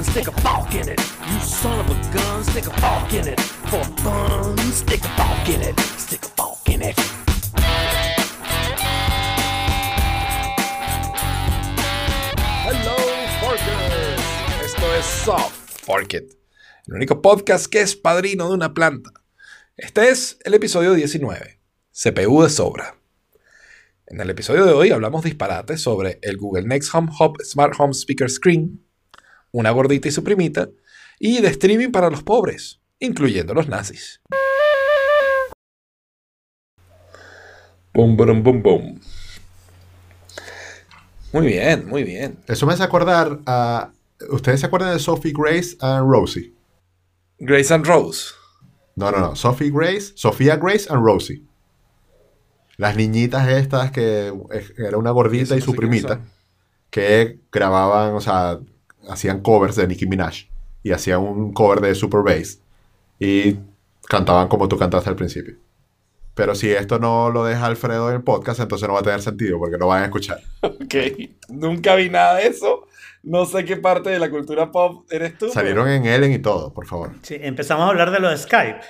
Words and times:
fun, 0.00 0.12
stick 0.12 0.28
a 0.28 0.40
fork 0.40 0.74
in 0.74 0.88
it. 0.88 0.98
You 0.98 1.40
son 1.40 1.80
of 1.80 1.90
a 1.90 2.14
gun, 2.14 2.44
stick 2.44 2.66
a 2.66 2.80
fork 2.80 3.12
in 3.12 3.28
it. 3.28 3.40
For 3.40 3.84
fun, 4.02 4.56
stick 4.72 5.04
a 5.04 5.08
fork 5.08 5.48
in 5.48 5.60
it. 5.62 5.80
Stick 5.98 6.24
a 6.24 6.28
fork 6.28 6.68
in 6.68 6.82
it. 6.82 6.96
Hello, 12.64 12.96
Forkers. 13.40 14.64
Esto 14.64 14.94
es 14.94 15.04
Soft 15.04 15.84
Fork 15.84 16.14
It, 16.14 16.32
el 16.86 16.94
único 16.94 17.20
podcast 17.20 17.66
que 17.66 17.80
es 17.80 17.96
padrino 17.96 18.48
de 18.48 18.54
una 18.54 18.74
planta. 18.74 19.10
Este 19.76 20.08
es 20.10 20.38
el 20.44 20.54
episodio 20.54 20.94
19, 20.94 21.58
CPU 21.92 22.42
de 22.42 22.50
sobra. 22.50 22.96
En 24.06 24.20
el 24.20 24.30
episodio 24.30 24.66
de 24.66 24.72
hoy 24.72 24.90
hablamos 24.90 25.24
disparates 25.24 25.80
sobre 25.80 26.18
el 26.22 26.36
Google 26.36 26.66
Next 26.66 26.92
Home 26.94 27.10
Hub 27.18 27.36
Smart 27.44 27.74
Home 27.78 27.94
Speaker 27.94 28.28
Screen, 28.28 28.84
una 29.52 29.70
gordita 29.70 30.08
y 30.08 30.10
su 30.10 30.22
primita, 30.24 30.68
y 31.18 31.40
de 31.40 31.48
streaming 31.48 31.90
para 31.90 32.10
los 32.10 32.22
pobres, 32.22 32.80
incluyendo 32.98 33.54
los 33.54 33.68
nazis. 33.68 34.20
Bum, 37.92 38.16
bum, 38.16 38.42
bum, 38.42 38.62
bum. 38.62 39.00
Muy 41.32 41.46
bien, 41.46 41.88
muy 41.88 42.04
bien. 42.04 42.38
Eso 42.46 42.66
me 42.66 42.72
hace 42.72 42.82
acordar 42.82 43.40
a... 43.46 43.92
¿Ustedes 44.30 44.60
se 44.60 44.66
acuerdan 44.66 44.92
de 44.92 44.98
Sophie 44.98 45.32
Grace 45.36 45.76
and 45.80 46.10
Rosie? 46.10 46.52
Grace 47.38 47.72
and 47.72 47.86
Rose. 47.86 48.34
No, 48.96 49.10
no, 49.10 49.18
no. 49.18 49.36
Sophie 49.36 49.70
Grace, 49.70 50.12
Sofía 50.14 50.56
Grace 50.56 50.86
and 50.90 51.04
Rosie. 51.04 51.42
Las 52.76 52.96
niñitas 52.96 53.48
estas 53.48 53.90
que 53.90 54.32
era 54.78 54.96
una 54.98 55.10
gordita 55.10 55.56
y 55.56 55.60
su 55.60 55.74
primita 55.74 56.20
que 56.90 57.38
grababan, 57.52 58.14
o 58.14 58.20
sea, 58.20 58.58
hacían 59.08 59.40
covers 59.40 59.76
de 59.76 59.86
Nicki 59.86 60.06
Minaj 60.06 60.46
y 60.82 60.92
hacían 60.92 61.20
un 61.20 61.52
cover 61.52 61.80
de 61.80 61.94
Super 61.94 62.22
Bass 62.22 62.60
y 63.18 63.56
cantaban 64.08 64.48
como 64.48 64.68
tú 64.68 64.76
cantaste 64.78 65.10
al 65.10 65.16
principio. 65.16 65.54
Pero 66.34 66.54
si 66.54 66.70
esto 66.70 66.98
no 66.98 67.30
lo 67.30 67.44
deja 67.44 67.66
Alfredo 67.66 68.08
en 68.08 68.16
el 68.16 68.22
podcast, 68.22 68.60
entonces 68.60 68.86
no 68.88 68.94
va 68.94 69.00
a 69.00 69.02
tener 69.02 69.20
sentido 69.20 69.58
porque 69.58 69.76
no 69.76 69.88
van 69.88 70.02
a 70.02 70.06
escuchar. 70.06 70.40
Ok, 70.62 70.94
nunca 71.48 71.94
vi 71.94 72.08
nada 72.10 72.36
de 72.36 72.46
eso. 72.48 72.86
No 73.22 73.44
sé 73.44 73.64
qué 73.64 73.76
parte 73.76 74.10
de 74.10 74.18
la 74.18 74.30
cultura 74.30 74.72
pop 74.72 75.04
eres 75.10 75.36
tú. 75.38 75.48
Salieron 75.50 75.84
pero- 75.84 75.96
en 75.96 76.06
Ellen 76.06 76.32
y 76.32 76.38
todo, 76.38 76.72
por 76.72 76.86
favor. 76.86 77.12
Sí, 77.22 77.36
empezamos 77.40 77.84
a 77.84 77.88
hablar 77.90 78.10
de 78.10 78.18
lo 78.20 78.28
de 78.30 78.36
Skype. 78.38 78.80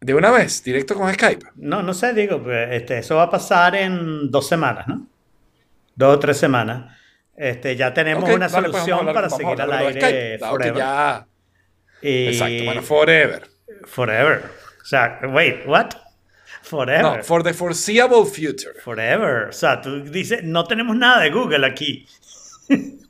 De 0.00 0.14
una 0.14 0.30
vez, 0.30 0.62
directo 0.62 0.94
con 0.94 1.12
Skype. 1.12 1.46
No, 1.56 1.82
no 1.82 1.94
sé, 1.94 2.12
digo, 2.12 2.42
pues, 2.42 2.68
este, 2.72 2.98
eso 2.98 3.16
va 3.16 3.22
a 3.24 3.30
pasar 3.30 3.74
en 3.74 4.30
dos 4.30 4.46
semanas, 4.46 4.86
¿no? 4.86 5.06
Dos 5.96 6.16
o 6.16 6.18
tres 6.18 6.36
semanas. 6.36 6.94
Este, 7.36 7.74
ya 7.76 7.92
tenemos 7.92 8.24
una 8.28 8.48
dale, 8.48 8.68
pues, 8.68 8.82
solución 8.84 8.98
hablar- 9.00 9.14
para 9.14 9.30
seguir 9.30 9.60
al 9.60 9.68
Skype, 9.70 9.86
aire 9.86 10.00
que 10.38 10.38
forever. 10.46 10.76
ya- 10.76 11.26
Y- 12.02 12.26
Exacto, 12.28 12.64
bueno, 12.64 12.82
forever. 12.82 13.48
Forever. 13.86 14.42
O 14.82 14.84
sea, 14.84 15.18
wait, 15.32 15.66
what? 15.66 15.90
Forever. 16.62 17.02
No, 17.18 17.22
for 17.24 17.42
the 17.42 17.52
foreseeable 17.54 18.24
future. 18.24 18.74
Forever. 18.82 19.48
O 19.48 19.52
sea, 19.52 19.80
tú 19.80 20.02
dices, 20.04 20.42
no 20.44 20.64
tenemos 20.64 20.96
nada 20.96 21.22
de 21.22 21.30
Google 21.30 21.66
aquí. 21.66 22.06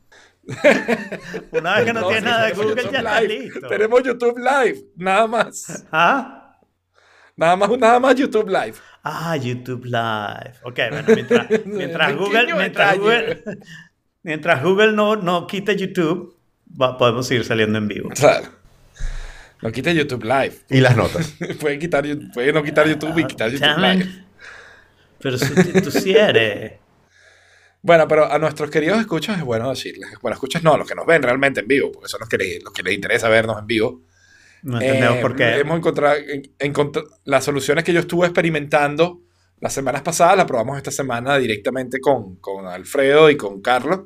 Una 1.53 1.77
vez 1.77 1.85
que 1.87 1.93
no, 1.93 2.01
No, 2.03 2.07
tienes 2.09 2.25
nada 2.25 2.47
de 2.47 2.53
Google, 2.53 2.69
YouTube 2.83 2.93
ya 2.93 2.99
está 2.99 3.21
listo. 3.23 3.69
Tenemos 3.69 4.03
YouTube 4.03 4.39
Live, 4.39 4.81
nada 4.97 5.27
más. 5.27 5.85
¿Ah? 5.91 6.59
Nada 7.37 7.57
más, 7.57 7.71
nada 7.79 7.99
más 8.01 8.15
YouTube 8.15 8.49
Live. 8.49 8.75
Ah, 9.03 9.37
YouTube 9.37 9.85
Live. 9.87 10.55
Ok, 10.63 10.79
bueno, 10.91 11.05
mientras, 11.15 11.67
mientras 11.67 12.17
Google, 12.17 12.55
mientras. 12.55 12.99
Google, 12.99 13.43
mientras 14.25 14.61
Google 14.65 14.93
no, 14.93 15.15
no 15.15 15.47
quite 15.47 15.77
YouTube, 15.77 16.37
va- 16.81 16.99
podemos 16.99 17.29
seguir 17.29 17.45
saliendo 17.45 17.79
en 17.79 17.87
vivo. 17.87 18.09
Claro. 18.11 18.49
No 19.63 19.71
quite 19.73 19.95
YouTube 19.95 20.25
Live. 20.25 20.57
Y 20.69 20.81
las 20.81 20.97
notas. 20.97 21.37
Pueden, 21.61 21.79
quitar, 21.79 22.05
pueden 22.35 22.55
no 22.55 22.63
quitar 22.65 22.89
YouTube 22.89 23.17
y 23.19 23.25
quitar 23.25 23.51
YouTube 23.51 23.79
Live. 23.79 24.25
Pero 25.21 25.39
si 25.39 25.55
tú, 25.55 25.81
tú 25.81 25.91
sí 25.91 26.15
eres. 26.15 26.73
Bueno, 27.81 28.07
pero 28.09 28.31
a 28.31 28.39
nuestros 28.39 28.71
queridos 28.71 28.99
escuchas 29.01 29.39
es 29.39 29.45
bueno 29.45 29.69
decirles. 29.71 30.11
Bueno, 30.21 30.35
escuchas 30.35 30.63
no, 30.63 30.77
los 30.77 30.87
que 30.89 30.95
nos 30.95 31.07
ven 31.07 31.23
realmente 31.23 31.61
en 31.61 31.69
vivo, 31.69 31.93
porque 31.93 32.09
son 32.09 32.21
los 32.21 32.29
que, 32.29 32.37
les- 32.39 32.63
los 32.63 32.73
que 32.73 32.83
les 32.83 32.95
interesa 32.95 33.29
vernos 33.29 33.59
en 33.59 33.67
vivo. 33.67 34.03
No 34.63 34.81
entendemos 34.81 35.19
Eh, 35.19 35.21
por 35.21 35.37
qué. 35.37 35.59
Hemos 35.59 35.79
encontrado 35.79 36.17
en- 36.17 36.43
encontr- 36.59 37.07
las 37.25 37.45
soluciones 37.45 37.85
que 37.85 37.93
yo 37.93 38.01
estuve 38.01 38.27
experimentando 38.27 39.21
las 39.61 39.73
semanas 39.73 40.03
pasadas, 40.03 40.37
las 40.37 40.47
probamos 40.47 40.77
esta 40.77 40.91
semana 40.91 41.37
directamente 41.39 42.01
con, 42.01 42.37
con 42.37 42.67
Alfredo 42.67 43.31
y 43.31 43.37
con 43.37 43.61
Carlos. 43.63 44.01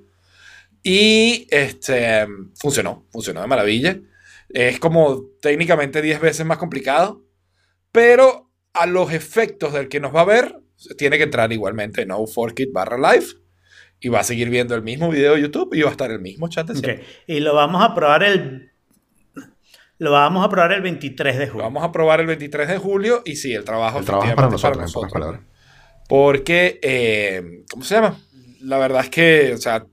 Y 0.91 1.47
este, 1.50 2.26
funcionó, 2.54 3.04
funcionó 3.10 3.43
de 3.43 3.47
maravilla. 3.47 4.00
Es 4.49 4.81
como 4.81 5.26
técnicamente 5.43 6.00
10 6.00 6.19
veces 6.19 6.47
más 6.47 6.56
complicado, 6.56 7.26
pero 7.93 8.50
a 8.72 8.87
los 8.87 9.12
efectos 9.12 9.75
del 9.75 9.91
que 9.91 10.00
nos 10.00 10.15
va 10.15 10.22
a 10.22 10.25
ver, 10.25 10.59
tiene 10.97 11.19
que 11.19 11.25
entrar 11.25 11.53
igualmente 11.53 12.00
en 12.00 12.09
no4kit 12.09 12.72
barra 12.72 12.97
live 12.97 13.26
y 14.00 14.09
va 14.09 14.21
a 14.21 14.25
seguir 14.25 14.49
viendo 14.49 14.75
el 14.75 14.82
mismo 14.82 15.10
video 15.10 15.34
de 15.34 15.43
YouTube 15.43 15.75
y 15.75 15.82
va 15.82 15.88
a 15.88 15.93
estar 15.93 16.10
el 16.10 16.21
mismo 16.21 16.49
chat 16.49 16.66
de. 16.69 17.05
Y 17.26 17.41
lo 17.41 17.55
vamos 17.55 17.82
a 17.84 17.94
probar 17.94 18.22
el. 18.22 18.72
Lo 19.99 20.12
vamos 20.12 20.43
a 20.43 20.49
probar 20.49 20.72
el 20.72 20.81
23 20.81 21.37
de 21.37 21.47
Lo 21.49 21.53
julio. 21.53 21.65
vamos 21.65 21.84
a 21.84 21.93
probar 21.93 22.20
el 22.20 22.28
23 22.28 22.66
de 22.66 22.78
julio 22.78 23.20
y 23.26 23.37
sí, 23.37 23.53
el 23.53 23.65
trabajo 23.65 23.99
El 23.99 24.06
trabajo 24.06 24.31
es 24.31 24.34
para 24.34 24.49
nosotros, 24.49 24.87
en 24.87 24.93
pocas 24.94 25.12
palabras. 25.12 25.43
Porque, 26.09 26.78
eh, 26.81 27.65
¿cómo 27.70 27.84
se 27.84 27.97
llama? 27.97 28.19
La 28.62 28.78
verdad 28.78 29.03
es 29.03 29.10
que, 29.10 29.53
o 29.53 29.59
sea, 29.59 29.84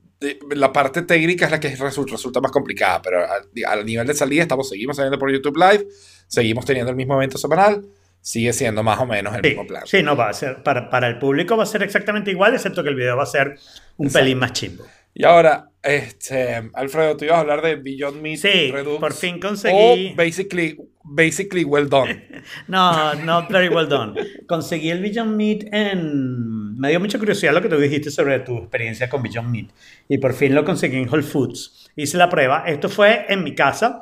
la 0.51 0.71
parte 0.73 1.01
técnica 1.03 1.45
es 1.45 1.51
la 1.51 1.59
que 1.59 1.75
resu- 1.77 2.09
resulta 2.09 2.39
más 2.41 2.51
complicada, 2.51 3.01
pero 3.01 3.19
al, 3.29 3.43
al 3.67 3.85
nivel 3.85 4.07
de 4.07 4.13
salida 4.13 4.41
estamos, 4.43 4.69
seguimos 4.69 4.95
saliendo 4.95 5.19
por 5.19 5.31
YouTube 5.31 5.57
Live, 5.57 5.85
seguimos 6.27 6.65
teniendo 6.65 6.89
el 6.91 6.95
mismo 6.97 7.15
evento 7.15 7.37
semanal, 7.37 7.85
sigue 8.21 8.53
siendo 8.53 8.81
más 8.81 8.99
o 8.99 9.05
menos 9.05 9.35
el 9.35 9.41
Sí, 9.43 9.47
mismo 9.49 9.67
plan. 9.67 9.83
sí, 9.85 10.01
no 10.01 10.15
va 10.15 10.29
a 10.29 10.33
ser. 10.33 10.63
Para, 10.63 10.89
para 10.89 11.07
el 11.07 11.19
público 11.19 11.55
va 11.57 11.63
a 11.63 11.67
ser 11.67 11.83
exactamente 11.83 12.31
igual, 12.31 12.53
excepto 12.55 12.81
que 12.83 12.89
el 12.89 12.95
video 12.95 13.17
va 13.17 13.23
a 13.23 13.27
ser 13.27 13.57
un 13.97 14.07
Exacto. 14.07 14.23
pelín 14.23 14.39
más 14.39 14.53
chimbo. 14.53 14.83
Y 15.13 15.23
ahora, 15.23 15.69
este, 15.81 16.69
Alfredo, 16.73 17.15
tú 17.15 17.25
ibas 17.25 17.37
a 17.37 17.41
hablar 17.41 17.61
de 17.61 17.75
Beyond 17.75 18.21
Meat 18.21 18.37
Sí, 18.39 18.71
Redux 18.71 18.99
por 18.99 19.13
fin 19.13 19.39
conseguí- 19.39 20.11
O 20.11 20.15
basically, 20.15 20.77
basically 21.03 21.63
well 21.63 21.87
done. 21.87 22.27
No, 22.67 23.13
not 23.15 23.49
very 23.49 23.69
well 23.69 23.87
done. 23.87 24.13
Conseguí 24.47 24.89
el 24.89 25.01
Beyond 25.01 25.35
Meat 25.37 25.63
en... 25.71 26.54
Me 26.75 26.89
dio 26.89 26.99
mucha 26.99 27.17
curiosidad 27.19 27.53
lo 27.53 27.61
que 27.61 27.69
tú 27.69 27.77
dijiste 27.77 28.11
sobre 28.11 28.39
tu 28.39 28.57
experiencia 28.57 29.09
con 29.09 29.21
Beyond 29.23 29.49
Meat. 29.49 29.67
Y 30.09 30.17
por 30.17 30.33
fin 30.33 30.53
lo 30.55 30.63
conseguí 30.65 30.97
en 30.97 31.09
Whole 31.09 31.23
Foods. 31.23 31.89
Hice 31.95 32.17
la 32.17 32.29
prueba. 32.29 32.63
Esto 32.67 32.89
fue 32.89 33.25
en 33.29 33.43
mi 33.43 33.55
casa, 33.55 34.01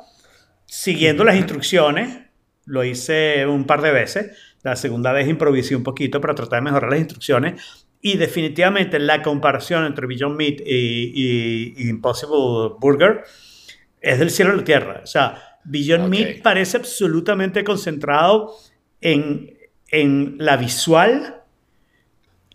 siguiendo 0.66 1.24
las 1.24 1.36
instrucciones. 1.36 2.18
Lo 2.66 2.82
hice 2.84 3.46
un 3.46 3.64
par 3.64 3.82
de 3.82 3.92
veces. 3.92 4.30
La 4.62 4.76
segunda 4.76 5.12
vez 5.12 5.28
improvisé 5.28 5.76
un 5.76 5.82
poquito 5.82 6.20
para 6.20 6.34
tratar 6.34 6.58
de 6.60 6.64
mejorar 6.64 6.90
las 6.90 7.00
instrucciones. 7.00 7.86
Y 8.00 8.16
definitivamente 8.16 8.98
la 8.98 9.22
comparación 9.22 9.84
entre 9.86 10.06
Beyond 10.06 10.36
Meat 10.36 10.60
y, 10.64 11.12
y- 11.14 11.74
y 11.76 11.88
Impossible 11.88 12.74
Burger 12.80 13.22
es 14.00 14.18
del 14.18 14.30
cielo 14.30 14.52
a 14.52 14.56
la 14.56 14.64
tierra. 14.64 15.00
O 15.02 15.06
sea, 15.06 15.58
Beyond 15.64 16.04
Ok. 16.04 16.10
Meat 16.10 16.42
parece 16.42 16.76
absolutamente 16.76 17.64
concentrado 17.64 18.54
en, 19.00 19.56
en 19.90 20.36
la 20.38 20.56
visual 20.56 21.42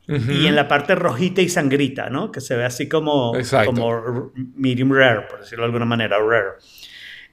y 0.10 0.48
en 0.48 0.56
la 0.56 0.68
parte 0.68 0.96
rojita 0.96 1.42
y 1.42 1.50
sangrita, 1.50 2.10
¿no? 2.10 2.32
Que 2.32 2.42
se 2.42 2.56
ve 2.56 2.66
así 2.66 2.90
como, 2.90 3.36
Exacto. 3.38 3.72
como 3.72 4.32
medium 4.56 4.92
rare, 4.92 5.28
por 5.30 5.40
decirlo 5.42 5.64
de 5.64 5.68
alguna 5.68 5.86
manera, 5.86 6.18
rare. 6.18 6.54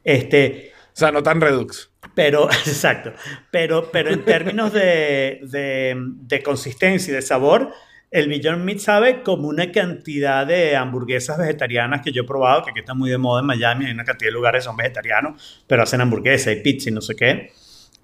Este, 0.05 0.73
O 0.89 0.97
sea, 0.97 1.11
no 1.11 1.23
tan 1.23 1.41
Redux. 1.41 1.91
pero, 2.15 2.51
exacto. 2.67 3.13
Pero, 3.51 3.91
pero 3.91 4.11
en 4.11 4.25
términos 4.25 4.73
de, 4.73 5.41
de, 5.45 5.97
de 5.99 6.43
consistencia 6.43 7.13
y 7.13 7.15
de 7.15 7.23
sabor, 7.23 7.73
el 8.11 8.29
Beyond 8.29 8.63
Meat 8.65 8.79
sabe 8.79 9.23
como 9.23 9.49
una 9.49 9.73
cantidad 9.73 10.47
de 10.47 10.77
hamburguesas 10.77 11.39
vegetarianas 11.39 12.03
que 12.03 12.13
yo 12.13 12.23
he 12.23 12.27
probado, 12.27 12.63
que 12.63 12.71
aquí 12.71 12.81
está 12.81 12.95
muy 12.95 13.11
de 13.11 13.19
moda 13.19 13.41
en 13.41 13.47
Miami, 13.47 13.87
hay 13.87 13.93
una 13.93 14.05
cantidad 14.05 14.29
de 14.29 14.35
lugares 14.35 14.61
que 14.63 14.65
son 14.67 14.77
vegetarianos, 14.77 15.65
pero 15.67 15.83
hacen 15.83 16.01
hamburguesas 16.01 16.55
y 16.57 16.61
pizza 16.61 16.91
y 16.91 16.93
no 16.93 17.01
sé 17.01 17.15
qué. 17.17 17.51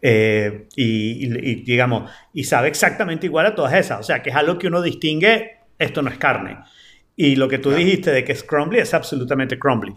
Eh, 0.02 0.66
y, 0.76 1.26
y- 1.28 1.50
y, 1.52 1.54
digamos, 1.62 2.10
y 2.34 2.44
sabe 2.44 2.68
exactamente 2.68 3.26
igual 3.26 3.46
a 3.46 3.54
todas 3.54 3.74
esas. 3.74 4.00
O 4.00 4.02
sea, 4.02 4.22
que 4.22 4.30
es 4.30 4.36
algo 4.36 4.58
que 4.58 4.66
uno 4.66 4.82
distingue, 4.82 5.58
esto 5.78 6.02
no 6.02 6.10
es 6.10 6.18
carne. 6.18 6.58
Y 7.16 7.36
lo 7.36 7.48
que 7.48 7.58
tú 7.58 7.70
dijiste 7.72 8.10
de 8.10 8.24
que 8.24 8.32
es 8.32 8.42
crumbly 8.42 8.80
es 8.80 8.94
absolutamente 8.94 9.58
crumbly. 9.58 9.94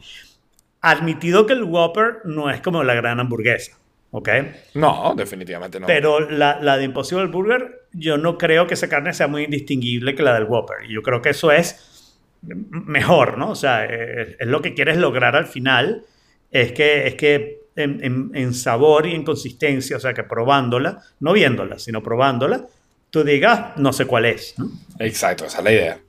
Admitido 0.81 1.47
que 1.47 1.53
el 1.53 1.63
Whopper 1.63 2.17
no 2.25 2.49
es 2.51 2.61
como 2.61 2.83
la 2.83 2.93
gran 2.93 3.19
hamburguesa, 3.19 3.71
¿ok? 4.11 4.29
No, 4.75 5.15
definitivamente 5.17 5.79
no. 5.79 5.87
Pero 5.87 6.19
la, 6.19 6.59
la 6.61 6.77
de 6.77 6.83
Impossible 6.83 7.25
Burger, 7.25 7.87
yo 7.91 8.17
no 8.17 8.37
creo 8.37 8.67
que 8.67 8.75
esa 8.75 8.87
carne 8.87 9.13
sea 9.13 9.27
muy 9.27 9.45
indistinguible 9.45 10.13
que 10.13 10.21
la 10.21 10.35
del 10.35 10.43
Whopper. 10.43 10.85
Y 10.87 10.93
yo 10.93 11.01
creo 11.01 11.23
que 11.23 11.29
eso 11.29 11.51
es 11.51 12.19
mejor, 12.43 13.39
¿no? 13.39 13.49
O 13.49 13.55
sea, 13.55 13.85
es, 13.85 14.35
es 14.39 14.47
lo 14.47 14.61
que 14.61 14.75
quieres 14.75 14.97
lograr 14.97 15.35
al 15.35 15.47
final, 15.47 16.05
es 16.51 16.71
que, 16.73 17.07
es 17.07 17.15
que 17.15 17.64
en, 17.75 18.03
en- 18.03 18.31
en 18.33 18.53
sabor 18.53 19.05
y 19.05 19.13
en 19.15 19.23
consistencia, 19.23 19.97
o 19.97 19.99
sea, 19.99 20.13
que 20.13 20.23
probándola, 20.23 21.01
no 21.19 21.33
viéndola, 21.33 21.77
sino 21.79 22.01
probándola, 22.01 22.67
tú 23.09 23.23
digas, 23.23 23.77
no 23.77 23.91
sé 23.93 24.05
cuál 24.05 24.25
es, 24.25 24.53
¿no? 24.57 24.69
Exacto, 24.99 25.45
esa 25.45 25.57
es 25.59 25.63
la 25.63 25.71
idea. 25.71 25.99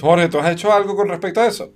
Jorge, 0.00 0.28
¿tú 0.28 0.38
has 0.38 0.52
hecho 0.52 0.72
algo 0.72 0.94
con 0.94 1.08
respecto 1.08 1.40
a 1.40 1.46
eso? 1.48 1.72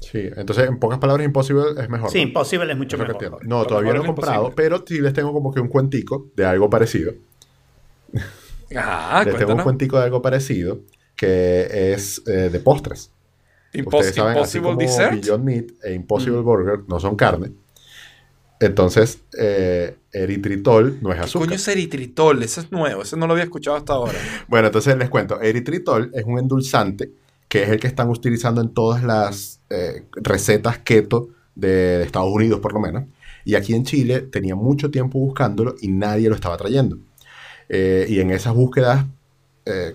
Sí, 0.00 0.28
entonces 0.36 0.68
en 0.68 0.78
pocas 0.78 0.98
palabras, 0.98 1.24
Impossible 1.24 1.80
es 1.82 1.88
mejor. 1.88 2.10
Sí, 2.10 2.18
¿no? 2.18 2.24
Impossible 2.24 2.70
es 2.70 2.76
mucho 2.78 2.96
Es 2.96 3.00
mejor. 3.00 3.14
entiendo. 3.14 3.38
No, 3.44 3.64
todavía 3.64 3.92
no 3.94 4.00
mejor 4.00 4.04
he 4.04 4.08
comprado, 4.08 4.34
imposible. 4.48 4.56
pero 4.56 4.84
sí 4.86 5.00
les 5.00 5.12
tengo 5.14 5.32
como 5.32 5.52
que 5.54 5.60
un 5.60 5.68
cuentico 5.68 6.26
de 6.36 6.44
algo 6.44 6.68
parecido. 6.68 7.14
Ajá, 8.76 9.24
les 9.24 9.36
tengo 9.36 9.54
un 9.54 9.62
cuentico 9.62 9.98
de 9.98 10.04
algo 10.04 10.20
parecido 10.20 10.80
que 11.16 11.92
es 11.92 12.22
eh, 12.26 12.50
de 12.50 12.60
postres. 12.60 13.10
Impos- 13.72 13.94
Ustedes 14.00 14.14
saben, 14.14 14.38
así 14.38 14.58
Impossible 14.58 14.62
como 14.68 14.78
Dessert. 14.80 15.12
Beyond 15.22 15.44
Meat 15.44 15.64
e 15.84 15.94
Impossible 15.94 16.40
Mm. 16.40 16.44
Burger 16.44 16.78
no 16.88 17.00
son 17.00 17.16
carne. 17.16 17.52
Entonces, 18.64 19.20
eh, 19.38 19.96
eritritol 20.12 20.98
no 21.02 21.10
es 21.10 21.16
¿Qué 21.16 21.24
azúcar. 21.24 21.48
coño 21.48 21.56
es 21.56 21.68
eritritol? 21.68 22.42
Ese 22.42 22.60
es 22.60 22.72
nuevo, 22.72 23.02
ese 23.02 23.16
no 23.16 23.26
lo 23.26 23.32
había 23.32 23.44
escuchado 23.44 23.76
hasta 23.76 23.92
ahora. 23.92 24.18
Bueno, 24.48 24.68
entonces 24.68 24.96
les 24.96 25.10
cuento. 25.10 25.40
Eritritol 25.40 26.10
es 26.14 26.24
un 26.24 26.38
endulzante 26.38 27.10
que 27.48 27.62
es 27.62 27.68
el 27.68 27.78
que 27.78 27.86
están 27.86 28.08
utilizando 28.08 28.60
en 28.60 28.72
todas 28.72 29.02
las 29.02 29.60
eh, 29.70 30.04
recetas 30.14 30.78
keto 30.78 31.28
de, 31.54 32.02
Estados 32.02 32.32
Unidos, 32.32 32.60
por 32.60 32.72
lo 32.72 32.80
menos. 32.80 33.04
Y 33.44 33.54
aquí 33.54 33.74
en 33.74 33.84
Chile 33.84 34.22
tenía 34.22 34.54
mucho 34.54 34.90
tiempo 34.90 35.18
buscándolo 35.18 35.74
y 35.80 35.88
nadie 35.88 36.28
lo 36.28 36.34
estaba 36.34 36.56
trayendo. 36.56 36.98
Eh, 37.68 38.06
y 38.08 38.20
en 38.20 38.30
esas 38.30 38.54
búsquedas, 38.54 39.04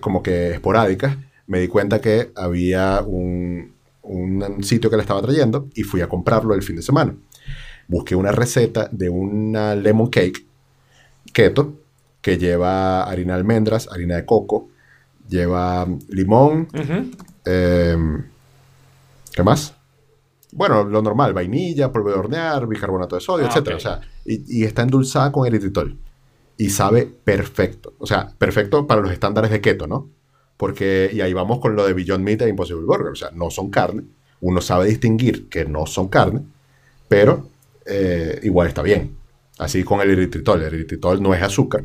como 0.00 0.20
que 0.20 0.50
esporádicas, 0.50 1.16
me 1.46 1.60
di 1.60 1.68
cuenta 1.68 2.00
que 2.00 2.32
había 2.34 3.02
un, 3.06 3.72
un 4.02 4.64
sitio 4.64 4.90
que 4.90 4.96
le 4.96 5.02
estaba 5.02 5.22
trayendo 5.22 5.68
y 5.74 5.82
fui 5.82 6.00
a 6.00 6.08
comprarlo 6.08 6.54
el 6.54 6.62
fin 6.62 6.76
de 6.76 6.82
semana. 6.82 7.14
Busqué 7.90 8.14
una 8.14 8.30
receta 8.32 8.88
de 8.92 9.08
una 9.10 9.74
lemon 9.74 10.08
cake 10.08 10.46
keto 11.32 11.74
que 12.22 12.38
lleva 12.38 13.02
harina 13.02 13.34
de 13.34 13.40
almendras, 13.40 13.88
harina 13.90 14.14
de 14.16 14.24
coco, 14.24 14.68
lleva 15.28 15.86
limón, 16.08 16.68
eh, 17.44 17.96
¿qué 19.32 19.42
más? 19.42 19.74
Bueno, 20.52 20.84
lo 20.84 21.00
normal, 21.02 21.32
vainilla, 21.32 21.92
polvo 21.92 22.10
de 22.10 22.16
hornear, 22.16 22.66
bicarbonato 22.66 23.14
de 23.16 23.20
sodio, 23.20 23.46
Ah, 23.46 23.48
etcétera. 23.48 23.76
ok. 23.76 23.78
O 23.78 23.82
sea, 23.82 24.00
y, 24.24 24.60
y 24.60 24.64
está 24.64 24.82
endulzada 24.82 25.30
con 25.32 25.46
eritritol. 25.46 25.96
Y 26.58 26.70
sabe 26.70 27.06
perfecto. 27.06 27.94
O 27.98 28.06
sea, 28.06 28.32
perfecto 28.36 28.86
para 28.86 29.00
los 29.00 29.10
estándares 29.12 29.50
de 29.50 29.60
keto, 29.60 29.86
¿no? 29.86 30.08
Porque, 30.56 31.10
y 31.12 31.20
ahí 31.22 31.32
vamos 31.32 31.58
con 31.60 31.74
lo 31.74 31.86
de 31.86 31.94
Beyond 31.94 32.22
Meat 32.22 32.42
e 32.42 32.48
Impossible 32.48 32.84
Burger. 32.84 33.12
O 33.12 33.14
sea, 33.16 33.30
no 33.32 33.50
son 33.50 33.70
carne. 33.70 34.02
Uno 34.42 34.60
sabe 34.60 34.86
distinguir 34.86 35.48
que 35.48 35.64
no 35.64 35.86
son 35.86 36.08
carne, 36.08 36.42
pero 37.08 37.48
eh, 37.90 38.40
igual 38.42 38.68
está 38.68 38.82
bien. 38.82 39.16
Así 39.58 39.84
con 39.84 40.00
el 40.00 40.10
eritritol. 40.10 40.62
El 40.62 40.74
eritritol 40.74 41.22
no 41.22 41.34
es 41.34 41.42
azúcar, 41.42 41.82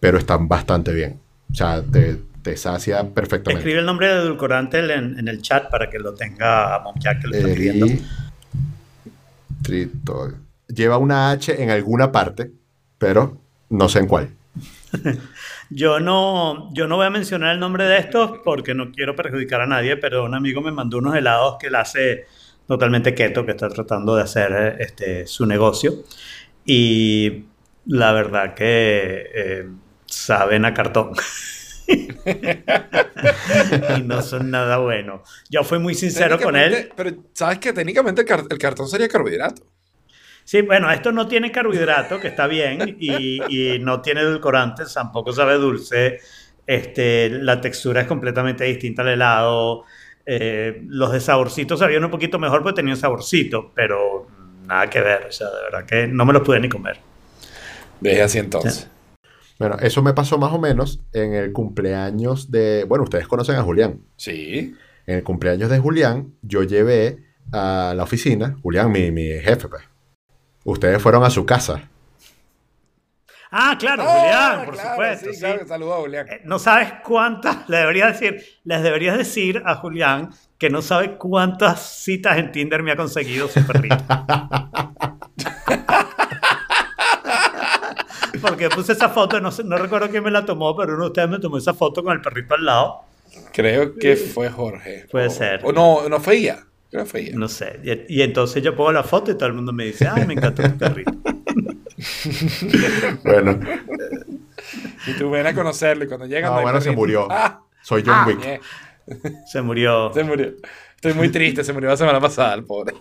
pero 0.00 0.18
están 0.18 0.48
bastante 0.48 0.92
bien. 0.92 1.20
O 1.50 1.54
sea, 1.54 1.82
te, 1.82 2.18
te 2.42 2.56
sacia 2.56 3.02
perfectamente. 3.02 3.60
Escribe 3.60 3.80
el 3.80 3.86
nombre 3.86 4.08
de 4.08 4.22
edulcorante 4.22 4.78
en, 4.78 5.18
en 5.18 5.28
el 5.28 5.42
chat 5.42 5.70
para 5.70 5.90
que 5.90 5.98
lo 5.98 6.14
tenga 6.14 6.80
Monjack 6.80 7.20
que 7.20 7.26
lo 7.28 7.34
está 7.34 7.48
escribiendo. 7.48 7.86
Eritritol. 9.64 10.36
Lleva 10.68 10.98
una 10.98 11.30
H 11.30 11.62
en 11.62 11.70
alguna 11.70 12.10
parte, 12.10 12.50
pero 12.98 13.38
no 13.68 13.88
sé 13.88 13.98
en 13.98 14.06
cuál. 14.06 14.30
Yo 15.70 15.98
no, 15.98 16.72
yo 16.74 16.86
no 16.86 16.96
voy 16.96 17.06
a 17.06 17.10
mencionar 17.10 17.54
el 17.54 17.58
nombre 17.58 17.84
de 17.84 17.98
estos 17.98 18.38
porque 18.44 18.74
no 18.74 18.92
quiero 18.92 19.16
perjudicar 19.16 19.62
a 19.62 19.66
nadie, 19.66 19.96
pero 19.96 20.24
un 20.24 20.34
amigo 20.34 20.60
me 20.60 20.70
mandó 20.70 20.98
unos 20.98 21.16
helados 21.16 21.56
que 21.58 21.68
él 21.68 21.74
hace 21.74 22.26
totalmente 22.66 23.14
keto, 23.14 23.44
que 23.44 23.52
está 23.52 23.68
tratando 23.68 24.16
de 24.16 24.22
hacer 24.22 24.76
este, 24.80 25.26
su 25.26 25.46
negocio. 25.46 26.04
Y 26.64 27.44
la 27.86 28.12
verdad 28.12 28.54
que 28.54 29.26
eh, 29.34 29.68
saben 30.06 30.64
a 30.64 30.74
cartón. 30.74 31.12
y 33.88 34.02
no 34.02 34.22
son 34.22 34.50
nada 34.50 34.78
buenos. 34.78 35.20
Yo 35.50 35.64
fui 35.64 35.78
muy 35.78 35.94
sincero 35.94 36.40
con 36.40 36.56
él. 36.56 36.90
Pero 36.96 37.10
sabes 37.32 37.58
que 37.58 37.72
técnicamente 37.72 38.22
el, 38.22 38.26
car- 38.26 38.44
el 38.48 38.58
cartón 38.58 38.88
sería 38.88 39.08
carbohidrato. 39.08 39.62
Sí, 40.44 40.60
bueno, 40.62 40.90
esto 40.90 41.10
no 41.12 41.26
tiene 41.26 41.50
carbohidrato, 41.50 42.20
que 42.20 42.28
está 42.28 42.46
bien, 42.46 42.96
y, 43.00 43.74
y 43.74 43.78
no 43.78 44.02
tiene 44.02 44.20
edulcorantes, 44.20 44.92
tampoco 44.92 45.32
sabe 45.32 45.54
dulce. 45.54 46.18
Este, 46.66 47.30
la 47.30 47.60
textura 47.60 48.02
es 48.02 48.06
completamente 48.06 48.64
distinta 48.64 49.02
al 49.02 49.08
helado. 49.08 49.84
Eh, 50.26 50.82
los 50.86 51.12
de 51.12 51.20
saborcito 51.20 51.76
sabían 51.76 52.04
un 52.04 52.10
poquito 52.10 52.38
mejor 52.38 52.62
porque 52.62 52.76
tenían 52.76 52.96
saborcito, 52.96 53.72
pero 53.74 54.26
nada 54.66 54.88
que 54.88 55.00
ver. 55.00 55.26
O 55.28 55.32
sea, 55.32 55.48
de 55.48 55.62
verdad 55.62 55.86
que 55.86 56.06
no 56.06 56.24
me 56.24 56.32
los 56.32 56.42
pude 56.42 56.60
ni 56.60 56.68
comer. 56.68 56.98
Deje 58.00 58.22
así 58.22 58.38
entonces. 58.38 58.88
Bueno, 59.58 59.76
eso 59.80 60.02
me 60.02 60.14
pasó 60.14 60.36
más 60.36 60.52
o 60.52 60.58
menos 60.58 61.00
en 61.12 61.32
el 61.34 61.52
cumpleaños 61.52 62.50
de... 62.50 62.84
Bueno, 62.84 63.04
ustedes 63.04 63.28
conocen 63.28 63.56
a 63.56 63.62
Julián. 63.62 64.00
Sí. 64.16 64.74
En 65.06 65.16
el 65.16 65.22
cumpleaños 65.22 65.70
de 65.70 65.78
Julián, 65.78 66.34
yo 66.42 66.64
llevé 66.64 67.18
a 67.52 67.94
la 67.96 68.02
oficina, 68.02 68.56
Julián, 68.62 68.90
mi, 68.90 69.12
mi 69.12 69.28
jefe, 69.28 69.68
pues. 69.68 69.84
Ustedes 70.64 71.00
fueron 71.00 71.22
a 71.24 71.30
su 71.30 71.46
casa. 71.46 71.90
Ah, 73.56 73.76
claro, 73.78 74.02
Ah, 74.04 74.18
Julián, 74.18 74.64
por 74.64 74.74
claro, 74.74 74.90
supuesto. 74.90 75.26
Sí, 75.26 75.34
sí. 75.34 75.40
claro, 75.40 75.66
saludos 75.68 75.94
a 75.94 76.00
Julián. 76.00 76.26
Eh, 76.28 76.40
No 76.44 76.58
sabes 76.58 76.92
cuántas, 77.04 77.68
le 77.68 77.76
deberías 77.76 78.18
decir, 78.18 78.44
les 78.64 78.82
deberías 78.82 79.16
decir 79.16 79.62
a 79.64 79.76
Julián 79.76 80.30
que 80.58 80.70
no 80.70 80.82
sabe 80.82 81.16
cuántas 81.16 81.80
citas 82.02 82.36
en 82.38 82.50
Tinder 82.50 82.82
me 82.82 82.90
ha 82.92 82.96
conseguido 82.96 83.46
su 83.48 83.64
perrito. 83.64 83.96
Porque 88.40 88.68
puse 88.68 88.92
esa 88.92 89.08
foto, 89.08 89.40
no, 89.40 89.50
sé- 89.50 89.64
no 89.64 89.76
recuerdo 89.78 90.10
quién 90.10 90.22
me 90.24 90.30
la 90.30 90.44
tomó, 90.44 90.76
pero 90.76 90.94
uno 90.94 91.04
de 91.04 91.08
ustedes 91.08 91.28
me 91.30 91.38
tomó 91.38 91.56
esa 91.58 91.72
foto 91.74 92.02
con 92.02 92.12
el 92.12 92.20
perrito 92.20 92.54
al 92.54 92.64
lado. 92.64 93.00
Creo 93.52 93.94
que 93.94 94.16
fue 94.16 94.50
Jorge. 94.50 95.06
Puede 95.10 95.28
O- 95.28 95.30
ser. 95.30 95.60
O 95.64 95.72
no, 95.72 96.08
no 96.08 96.20
fue 96.20 96.36
ella. 96.38 96.58
Creo 96.90 97.04
que 97.04 97.10
fue 97.10 97.20
ella. 97.22 97.32
No 97.36 97.48
sé. 97.48 97.80
Y, 97.82 98.18
y 98.18 98.22
entonces 98.22 98.62
yo 98.62 98.74
pongo 98.76 98.92
la 98.92 99.02
foto 99.02 99.30
y 99.30 99.34
todo 99.34 99.46
el 99.46 99.54
mundo 99.54 99.72
me 99.72 99.84
dice, 99.86 100.06
ay, 100.08 100.26
me 100.26 100.34
encantó 100.34 100.62
tu 100.62 100.76
perrito. 100.76 101.12
Bueno, 103.24 103.58
Y 105.06 105.12
tú 105.14 105.30
ven 105.30 105.46
a 105.46 105.54
conocerlo 105.54 106.04
y 106.04 106.08
cuando 106.08 106.26
llegan. 106.26 106.54
No, 106.54 106.62
bueno, 106.62 106.80
se 106.80 106.90
murió. 106.90 107.28
Ah, 107.30 107.60
soy 107.82 108.02
John 108.04 108.14
ah, 108.16 108.26
Wick. 108.26 108.62
Se 109.46 109.60
murió. 109.62 110.10
Se 110.14 110.24
murió. 110.24 110.52
Estoy 110.94 111.12
muy 111.14 111.28
triste, 111.28 111.62
se 111.62 111.72
murió 111.72 111.90
la 111.90 111.96
semana 111.96 112.18
pasada, 112.20 112.54
el 112.54 112.64
pobre. 112.64 112.94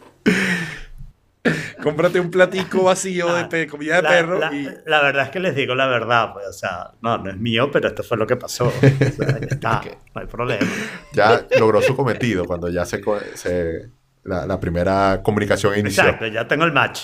Cómprate 1.82 2.20
un 2.20 2.32
platico 2.32 2.84
vacío 2.84 3.34
de 3.36 3.46
pe- 3.46 3.68
comida 3.68 3.98
de 3.98 4.02
La- 4.04 4.10
perro 4.10 4.40
la, 4.40 4.54
y. 4.54 4.68
la 4.86 5.02
verdad 5.02 5.24
es 5.26 5.30
que 5.32 5.40
les 5.42 5.54
digo 5.56 5.76
la 5.76 5.88
verdad, 5.88 6.32
pues, 6.34 6.48
o 6.48 6.54
sea, 6.54 6.92
no, 7.02 7.18
no 7.18 7.30
es 7.30 7.38
mío, 7.38 7.70
pero 7.72 7.90
esto 7.90 8.04
fue 8.04 8.16
lo 8.18 8.26
que 8.26 8.38
pasó. 8.38 8.68
O 8.68 8.72
sea, 8.82 9.40
ya 9.40 9.48
está, 9.50 9.78
Ok. 9.80 9.88
no 10.16 10.22
hay 10.22 10.28
problema. 10.28 10.66
Ya 11.14 11.46
logró 11.60 11.82
su 11.82 11.96
cometido 11.98 12.46
cuando 12.46 12.70
ya 12.70 12.86
se, 12.86 13.02
co- 13.02 13.20
se- 13.36 13.90
la, 14.24 14.46
la 14.46 14.60
primera 14.60 15.20
comunicación 15.22 15.78
inició. 15.78 16.04
Exacto, 16.04 16.28
ya 16.28 16.48
tengo 16.48 16.64
el 16.64 16.72
match. 16.72 17.02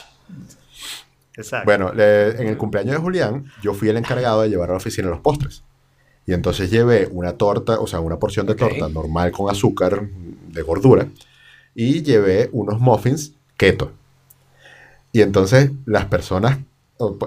Exacto. 1.35 1.65
Bueno, 1.65 1.93
le- 1.93 2.31
en 2.41 2.47
el 2.47 2.57
cumpleaños 2.57 2.95
de 2.95 3.01
Julián, 3.01 3.45
yo 3.61 3.73
fui 3.73 3.89
el 3.89 3.97
encargado 3.97 4.41
de 4.41 4.49
llevar 4.49 4.69
a 4.69 4.73
la 4.73 4.77
oficina 4.77 5.07
los 5.09 5.19
postres. 5.19 5.63
Y 6.25 6.33
entonces 6.33 6.69
llevé 6.69 7.07
una 7.11 7.33
torta, 7.33 7.79
o 7.79 7.87
sea, 7.87 7.99
una 8.01 8.17
porción 8.19 8.45
de 8.45 8.55
torta 8.55 8.87
normal 8.89 9.31
con 9.31 9.49
azúcar, 9.49 10.07
de 10.49 10.61
gordura, 10.61 11.07
y 11.73 12.03
llevé 12.03 12.49
unos 12.51 12.79
muffins 12.79 13.33
keto. 13.57 13.91
Y 15.11 15.21
entonces 15.21 15.71
las 15.85 16.05
personas, 16.05 16.59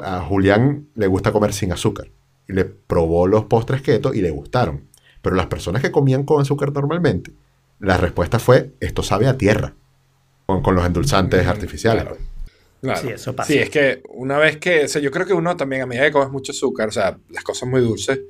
a 0.04 0.20
Julián 0.20 0.86
le 0.94 1.06
gusta 1.06 1.32
comer 1.32 1.52
sin 1.52 1.72
azúcar. 1.72 2.08
Y 2.48 2.52
le 2.52 2.64
probó 2.64 3.26
los 3.26 3.44
postres 3.44 3.82
keto 3.82 4.12
y 4.14 4.20
le 4.20 4.30
gustaron. 4.30 4.82
Pero 5.20 5.36
las 5.36 5.46
personas 5.46 5.82
que 5.82 5.90
comían 5.90 6.24
con 6.24 6.40
azúcar 6.40 6.72
normalmente, 6.72 7.32
la 7.80 7.96
respuesta 7.96 8.38
fue, 8.38 8.72
esto 8.80 9.02
sabe 9.02 9.26
a 9.26 9.36
tierra, 9.38 9.74
con, 10.46 10.62
con 10.62 10.74
los 10.74 10.84
endulzantes 10.84 11.44
Mm, 11.46 11.48
artificiales. 11.48 12.02
claro. 12.04 12.18
Claro. 12.82 13.00
Sí, 13.00 13.08
eso 13.08 13.34
pasa. 13.34 13.52
Sí, 13.52 13.58
es 13.58 13.70
que 13.70 14.02
una 14.10 14.38
vez 14.38 14.56
que, 14.58 14.84
o 14.84 14.88
sea, 14.88 15.00
yo 15.00 15.10
creo 15.10 15.24
que 15.24 15.32
uno 15.32 15.56
también 15.56 15.82
a 15.82 15.86
medida 15.86 16.04
que 16.04 16.12
comes 16.12 16.30
mucho 16.30 16.52
azúcar, 16.52 16.88
o 16.88 16.92
sea, 16.92 17.16
las 17.30 17.44
cosas 17.44 17.68
muy 17.68 17.80
dulces, 17.80 18.20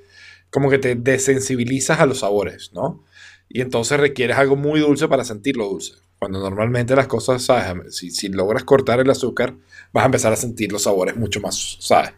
como 0.51 0.69
que 0.71 0.79
te 0.79 0.95
desensibilizas 0.95 1.99
a 2.01 2.07
los 2.07 2.21
sabores, 2.21 2.71
¿no? 2.75 3.03
Y 3.49 3.63
entonces 3.63 3.99
requieres 3.99 4.37
algo 4.37 4.55
muy 4.57 4.81
dulce 4.81 5.09
para 5.09 5.25
sentirlo 5.25 5.67
dulce. 5.67 5.95
Cuando 6.19 6.39
normalmente 6.39 6.95
las 6.95 7.07
cosas, 7.09 7.43
¿sabes? 7.43 7.97
Si, 7.97 8.11
si 8.11 8.29
logras 8.29 8.63
cortar 8.65 9.01
el 9.01 9.11
azúcar, 9.11 9.55
vas 9.93 10.03
a 10.03 10.07
empezar 10.07 10.33
a 10.33 10.37
sentir 10.37 10.71
los 10.71 10.83
sabores 10.85 11.17
mucho 11.17 11.41
más, 11.41 11.79
¿sabes? 11.81 12.13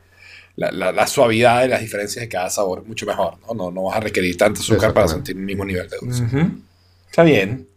La, 0.56 0.70
la- 0.72 0.92
la 0.92 1.06
suavidad 1.06 1.64
y 1.64 1.68
las 1.68 1.80
diferencias 1.80 2.22
de 2.22 2.28
cada 2.28 2.50
sabor 2.50 2.80
es 2.80 2.86
mucho 2.88 3.06
mejor, 3.06 3.38
¿no? 3.46 3.54
No, 3.54 3.70
no 3.70 3.84
vas 3.84 3.96
a 3.96 4.00
requerir 4.00 4.36
tanto 4.36 4.60
azúcar 4.60 4.92
para 4.92 5.06
sentir 5.14 5.36
el 5.36 5.42
mismo 5.42 5.64
nivel 5.64 5.88
de 5.88 5.96
dulce. 6.00 6.22
Está 7.10 7.22
bien. 7.24 7.68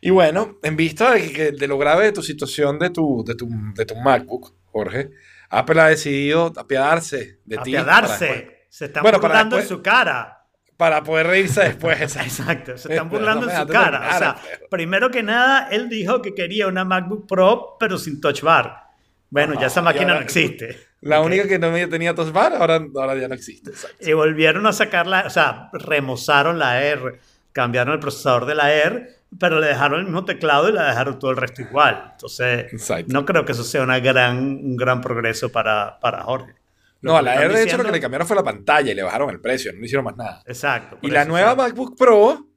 Y 0.00 0.10
bueno, 0.10 0.58
en 0.62 0.76
vista 0.76 1.12
de, 1.12 1.32
que- 1.32 1.52
de 1.52 1.66
lo 1.68 1.76
grave 1.78 2.06
de 2.06 2.12
tu 2.12 2.22
situación 2.22 2.78
de 2.78 2.90
tu, 2.90 3.22
de 3.26 3.34
tu, 3.34 3.48
de 3.74 3.84
tu 3.84 3.96
MacBook, 3.96 4.54
Jorge, 4.72 5.10
Apple 5.50 5.80
ha 5.80 5.86
decidido 5.88 6.52
apiadarse 6.56 7.18
de 7.44 7.56
ti. 7.58 7.72
para 7.74 7.82
Apiadarse. 7.82 8.24
después- 8.26 8.56
Se 8.70 8.84
están 8.86 9.02
Bueno, 9.02 9.20
para 9.20 9.34
burlando 9.34 9.58
en 9.58 9.66
su 9.66 9.82
cara. 9.82 10.36
Para 10.76 11.02
poder 11.02 11.26
reírse 11.26 11.60
después. 11.62 12.00
exacto. 12.16 12.78
Se 12.78 12.88
están 12.92 13.08
burlando 13.10 13.46
no 13.46 13.52
en 13.52 13.58
su 13.60 13.66
cara. 13.66 14.08
O 14.14 14.18
sea, 14.18 14.36
primero 14.70 15.10
que 15.10 15.22
nada, 15.22 15.68
él 15.70 15.88
dijo 15.88 16.22
que 16.22 16.34
quería 16.34 16.68
una 16.68 16.84
MacBook 16.84 17.26
Pro, 17.28 17.76
pero 17.78 17.98
sin 17.98 18.20
touch 18.20 18.42
bar. 18.42 18.84
Bueno, 19.28 19.60
ya 19.60 19.66
esa 19.66 19.80
Ah, 19.80 19.82
y 19.82 19.84
máquina 19.86 20.04
ahora- 20.06 20.20
no 20.20 20.24
existe. 20.24 20.78
La 21.02 21.20
única 21.20 21.48
que 21.48 21.58
no 21.58 21.72
tenía 21.88 22.14
Touch 22.14 22.30
Bar, 22.30 22.52
ahora, 22.54 22.78
ahora 22.94 23.16
ya 23.16 23.26
no 23.26 23.34
existe. 23.34 23.70
exacto. 23.70 23.96
Y 24.06 24.12
volvieron 24.12 24.66
a 24.66 24.72
sacarla, 24.74 25.24
o 25.26 25.30
sea, 25.30 25.70
remozaron 25.72 26.58
la 26.58 26.82
R, 26.84 27.18
cambiaron 27.52 27.94
el 27.94 28.00
procesador 28.00 28.44
de 28.44 28.54
la 28.54 28.70
R, 28.74 29.08
pero 29.38 29.60
le 29.60 29.68
dejaron 29.68 30.00
el 30.00 30.06
mismo 30.06 30.24
teclado 30.24 30.68
y 30.68 30.72
le 30.72 30.80
dejaron 30.80 31.18
todo 31.18 31.30
el 31.30 31.36
resto 31.36 31.62
igual. 31.62 32.10
Entonces, 32.12 32.72
Exacto. 32.72 33.12
no 33.12 33.24
creo 33.24 33.44
que 33.44 33.52
eso 33.52 33.64
sea 33.64 33.82
una 33.82 34.00
gran, 34.00 34.38
un 34.38 34.76
gran 34.76 35.00
progreso 35.00 35.50
para, 35.50 35.98
para 36.00 36.22
Jorge. 36.22 36.54
Lo 37.00 37.12
No, 37.12 37.18
a 37.18 37.22
la 37.22 37.42
R 37.42 37.54
de 37.54 37.62
hecho 37.62 37.78
lo 37.78 37.84
que 37.84 37.92
le 37.92 38.00
cambiaron 38.00 38.26
fue 38.26 38.36
la 38.36 38.42
pantalla 38.42 38.90
y 38.90 38.94
le 38.94 39.02
bajaron 39.02 39.30
el 39.30 39.40
precio, 39.40 39.72
no 39.72 39.78
le 39.78 39.86
hicieron 39.86 40.04
más 40.04 40.16
nada. 40.16 40.42
Exacto. 40.46 40.98
Y 41.00 41.10
la 41.10 41.24
nueva 41.24 41.54
sea, 41.54 41.64
MacBook 41.64 41.96
Pro, 41.96 42.49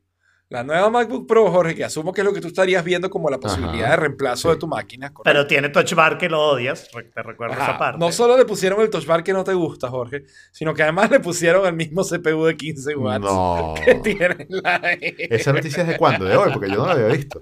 la 0.53 0.63
nueva 0.63 0.89
MacBook 0.91 1.27
Pro, 1.27 1.49
Jorge, 1.51 1.73
que 1.75 1.83
asumo 1.83 2.13
que 2.13 2.21
es 2.21 2.25
lo 2.25 2.31
que 2.33 2.39
tú 2.39 2.47
estarías 2.47 2.83
viendo 2.83 3.09
como 3.09 3.29
la 3.29 3.39
posibilidad 3.39 3.85
Ajá, 3.85 3.91
de 3.91 3.97
reemplazo 3.97 4.49
sí. 4.49 4.53
de 4.53 4.59
tu 4.59 4.67
máquina. 4.67 5.07
¿correcto? 5.11 5.23
Pero 5.23 5.47
tiene 5.47 5.69
Touch 5.69 5.93
Bar 5.95 6.17
que 6.19 6.29
lo 6.29 6.39
odias, 6.41 6.87
te 6.91 7.23
recuerdo 7.23 7.55
Ajá, 7.55 7.63
esa 7.71 7.77
parte. 7.79 7.99
No 7.99 8.11
solo 8.11 8.37
le 8.37 8.45
pusieron 8.45 8.79
el 8.81 8.89
touch 8.89 9.05
bar 9.07 9.23
que 9.23 9.33
no 9.33 9.43
te 9.43 9.53
gusta, 9.53 9.89
Jorge, 9.89 10.25
sino 10.51 10.73
que 10.73 10.83
además 10.83 11.09
le 11.11 11.19
pusieron 11.19 11.65
el 11.65 11.73
mismo 11.73 12.03
CPU 12.03 12.45
de 12.45 12.55
15 12.55 12.95
watts 12.95 13.25
No. 13.25 13.73
que 13.83 13.95
tiene 13.95 14.45
la 14.49 14.79
E. 14.93 15.27
¿Esa 15.31 15.51
noticia 15.53 15.81
es 15.81 15.89
de 15.89 15.97
cuándo? 15.97 16.25
¿De 16.25 16.37
hoy? 16.37 16.51
Porque 16.53 16.69
yo 16.69 16.77
no 16.77 16.85
la 16.85 16.93
había 16.93 17.07
visto. 17.07 17.41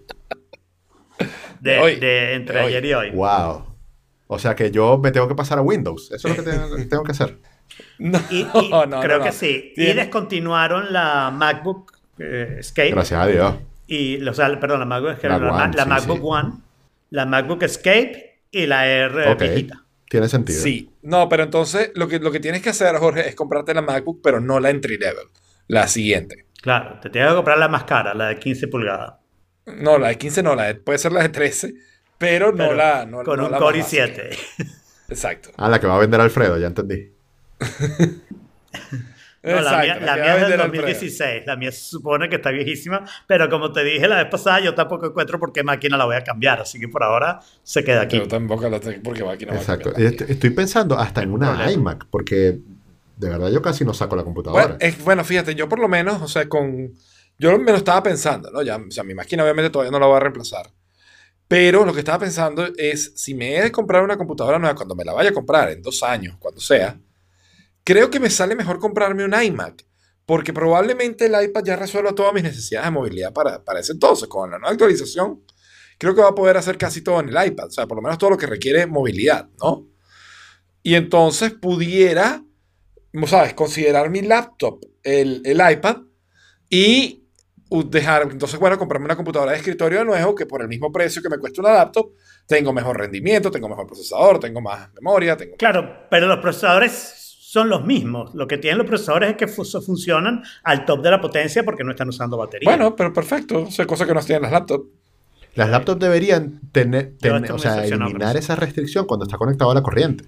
de, 1.59 1.79
hoy, 1.79 1.95
de 1.97 2.33
entre 2.35 2.59
de 2.59 2.63
hoy. 2.65 2.67
ayer 2.69 2.85
y 2.85 2.93
hoy. 2.93 3.11
Wow. 3.11 3.65
O 4.27 4.39
sea 4.39 4.55
que 4.55 4.71
yo 4.71 4.97
me 4.97 5.11
tengo 5.11 5.27
que 5.27 5.35
pasar 5.35 5.57
a 5.59 5.61
Windows. 5.61 6.11
Eso 6.11 6.27
es 6.29 6.37
lo 6.37 6.43
que 6.43 6.49
tengo, 6.49 6.75
tengo 6.89 7.03
que 7.03 7.11
hacer. 7.11 7.39
No, 7.99 8.19
Y, 8.29 8.41
y 8.53 8.69
no, 8.69 8.85
no, 8.85 9.01
creo 9.01 9.19
no. 9.19 9.23
que 9.25 9.31
sí. 9.31 9.71
Y 9.73 9.75
Tiene- 9.75 10.01
descontinuaron 10.03 10.91
la 10.93 11.29
MacBook 11.31 11.91
eh, 12.21 12.55
Escape. 12.59 12.91
Gracias 12.91 13.19
a 13.19 13.27
Dios. 13.27 13.55
Y, 13.87 14.25
o 14.27 14.33
sea, 14.33 14.59
perdón, 14.59 14.79
la 14.79 14.85
MacBook, 14.85 15.11
Escape, 15.11 15.27
La 15.39 15.51
One, 15.53 15.73
la 15.75 15.83
sí, 15.83 15.89
MacBook 15.89 16.17
sí. 16.17 16.23
One, 16.25 16.51
la 17.09 17.25
MacBook 17.25 17.63
Escape 17.63 18.39
y 18.51 18.65
la 18.65 18.87
R 18.87 19.31
Ok. 19.31 19.39
viejita. 19.41 19.83
Tiene 20.09 20.27
sentido. 20.29 20.61
Sí, 20.61 20.89
no, 21.03 21.27
pero 21.29 21.43
entonces 21.43 21.91
lo 21.95 22.07
que, 22.07 22.19
lo 22.19 22.31
que 22.31 22.39
tienes 22.39 22.61
que 22.61 22.69
hacer, 22.69 22.95
Jorge, 22.97 23.27
es 23.29 23.35
comprarte 23.35 23.73
la 23.73 23.81
MacBook, 23.81 24.21
pero 24.21 24.39
no 24.41 24.59
la 24.59 24.69
entry 24.69 24.97
level, 24.97 25.25
la 25.67 25.87
siguiente. 25.87 26.45
Claro, 26.61 26.99
te 27.01 27.09
tienes 27.09 27.29
que 27.31 27.35
comprar 27.35 27.57
la 27.57 27.67
más 27.69 27.85
cara, 27.85 28.13
la 28.13 28.27
de 28.27 28.37
15 28.37 28.67
pulgadas. 28.67 29.13
No, 29.65 29.97
la 29.97 30.09
de 30.09 30.17
15 30.17 30.43
no, 30.43 30.55
la 30.55 30.63
de- 30.65 30.75
puede 30.75 30.97
ser 30.99 31.11
la 31.11 31.23
de 31.23 31.29
13, 31.29 31.73
pero 32.17 32.51
no 32.51 32.73
la. 32.73 33.05
No, 33.05 33.23
con 33.23 33.37
no 33.39 33.45
un 33.45 33.51
la 33.51 33.57
Core 33.57 33.79
más 33.79 33.85
básica. 33.87 34.05
i7. 34.05 34.37
Exacto. 35.09 35.49
Ah, 35.57 35.69
la 35.69 35.79
que 35.79 35.87
va 35.87 35.95
a 35.95 35.99
vender 35.99 36.19
Alfredo, 36.21 36.57
ya 36.57 36.67
entendí. 36.67 37.11
No, 39.43 39.59
la 39.61 39.71
mía, 39.81 39.93
Exacto, 39.95 40.05
la 40.05 40.13
que 40.15 40.21
mía 40.21 40.29
es 40.29 40.33
del 40.41 40.49
vender 40.49 40.61
Alfredo. 40.61 40.81
2016. 40.83 41.43
La 41.47 41.55
mía 41.55 41.71
se 41.71 41.79
supone 41.81 42.29
que 42.29 42.35
está 42.35 42.51
viejísima, 42.51 43.03
pero 43.27 43.49
como 43.49 43.71
te 43.71 43.83
dije 43.83 44.07
la 44.07 44.17
vez 44.17 44.27
pasada, 44.31 44.59
yo 44.59 44.75
tampoco 44.75 45.07
encuentro 45.07 45.39
por 45.39 45.51
qué 45.51 45.63
máquina 45.63 45.97
la 45.97 46.05
voy 46.05 46.15
a 46.15 46.23
cambiar. 46.23 46.61
Así 46.61 46.79
que 46.79 46.87
por 46.87 47.01
ahora 47.03 47.39
se 47.63 47.83
queda 47.83 48.01
aquí. 48.01 48.17
Yo 48.17 48.27
tampoco 48.27 48.69
la 48.69 48.79
tengo 48.79 49.01
porque 49.03 49.23
aquí 49.27 49.45
no 49.45 49.53
va 49.53 49.57
a 49.57 49.61
Exacto. 49.61 49.91
cambiar. 49.93 50.13
Estoy 50.29 50.49
pensando 50.51 50.97
hasta 50.99 51.23
en 51.23 51.31
una 51.31 51.71
iMac, 51.71 52.05
porque 52.11 52.59
de 53.17 53.29
verdad 53.29 53.49
yo 53.49 53.61
casi 53.61 53.83
no 53.83 53.93
saco 53.95 54.15
la 54.15 54.23
computadora. 54.23 54.63
Bueno, 54.63 54.77
es- 54.79 55.03
bueno, 55.03 55.23
fíjate, 55.23 55.55
yo 55.55 55.67
por 55.67 55.79
lo 55.79 55.87
menos, 55.87 56.21
o 56.21 56.27
sea, 56.27 56.47
con. 56.47 56.93
Yo 57.39 57.57
me 57.57 57.71
lo 57.71 57.77
estaba 57.77 58.03
pensando, 58.03 58.51
¿no? 58.51 58.61
Ya, 58.61 58.77
o 58.77 58.91
sea, 58.91 59.03
mi 59.03 59.15
máquina 59.15 59.41
obviamente 59.41 59.71
todavía 59.71 59.91
no 59.91 59.97
la 59.99 60.05
voy 60.05 60.17
a 60.17 60.19
reemplazar. 60.19 60.67
Pero 61.47 61.83
lo 61.83 61.93
que 61.93 61.99
estaba 61.99 62.19
pensando 62.19 62.67
es, 62.77 63.11
si 63.15 63.33
me 63.33 63.55
he 63.57 63.61
de 63.63 63.71
comprar 63.71 64.03
una 64.03 64.15
computadora 64.17 64.57
nueva, 64.59 64.75
cuando 64.75 64.95
me 64.95 65.03
la 65.03 65.13
vaya 65.13 65.31
a 65.31 65.33
comprar, 65.33 65.69
en 65.71 65.81
dos 65.81 66.01
años, 66.03 66.35
cuando 66.39 66.61
sea, 66.61 66.97
creo 67.83 68.09
que 68.09 68.19
me 68.19 68.29
sale 68.29 68.55
mejor 68.55 68.79
comprarme 68.79 69.25
un 69.25 69.33
iMac. 69.33 69.85
Porque 70.25 70.53
probablemente 70.53 71.25
el 71.25 71.43
iPad 71.43 71.63
ya 71.63 71.75
resuelva 71.75 72.13
todas 72.13 72.33
mis 72.33 72.43
necesidades 72.43 72.87
de 72.87 72.91
movilidad 72.91 73.33
para, 73.33 73.63
para 73.63 73.79
ese 73.79 73.93
entonces. 73.93 74.27
Con 74.29 74.51
la 74.51 74.59
nueva 74.59 74.71
actualización, 74.71 75.43
creo 75.97 76.15
que 76.15 76.21
va 76.21 76.29
a 76.29 76.35
poder 76.35 76.57
hacer 76.57 76.77
casi 76.77 77.01
todo 77.01 77.19
en 77.19 77.29
el 77.29 77.47
iPad. 77.47 77.67
O 77.67 77.71
sea, 77.71 77.87
por 77.87 77.97
lo 77.97 78.01
menos 78.01 78.17
todo 78.17 78.29
lo 78.29 78.37
que 78.37 78.45
requiere 78.45 78.85
movilidad, 78.85 79.49
¿no? 79.61 79.87
Y 80.83 80.95
entonces 80.95 81.51
pudiera, 81.51 82.43
¿sabes? 83.27 83.53
Considerar 83.53 84.09
mi 84.09 84.21
laptop, 84.21 84.79
el, 85.03 85.41
el 85.43 85.61
iPad, 85.71 85.97
y 86.69 87.21
dejar, 87.85 88.23
entonces, 88.31 88.59
bueno, 88.59 88.77
comprarme 88.77 89.05
una 89.05 89.15
computadora 89.15 89.51
de 89.51 89.57
escritorio 89.57 89.99
de 89.99 90.05
nuevo 90.05 90.35
que 90.35 90.45
por 90.45 90.61
el 90.61 90.67
mismo 90.67 90.91
precio 90.91 91.21
que 91.21 91.29
me 91.29 91.37
cuesta 91.37 91.61
una 91.61 91.73
laptop, 91.73 92.11
tengo 92.45 92.73
mejor 92.73 92.97
rendimiento, 92.97 93.49
tengo 93.49 93.69
mejor 93.69 93.87
procesador, 93.87 94.39
tengo 94.39 94.59
más 94.59 94.93
memoria, 94.93 95.37
tengo... 95.37 95.55
Claro, 95.57 96.07
pero 96.09 96.27
los 96.27 96.39
procesadores 96.39 97.20
son 97.51 97.67
los 97.67 97.83
mismos. 97.85 98.33
Lo 98.33 98.47
que 98.47 98.57
tienen 98.57 98.77
los 98.77 98.87
procesadores 98.87 99.31
es 99.31 99.35
que 99.35 99.45
fu- 99.45 99.65
funcionan 99.65 100.41
al 100.63 100.85
top 100.85 101.01
de 101.01 101.11
la 101.11 101.19
potencia 101.19 101.63
porque 101.65 101.83
no 101.83 101.91
están 101.91 102.07
usando 102.07 102.37
batería. 102.37 102.69
Bueno, 102.69 102.95
pero 102.95 103.11
perfecto, 103.11 103.63
o 103.63 103.71
sea, 103.71 103.85
cosa 103.85 104.05
que 104.07 104.13
no 104.13 104.21
tienen 104.21 104.43
las 104.43 104.53
laptops. 104.53 104.87
Las 105.55 105.69
laptops 105.69 105.99
deberían 105.99 106.61
tener, 106.71 107.15
o 107.51 107.59
sea, 107.59 107.85
eliminar 107.85 108.37
eso. 108.37 108.39
esa 108.39 108.55
restricción 108.55 109.05
cuando 109.05 109.25
está 109.25 109.37
conectado 109.37 109.69
a 109.71 109.73
la 109.73 109.81
corriente. 109.83 110.23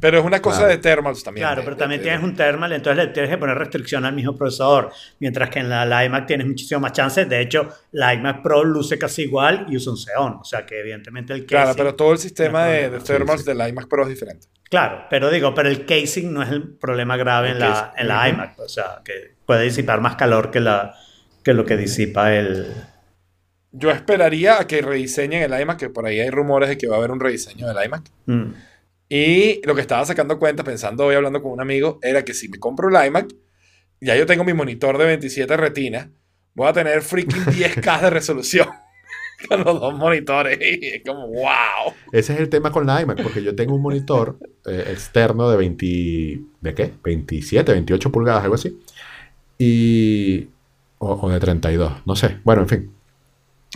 Pero 0.00 0.18
es 0.20 0.24
una 0.24 0.40
cosa 0.40 0.58
Claro. 0.58 0.72
de 0.72 0.78
thermals 0.78 1.24
también. 1.24 1.46
Claro, 1.46 1.62
pero 1.64 1.76
también 1.76 2.00
tienes 2.02 2.22
un 2.22 2.34
thermal, 2.36 2.72
entonces 2.72 3.04
le 3.06 3.12
tienes 3.12 3.30
que 3.30 3.38
poner 3.38 3.58
restricción 3.58 4.04
al 4.04 4.14
mismo 4.14 4.36
procesador. 4.36 4.90
Mientras 5.18 5.50
que 5.50 5.58
en 5.58 5.68
la, 5.68 5.84
la 5.84 6.04
iMac 6.04 6.26
tienes 6.26 6.46
muchísimo 6.46 6.80
más 6.80 6.92
chances. 6.92 7.28
De 7.28 7.40
hecho, 7.40 7.68
la 7.92 8.14
iMac 8.14 8.42
Pro 8.42 8.62
luce 8.64 8.96
casi 8.98 9.22
igual 9.22 9.66
y 9.68 9.76
usa 9.76 9.92
un 9.92 9.98
Xeon. 9.98 10.32
O 10.40 10.44
sea 10.44 10.64
que 10.64 10.78
evidentemente 10.80 11.32
el 11.32 11.40
casing... 11.46 11.48
Claro, 11.48 11.72
pero 11.76 11.94
todo 11.96 12.12
el 12.12 12.18
sistema 12.18 12.64
no 12.66 12.70
de, 12.70 12.90
de 12.90 13.00
thermals 13.00 13.40
Sí, 13.40 13.44
sí. 13.46 13.50
de 13.50 13.54
la 13.56 13.68
iMac 13.68 13.88
Pro 13.88 14.04
es 14.04 14.08
diferente. 14.10 14.46
Claro, 14.70 15.06
pero 15.10 15.30
digo, 15.30 15.54
pero 15.54 15.68
el 15.68 15.84
casing 15.86 16.32
no 16.32 16.42
es 16.42 16.50
el 16.50 16.62
problema 16.76 17.16
grave 17.16 17.48
El 17.50 17.54
en 17.54 17.60
la, 17.60 17.92
en 17.96 18.06
la 18.08 18.28
iMac. 18.28 18.58
O 18.60 18.68
sea, 18.68 19.00
que 19.04 19.34
puede 19.46 19.64
disipar 19.64 20.00
más 20.00 20.14
calor 20.16 20.50
que, 20.50 20.60
la, 20.60 20.94
que 21.42 21.54
lo 21.54 21.64
que 21.64 21.76
disipa 21.76 22.32
el... 22.34 22.72
Yo 23.72 23.90
esperaría 23.90 24.60
a 24.60 24.66
que 24.66 24.80
rediseñen 24.80 25.42
el 25.52 25.60
iMac, 25.60 25.78
que 25.78 25.90
por 25.90 26.06
ahí 26.06 26.20
hay 26.20 26.30
rumores 26.30 26.68
de 26.68 26.78
que 26.78 26.86
va 26.86 26.94
a 26.96 26.98
haber 26.98 27.10
un 27.10 27.20
rediseño 27.20 27.66
del 27.66 27.84
iMac. 27.84 28.02
Mm. 28.26 28.44
Y 29.08 29.66
lo 29.66 29.74
que 29.74 29.80
estaba 29.80 30.04
sacando 30.04 30.38
cuenta, 30.38 30.64
pensando 30.64 31.06
hoy 31.06 31.14
hablando 31.14 31.42
con 31.42 31.52
un 31.52 31.60
amigo, 31.60 31.98
era 32.02 32.24
que 32.24 32.34
si 32.34 32.48
me 32.48 32.58
compro 32.58 32.88
el 32.88 33.06
iMac, 33.06 33.28
ya 34.00 34.16
yo 34.16 34.26
tengo 34.26 34.44
mi 34.44 34.52
monitor 34.52 34.98
de 34.98 35.06
27 35.06 35.56
retinas, 35.56 36.08
voy 36.54 36.68
a 36.68 36.72
tener 36.72 37.02
freaking 37.02 37.42
10K 37.46 38.00
de 38.02 38.10
resolución 38.10 38.68
con 39.48 39.64
los 39.64 39.80
dos 39.80 39.94
monitores. 39.94 40.58
Y 40.80 40.86
es 40.86 41.02
como, 41.06 41.26
wow. 41.28 41.94
Ese 42.12 42.34
es 42.34 42.40
el 42.40 42.48
tema 42.48 42.70
con 42.70 42.86
la 42.86 43.00
iMac, 43.00 43.22
porque 43.22 43.42
yo 43.42 43.54
tengo 43.56 43.74
un 43.74 43.82
monitor 43.82 44.38
eh, 44.66 44.84
externo 44.90 45.48
de 45.50 45.56
20, 45.56 46.40
¿de 46.60 46.74
qué? 46.74 46.92
27, 47.02 47.72
28 47.72 48.12
pulgadas, 48.12 48.44
algo 48.44 48.56
así. 48.56 48.78
Y... 49.58 50.48
O, 51.00 51.12
o 51.12 51.30
de 51.30 51.38
32, 51.38 51.92
no 52.06 52.16
sé. 52.16 52.38
Bueno, 52.42 52.62
en 52.62 52.68
fin. 52.68 52.92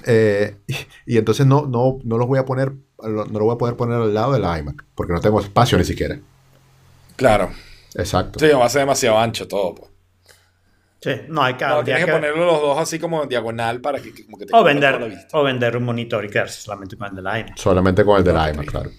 Eh, 0.04 0.56
y, 0.66 0.74
y 1.06 1.18
entonces 1.18 1.46
no, 1.46 1.66
no, 1.66 2.00
no 2.02 2.18
los 2.18 2.26
voy 2.26 2.40
a 2.40 2.44
poner, 2.44 2.72
no 3.08 3.24
lo 3.38 3.44
voy 3.44 3.54
a 3.54 3.58
poder 3.58 3.76
poner 3.76 3.96
al 4.00 4.12
lado 4.14 4.32
de 4.32 4.38
la 4.38 4.58
iMac, 4.58 4.84
porque 4.94 5.12
no 5.12 5.20
tengo 5.20 5.40
espacio 5.40 5.76
ni 5.78 5.84
siquiera. 5.84 6.18
Claro. 7.16 7.50
Exacto. 7.94 8.38
Sí, 8.38 8.46
va 8.48 8.64
a 8.64 8.68
ser 8.68 8.80
demasiado 8.82 9.18
ancho 9.18 9.46
todo. 9.46 9.74
Pues. 9.74 9.90
Sí, 11.02 11.10
no 11.28 11.42
hay 11.42 11.54
que... 11.54 11.64
No, 11.66 11.82
tienes 11.84 12.04
que 12.04 12.06
que- 12.06 12.12
ponerlo 12.12 12.46
los 12.46 12.60
dos 12.60 12.78
así 12.78 12.98
como 12.98 13.22
en 13.24 13.28
diagonal 13.28 13.80
para 13.80 14.00
que, 14.00 14.14
que- 14.14 14.24
como 14.24 14.38
que 14.38 14.46
te 14.46 14.54
o, 14.54 14.58
la 14.58 14.62
vender, 14.64 14.98
vista. 15.10 15.26
o 15.38 15.42
vender 15.42 15.76
un 15.76 15.84
monitor 15.84 16.24
y 16.24 16.28
quedarse 16.30 16.62
solamente 16.62 16.96
con 16.96 17.08
el 17.08 17.16
de 17.16 17.22
la 17.22 17.40
iMac. 17.40 17.56
Solamente 17.58 18.04
con 18.04 18.18
el 18.18 18.24
de 18.24 18.32
la 18.32 18.44
Ok. 18.46 18.54
iMac, 18.54 18.66
claro. 18.66 18.90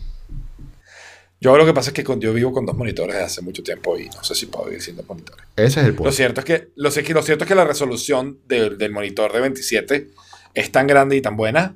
Yo 1.40 1.58
lo 1.58 1.66
que 1.66 1.74
pasa 1.74 1.90
es 1.90 1.94
que 1.94 2.04
con- 2.04 2.22
yo 2.22 2.32
vivo 2.34 2.54
con 2.54 2.66
dos 2.66 2.76
monitores 2.78 3.16
desde 3.16 3.26
hace 3.26 3.42
mucho 3.42 3.64
tiempo 3.64 3.98
y 3.98 4.08
no 4.10 4.24
sé 4.24 4.34
si 4.36 4.46
puedo 4.46 4.66
vivir 4.66 4.82
sin 4.82 4.96
dos 4.96 5.08
monitores. 5.08 5.46
Ese 5.58 5.80
es 5.82 5.86
el 5.88 5.92
Lo 5.92 5.98
punto. 5.98 6.12
cierto 6.14 6.40
es 6.42 6.46
que 6.46 6.70
lo, 6.76 6.90
lo 6.90 6.92
cierto 6.92 7.44
es 7.44 7.48
que 7.48 7.56
la 7.56 7.66
resolución 7.66 8.40
del- 8.48 8.78
del 8.78 8.92
monitor 8.92 9.32
de 9.34 9.42
27 9.42 10.12
es 10.54 10.72
tan 10.72 10.88
grande 10.88 11.16
y 11.18 11.22
tan 11.22 11.36
buena 11.36 11.76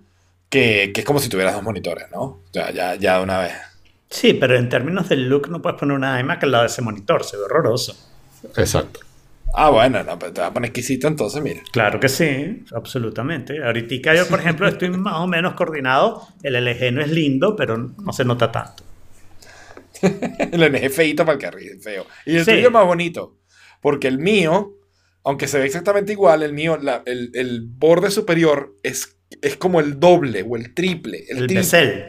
que, 0.49 0.91
que 0.93 1.01
es 1.01 1.05
como 1.05 1.19
si 1.19 1.29
tuvieras 1.29 1.53
dos 1.53 1.63
monitores, 1.63 2.05
¿no? 2.11 2.21
O 2.21 2.43
sea, 2.51 2.71
ya, 2.71 2.95
ya 2.95 3.17
de 3.17 3.23
una 3.23 3.39
vez. 3.39 3.53
Sí, 4.09 4.33
pero 4.33 4.55
en 4.57 4.69
términos 4.69 5.09
del 5.09 5.27
look 5.27 5.49
no 5.49 5.61
puedes 5.61 5.77
poner 5.79 5.95
una 5.97 6.19
iMac 6.19 6.43
al 6.43 6.51
lado 6.51 6.63
de 6.63 6.67
ese 6.69 6.81
monitor, 6.81 7.23
se 7.23 7.35
ve 7.37 7.43
horroroso. 7.43 7.95
Exacto. 8.55 9.01
Ah, 9.53 9.69
bueno, 9.69 10.03
no, 10.03 10.19
pero 10.19 10.31
te 10.33 10.41
va 10.41 10.47
a 10.47 10.53
poner 10.53 10.69
exquisito 10.69 11.07
entonces, 11.07 11.41
mira. 11.41 11.61
Claro 11.71 11.99
que 11.99 12.09
sí, 12.09 12.63
absolutamente. 12.73 13.63
Ahorita 13.63 14.13
yo, 14.13 14.27
por 14.27 14.39
ejemplo, 14.39 14.67
estoy 14.67 14.89
más 14.91 15.15
o 15.15 15.27
menos 15.27 15.53
coordinado. 15.55 16.27
El 16.43 16.55
LG 16.55 16.91
no 16.93 17.01
es 17.01 17.09
lindo, 17.09 17.55
pero 17.55 17.77
no 17.77 18.13
se 18.13 18.23
nota 18.25 18.51
tanto. 18.51 18.83
El 20.51 20.61
NG 20.71 20.83
es 20.85 20.95
feíto 20.95 21.25
para 21.25 21.35
el 21.35 21.41
carril, 21.41 21.79
feo. 21.81 22.05
Y 22.25 22.35
el 22.37 22.45
Sí. 22.45 22.51
tuyo 22.51 22.67
es 22.67 22.71
más 22.73 22.85
bonito. 22.85 23.37
Porque 23.81 24.07
el 24.07 24.19
mío, 24.19 24.73
aunque 25.23 25.47
se 25.47 25.59
ve 25.59 25.65
exactamente 25.65 26.11
igual, 26.11 26.43
el 26.43 26.53
mío, 26.53 26.77
la- 26.81 27.01
el, 27.05 27.31
el 27.33 27.61
borde 27.67 28.11
superior 28.11 28.75
es, 28.83 29.16
es 29.41 29.57
como 29.57 29.79
el 29.79 29.99
doble 29.99 30.43
o 30.47 30.55
el 30.55 30.73
triple. 30.73 31.25
El, 31.29 31.37
El 31.39 31.47
bezel. 31.47 32.05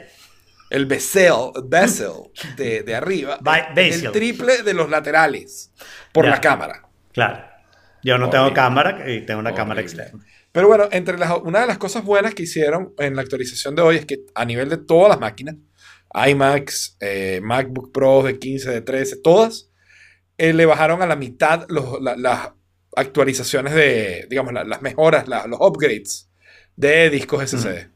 el 0.70 0.86
bezel, 0.86 1.50
bezel 1.64 2.12
de, 2.56 2.82
de 2.82 2.94
arriba, 2.94 3.38
el 3.76 4.10
triple 4.12 4.62
de 4.62 4.74
los 4.74 4.88
laterales 4.90 5.72
por 6.12 6.24
Ya. 6.24 6.30
la 6.32 6.40
cámara. 6.40 6.88
Claro. 7.12 7.44
Yo 8.02 8.16
no 8.18 8.30
tengo 8.30 8.52
cámara 8.54 9.10
y 9.10 9.22
tengo 9.26 9.40
una 9.40 9.54
cámara 9.54 9.80
externa. 9.80 10.24
Pero 10.52 10.68
bueno, 10.68 10.88
entre 10.92 11.18
las, 11.18 11.32
una 11.42 11.60
de 11.60 11.66
las 11.66 11.78
cosas 11.78 12.04
buenas 12.04 12.34
que 12.34 12.44
hicieron 12.44 12.94
en 12.98 13.16
la 13.16 13.22
actualización 13.22 13.74
de 13.74 13.82
hoy 13.82 13.96
es 13.96 14.06
que 14.06 14.20
a 14.34 14.44
nivel 14.44 14.68
de 14.68 14.78
todas 14.78 15.08
las 15.10 15.20
máquinas, 15.20 15.56
iMacs, 16.14 16.96
eh, 17.00 17.40
MacBook 17.42 17.92
Pro 17.92 18.22
de 18.22 18.38
15, 18.38 18.70
de 18.70 18.80
13, 18.80 19.16
todas, 19.22 19.70
eh, 20.38 20.52
le 20.52 20.64
bajaron 20.66 21.02
a 21.02 21.06
la 21.06 21.16
mitad 21.16 21.66
los- 21.68 22.00
la- 22.00 22.16
las 22.16 22.50
actualizaciones 22.96 23.74
de, 23.74 24.26
digamos, 24.30 24.52
la- 24.52 24.64
las 24.64 24.80
mejoras, 24.82 25.28
la- 25.28 25.46
los 25.46 25.60
upgrades 25.60 26.27
de 26.78 27.10
discos 27.10 27.42
SSD. 27.50 27.88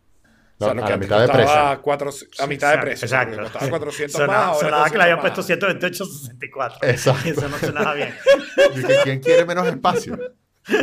No, 0.58 0.66
lo 0.66 0.72
a 0.72 0.74
que 0.74 0.80
la 0.80 0.86
antes 0.94 1.00
mitad 1.08 1.20
de 1.22 1.28
precio. 1.32 1.80
cuatro- 1.82 2.10
a 2.38 2.46
mitad 2.46 2.68
de 2.68 2.74
Exacto, 2.74 2.86
precio. 2.86 3.06
exacto. 3.06 3.42
Costaba 3.42 3.70
400 3.70 4.12
Sonaba, 4.20 4.38
más. 4.38 4.46
ahora 4.48 4.58
sonaba 4.68 4.84
que 4.84 4.90
le 4.90 4.98
200 4.98 5.02
habían 5.02 5.20
puesto 5.20 5.42
128, 5.42 6.04
64. 6.04 6.88
Exacto. 6.88 7.28
Eso 7.28 7.48
no 7.48 7.58
sonaba 7.58 7.94
bien. 7.94 8.14
Dije, 8.76 8.96
¿Quién 9.04 9.20
quiere 9.20 9.44
menos 9.44 9.66
espacio? 9.66 10.18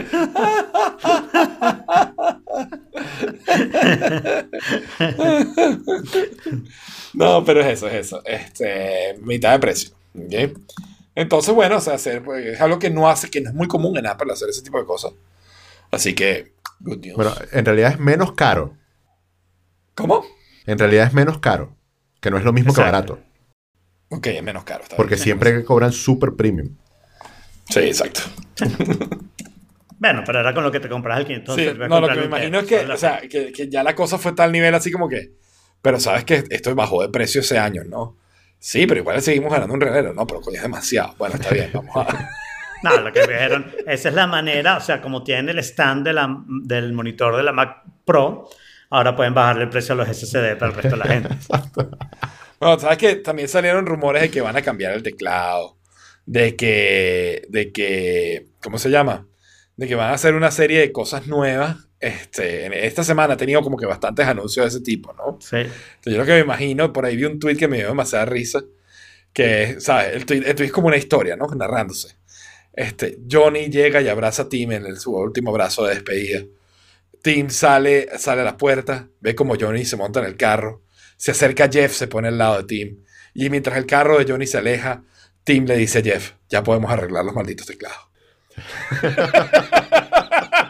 No, 7.14 7.44
pero 7.44 7.62
es 7.62 7.68
eso, 7.68 7.88
es 7.88 8.08
eso. 8.08 8.22
Este, 8.26 9.18
mitad 9.22 9.52
de 9.54 9.60
precio. 9.60 9.92
¿ok? 10.16 10.58
Entonces, 11.16 11.54
bueno, 11.54 11.78
o 11.78 11.82
sea, 11.82 11.96
hacer, 11.96 12.24
pues, 12.24 12.46
es 12.46 12.62
algo 12.62 12.80
que 12.80 12.90
no 12.90 13.10
hace, 13.10 13.30
que 13.30 13.42
no 13.42 13.50
es 13.50 13.56
muy 13.56 13.68
común 13.68 13.98
en 13.98 14.08
Apple 14.08 14.32
hacer 14.32 14.50
ese 14.50 14.62
tipo 14.62 14.80
de 14.80 14.86
cosas. 14.86 15.12
Así 15.92 16.14
que, 16.14 16.52
good 16.80 17.00
news. 17.00 17.16
Bueno, 17.16 17.34
en 17.52 17.66
realidad 17.66 17.92
es 17.94 18.00
menos 18.00 18.34
caro. 18.34 18.76
¿Cómo? 19.96 20.26
En 20.66 20.78
realidad 20.78 21.08
es 21.08 21.14
menos 21.14 21.40
caro. 21.40 21.76
Que 22.22 22.32
no 22.32 22.38
es 22.38 22.44
lo 22.44 22.54
mismo 22.54 22.74
que 22.74 22.82
barato. 22.82 23.20
Ok, 24.10 24.28
es 24.28 24.44
menos 24.44 24.64
caro. 24.64 24.84
está 24.84 24.96
Porque 24.96 25.16
bien. 25.16 25.24
siempre 25.24 25.64
cobran 25.64 25.92
super 25.92 26.34
premium. 26.36 26.76
Sí, 27.70 27.80
exacto. 27.80 28.22
Bueno, 30.00 30.24
pero 30.26 30.40
era 30.40 30.54
con 30.54 30.64
lo 30.64 30.72
que 30.72 30.80
te 30.80 30.88
compras 30.88 31.20
el 31.20 31.26
500. 31.26 31.56
Sí, 31.56 31.68
no, 31.90 32.00
lo 32.00 32.08
que 32.08 32.16
me 32.16 32.26
imagino 32.28 32.60
es 32.60 32.66
que, 32.66 32.80
o 32.86 32.96
sea, 32.96 33.20
que, 33.20 33.52
que 33.52 33.68
ya 33.70 33.84
la 33.84 33.96
cosa 33.96 34.18
fue 34.18 34.32
tal 34.32 34.50
nivel 34.50 34.74
así 34.74 34.92
como 34.94 35.10
que. 35.10 35.34
Pero 35.82 36.00
sabes 36.00 36.24
que 36.24 36.46
esto 36.50 36.74
bajó 36.74 37.02
de 37.02 37.10
precio 37.10 37.42
ese 37.42 37.58
año, 37.58 37.84
¿no? 37.84 38.16
Sí, 38.60 38.88
pero 38.88 39.02
igual 39.02 39.22
seguimos 39.22 39.52
ganando 39.52 39.74
un 39.74 39.82
realero. 39.82 40.14
No, 40.14 40.26
pero 40.26 40.40
coño, 40.40 40.56
es 40.56 40.62
demasiado. 40.62 41.16
Bueno, 41.18 41.36
está 41.36 41.50
bien, 41.54 41.70
vamos 41.74 41.96
a. 41.98 42.08
No, 42.84 42.98
lo 43.02 43.12
que 43.12 43.22
dijeron, 43.22 43.72
esa 43.88 44.10
es 44.10 44.16
la 44.16 44.28
manera, 44.28 44.78
o 44.78 44.82
sea, 44.82 45.02
como 45.02 45.24
tienen 45.24 45.50
el 45.50 45.60
stand 45.60 46.06
de 46.06 46.14
la- 46.14 46.36
del 46.64 46.94
monitor 46.94 47.36
de 47.36 47.44
la 47.44 47.52
Mac 47.52 47.84
Pro, 48.06 48.50
ahora 48.90 49.16
pueden 49.16 49.34
bajarle 49.34 49.64
el 49.64 49.70
precio 49.70 49.94
a 49.94 49.98
los 49.98 50.08
SSD 50.08 50.56
para 50.58 50.72
el 50.72 50.78
resto 50.78 50.92
de 50.92 50.98
la 50.98 51.06
gente. 51.08 51.30
Bueno, 52.60 52.78
sabes 52.78 52.98
que 52.98 53.16
también 53.16 53.48
salieron 53.48 53.86
rumores 53.86 54.22
de 54.22 54.30
que 54.30 54.42
van 54.42 54.58
a 54.58 54.62
cambiar 54.62 54.94
el 54.94 55.02
teclado. 55.02 55.78
De 56.26 56.58
que. 56.58 57.44
De 57.48 57.72
que. 57.72 58.48
¿Cómo 58.62 58.78
se 58.78 58.90
llama? 58.90 59.28
De 59.78 59.88
que 59.88 59.96
van 59.96 60.10
a 60.12 60.16
hacer 60.16 60.34
una 60.36 60.52
serie 60.52 60.80
de 60.82 60.92
cosas 60.92 61.26
nuevas. 61.28 61.78
Este, 62.02 62.86
esta 62.86 63.06
semana 63.06 63.36
he 63.36 63.38
tenido 63.38 63.62
como 63.62 63.78
que 63.78 63.86
bastantes 63.86 64.28
anuncios 64.28 64.66
de 64.66 64.68
ese 64.78 64.82
tipo, 64.84 65.14
¿no? 65.14 65.38
Sí. 65.40 65.56
Entonces, 65.56 66.14
yo 66.14 66.18
lo 66.18 66.26
que 66.26 66.34
me 66.34 66.40
imagino, 66.40 66.92
por 66.92 67.06
ahí 67.06 67.16
vi 67.16 67.24
un 67.24 67.40
tweet 67.40 67.56
que 67.56 67.70
me 67.70 67.78
dio 67.78 67.88
demasiada 67.88 68.26
risa, 68.26 68.60
que 69.32 69.64
es, 69.64 69.84
¿sabes? 69.86 70.14
El 70.16 70.26
tweet, 70.26 70.44
el 70.46 70.54
tweet 70.56 70.68
es 70.68 70.74
como 70.74 70.88
una 70.88 70.98
historia, 70.98 71.38
¿no? 71.38 71.48
Narrándose. 71.48 72.18
Este, 72.74 73.18
Johnny 73.30 73.70
llega 73.70 74.02
y 74.02 74.08
abraza 74.08 74.44
a 74.44 74.50
Tim 74.50 74.72
en 74.72 74.96
su 74.96 75.16
último 75.16 75.52
abrazo 75.52 75.86
de 75.86 75.96
despedida. 75.96 76.44
Tim 77.22 77.50
sale, 77.50 78.08
sale 78.18 78.42
a 78.42 78.46
la 78.46 78.58
puerta, 78.58 79.10
ve 79.20 79.36
como 79.36 79.56
Johnny 79.60 79.86
se 79.86 79.98
monta 79.98 80.20
en 80.20 80.26
el 80.26 80.38
carro, 80.38 80.84
se 81.18 81.32
acerca 81.32 81.66
a 81.66 81.70
Jeff, 81.70 81.94
se 81.94 82.08
pone 82.08 82.30
al 82.30 82.38
lado 82.38 82.58
de 82.60 82.64
Tim, 82.64 83.04
y 83.34 83.50
mientras 83.50 83.78
el 83.78 83.86
carro 83.86 84.18
de 84.18 84.26
Johnny 84.32 84.48
se 84.48 84.58
aleja, 84.58 85.04
Tim 85.44 85.66
le 85.66 85.76
dice 85.76 86.00
a 86.00 86.02
Jeff, 86.02 86.34
ya 86.50 86.64
podemos 86.64 86.92
arreglar 86.92 87.26
los 87.26 87.36
malditos 87.36 87.68
teclados. 87.68 88.08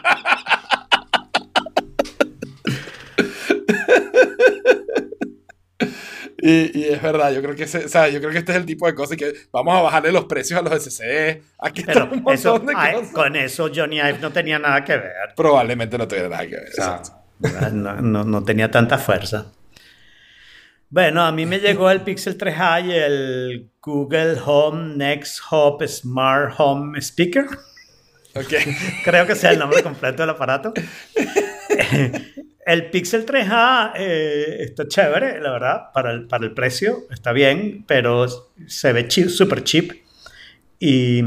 Y, 6.42 6.78
y 6.78 6.84
es 6.88 7.02
verdad, 7.02 7.32
yo 7.32 7.42
creo 7.42 7.54
que 7.54 7.64
ese- 7.64 7.84
o 7.84 7.88
sea, 7.88 8.08
yo 8.08 8.18
creo 8.20 8.30
que 8.32 8.38
este 8.38 8.52
es 8.52 8.58
el 8.58 8.64
tipo 8.64 8.86
de 8.86 8.94
cosas 8.94 9.16
que 9.16 9.32
vamos 9.52 9.76
a 9.76 9.82
bajarle 9.82 10.10
los 10.10 10.24
precios 10.24 10.58
a 10.58 10.62
los 10.62 10.72
SSD. 10.72 11.42
Aquí 11.58 11.80
está 11.82 11.92
Pero 11.92 12.04
un 12.06 12.10
montón 12.22 12.32
eso, 12.34 12.58
de 12.60 12.72
ay, 12.76 13.02
con 13.12 13.36
eso 13.36 13.70
Johnny 13.74 13.96
Ive 13.98 14.18
no 14.20 14.30
tenía 14.32 14.58
nada 14.58 14.82
que 14.84 14.96
ver. 14.96 15.12
Probablemente 15.36 15.98
no 15.98 16.08
tuviera 16.08 16.28
nada 16.30 16.44
que 16.46 16.56
ver. 16.56 16.68
O 16.70 16.72
sea, 16.72 16.96
exacto. 16.96 17.70
no, 17.72 18.00
no- 18.00 18.24
no 18.24 18.42
tenía 18.44 18.70
tanta 18.70 18.96
fuerza. 18.98 19.52
Bueno, 20.88 21.22
a 21.24 21.30
mí 21.30 21.46
me 21.46 21.60
llegó 21.60 21.90
el 21.90 22.00
Pixel 22.00 22.36
3a 22.36 22.84
y 22.86 22.92
el 22.92 23.70
Google 23.80 24.36
Home 24.44 24.96
Next 24.96 25.40
Hub 25.52 25.86
Smart 25.86 26.54
Home 26.58 26.98
Speaker. 27.00 27.44
Ok. 28.34 28.54
Creo 29.04 29.26
que 29.26 29.34
sea 29.34 29.50
el 29.52 29.58
nombre 29.58 29.82
completo 29.82 30.22
del 30.22 30.30
aparato. 30.30 30.72
El 32.72 32.90
Pixel 32.90 33.26
3a 33.26 33.92
eh, 33.96 34.56
está 34.60 34.86
chévere, 34.86 35.40
la 35.40 35.50
verdad, 35.52 35.80
para 35.92 36.12
el, 36.12 36.26
para 36.28 36.44
el 36.44 36.52
precio, 36.52 37.04
está 37.10 37.32
bien, 37.32 37.84
pero 37.86 38.26
se 38.66 38.92
ve 38.92 39.10
super 39.10 39.64
cheap. 39.64 39.90
Y, 40.78 41.18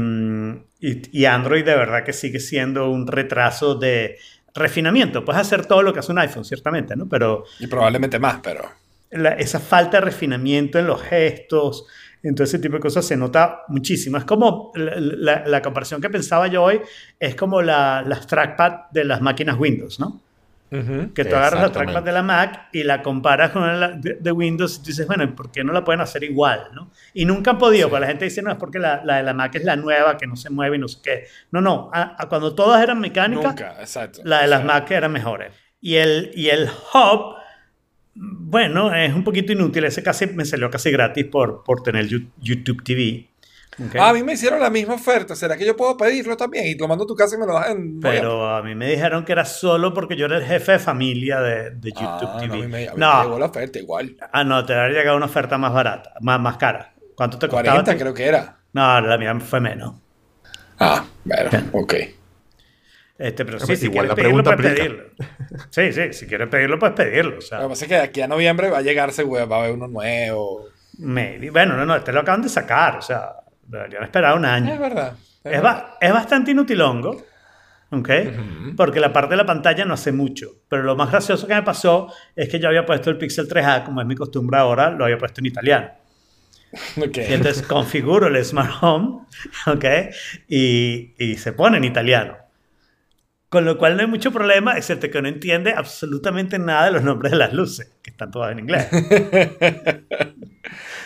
y, 0.80 1.02
y 1.12 1.24
Android 1.26 1.64
de 1.64 1.74
verdad 1.76 2.02
que 2.04 2.12
sigue 2.12 2.40
siendo 2.40 2.88
un 2.90 3.06
retraso 3.06 3.74
de 3.74 4.16
refinamiento. 4.54 5.24
Puedes 5.24 5.40
hacer 5.42 5.66
todo 5.66 5.82
lo 5.82 5.92
que 5.92 6.00
hace 6.00 6.12
un 6.12 6.18
iPhone, 6.18 6.44
ciertamente, 6.44 6.96
¿no? 6.96 7.08
Pero 7.08 7.44
Y 7.60 7.66
probablemente 7.66 8.18
más, 8.18 8.40
pero. 8.42 8.62
la- 9.10 9.34
esa 9.34 9.60
falta 9.60 9.98
de 9.98 10.04
refinamiento 10.06 10.78
en 10.78 10.86
los 10.86 11.02
gestos, 11.02 11.86
en 12.22 12.34
todo 12.34 12.44
ese 12.44 12.58
tipo 12.58 12.74
de 12.76 12.80
cosas 12.80 13.04
se 13.04 13.16
nota 13.16 13.62
muchísimo. 13.68 14.16
Es 14.16 14.24
como 14.24 14.72
la, 14.74 14.94
la- 14.98 15.46
la 15.46 15.62
comparación 15.62 16.00
que 16.00 16.08
pensaba 16.10 16.46
yo 16.48 16.62
hoy, 16.62 16.80
es 17.20 17.34
como 17.34 17.60
la- 17.62 18.02
las 18.06 18.26
trackpad 18.26 18.90
de 18.92 19.04
las 19.04 19.20
máquinas 19.20 19.58
Windows, 19.58 20.00
¿no? 20.00 20.20
Que 20.70 21.24
tú 21.24 21.36
agarras 21.36 21.62
la 21.62 21.66
trackpad 21.72 22.02
de 22.02 22.12
la 22.12 22.22
Mac 22.22 22.68
y 22.72 22.82
la 22.82 23.00
comparas 23.00 23.50
con 23.52 23.62
la 23.78 23.90
de, 23.90 24.14
de 24.20 24.32
Windows 24.32 24.74
y 24.76 24.78
tú 24.80 24.86
dices, 24.86 25.06
bueno, 25.06 25.32
¿por 25.36 25.52
qué 25.52 25.62
no 25.62 25.72
la 25.72 25.84
pueden 25.84 26.00
hacer 26.00 26.24
igual? 26.24 26.68
¿no? 26.74 26.90
Y 27.12 27.24
nunca 27.26 27.52
han 27.52 27.58
podido, 27.58 27.88
porque 27.88 28.00
la 28.00 28.06
gente 28.08 28.24
dice, 28.24 28.42
no, 28.42 28.50
es 28.50 28.56
porque 28.56 28.80
la, 28.80 29.02
la 29.04 29.18
de 29.18 29.22
la 29.22 29.34
Mac 29.34 29.54
es 29.54 29.62
la 29.64 29.76
nueva, 29.76 30.16
que 30.16 30.26
no 30.26 30.34
se 30.34 30.50
mueve 30.50 30.76
y 30.76 30.80
no 30.80 30.88
sé 30.88 30.98
qué. 31.02 31.24
No, 31.52 31.60
no, 31.60 31.90
a- 31.92 32.16
a 32.18 32.28
cuando 32.28 32.54
todas 32.56 32.82
eran 32.82 32.98
mecánicas, 32.98 33.44
Nunca, 33.44 33.76
exacto. 33.80 34.20
la 34.24 34.42
de 34.42 34.48
las 34.48 34.60
O 34.60 34.64
sea, 34.66 34.74
Mac 34.74 34.90
eran 34.90 35.12
mejores. 35.12 35.52
Y 35.80 35.94
el, 35.96 36.32
y 36.34 36.48
el 36.48 36.64
Hub, 36.92 37.36
bueno, 38.14 38.94
es 38.94 39.12
un 39.14 39.24
poquito 39.24 39.52
inútil. 39.52 39.84
Ese 39.84 40.02
casi 40.02 40.26
me 40.26 40.44
salió 40.44 40.70
casi 40.70 40.90
gratis 40.90 41.26
por, 41.26 41.62
por 41.64 41.82
tener 41.82 42.06
YouTube 42.40 42.82
TV. 42.84 43.28
Ah, 43.98 44.10
a 44.10 44.12
mí 44.12 44.22
me 44.22 44.34
hicieron 44.34 44.60
la 44.60 44.70
misma 44.70 44.94
oferta. 44.94 45.34
¿Será 45.34 45.56
que 45.56 45.66
yo 45.66 45.76
puedo 45.76 45.96
pedirlo 45.96 46.36
también? 46.36 46.66
Y 46.66 46.74
lo 46.74 46.86
mando 46.86 47.04
a 47.04 47.06
tu 47.06 47.14
casa 47.16 47.34
y 47.36 47.38
me 47.38 47.46
lo 47.46 47.54
das 47.54 47.70
en. 47.70 47.98
Pero 48.00 48.48
a 48.54 48.62
mí 48.62 48.74
me 48.74 48.88
dijeron 48.88 49.24
que 49.24 49.32
era 49.32 49.44
solo 49.44 49.92
porque 49.92 50.16
yo 50.16 50.26
era 50.26 50.36
el 50.38 50.44
jefe 50.44 50.72
de 50.72 50.78
familia 50.78 51.40
de, 51.40 51.70
de 51.70 51.90
YouTube 51.90 52.04
Ah, 52.06 52.20
no, 52.22 52.36
a 52.36 52.40
TV. 52.40 52.56
mí 52.56 52.66
me, 52.68 52.88
a 52.88 52.92
mí 52.94 52.98
no, 53.00 53.18
me 53.18 53.24
llegó 53.24 53.38
la 53.38 53.46
oferta 53.46 53.78
igual. 53.78 54.16
ah, 54.32 54.44
no, 54.44 54.64
te 54.64 54.74
habría 54.74 54.98
llegado 55.00 55.16
una 55.16 55.26
oferta 55.26 55.58
más 55.58 55.72
barata, 55.72 56.12
más, 56.20 56.38
más 56.40 56.56
cara. 56.56 56.92
¿Cuánto 57.16 57.38
te 57.38 57.48
costaba? 57.48 57.82
40 57.82 57.96
creo 58.00 58.14
que 58.14 58.26
era. 58.26 58.56
No, 58.72 59.00
la 59.00 59.18
mía 59.18 59.34
fue 59.40 59.60
menos. 59.60 59.94
Ah, 60.78 61.04
bueno, 61.24 61.50
ok. 61.72 61.94
Este, 63.16 63.44
pero 63.44 63.58
Ah, 63.58 63.60
sí, 63.60 63.66
pues 63.66 63.78
si 63.80 63.86
igual 63.86 64.06
quieres 64.06 64.08
la 64.08 64.14
pedirlo, 64.16 64.42
pregunta 64.42 64.56
puedes 64.56 64.72
aplica. 64.72 65.14
pedirlo. 65.14 65.66
Sí, 65.70 65.92
sí, 65.92 66.12
si 66.12 66.26
quieres 66.26 66.48
pedirlo, 66.48 66.78
puedes 66.80 66.96
pedirlo. 66.96 67.38
O 67.38 67.40
sea, 67.40 67.58
Lo 67.58 67.64
que 67.64 67.68
pasa 67.70 67.84
es 67.84 67.88
que 67.88 67.94
de 67.94 68.00
aquí 68.00 68.20
a 68.22 68.26
noviembre 68.28 68.70
va 68.70 68.78
a 68.78 68.82
llegar, 68.82 69.12
seguro, 69.12 69.48
va 69.48 69.56
a 69.56 69.58
haber 69.60 69.72
uno 69.72 69.86
nuevo. 69.86 70.66
maybe. 70.98 71.50
Bueno, 71.50 71.76
no, 71.76 71.86
no, 71.86 71.94
este 71.96 72.12
lo 72.12 72.20
acaban 72.20 72.42
de 72.42 72.48
sacar. 72.48 72.96
O 72.96 73.02
sea, 73.02 73.30
deberían 73.66 74.02
esperar 74.04 74.36
un 74.36 74.44
año. 74.44 74.72
Es 74.74 74.78
verdad. 74.80 75.12
Es, 75.42 75.42
verdad. 75.52 75.62
ba- 75.62 75.98
es 76.00 76.12
bastante 76.12 76.50
inutilongo, 76.52 77.22
¿ok? 77.90 78.08
Porque 78.76 79.00
la 79.00 79.12
parte 79.12 79.30
de 79.32 79.36
la 79.38 79.46
pantalla 79.46 79.84
no 79.84 79.94
hace 79.94 80.12
mucho. 80.12 80.48
Pero 80.68 80.82
lo 80.82 80.96
más 80.96 81.10
gracioso 81.10 81.46
que 81.46 81.54
me 81.54 81.62
pasó 81.62 82.12
es 82.34 82.48
que 82.48 82.58
yo 82.58 82.68
había 82.68 82.86
puesto 82.86 83.10
el 83.10 83.18
Pixel 83.18 83.48
3a, 83.48 83.84
como 83.84 84.00
es 84.00 84.06
mi 84.06 84.14
costumbre 84.14 84.58
ahora, 84.58 84.90
lo 84.90 85.04
había 85.04 85.18
puesto 85.18 85.40
en 85.40 85.46
italiano. 85.46 85.90
Y 86.96 87.32
entonces 87.32 87.62
configuro 87.68 88.26
el 88.26 88.44
Smart 88.44 88.72
Home, 88.82 89.26
¿ok? 89.66 89.84
Y, 90.48 91.14
y 91.18 91.36
se 91.36 91.52
pone 91.52 91.76
en 91.78 91.84
italiano. 91.84 92.36
Con 93.48 93.64
lo 93.64 93.78
cual 93.78 93.94
no 93.94 94.00
hay 94.02 94.08
mucho 94.08 94.32
problema, 94.32 94.76
excepto 94.76 95.08
que 95.08 95.22
no 95.22 95.28
entiende 95.28 95.72
absolutamente 95.72 96.58
nada 96.58 96.86
de 96.86 96.90
los 96.90 97.04
nombres 97.04 97.30
de 97.30 97.38
las 97.38 97.52
luces, 97.52 97.92
que 98.02 98.10
están 98.10 98.32
todas 98.32 98.50
en 98.50 98.58
inglés. 98.58 98.88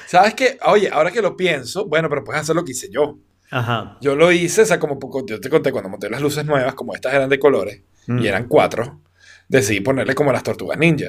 ¿Sabes 0.08 0.34
qué? 0.34 0.58
Oye, 0.64 0.88
ahora 0.90 1.10
que 1.10 1.20
lo 1.22 1.36
pienso, 1.36 1.86
bueno, 1.86 2.08
pero 2.08 2.24
puedes 2.24 2.40
hacer 2.42 2.56
lo 2.56 2.64
que 2.64 2.72
hice 2.72 2.88
yo. 2.90 3.18
Ajá. 3.50 3.96
Yo 4.00 4.14
lo 4.16 4.32
hice, 4.32 4.62
o 4.62 4.66
sea, 4.66 4.78
como 4.78 4.98
yo 5.26 5.40
te 5.40 5.48
conté 5.50 5.70
cuando 5.70 5.88
monté 5.90 6.08
las 6.10 6.20
luces 6.20 6.44
nuevas, 6.44 6.74
como 6.74 6.94
estas 6.94 7.14
eran 7.14 7.28
de 7.28 7.38
colores, 7.38 7.82
Mm. 8.06 8.18
y 8.20 8.26
eran 8.26 8.48
cuatro, 8.48 9.00
decidí 9.48 9.80
ponerle 9.80 10.14
como 10.14 10.32
las 10.32 10.42
tortugas 10.42 10.78
ninja. 10.78 11.08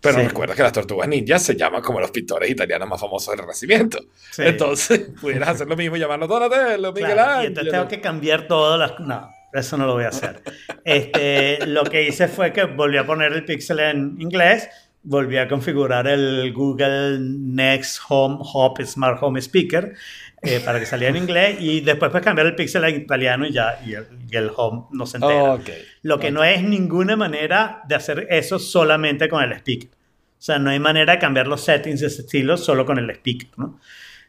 Pero 0.00 0.18
Sí. 0.18 0.26
recuerda 0.28 0.54
que 0.54 0.62
las 0.62 0.72
tortugas 0.72 1.08
ninja 1.08 1.38
se 1.38 1.56
llaman 1.56 1.80
como 1.80 2.00
los 2.00 2.10
pintores 2.10 2.50
italianos 2.50 2.86
más 2.86 3.00
famosos 3.00 3.30
del 3.30 3.38
Renacimiento. 3.40 3.98
Sí. 4.30 4.42
Entonces, 4.44 4.98
pudieras 5.22 5.48
hacer 5.48 5.66
lo 5.66 5.76
mismo 5.76 5.96
y 5.96 6.00
llamarlo 6.00 6.26
Donatello, 6.26 6.92
Miguel 6.92 7.12
Claro, 7.12 7.30
y 7.30 7.34
Ángel. 7.36 7.46
entonces 7.48 7.72
tengo 7.72 7.88
que 7.88 8.00
cambiar 8.02 8.46
todas 8.46 8.78
las... 8.78 9.00
No, 9.00 9.30
eso 9.54 9.78
no 9.78 9.86
lo 9.86 9.94
voy 9.94 10.04
a 10.04 10.08
hacer. 10.08 10.42
Este, 10.84 11.66
lo 11.66 11.84
que 11.84 12.06
hice 12.06 12.28
fue 12.28 12.52
que 12.52 12.64
volví 12.64 12.98
a 12.98 13.06
poner 13.06 13.32
el 13.32 13.44
Pixel 13.46 13.78
en 13.80 14.16
inglés, 14.20 14.68
volví 15.04 15.36
a 15.36 15.46
configurar 15.46 16.06
el 16.06 16.52
Google 16.52 17.18
Next 17.20 18.00
Home 18.08 18.38
Hub 18.40 18.82
Smart 18.84 19.18
Home 19.22 19.40
Speaker 19.40 19.94
eh, 20.42 20.60
para 20.64 20.80
que 20.80 20.86
saliera 20.86 21.16
en 21.16 21.22
inglés 21.22 21.56
y 21.60 21.80
después 21.80 22.10
pues 22.10 22.24
cambiar 22.24 22.46
el 22.46 22.54
Pixel 22.54 22.84
en 22.84 23.02
italiano 23.02 23.46
y 23.46 23.52
ya 23.52 23.80
y 23.86 23.94
el, 23.94 24.06
y 24.30 24.36
el 24.36 24.50
Home 24.56 24.86
no 24.90 25.06
se 25.06 25.18
entera. 25.18 25.58
Lo 26.02 26.18
que 26.18 26.30
no 26.30 26.42
es 26.42 26.62
ninguna 26.62 27.16
manera 27.16 27.82
de 27.86 27.94
hacer 27.94 28.26
eso 28.30 28.58
solamente 28.58 29.28
con 29.28 29.42
el 29.42 29.52
speaker. 29.52 29.90
O 29.90 30.42
sea, 30.44 30.58
no 30.58 30.70
hay 30.70 30.78
manera 30.78 31.14
de 31.14 31.18
cambiar 31.18 31.46
los 31.46 31.62
settings 31.62 32.00
de 32.00 32.08
ese 32.08 32.22
estilo 32.22 32.56
solo 32.56 32.84
con 32.84 32.98
el 32.98 33.08
speaker, 33.10 33.50
¿no? 33.56 33.78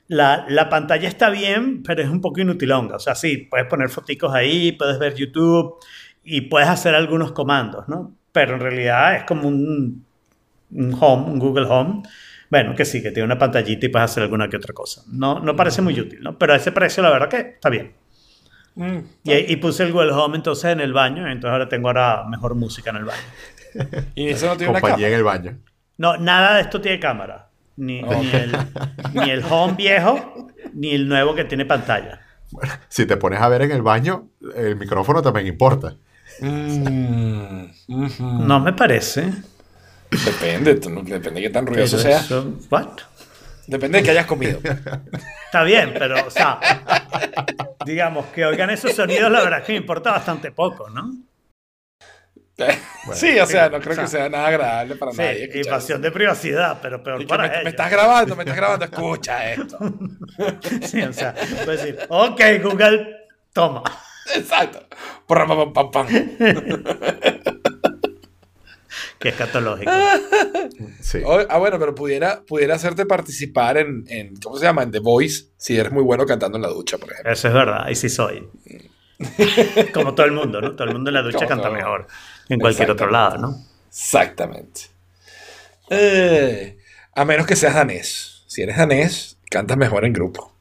La, 0.08 0.46
la 0.48 0.70
pantalla 0.70 1.08
está 1.08 1.30
bien, 1.32 1.82
pero 1.84 2.02
es 2.02 2.10
un 2.10 2.22
poco 2.22 2.40
inutilonga. 2.40 2.98
O 2.98 3.00
sea, 3.00 3.16
sí, 3.16 3.38
puedes 3.50 3.66
poner 3.68 3.90
foticos 3.90 4.34
ahí, 4.34 4.72
puedes 4.72 5.00
ver 5.00 5.16
YouTube 5.16 5.76
y 6.24 6.42
puedes 6.42 6.70
hacer 6.70 6.94
algunos 6.94 7.32
comandos, 7.32 7.88
¿no? 7.88 8.16
Pero 8.32 8.54
en 8.54 8.60
realidad 8.60 9.16
es 9.16 9.24
como 9.24 9.48
un, 9.48 10.06
un 10.72 10.96
Home, 11.00 11.32
un 11.32 11.40
Google 11.40 11.66
Home. 11.70 12.04
Bueno, 12.50 12.76
que 12.76 12.86
sí, 12.86 13.02
que 13.02 13.12
tiene 13.12 13.26
una 13.26 13.38
pantallita 13.40 13.86
y 13.86 13.90
puedes 13.90 14.12
hacer 14.12 14.24
alguna 14.24 14.48
que 14.50 14.58
otra 14.58 14.74
cosa. 14.74 15.02
No, 15.12 15.40
no 15.40 15.56
parece 15.56 15.82
muy 15.82 16.00
útil, 16.00 16.22
¿no? 16.22 16.38
Pero 16.38 16.54
a 16.54 16.56
ese 16.58 16.72
precio, 16.72 17.02
la 17.04 17.10
verdad 17.10 17.28
que 17.30 17.38
está 17.40 17.70
bien. 17.70 17.94
Mm, 18.76 18.98
Y, 19.24 19.34
y 19.54 19.56
puse 19.58 19.84
el 19.84 19.92
Google 19.94 20.12
Home 20.12 20.36
entonces 20.38 20.66
en 20.72 20.80
el 20.80 20.94
baño, 20.94 21.28
entonces 21.28 21.52
ahora 21.52 21.68
tengo 21.70 21.88
ahora 21.88 22.24
mejor 22.30 22.56
música 22.56 22.92
en 22.92 22.98
el 22.98 23.06
baño. 23.06 23.22
y 24.16 24.30
eso 24.30 24.48
no 24.48 24.58
tiene 24.58 24.72
una 24.72 24.80
Compañía 24.82 25.08
capa. 25.08 25.14
en 25.14 25.18
el 25.18 25.24
baño. 25.24 25.58
No, 25.98 26.18
nada 26.18 26.56
de 26.56 26.62
esto 26.62 26.80
tiene 26.82 27.00
cámara. 27.00 27.50
Ni, 27.78 28.02
Oh. 28.04 28.22
ni 28.22 28.30
el, 28.32 28.56
ni 29.14 29.30
el 29.32 29.44
Home 29.50 29.74
viejo, 29.74 30.48
ni 30.74 30.92
el 30.92 31.08
nuevo 31.10 31.36
que 31.36 31.46
tiene 31.46 31.66
pantalla. 31.66 32.22
Si 32.88 33.06
te 33.06 33.18
pones 33.18 33.42
a 33.42 33.50
ver 33.50 33.64
en 33.64 33.72
el 33.72 33.82
baño, 33.82 34.30
el 34.56 34.76
micrófono 34.78 35.22
también 35.22 35.48
importa. 35.48 35.96
Mm. 36.40 37.66
No 38.48 38.60
me 38.60 38.74
parece. 38.74 39.32
Depende, 40.12 40.76
depende 40.76 41.42
de 41.42 41.42
qué 41.42 41.50
tan 41.50 41.66
Pero 41.66 41.76
ruidoso 41.76 41.98
sea. 42.00 42.22
what? 42.70 42.88
Depende 43.68 43.98
de 44.00 44.04
qué 44.04 44.12
hayas 44.12 44.26
comido. 44.28 44.60
Está 45.46 45.64
bien, 45.64 45.94
pero, 45.98 46.28
o 46.28 46.30
sea, 46.30 46.60
digamos 47.86 48.28
que 48.28 48.46
oigan 48.46 48.70
esos 48.70 48.94
sonidos, 48.94 49.32
la 49.32 49.42
verdad 49.42 49.60
es 49.60 49.66
que 49.66 49.74
me 49.74 49.80
importa 49.80 50.12
bastante 50.12 50.52
poco, 50.52 50.90
¿no? 50.90 51.12
sí, 53.14 53.38
o 53.38 53.46
sea, 53.46 53.68
no 53.70 53.80
creo 53.82 53.92
o 53.92 53.96
sea, 53.96 54.04
que 54.06 54.10
sea 54.10 54.30
nada 54.30 54.48
agradable 54.48 54.96
para 54.96 55.12
Sí, 55.12 55.18
nadie. 55.18 55.50
invasión 55.56 56.02
de 56.02 56.10
privacidad, 56.12 56.80
pero 56.82 57.04
peor 57.04 57.22
Y 57.22 57.26
que 57.26 57.30
para 57.30 57.50
me, 57.50 57.64
me 57.66 57.70
estás 57.72 57.92
grabando, 57.92 58.36
me 58.36 58.44
estás 58.44 58.56
grabando, 58.56 58.86
escucha 58.86 59.52
esto. 59.52 59.78
Sí, 60.84 61.02
o 61.02 61.12
sea, 61.12 61.34
puedes 61.66 61.82
decir, 61.84 62.00
ok, 62.08 62.42
Google, 62.64 63.18
toma. 63.52 63.84
Exacto. 64.36 64.86
Pam, 65.28 65.48
pam, 65.48 65.74
pam, 65.74 65.92
pam. 65.92 66.08
Que 69.26 69.30
escatológico. 69.30 69.92
Sí. 71.00 71.22
Ah, 71.50 71.58
bueno, 71.58 71.80
pero 71.80 71.96
pudiera, 71.96 72.42
pudiera 72.42 72.76
hacerte 72.76 73.06
participar 73.06 73.78
en, 73.78 74.04
en, 74.08 74.36
¿cómo 74.38 74.58
se 74.58 74.66
llama? 74.66 74.84
En 74.84 74.92
The 74.92 75.00
Voice, 75.00 75.46
si 75.58 75.78
eres 75.78 75.92
muy 75.92 76.04
bueno 76.04 76.26
cantando 76.26 76.58
en 76.58 76.64
la 76.64 76.68
ducha, 76.68 76.98
por 76.98 77.12
ejemplo. 77.12 77.32
Eso 77.32 77.48
es 77.48 77.54
verdad, 77.54 77.88
y 77.90 77.96
sí 77.96 78.10
soy. 78.10 78.48
Como 79.94 80.14
todo 80.14 80.26
el 80.26 80.34
mundo, 80.34 80.60
¿no? 80.62 80.76
Todo 80.76 80.88
el 80.88 80.94
mundo 80.94 81.10
en 81.10 81.14
la 81.14 81.22
ducha 81.22 81.38
Como 81.38 81.50
canta 81.50 81.64
todo. 81.68 81.74
mejor 81.74 82.08
en 82.50 82.60
cualquier 82.60 82.92
otro 82.92 83.10
lado, 83.10 83.38
¿no? 83.38 83.56
Exactamente. 83.88 84.82
Eh, 85.90 86.78
a 87.14 87.26
menos 87.26 87.46
que 87.48 87.56
seas 87.56 87.76
danés. 87.76 88.44
Si 88.48 88.62
eres 88.62 88.78
danés, 88.78 89.38
cantas 89.50 89.78
mejor 89.78 90.04
en 90.06 90.14
grupo. 90.14 90.55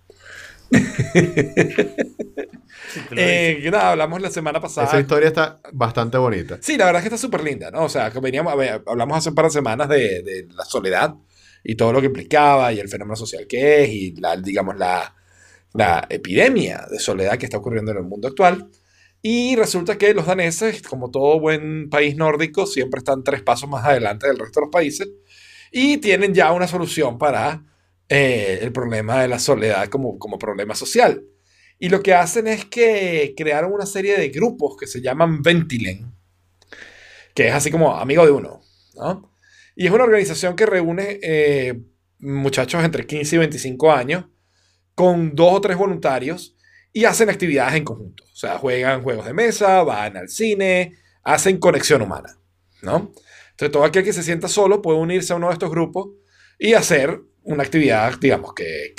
Eh, 3.16 3.60
que 3.62 3.70
nada, 3.70 3.90
hablamos 3.90 4.20
la 4.20 4.30
semana 4.30 4.60
pasada. 4.60 4.86
Esa 4.86 5.00
historia 5.00 5.28
está 5.28 5.60
bastante 5.72 6.16
bonita. 6.18 6.58
Sí, 6.60 6.76
la 6.76 6.86
verdad 6.86 7.00
es 7.00 7.08
que 7.08 7.14
está 7.14 7.18
súper 7.26 7.42
linda, 7.42 7.70
¿no? 7.70 7.84
O 7.84 7.88
sea, 7.88 8.10
que 8.10 8.20
veníamos, 8.20 8.52
a 8.52 8.56
ver, 8.56 8.82
hablamos 8.86 9.18
hace 9.18 9.30
un 9.30 9.34
par 9.34 9.46
de 9.46 9.50
semanas 9.50 9.88
de, 9.88 10.22
de 10.22 10.46
la 10.54 10.64
soledad 10.64 11.14
y 11.64 11.74
todo 11.74 11.92
lo 11.92 12.00
que 12.00 12.06
implicaba 12.06 12.72
y 12.72 12.78
el 12.78 12.88
fenómeno 12.88 13.16
social 13.16 13.46
que 13.48 13.82
es 13.82 13.90
y, 13.90 14.14
la, 14.16 14.36
digamos, 14.36 14.76
la, 14.76 15.14
la 15.72 16.06
epidemia 16.08 16.86
de 16.90 16.98
soledad 16.98 17.38
que 17.38 17.46
está 17.46 17.58
ocurriendo 17.58 17.90
en 17.90 17.98
el 17.98 18.04
mundo 18.04 18.28
actual. 18.28 18.68
Y 19.22 19.56
resulta 19.56 19.96
que 19.96 20.12
los 20.12 20.26
daneses, 20.26 20.82
como 20.82 21.10
todo 21.10 21.40
buen 21.40 21.88
país 21.88 22.14
nórdico, 22.14 22.66
siempre 22.66 22.98
están 22.98 23.24
tres 23.24 23.42
pasos 23.42 23.68
más 23.68 23.84
adelante 23.84 24.26
del 24.26 24.38
resto 24.38 24.60
de 24.60 24.66
los 24.66 24.72
países 24.72 25.08
y 25.72 25.96
tienen 25.96 26.34
ya 26.34 26.52
una 26.52 26.68
solución 26.68 27.16
para 27.18 27.64
eh, 28.08 28.58
el 28.62 28.72
problema 28.72 29.22
de 29.22 29.28
la 29.28 29.38
soledad 29.38 29.88
como, 29.88 30.18
como 30.18 30.38
problema 30.38 30.74
social. 30.74 31.24
Y 31.78 31.88
lo 31.88 32.02
que 32.02 32.14
hacen 32.14 32.46
es 32.46 32.64
que 32.66 33.34
crearon 33.36 33.72
una 33.72 33.86
serie 33.86 34.16
de 34.18 34.28
grupos 34.28 34.76
que 34.78 34.86
se 34.86 35.00
llaman 35.00 35.42
Ventilen, 35.42 36.12
que 37.34 37.48
es 37.48 37.54
así 37.54 37.70
como 37.70 37.96
amigo 37.96 38.24
de 38.24 38.30
uno, 38.30 38.60
¿no? 38.94 39.32
Y 39.76 39.86
es 39.86 39.92
una 39.92 40.04
organización 40.04 40.54
que 40.54 40.66
reúne 40.66 41.18
eh, 41.22 41.80
muchachos 42.20 42.84
entre 42.84 43.06
15 43.06 43.36
y 43.36 43.38
25 43.40 43.92
años 43.92 44.24
con 44.94 45.34
dos 45.34 45.54
o 45.54 45.60
tres 45.60 45.76
voluntarios 45.76 46.56
y 46.92 47.04
hacen 47.04 47.28
actividades 47.28 47.74
en 47.74 47.84
conjunto. 47.84 48.22
O 48.24 48.36
sea, 48.36 48.58
juegan 48.58 49.02
juegos 49.02 49.26
de 49.26 49.34
mesa, 49.34 49.82
van 49.82 50.16
al 50.16 50.28
cine, 50.28 50.96
hacen 51.24 51.58
conexión 51.58 52.02
humana, 52.02 52.38
¿no? 52.82 53.12
Entonces, 53.50 53.72
todo 53.72 53.84
aquel 53.84 54.04
que 54.04 54.12
se 54.12 54.22
sienta 54.22 54.48
solo 54.48 54.80
puede 54.80 54.98
unirse 54.98 55.32
a 55.32 55.36
uno 55.36 55.48
de 55.48 55.54
estos 55.54 55.70
grupos 55.70 56.10
y 56.58 56.74
hacer 56.74 57.20
una 57.44 57.62
actividad, 57.62 58.18
digamos, 58.20 58.52
que 58.54 58.94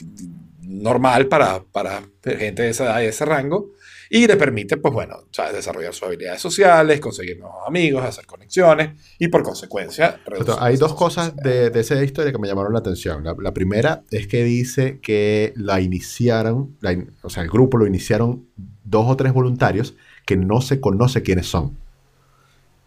normal 0.62 1.27
para, 1.27 1.63
para 1.63 2.01
gente 2.23 2.63
de 2.63 2.69
esa 2.69 2.86
edad 2.86 2.99
y 2.99 3.03
de 3.03 3.10
ese 3.10 3.25
rango 3.25 3.71
y 4.10 4.27
le 4.27 4.36
permite, 4.38 4.77
pues 4.77 4.93
bueno, 4.93 5.23
¿sabes? 5.31 5.53
desarrollar 5.53 5.93
sus 5.93 6.03
habilidades 6.03 6.39
sociales, 6.41 6.99
conseguir 6.99 7.39
nuevos 7.39 7.58
amigos, 7.67 8.03
hacer 8.03 8.25
conexiones 8.27 8.91
y 9.17 9.27
por 9.29 9.41
consecuencia 9.41 10.19
Entonces, 10.27 10.55
hay 10.60 10.77
dos 10.77 10.93
cosas 10.93 11.36
de, 11.36 11.71
de 11.71 11.79
esa 11.79 12.01
historia 12.03 12.31
que 12.31 12.38
me 12.38 12.47
llamaron 12.47 12.73
la 12.73 12.79
atención. 12.79 13.23
La, 13.23 13.36
la 13.39 13.51
primera 13.53 14.03
es 14.12 14.27
que 14.27 14.43
dice 14.43 14.99
que 15.01 15.53
la 15.55 15.81
iniciaron, 15.81 16.75
la 16.81 16.93
in- 16.93 17.12
o 17.23 17.29
sea, 17.29 17.41
el 17.43 17.49
grupo 17.49 17.77
lo 17.77 17.88
iniciaron 17.88 18.45
dos 18.84 19.05
o 19.10 19.15
tres 19.17 19.34
voluntarios 19.34 19.95
que 20.25 20.38
no 20.38 20.62
se 20.62 20.79
conoce 20.79 21.23
quiénes 21.23 21.47
son. 21.47 21.75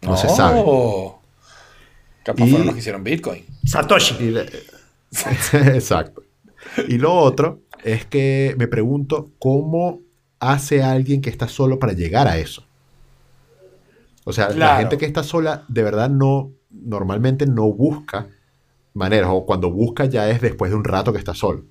No 0.01 0.15
se 0.15 0.29
sabe. 0.29 0.61
Oh. 0.65 1.21
Capaz 2.23 2.45
Y- 2.45 2.49
fueron 2.49 2.67
los 2.67 2.75
que 2.75 2.79
hicieron 2.79 3.03
Bitcoin. 3.03 3.45
Satoshi. 3.65 4.15
Y 4.23 4.31
le- 4.31 4.45
Exacto. 5.53 6.23
Y 6.87 6.97
lo 6.97 7.13
otro 7.13 7.61
es 7.83 8.05
que 8.05 8.55
me 8.57 8.67
pregunto 8.67 9.31
cómo 9.39 10.01
hace 10.39 10.83
alguien 10.83 11.21
que 11.21 11.29
está 11.29 11.47
solo 11.47 11.79
para 11.79 11.93
llegar 11.93 12.27
a 12.27 12.37
eso. 12.37 12.65
O 14.25 14.33
sea, 14.33 14.49
la 14.49 14.77
gente 14.77 14.97
que 14.97 15.05
está 15.05 15.23
sola 15.23 15.63
de 15.67 15.83
verdad 15.83 16.09
no, 16.09 16.51
normalmente 16.69 17.45
no 17.45 17.71
busca 17.71 18.27
maneras, 18.93 19.29
o 19.31 19.45
cuando 19.45 19.71
busca 19.71 20.05
ya 20.05 20.29
es 20.29 20.41
después 20.41 20.71
de 20.71 20.77
un 20.77 20.83
rato 20.83 21.11
que 21.11 21.19
está 21.19 21.33
solo. 21.33 21.63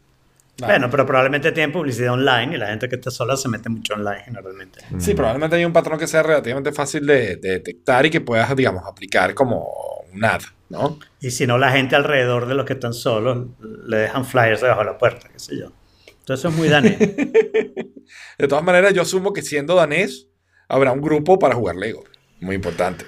Bueno, 0.60 0.90
pero 0.90 1.06
probablemente 1.06 1.52
tienen 1.52 1.70
publicidad 1.70 2.14
online 2.14 2.56
y 2.56 2.58
la 2.58 2.66
gente 2.66 2.88
que 2.88 2.96
está 2.96 3.12
sola 3.12 3.36
se 3.36 3.48
mete 3.48 3.68
mucho 3.68 3.94
online 3.94 4.22
generalmente. 4.24 4.80
Sí, 4.98 5.14
probablemente 5.14 5.54
hay 5.54 5.64
un 5.64 5.72
patrón 5.72 6.00
que 6.00 6.08
sea 6.08 6.24
relativamente 6.24 6.72
fácil 6.72 7.06
de, 7.06 7.36
de 7.36 7.50
detectar 7.50 8.04
y 8.06 8.10
que 8.10 8.20
puedas, 8.20 8.56
digamos, 8.56 8.82
aplicar 8.84 9.34
como 9.34 9.68
un 10.12 10.24
ad, 10.24 10.42
¿no? 10.68 10.98
Y 11.20 11.30
si 11.30 11.46
no, 11.46 11.58
la 11.58 11.70
gente 11.72 11.96
alrededor 11.96 12.46
de 12.46 12.54
los 12.54 12.64
que 12.66 12.74
están 12.74 12.92
solos 12.94 13.46
le 13.86 13.96
dejan 13.98 14.24
flyers 14.24 14.60
debajo 14.60 14.80
de 14.80 14.86
la 14.86 14.98
puerta, 14.98 15.28
qué 15.28 15.38
sé 15.38 15.58
yo. 15.58 15.72
Entonces 16.20 16.40
eso 16.40 16.48
es 16.48 16.54
muy 16.54 16.68
danés. 16.68 16.98
De 18.38 18.48
todas 18.48 18.64
maneras, 18.64 18.92
yo 18.94 19.02
asumo 19.02 19.32
que 19.32 19.42
siendo 19.42 19.74
danés, 19.74 20.28
habrá 20.68 20.92
un 20.92 21.00
grupo 21.00 21.38
para 21.38 21.54
jugar 21.54 21.76
Lego. 21.76 22.04
Muy 22.40 22.54
importante. 22.56 23.04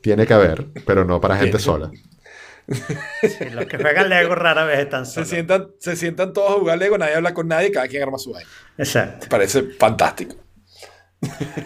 Tiene 0.00 0.26
que 0.26 0.34
haber, 0.34 0.66
pero 0.86 1.04
no 1.04 1.20
para 1.20 1.36
gente 1.36 1.58
sola. 1.58 1.90
Sí, 3.22 3.44
los 3.52 3.64
que 3.66 3.78
juegan 3.78 4.10
Lego 4.10 4.34
rara 4.34 4.64
vez 4.64 4.80
están 4.80 5.06
Se 5.06 5.12
solos. 5.14 5.28
sientan, 5.28 5.68
se 5.78 5.96
sientan 5.96 6.32
todos 6.32 6.50
a 6.50 6.58
jugar 6.60 6.78
Lego, 6.78 6.98
nadie 6.98 7.14
habla 7.14 7.32
con 7.34 7.48
nadie, 7.48 7.72
cada 7.72 7.88
quien 7.88 8.02
arma 8.02 8.18
su 8.18 8.32
vaina. 8.32 8.48
Exacto. 8.76 9.26
Parece 9.30 9.62
fantástico. 9.78 10.36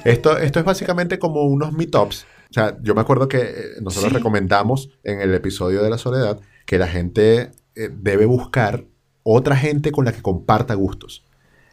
Esto, 0.04 0.38
esto 0.38 0.60
es 0.60 0.64
básicamente 0.64 1.18
como 1.18 1.42
unos 1.44 1.72
meetups. 1.72 2.26
O 2.52 2.54
sea, 2.54 2.76
yo 2.82 2.94
me 2.94 3.00
acuerdo 3.00 3.28
que 3.28 3.38
eh, 3.40 3.52
nosotros 3.80 4.10
Sí. 4.12 4.18
recomendamos 4.18 4.90
en 5.04 5.22
el 5.22 5.32
episodio 5.34 5.82
de 5.82 5.88
la 5.88 5.96
soledad 5.96 6.38
que 6.66 6.76
la 6.76 6.86
gente 6.86 7.50
eh, 7.74 7.88
debe 7.90 8.26
buscar 8.26 8.84
otra 9.22 9.56
gente 9.56 9.90
con 9.90 10.04
la 10.04 10.12
que 10.12 10.20
comparta 10.20 10.74
gustos. 10.74 11.24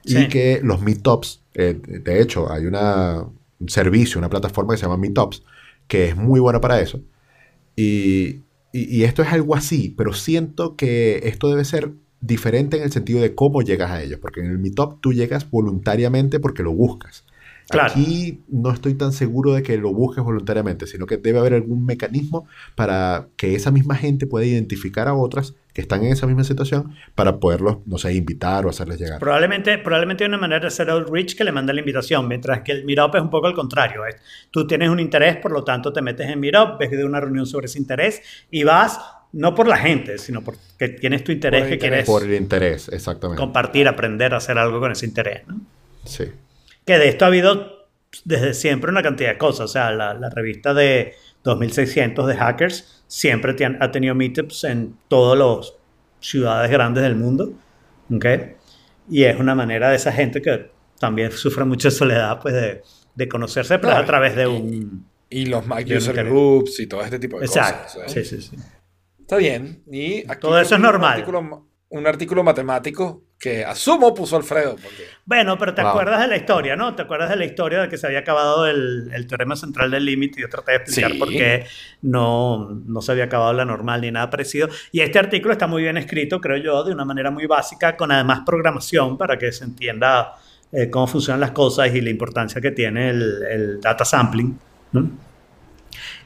Y 0.06 0.14
Sí. 0.14 0.28
que 0.30 0.62
los 0.64 0.82
meetups, 0.82 1.42
eh, 1.54 1.78
de 1.84 2.22
hecho, 2.22 2.50
hay 2.50 2.66
una, 2.66 3.26
un 3.60 3.68
servicio, 3.70 4.18
una 4.20 4.30
plataforma 4.30 4.74
que 4.74 4.78
se 4.78 4.84
llama 4.86 4.96
Meetups, 4.96 5.44
que 5.90 6.08
es 6.08 6.16
muy 6.16 6.40
buena 6.40 6.62
para 6.62 6.80
eso. 6.80 7.02
Y, 7.76 8.42
y- 8.72 8.98
y 9.00 9.04
esto 9.04 9.22
es 9.22 9.34
algo 9.34 9.56
así, 9.56 9.94
pero 9.98 10.14
siento 10.14 10.78
que 10.78 11.20
esto 11.24 11.50
debe 11.50 11.66
ser 11.66 11.92
diferente 12.22 12.78
en 12.78 12.84
el 12.84 12.92
sentido 12.94 13.20
de 13.22 13.36
cómo 13.36 13.62
llegas 13.62 13.92
a 13.92 14.02
ellos, 14.02 14.20
porque 14.22 14.40
en 14.40 14.46
el 14.48 14.60
Meetup 14.60 15.02
tú 15.02 15.12
llegas 15.12 15.50
voluntariamente 15.52 16.40
porque 16.40 16.64
lo 16.64 16.72
buscas. 16.74 17.26
Claro. 17.70 17.92
Aquí 17.92 18.42
no 18.48 18.72
estoy 18.72 18.96
tan 18.96 19.12
seguro 19.12 19.54
de 19.54 19.64
que 19.64 19.78
lo 19.78 19.94
busques 19.94 20.24
voluntariamente, 20.24 20.88
sino 20.88 21.06
que 21.06 21.18
debe 21.18 21.40
haber 21.40 21.54
algún 21.54 21.86
mecanismo 21.86 22.48
para 22.76 23.28
que 23.38 23.56
esa 23.56 23.70
misma 23.72 23.96
gente 23.96 24.26
pueda 24.26 24.46
identificar 24.46 25.08
a 25.08 25.14
otras 25.14 25.54
que 25.74 25.82
están 25.82 26.04
en 26.04 26.12
esa 26.12 26.26
misma 26.26 26.44
situación 26.44 26.96
para 27.14 27.40
poderlos, 27.40 27.78
no 27.86 27.98
sé, 27.98 28.14
invitar 28.14 28.66
o 28.66 28.70
hacerles 28.70 29.00
llegar. 29.00 29.20
Probablemente, 29.20 29.78
probablemente 29.78 30.24
hay 30.24 30.30
una 30.30 30.40
manera 30.40 30.62
de 30.62 30.68
hacer 30.68 30.90
outreach 30.90 31.36
que 31.36 31.44
le 31.44 31.52
manda 31.52 31.72
la 31.72 31.80
invitación, 31.80 32.28
mientras 32.28 32.62
que 32.62 32.72
el 32.72 32.86
Meetup 32.86 33.16
es 33.16 33.22
un 33.22 33.30
poco 33.30 33.48
al 33.48 33.54
contrario. 33.54 34.06
es, 34.06 34.16
tú 34.50 34.66
tienes 34.66 34.90
un 34.90 35.00
interés, 35.00 35.38
por 35.38 35.52
lo 35.52 35.64
tanto 35.64 35.94
te 35.94 36.02
metes 36.02 36.28
en 36.28 36.40
Meetup, 36.40 36.80
ves 36.80 36.92
de 36.92 37.06
una 37.06 37.20
reunión 37.20 37.46
sobre 37.46 37.68
ese 37.68 37.78
interés 37.78 38.22
y 38.50 38.64
vas 38.64 39.00
no 39.32 39.54
por 39.54 39.68
la 39.68 39.78
gente, 39.78 40.18
sino 40.18 40.42
porque 40.44 40.90
tienes 40.90 41.24
tu 41.24 41.32
interés 41.32 41.62
Por 41.62 41.70
que 41.70 41.76
interés. 41.76 42.06
quieres 42.06 42.10
Por 42.10 42.24
el 42.24 42.34
interés, 42.34 42.90
exactamente. 42.90 43.40
compartir, 43.40 43.88
aprender, 43.88 44.34
hacer 44.34 44.58
algo 44.58 44.80
con 44.80 44.92
ese 44.92 45.06
interés. 45.06 45.48
¿no? 45.48 45.62
Sí. 46.04 46.26
Que 46.90 46.98
de 46.98 47.08
esto 47.10 47.26
ha 47.26 47.28
habido 47.28 47.88
desde 48.26 48.56
siempre 48.56 48.90
una 48.90 49.04
cantidad 49.04 49.30
de 49.30 49.38
cosas. 49.38 49.66
O 49.66 49.68
sea, 49.68 49.92
la, 49.92 50.16
la 50.16 50.30
revista 50.32 50.74
de 50.74 51.14
2600 51.44 52.26
de 52.26 52.36
hackers 52.36 53.04
siempre 53.06 53.54
te 53.54 53.64
han- 53.66 53.78
ha 53.80 53.92
tenido 53.92 54.16
meetups 54.16 54.64
en 54.64 54.98
todas 55.08 55.38
las 55.38 55.74
ciudades 56.20 56.72
grandes 56.72 57.04
del 57.04 57.16
mundo. 57.16 57.54
¿ok? 58.12 58.26
Y 59.08 59.24
es 59.26 59.40
una 59.40 59.54
manera 59.54 59.92
de 59.92 59.98
esa 59.98 60.12
gente 60.12 60.42
que 60.42 60.72
también 61.00 61.32
sufre 61.32 61.64
mucha 61.64 61.92
soledad, 61.92 62.40
pues 62.42 62.56
de, 62.56 62.82
de 63.14 63.30
conocerse, 63.30 63.78
pero 63.78 63.90
Claro. 63.90 64.04
a 64.04 64.06
través 64.08 64.36
de 64.36 64.48
un... 64.48 65.06
Y 65.30 65.46
los 65.46 65.68
Mac 65.68 65.86
User 65.96 66.16
vi. 66.24 66.24
Groups 66.28 66.80
y 66.80 66.88
todo 66.88 67.04
este 67.04 67.20
tipo 67.20 67.40
de 67.40 67.46
Exacto. 67.46 67.84
cosas. 68.00 68.18
¿eh? 68.18 68.24
Sí, 68.26 68.42
sí, 68.42 68.50
sí. 68.50 68.56
Está 69.20 69.38
bien. 69.38 69.84
Y 69.92 70.22
aquí 70.28 70.42
Todo 70.42 70.60
eso 70.60 70.74
es 70.74 70.80
un 70.80 70.86
normal. 70.88 71.20
artículo- 71.24 71.68
un 71.90 72.08
artículo 72.08 72.44
matemático 72.44 73.24
que 73.40 73.64
asumo 73.64 74.14
puso 74.14 74.36
Alfredo. 74.36 74.72
Porque... 74.76 75.06
Bueno, 75.26 75.58
pero 75.58 75.74
te 75.74 75.82
Wow. 75.82 75.92
acuerdas 75.92 76.20
de 76.22 76.28
la 76.28 76.36
historia, 76.36 76.76
¿no? 76.76 76.94
Te 76.94 77.04
acuerdas 77.04 77.30
de 77.30 77.38
la 77.38 77.46
historia 77.46 77.82
de 77.82 77.88
que 77.90 77.98
se 77.98 78.06
había 78.06 78.20
acabado 78.20 78.68
el, 78.68 79.10
el 79.14 79.28
teorema 79.28 79.56
central 79.56 79.90
del 79.92 80.04
límite 80.04 80.40
y 80.40 80.42
yo 80.44 80.50
traté 80.50 80.74
de 80.74 80.78
explicar 80.80 81.12
Sí. 81.14 81.18
por 81.18 81.30
qué 81.30 81.66
no, 82.02 82.70
no 82.86 83.02
se 83.02 83.14
había 83.14 83.24
acabado 83.26 83.54
la 83.54 83.64
normal 83.64 84.02
ni 84.02 84.12
nada 84.12 84.30
parecido. 84.30 84.68
Y 84.92 85.00
este 85.00 85.20
artículo 85.20 85.54
está 85.54 85.68
muy 85.68 85.82
bien 85.84 85.96
escrito, 85.96 86.42
creo 86.42 86.58
yo, 86.58 86.84
de 86.84 86.92
una 86.94 87.06
manera 87.06 87.32
muy 87.32 87.46
básica, 87.46 87.96
con 87.96 88.12
además 88.12 88.42
programación 88.46 89.18
para 89.18 89.38
que 89.38 89.52
se 89.54 89.64
entienda 89.64 90.34
eh, 90.74 90.90
cómo 90.90 91.08
funcionan 91.08 91.40
las 91.40 91.52
cosas 91.52 91.96
y 91.96 92.02
la 92.02 92.10
importancia 92.10 92.60
que 92.60 92.72
tiene 92.72 93.10
el, 93.10 93.44
el 93.50 93.80
data 93.82 94.04
sampling. 94.04 94.60
¿no? 94.92 95.10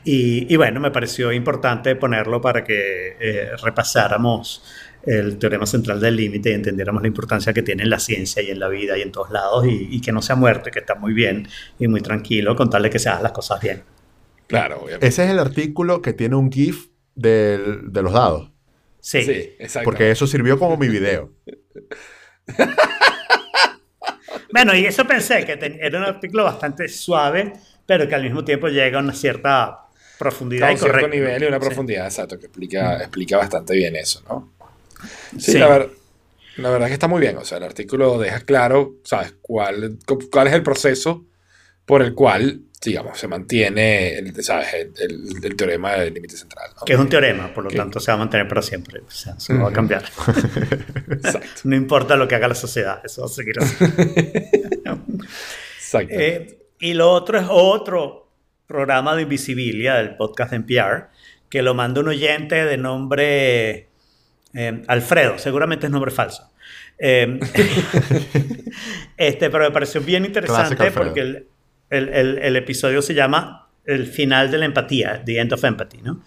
Y, 0.05 0.51
y 0.53 0.57
bueno, 0.57 0.79
me 0.81 0.91
pareció 0.91 1.31
importante 1.31 1.95
ponerlo 1.95 2.41
para 2.41 2.63
que 2.63 3.15
eh, 3.19 3.51
repasáramos 3.61 4.63
el 5.05 5.37
teorema 5.37 5.65
central 5.65 5.99
del 5.99 6.15
límite 6.15 6.49
y 6.51 6.53
entendiéramos 6.53 7.01
la 7.01 7.07
importancia 7.09 7.53
que 7.53 7.61
tiene 7.61 7.83
en 7.83 7.89
la 7.89 7.99
ciencia 7.99 8.41
y 8.41 8.49
en 8.51 8.59
la 8.59 8.69
vida 8.69 8.97
y 8.97 9.01
en 9.01 9.11
todos 9.11 9.31
lados 9.31 9.65
y, 9.67 9.87
y 9.91 10.01
que 10.01 10.11
no 10.11 10.21
se 10.21 10.31
ha 10.33 10.35
muerto 10.35 10.69
y 10.69 10.71
que 10.71 10.79
está 10.79 10.95
muy 10.95 11.13
bien 11.13 11.47
y 11.79 11.87
muy 11.87 12.01
tranquilo 12.01 12.55
con 12.55 12.69
tal 12.69 12.83
de 12.83 12.89
que 12.89 12.99
se 12.99 13.09
hagan 13.09 13.23
las 13.23 13.31
cosas 13.33 13.59
bien. 13.61 13.83
Claro, 14.47 14.77
obviamente. 14.81 15.07
Ese 15.07 15.25
es 15.25 15.31
el 15.31 15.39
artículo 15.39 16.01
que 16.01 16.13
tiene 16.13 16.35
un 16.35 16.51
GIF 16.51 16.87
del- 17.15 17.91
de 17.91 18.01
los 18.01 18.13
dados. 18.13 18.51
Sí. 18.99 19.23
Sí, 19.23 19.55
exacto. 19.59 19.85
Porque 19.85 20.11
eso 20.11 20.25
sirvió 20.27 20.57
como 20.57 20.77
mi 20.77 20.87
video. 20.87 21.31
Bueno, 24.51 24.75
y 24.75 24.85
eso 24.85 25.05
pensé 25.07 25.45
que 25.45 25.57
ten- 25.57 25.79
era 25.81 25.97
un 25.97 26.05
artículo 26.05 26.43
bastante 26.43 26.87
suave, 26.87 27.53
pero 27.87 28.07
que 28.07 28.13
al 28.13 28.21
mismo 28.23 28.43
tiempo 28.43 28.67
llega 28.67 28.99
a 28.99 29.01
una 29.01 29.13
cierta 29.13 29.79
profundidad 30.19 30.67
a 30.67 30.71
y 30.71 30.75
un 30.75 30.79
cierto 30.79 30.93
correcta. 30.99 31.15
nivel 31.15 31.43
y 31.43 31.45
una 31.47 31.57
Sí. 31.59 31.65
profundidad, 31.65 32.05
exacto, 32.05 32.37
que 32.37 32.45
explica, 32.45 32.97
explica 32.99 33.37
bastante 33.37 33.73
bien 33.75 33.95
eso, 33.95 34.21
¿no? 34.29 34.52
Sí, 35.37 35.53
Sí. 35.53 35.57
La, 35.57 35.67
ver- 35.67 35.89
la 36.57 36.69
verdad 36.69 36.87
es 36.87 36.91
que 36.91 36.93
está 36.95 37.07
muy 37.07 37.19
bien. 37.21 37.37
O 37.37 37.45
sea, 37.45 37.57
el 37.57 37.63
artículo 37.63 38.17
deja 38.19 38.39
claro, 38.41 38.95
¿sabes? 39.03 39.33
Cuál, 39.41 39.97
cu- 40.05 40.29
cuál 40.31 40.47
es 40.47 40.53
el 40.53 40.63
proceso 40.63 41.25
por 41.85 42.01
el 42.01 42.13
cual, 42.13 42.61
digamos, 42.83 43.17
se 43.17 43.27
mantiene, 43.27 44.17
el, 44.17 44.43
¿sabes? 44.43 44.67
El, 44.73 44.91
el- 44.99 45.43
el 45.45 45.55
teorema 45.55 45.93
del 45.93 46.13
límite 46.13 46.37
central, 46.37 46.69
¿no? 46.75 46.83
Que 46.85 46.93
es 46.93 46.99
un 46.99 47.09
teorema, 47.09 47.53
por 47.53 47.63
lo 47.63 47.69
tanto 47.71 47.99
se 47.99 48.11
va 48.11 48.15
a 48.15 48.17
mantener 48.19 48.47
para 48.47 48.61
siempre. 48.61 49.01
O 49.01 49.09
sea, 49.11 49.33
eso 49.37 49.53
no 49.53 49.63
va 49.63 49.69
a 49.69 49.73
cambiar. 49.73 50.03
Exacto. 50.03 51.47
No 51.63 51.75
importa 51.75 52.15
lo 52.15 52.27
que 52.27 52.35
haga 52.35 52.47
la 52.49 52.55
sociedad, 52.55 53.01
eso 53.03 53.21
va 53.21 53.27
a 53.27 53.29
seguir 53.29 53.59
así. 53.59 53.75
Exacto. 55.77 56.13
Eh, 56.17 56.59
y 56.79 56.93
lo 56.93 57.11
otro 57.11 57.39
es 57.39 57.45
otro 57.49 58.29
programa 58.67 59.15
de 59.15 59.23
Invisibilia, 59.23 59.95
del 59.95 60.15
podcast 60.15 60.51
de 60.51 60.57
NPR, 60.57 61.07
que 61.49 61.61
lo 61.61 61.73
manda 61.73 62.01
un 62.01 62.07
oyente 62.09 62.65
de 62.65 62.77
nombre 62.77 63.87
eh, 64.53 64.81
Alfredo, 64.87 65.37
seguramente 65.37 65.85
es 65.87 65.91
nombre 65.91 66.11
falso. 66.11 66.49
Eh, 66.99 67.39
este, 69.17 69.49
pero 69.49 69.65
me 69.65 69.71
pareció 69.71 70.01
bien 70.01 70.25
interesante 70.25 70.75
porque 71.03 71.19
el, 71.21 71.47
el- 71.89 72.09
el- 72.09 72.37
el 72.39 72.55
episodio 72.55 73.01
se 73.01 73.13
llama 73.13 73.67
El 73.85 74.07
final 74.07 74.49
de 74.51 74.57
la 74.59 74.65
empatía, 74.65 75.21
The 75.25 75.39
End 75.39 75.53
of 75.53 75.63
Empathy, 75.63 76.01
¿no? 76.03 76.21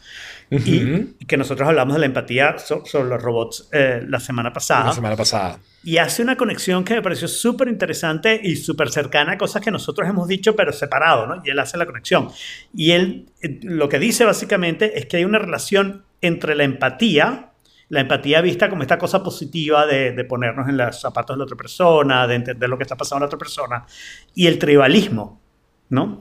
Y 0.48 1.14
que 1.26 1.36
nosotros 1.36 1.68
hablamos 1.68 1.94
de 1.94 2.00
la 2.00 2.06
empatía 2.06 2.56
so- 2.58 2.84
sobre 2.86 3.08
los 3.08 3.20
robots 3.20 3.68
eh, 3.72 4.04
la 4.06 4.20
semana 4.20 4.52
pasada 4.52 4.84
La 4.86 4.92
semana 4.92 5.16
pasada. 5.16 5.58
y 5.82 5.96
hace 5.96 6.22
una 6.22 6.36
conexión 6.36 6.84
que 6.84 6.94
me 6.94 7.02
pareció 7.02 7.26
súper 7.26 7.66
interesante 7.66 8.40
y 8.40 8.54
súper 8.54 8.90
cercana 8.90 9.32
a 9.32 9.38
cosas 9.38 9.60
que 9.60 9.72
nosotros 9.72 10.08
hemos 10.08 10.28
dicho, 10.28 10.54
pero 10.54 10.72
separado, 10.72 11.26
¿no? 11.26 11.42
Y 11.44 11.50
él 11.50 11.58
hace 11.58 11.76
la 11.78 11.86
conexión. 11.86 12.28
Y 12.72 12.92
él 12.92 13.26
eh, 13.42 13.58
lo 13.62 13.88
que 13.88 13.98
dice 13.98 14.24
básicamente 14.24 14.96
es 14.98 15.06
que 15.06 15.16
hay 15.16 15.24
una 15.24 15.38
relación 15.40 16.04
entre 16.20 16.54
la 16.54 16.62
empatía, 16.62 17.45
la 17.88 18.00
empatía 18.00 18.40
vista 18.40 18.68
como 18.68 18.82
esta 18.82 18.98
cosa 18.98 19.22
positiva 19.22 19.86
de, 19.86 20.12
de 20.12 20.24
ponernos 20.24 20.68
en 20.68 20.76
los 20.76 21.00
zapatos 21.00 21.36
de 21.36 21.38
la 21.38 21.44
otra 21.44 21.56
persona, 21.56 22.26
de 22.26 22.34
entender 22.34 22.68
lo 22.68 22.76
que 22.76 22.82
está 22.82 22.96
pasando 22.96 23.18
en 23.18 23.20
la 23.22 23.26
otra 23.26 23.38
persona, 23.38 23.86
y 24.34 24.46
el 24.46 24.58
tribalismo, 24.58 25.40
¿no? 25.88 26.20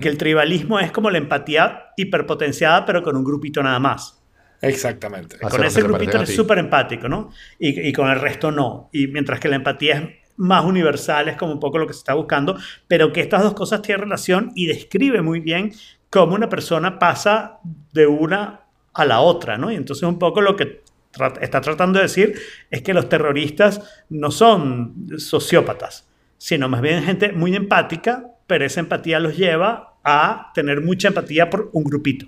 Que 0.00 0.08
el 0.08 0.18
tribalismo 0.18 0.80
es 0.80 0.90
como 0.90 1.10
la 1.10 1.18
empatía 1.18 1.92
hiperpotenciada, 1.96 2.84
pero 2.84 3.02
con 3.02 3.16
un 3.16 3.24
grupito 3.24 3.62
nada 3.62 3.78
más. 3.78 4.20
Exactamente. 4.60 5.38
Con 5.38 5.62
ese 5.62 5.82
grupito 5.82 6.18
a 6.18 6.22
eres 6.22 6.34
súper 6.34 6.58
empático, 6.58 7.08
¿no? 7.08 7.30
Y, 7.58 7.88
y 7.88 7.92
con 7.92 8.08
el 8.08 8.18
resto 8.18 8.50
no. 8.50 8.88
Y 8.92 9.08
mientras 9.08 9.38
que 9.38 9.48
la 9.48 9.56
empatía 9.56 9.98
es 9.98 10.02
más 10.36 10.64
universal, 10.64 11.28
es 11.28 11.36
como 11.36 11.52
un 11.52 11.60
poco 11.60 11.78
lo 11.78 11.86
que 11.86 11.92
se 11.92 11.98
está 11.98 12.14
buscando, 12.14 12.56
pero 12.88 13.12
que 13.12 13.20
estas 13.20 13.42
dos 13.42 13.54
cosas 13.54 13.82
tienen 13.82 14.02
relación 14.02 14.52
y 14.54 14.66
describe 14.66 15.22
muy 15.22 15.40
bien 15.40 15.72
cómo 16.10 16.34
una 16.34 16.48
persona 16.48 16.98
pasa 16.98 17.58
de 17.92 18.06
una 18.06 18.62
a 18.94 19.04
la 19.04 19.20
otra, 19.20 19.58
¿no? 19.58 19.70
Y 19.70 19.74
entonces 19.74 20.04
un 20.04 20.18
poco 20.18 20.40
lo 20.40 20.56
que 20.56 20.83
tra- 21.16 21.38
está 21.40 21.60
tratando 21.60 21.98
de 21.98 22.04
decir 22.04 22.34
es 22.70 22.82
que 22.82 22.94
los 22.94 23.08
terroristas 23.08 23.80
no 24.10 24.30
son 24.30 24.94
sociópatas, 25.18 26.08
sino 26.38 26.68
más 26.68 26.80
bien 26.82 27.02
gente 27.02 27.32
muy 27.32 27.54
empática, 27.56 28.26
pero 28.46 28.64
esa 28.64 28.80
empatía 28.80 29.20
los 29.20 29.36
lleva 29.36 29.94
a 30.04 30.50
tener 30.54 30.80
mucha 30.82 31.08
empatía 31.08 31.48
por 31.48 31.70
un 31.72 31.84
grupito. 31.84 32.26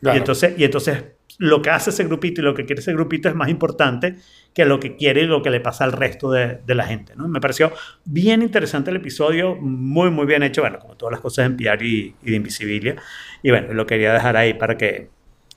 Claro. 0.00 0.16
Y, 0.16 0.18
entonces, 0.18 0.54
y 0.58 0.64
entonces 0.64 1.04
lo 1.38 1.60
que 1.62 1.70
hace 1.70 1.90
ese 1.90 2.04
grupito 2.04 2.40
y 2.40 2.44
lo 2.44 2.54
que 2.54 2.64
quiere 2.64 2.80
ese 2.80 2.92
grupito 2.92 3.28
es 3.28 3.34
más 3.34 3.48
importante 3.48 4.16
que 4.54 4.64
lo 4.64 4.78
que 4.78 4.96
quiere 4.96 5.22
y 5.22 5.26
lo 5.26 5.42
que 5.42 5.50
le 5.50 5.60
pasa 5.60 5.82
al 5.84 5.92
resto 5.92 6.30
de, 6.30 6.60
de 6.64 6.74
la 6.74 6.84
gente. 6.86 7.14
¿no? 7.16 7.26
Me 7.28 7.40
pareció 7.40 7.72
bien 8.04 8.40
interesante 8.42 8.90
el 8.90 8.96
episodio, 8.98 9.56
muy, 9.56 10.10
muy 10.10 10.26
bien 10.26 10.42
hecho, 10.44 10.60
bueno, 10.60 10.78
como 10.78 10.96
todas 10.96 11.12
las 11.12 11.20
cosas 11.20 11.44
de 11.48 11.54
NPR 11.64 11.84
y, 11.84 12.14
y 12.22 12.30
de 12.30 12.36
Invisibilia. 12.36 12.96
Y 13.42 13.50
bueno, 13.50 13.72
lo 13.74 13.84
quería 13.86 14.12
dejar 14.12 14.36
ahí 14.36 14.54
para 14.54 14.76
que 14.78 15.10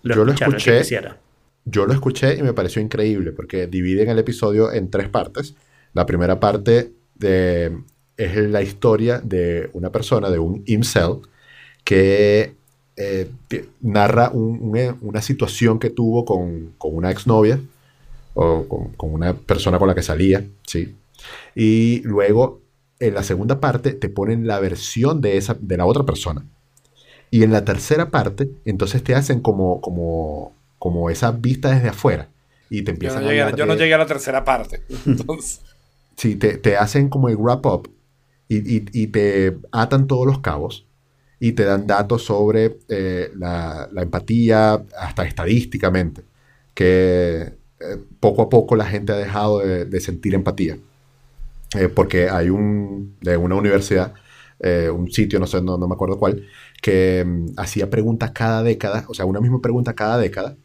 lo 0.04 0.16
Yo 0.16 0.26
lo 0.26 0.32
escucharan, 0.32 0.56
el 0.56 0.64
que 0.64 0.70
escuché. 0.72 0.80
quisiera. 0.80 1.18
Yo 1.70 1.86
lo 1.86 1.94
escuché 1.94 2.36
y 2.38 2.44
me 2.44 2.54
pareció 2.54 2.82
increíble 2.82 3.32
porque 3.32 3.68
dividen 3.68 4.10
el 4.10 4.20
episodio 4.20 4.72
en 4.72 4.90
tres 4.90 5.10
partes. 5.10 5.56
La 5.94 6.06
primera 6.06 6.40
parte 6.40 6.92
de- 7.16 7.78
es 8.16 8.36
la 8.38 8.62
historia 8.62 9.20
de 9.20 9.70
una 9.74 9.92
persona, 9.92 10.30
de 10.30 10.40
un 10.40 10.64
incel, 10.66 11.18
que 11.84 12.56
eh, 12.98 13.30
narra 13.82 14.30
un- 14.34 14.60
un- 14.62 14.98
una 15.02 15.22
situación 15.22 15.80
que 15.80 15.92
tuvo 15.92 16.26
con, 16.26 16.74
con 16.80 16.96
una 16.96 17.12
exnovia 17.12 17.60
o 18.36 18.66
con, 18.68 18.94
con 18.94 19.14
una 19.14 19.34
persona 19.36 19.80
con 19.80 19.88
la 19.88 19.96
que 19.96 20.04
salía, 20.04 20.46
¿sí? 20.66 20.96
Y 21.56 22.02
luego, 22.04 22.62
en 23.00 23.14
la 23.16 23.24
segunda 23.24 23.60
parte, 23.60 23.94
te 23.94 24.10
ponen 24.10 24.48
la 24.48 24.60
versión 24.60 25.22
de, 25.22 25.38
esa, 25.38 25.58
de 25.60 25.78
la 25.78 25.86
otra 25.86 26.06
persona. 26.06 26.46
Y 27.32 27.44
en 27.44 27.52
la 27.52 27.66
tercera 27.66 28.10
parte, 28.10 28.50
entonces 28.66 29.04
te 29.04 29.16
hacen 29.16 29.42
como, 29.42 29.82
como, 29.82 30.54
como 30.80 31.10
esa 31.10 31.32
vista 31.32 31.70
desde 31.72 31.90
afuera. 31.90 32.30
Y 32.70 32.84
te 32.84 32.92
Yo 32.92 32.96
empiezan 32.96 33.24
no, 33.24 33.26
a 33.26 33.30
llegué, 33.30 33.40
hablar 33.42 33.56
yo 33.56 33.66
no 33.66 33.76
llegué 33.76 33.94
a 33.94 33.98
la 33.98 34.06
tercera 34.06 34.44
parte. 34.44 34.84
Entonces, 35.06 35.62
Sí, 36.16 36.36
te, 36.36 36.58
te 36.58 36.78
hacen 36.78 37.10
como 37.10 37.30
el 37.30 37.38
wrap 37.38 37.66
up 37.66 37.90
y, 38.48 38.58
y- 38.78 38.86
y 38.94 39.08
te 39.08 39.58
atan 39.72 40.08
todos 40.08 40.26
los 40.26 40.40
cabos 40.40 40.88
y 41.40 41.54
te 41.54 41.64
dan 41.66 41.86
datos 41.88 42.24
sobre 42.26 42.80
eh, 42.90 43.32
la, 43.36 43.88
la 43.92 44.02
empatía, 44.04 44.84
hasta 45.00 45.26
estadísticamente, 45.26 46.24
que 46.74 47.54
eh, 47.80 47.98
poco 48.20 48.44
a 48.44 48.50
poco 48.50 48.76
la 48.76 48.86
gente 48.86 49.14
ha 49.14 49.18
dejado 49.18 49.60
de, 49.60 49.86
de 49.86 50.00
sentir 50.02 50.34
empatía. 50.36 50.78
Eh, 51.76 51.90
porque 51.90 52.30
hay 52.30 52.50
un, 52.50 53.18
de 53.22 53.36
una 53.38 53.56
universidad, 53.56 54.14
eh, 54.60 54.90
un 54.90 55.12
sitio, 55.12 55.40
no 55.40 55.48
sé, 55.48 55.62
no, 55.62 55.78
no 55.78 55.88
me 55.88 55.94
acuerdo 55.96 56.18
cuál, 56.18 56.48
que 56.82 57.24
mm, 57.26 57.48
hacía 57.58 57.90
preguntas 57.90 58.32
cada 58.32 58.64
década, 58.64 59.06
o 59.10 59.14
sea, 59.14 59.26
una 59.26 59.42
misma 59.42 59.62
pregunta 59.62 59.94
cada 59.94 60.18
década, 60.18 60.56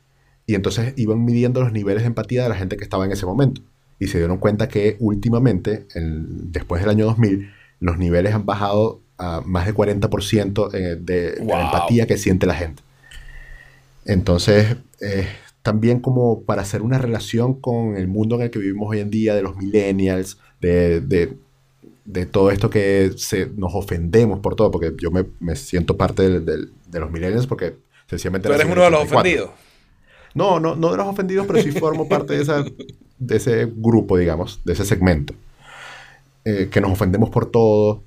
y 0.47 0.55
entonces 0.55 0.95
iban 0.97 1.25
midiendo 1.25 1.61
los 1.61 1.73
niveles 1.73 2.03
de 2.03 2.09
empatía 2.09 2.43
de 2.45 2.49
la 2.49 2.55
gente 2.57 2.77
que 2.77 2.85
estaba 2.85 3.05
en 3.05 3.13
ese 3.13 3.27
momento. 3.27 3.61
Y 3.99 4.09
se 4.09 4.19
dieron 4.19 4.39
cuenta 4.39 4.69
que 4.69 4.97
últimamente, 4.99 5.87
el- 5.95 6.51
después 6.53 6.81
del 6.83 6.91
año 6.91 7.05
2000, 7.07 7.51
los 7.81 7.99
niveles 7.99 8.35
han 8.35 8.45
bajado 8.47 9.01
a 9.19 9.41
más 9.45 9.67
de 9.67 9.75
40% 9.75 10.75
eh, 10.75 10.79
de, 10.79 10.97
de 11.33 11.41
Wow. 11.41 11.49
la 11.49 11.65
empatía 11.67 12.07
que 12.07 12.17
siente 12.17 12.47
la 12.47 12.55
gente. 12.55 12.83
Entonces, 14.05 14.77
eh, 15.01 15.27
también 15.63 16.01
como 16.01 16.43
para 16.43 16.63
hacer 16.63 16.83
una 16.83 16.99
relación 16.99 17.55
con 17.55 17.97
el 17.97 18.09
mundo 18.09 18.37
en 18.37 18.43
el 18.43 18.51
que 18.51 18.59
vivimos 18.59 18.89
hoy 18.91 18.99
en 19.01 19.11
día, 19.11 19.35
de 19.35 19.43
los 19.43 19.57
millennials, 19.57 20.39
de, 20.61 21.01
de- 21.01 21.37
de 22.05 22.27
todo 22.27 22.51
esto 22.51 22.69
que 22.69 23.13
se, 23.17 23.47
nos 23.57 23.73
ofendemos 23.77 24.41
por 24.41 24.57
todo, 24.57 24.73
porque 24.73 24.93
yo 25.01 25.13
me, 25.13 25.25
me 25.39 25.55
siento 25.55 25.97
parte 25.97 26.29
de 26.41 26.69
los 26.99 27.11
millennials 27.13 27.47
porque 27.47 27.77
sencillamente... 28.09 28.49
tú 28.49 28.55
eres 28.55 28.67
uno 28.67 28.83
de 28.83 28.91
los 28.91 29.03
84. 29.03 29.21
ofendidos. 29.21 29.51
No, 30.35 30.61
no, 30.61 30.75
no 30.77 30.91
de 30.91 30.97
los 30.97 31.07
ofendidos, 31.07 31.47
pero 31.47 31.63
sí 31.63 31.73
formo 31.73 32.09
parte 32.09 32.35
de, 32.35 32.43
esa, 32.43 32.65
de 33.19 33.37
ese 33.37 33.67
grupo, 33.67 34.17
digamos, 34.17 34.61
de 34.65 34.73
ese 34.73 34.85
segmento. 34.85 35.35
Eh, 36.45 36.69
que 36.71 36.81
nos 36.81 36.93
ofendemos 36.93 37.31
por 37.31 37.51
todo. 37.51 38.03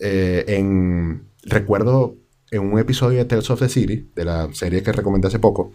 Eh, 0.00 0.44
en, 0.48 1.22
recuerdo 1.44 2.16
en 2.50 2.72
un 2.72 2.78
episodio 2.78 3.18
de 3.18 3.24
Tales 3.24 3.50
of 3.50 3.60
the 3.60 3.68
City, 3.68 4.08
de 4.14 4.24
la 4.24 4.48
serie 4.52 4.82
que 4.82 4.92
recomendé 4.92 5.28
hace 5.28 5.38
poco, 5.38 5.72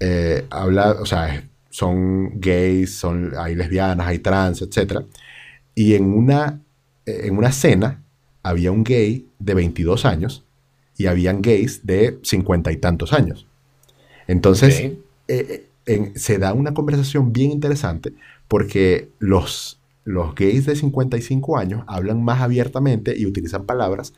eh, 0.00 0.46
habla, 0.50 0.92
o 1.00 1.06
sea, 1.06 1.48
son 1.70 2.40
gays, 2.40 2.98
son, 2.98 3.32
hay 3.38 3.54
lesbianas, 3.54 4.06
hay 4.06 4.18
trans, 4.18 4.62
etc. 4.62 5.04
Y 5.74 5.94
en 5.94 6.12
una, 6.12 6.60
eh, 7.06 7.22
en 7.24 7.36
una 7.36 7.52
cena 7.52 8.02
había 8.42 8.72
un 8.72 8.84
gay 8.84 9.26
de 9.38 9.54
22 9.54 10.04
años 10.04 10.44
y 10.96 11.06
habían 11.06 11.40
gays 11.40 11.86
de 11.86 12.18
50 12.22 12.72
y 12.72 12.76
tantos 12.76 13.12
años. 13.12 13.46
Entonces, 14.26 14.80
Ok. 14.84 15.09
Eh, 15.38 15.66
en- 15.86 16.18
se 16.18 16.38
da 16.38 16.52
una 16.54 16.74
conversación 16.74 17.32
bien 17.32 17.50
interesante 17.52 18.12
porque 18.48 19.10
los, 19.18 19.80
los 20.04 20.34
gays 20.34 20.66
de 20.66 20.76
55 20.76 21.56
años 21.58 21.84
hablan 21.86 22.22
más 22.24 22.40
abiertamente 22.40 23.16
y 23.18 23.26
utilizan 23.26 23.64
palabras 23.66 24.12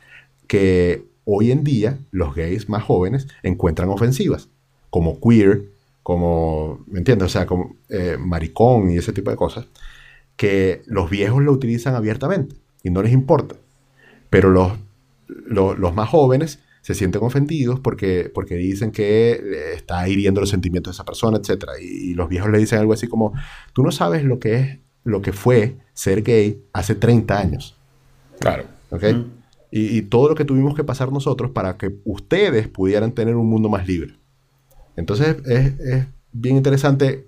que 0.47 1.05
hoy 1.25 1.51
en 1.51 1.63
día 1.63 1.99
los 2.11 2.35
gays 2.35 2.69
más 2.69 2.83
jóvenes 2.83 3.27
encuentran 3.43 3.89
ofensivas, 3.89 4.49
como 4.89 5.19
queer, 5.21 5.65
como, 6.03 6.83
¿me 6.87 6.99
entiendes? 6.99 7.27
O 7.27 7.29
sea, 7.29 7.45
como 7.45 7.75
eh, 7.89 8.17
maricón 8.19 8.91
y 8.91 8.97
ese 8.97 9.13
tipo 9.13 9.31
de 9.31 9.37
cosas, 9.37 9.67
que 10.35 10.81
los 10.85 11.09
viejos 11.09 11.41
lo 11.43 11.51
utilizan 11.51 11.95
abiertamente 11.95 12.55
y 12.83 12.89
no 12.89 13.01
les 13.03 13.13
importa. 13.13 13.55
Pero 14.29 14.49
los, 14.49 14.73
los 15.79 15.93
más 15.93 16.09
jóvenes 16.09 16.59
se 16.83 16.93
sienten 16.93 17.23
ofendidos 17.23 17.79
porque, 17.79 18.29
porque 18.31 18.55
dicen 18.55 18.91
que 18.91 19.73
está 19.73 20.05
hiriendo 20.09 20.41
los 20.41 20.49
sentimientos 20.49 20.91
de 20.91 20.95
esa 20.95 21.05
persona, 21.05 21.37
etc. 21.37 21.63
Y, 21.81 22.11
y, 22.11 22.13
los 22.13 22.27
viejos 22.27 22.51
le 22.51 22.59
dicen 22.59 22.77
algo 22.77 22.91
así 22.91 23.07
como, 23.07 23.31
tú 23.71 23.83
no 23.83 23.91
sabes 23.91 24.25
lo 24.25 24.37
que 24.37 24.55
es, 24.55 24.79
lo 25.05 25.21
que 25.21 25.31
fue 25.31 25.77
ser 25.93 26.23
gay 26.23 26.61
hace 26.73 26.93
30 26.93 27.39
años. 27.39 27.77
Claro. 28.37 28.65
¿Ok? 28.89 29.03
Mm. 29.03 29.23
Y, 29.71 29.97
y, 29.97 30.01
todo 30.01 30.27
lo 30.27 30.35
que 30.35 30.43
tuvimos 30.43 30.75
que 30.75 30.83
pasar 30.83 31.09
nosotros 31.09 31.51
para 31.51 31.77
que 31.77 31.95
ustedes 32.03 32.67
pudieran 32.67 33.13
tener 33.13 33.37
un 33.37 33.49
mundo 33.49 33.69
más 33.69 33.87
libre. 33.87 34.15
Entonces 34.97 35.37
es, 35.45 35.79
es 35.79 36.05
bien 36.33 36.57
interesante 36.57 37.27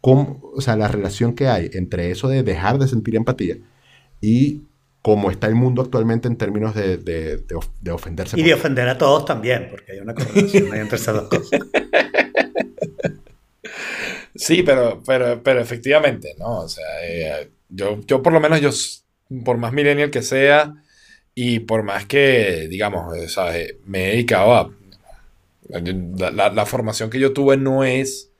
cómo, 0.00 0.40
o 0.54 0.62
sea, 0.62 0.76
la 0.76 0.88
relación 0.88 1.34
que 1.34 1.48
hay 1.48 1.68
entre 1.74 2.10
eso 2.10 2.28
de 2.28 2.42
dejar 2.42 2.78
de 2.78 2.88
sentir 2.88 3.16
empatía 3.16 3.58
y 4.22 4.62
cómo 5.04 5.30
está 5.30 5.48
el 5.48 5.54
mundo 5.54 5.82
actualmente 5.82 6.28
en 6.28 6.36
términos 6.36 6.74
de, 6.74 6.96
de, 6.96 7.36
de, 7.36 7.58
de 7.82 7.90
ofenderse. 7.90 8.40
Y 8.40 8.42
de 8.42 8.54
ofender 8.54 8.88
a 8.88 8.96
todos 8.96 9.26
también, 9.26 9.68
porque 9.68 9.92
hay 9.92 9.98
una 9.98 10.14
correlación 10.14 10.72
ahí 10.72 10.80
entre 10.80 10.96
esas 10.96 11.14
dos 11.14 11.28
cosas. 11.28 11.60
Sí, 14.36 14.64
pero, 14.64 15.00
pero, 15.06 15.40
pero 15.44 15.60
efectivamente, 15.60 16.34
¿no? 16.38 16.62
O 16.62 16.68
sea, 16.68 16.84
eh, 17.04 17.50
yo, 17.68 18.00
yo 18.04 18.20
por 18.20 18.32
lo 18.32 18.40
menos, 18.40 18.60
yo, 18.60 18.70
por 19.44 19.58
más 19.58 19.72
millennial 19.72 20.10
que 20.10 20.22
sea, 20.22 20.74
y 21.36 21.60
por 21.60 21.84
más 21.84 22.06
que, 22.06 22.66
digamos, 22.68 23.16
o 23.16 23.28
sea, 23.28 23.52
me 23.84 24.06
he 24.06 24.10
dedicado 24.12 24.54
a... 24.54 24.74
La, 25.68 26.30
la, 26.32 26.50
la 26.50 26.66
formación 26.66 27.10
que 27.10 27.20
yo 27.20 27.32
tuve 27.32 27.56
no 27.56 27.84
es 27.84 28.32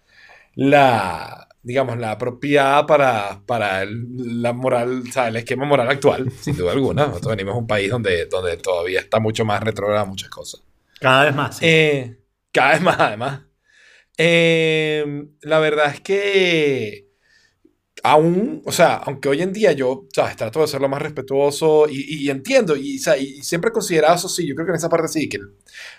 la, 0.57 1.49
digamos, 1.65 1.99
la 1.99 2.13
apropiada 2.13 2.87
para, 2.87 3.41
para 3.47 3.83
el, 3.83 4.43
la 4.43 4.53
moral, 4.53 5.03
o 5.09 5.13
sea, 5.13 5.29
el 5.29 5.37
esquema 5.37 5.65
moral 5.65 5.89
actual, 5.89 6.31
sin 6.41 6.57
duda 6.57 6.73
alguna. 6.73 7.07
Nosotros 7.07 7.31
venimos 7.31 7.55
de 7.55 7.61
un 7.61 7.67
país 7.67 7.91
donde, 7.91 8.27
donde 8.27 8.57
todavía 8.59 9.01
está 9.01 9.19
mucho 9.19 9.45
más 9.45 9.63
retrograda 9.63 10.05
muchas 10.05 10.29
cosas. 10.29 10.63
Cada 11.01 11.25
vez 11.25 11.35
más. 11.35 11.57
Sí. 11.57 11.67
Eh, 11.67 12.19
cada 12.53 12.73
vez 12.73 12.83
más, 12.83 13.01
además. 13.01 13.41
Eh, 14.17 15.27
la 15.41 15.59
verdad 15.59 15.87
es 15.93 16.01
que 16.01 17.04
aún, 18.05 18.61
o 18.67 18.71
sea, 18.71 18.97
aunque 18.97 19.31
hoy 19.31 19.41
en 19.41 19.51
día 19.55 19.73
yo, 19.73 20.05
¿sabes? 20.13 20.37
Trato 20.37 20.61
de 20.61 20.69
ser 20.69 20.79
lo 20.79 20.91
más 20.91 21.01
respetuoso 21.01 21.89
y, 21.89 22.27
y 22.27 22.29
entiendo, 22.29 22.77
y, 22.77 22.99
o 22.99 23.03
sea, 23.03 23.17
y, 23.17 23.43
siempre 23.43 23.71
he 23.71 23.73
considerado 23.73 24.15
eso, 24.15 24.29
sí, 24.29 24.47
yo 24.47 24.55
creo 24.55 24.67
que 24.67 24.73
en 24.73 24.77
esa 24.77 24.91
parte 24.91 25.09
sí, 25.09 25.27
que 25.27 25.39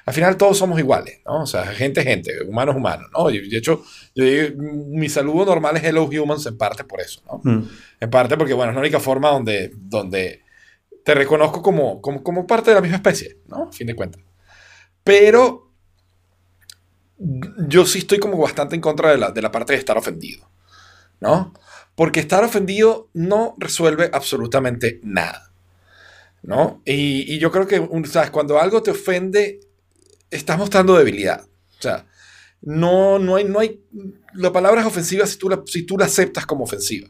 al 0.05 0.13
final 0.13 0.37
todos 0.37 0.55
somos 0.55 0.77
iguales, 0.77 1.21
¿no? 1.25 1.41
O 1.41 1.47
sea, 1.47 1.65
gente, 1.65 2.03
gente, 2.03 2.43
humanos, 2.47 2.75
humanos, 2.75 3.09
¿no? 3.11 3.31
Y 3.31 3.49
de 3.49 3.57
hecho, 3.57 3.83
yo 4.13 4.23
digo, 4.23 4.55
mi 4.61 5.09
saludo 5.09 5.45
normal 5.45 5.77
es 5.77 5.83
Hello 5.83 6.03
Humans 6.03 6.45
en 6.45 6.59
parte 6.59 6.83
por 6.83 7.01
eso, 7.01 7.23
¿no? 7.25 7.41
Mm. 7.43 7.69
En 7.99 8.09
parte 8.11 8.37
porque, 8.37 8.53
bueno, 8.53 8.69
es 8.69 8.75
la 8.75 8.81
única 8.81 8.99
forma 8.99 9.31
donde, 9.31 9.71
donde 9.75 10.43
te 11.03 11.15
reconozco 11.15 11.63
como, 11.63 12.01
como, 12.01 12.21
como 12.21 12.45
parte 12.45 12.69
de 12.69 12.75
la 12.75 12.81
misma 12.81 12.97
especie, 12.97 13.39
¿no? 13.47 13.69
A 13.69 13.71
fin 13.71 13.87
de 13.87 13.95
cuentas. 13.95 14.21
Pero 15.03 15.71
yo 17.17 17.83
sí 17.87 17.99
estoy 17.99 18.19
como 18.19 18.37
bastante 18.37 18.75
en 18.75 18.81
contra 18.81 19.09
de 19.09 19.17
la, 19.17 19.31
de 19.31 19.41
la 19.41 19.51
parte 19.51 19.73
de 19.73 19.79
estar 19.79 19.97
ofendido, 19.97 20.47
¿no? 21.19 21.51
Porque 21.95 22.19
estar 22.19 22.43
ofendido 22.43 23.09
no 23.13 23.55
resuelve 23.57 24.09
absolutamente 24.13 24.99
nada. 25.03 25.51
¿No? 26.43 26.81
Y, 26.85 27.33
y 27.33 27.39
yo 27.39 27.51
creo 27.51 27.67
que. 27.67 27.79
Cuando 28.31 28.59
algo 28.59 28.83
te 28.83 28.91
ofende, 28.91 29.61
estás 30.29 30.57
mostrando 30.57 30.97
debilidad. 30.97 31.45
O 31.79 31.81
sea, 31.81 32.05
no, 32.61 33.19
no, 33.19 33.35
hay, 33.35 33.45
no 33.45 33.59
hay. 33.59 33.81
La 34.33 34.51
palabra 34.51 34.81
es 34.81 34.87
ofensiva 34.87 35.25
si 35.25 35.37
tú, 35.37 35.49
la, 35.49 35.63
si 35.65 35.83
tú 35.83 35.97
la 35.97 36.05
aceptas 36.05 36.45
como 36.45 36.63
ofensiva. 36.63 37.07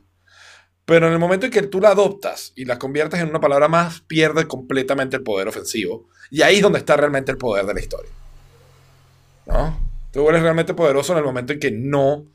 Pero 0.86 1.08
en 1.08 1.13
el 1.13 1.19
momento 1.19 1.48
en 1.48 1.52
que 1.52 1.63
tú 1.63 1.82
la 1.82 1.89
adoptas 1.89 2.54
y 2.56 2.65
la 2.65 2.78
conviertes 2.78 3.19
en 3.19 3.30
una 3.30 3.39
palabra 3.39 3.67
más, 3.67 4.02
pierde 4.02 4.48
completamente 4.48 5.17
el 5.17 5.24
poder 5.24 5.48
ofensivo. 5.48 6.08
Y 6.30 6.43
ahí 6.43 6.58
es 6.58 6.62
donde 6.62 6.80
está 6.80 6.95
realmente 6.95 7.32
el 7.32 7.38
poder 7.38 7.65
de 7.65 7.74
la 7.74 7.80
historia. 7.80 8.12
¿No? 9.48 9.80
Tú 10.12 10.30
eres 10.30 10.43
realmente 10.43 10.74
poderoso 10.74 11.13
en 11.13 11.19
el 11.19 11.26
momento 11.26 11.54
en 11.54 11.60
que 11.60 11.71
no 11.71 12.26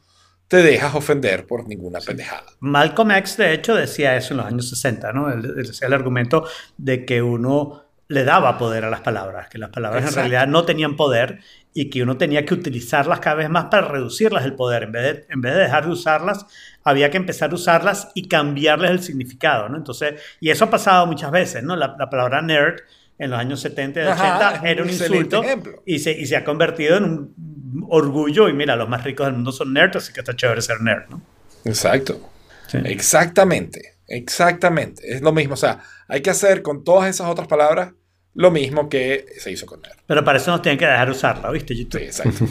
te 0.50 0.64
dejas 0.64 0.96
ofender 0.96 1.46
por 1.46 1.68
ninguna 1.68 2.00
pendejada. 2.00 2.42
Malcolm 2.58 3.12
X, 3.12 3.36
de 3.36 3.54
hecho, 3.54 3.76
decía 3.76 4.16
eso 4.16 4.34
en 4.34 4.38
los 4.38 4.46
años 4.46 4.68
60, 4.68 5.12
¿no? 5.12 5.30
Él, 5.30 5.44
él 5.44 5.64
decía 5.68 5.86
el 5.86 5.92
argumento 5.92 6.44
de 6.76 7.06
que 7.06 7.22
uno 7.22 7.84
le 8.08 8.24
daba 8.24 8.58
poder 8.58 8.84
a 8.84 8.90
las 8.90 9.00
palabras, 9.00 9.48
que 9.48 9.58
las 9.58 9.70
palabras 9.70 10.02
Exacto. 10.02 10.18
en 10.18 10.30
realidad 10.32 10.50
no 10.50 10.64
tenían 10.64 10.96
poder 10.96 11.38
y 11.72 11.88
que 11.88 12.02
uno 12.02 12.18
tenía 12.18 12.44
que 12.44 12.54
utilizarlas 12.54 13.20
cada 13.20 13.36
vez 13.36 13.48
más 13.48 13.66
para 13.66 13.86
reducirlas 13.86 14.44
el 14.44 14.54
poder. 14.54 14.82
En 14.82 14.90
vez 14.90 15.02
de, 15.02 15.32
en 15.32 15.40
vez 15.40 15.54
de 15.54 15.60
dejar 15.60 15.84
de 15.84 15.92
usarlas, 15.92 16.44
había 16.82 17.12
que 17.12 17.18
empezar 17.18 17.52
a 17.52 17.54
usarlas 17.54 18.10
y 18.16 18.26
cambiarles 18.26 18.90
el 18.90 19.02
significado, 19.04 19.68
¿no? 19.68 19.76
Entonces, 19.76 20.20
y 20.40 20.50
eso 20.50 20.64
ha 20.64 20.70
pasado 20.70 21.06
muchas 21.06 21.30
veces, 21.30 21.62
¿no? 21.62 21.76
La, 21.76 21.94
la 21.96 22.10
palabra 22.10 22.42
nerd 22.42 22.80
en 23.20 23.30
los 23.30 23.38
años 23.38 23.60
70 23.60 24.00
y 24.00 24.02
80 24.04 24.48
Ajá, 24.48 24.68
era 24.68 24.82
un 24.82 24.88
insulto 24.88 25.42
y 25.84 25.98
se, 25.98 26.10
y 26.12 26.24
se 26.24 26.36
ha 26.36 26.42
convertido 26.42 26.96
en 26.96 27.04
un 27.04 27.86
orgullo 27.88 28.48
y 28.48 28.54
mira, 28.54 28.76
los 28.76 28.88
más 28.88 29.04
ricos 29.04 29.26
del 29.26 29.34
mundo 29.34 29.52
son 29.52 29.74
nerds, 29.74 29.96
así 29.96 30.12
que 30.12 30.20
está 30.20 30.34
chévere 30.34 30.62
ser 30.62 30.80
nerd, 30.80 31.08
¿no? 31.10 31.20
Exacto. 31.66 32.30
Sí. 32.66 32.78
Exactamente. 32.84 33.98
Exactamente. 34.08 35.02
Es 35.14 35.20
lo 35.20 35.32
mismo. 35.32 35.52
O 35.52 35.58
sea, 35.58 35.80
hay 36.08 36.22
que 36.22 36.30
hacer 36.30 36.62
con 36.62 36.82
todas 36.82 37.10
esas 37.10 37.28
otras 37.28 37.46
palabras 37.46 37.92
lo 38.32 38.50
mismo 38.50 38.88
que 38.88 39.26
se 39.38 39.52
hizo 39.52 39.66
con 39.66 39.82
nerd. 39.82 39.98
Pero 40.06 40.24
para 40.24 40.38
eso 40.38 40.50
nos 40.50 40.62
tienen 40.62 40.78
que 40.78 40.86
dejar 40.86 41.10
usarla, 41.10 41.50
¿viste? 41.50 41.76
YouTube. 41.76 42.00
Sí, 42.00 42.06
exacto. 42.06 42.46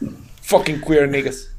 Fucking 0.42 0.80
queer 0.80 1.08
niggas. 1.08 1.50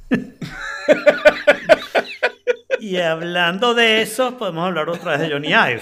y 2.79 2.97
hablando 2.97 3.73
de 3.73 4.01
eso, 4.01 4.38
podemos 4.38 4.65
hablar 4.65 4.88
otra 4.88 5.17
vez 5.17 5.19
de 5.19 5.33
Johnny 5.33 5.49
Ive. 5.49 5.81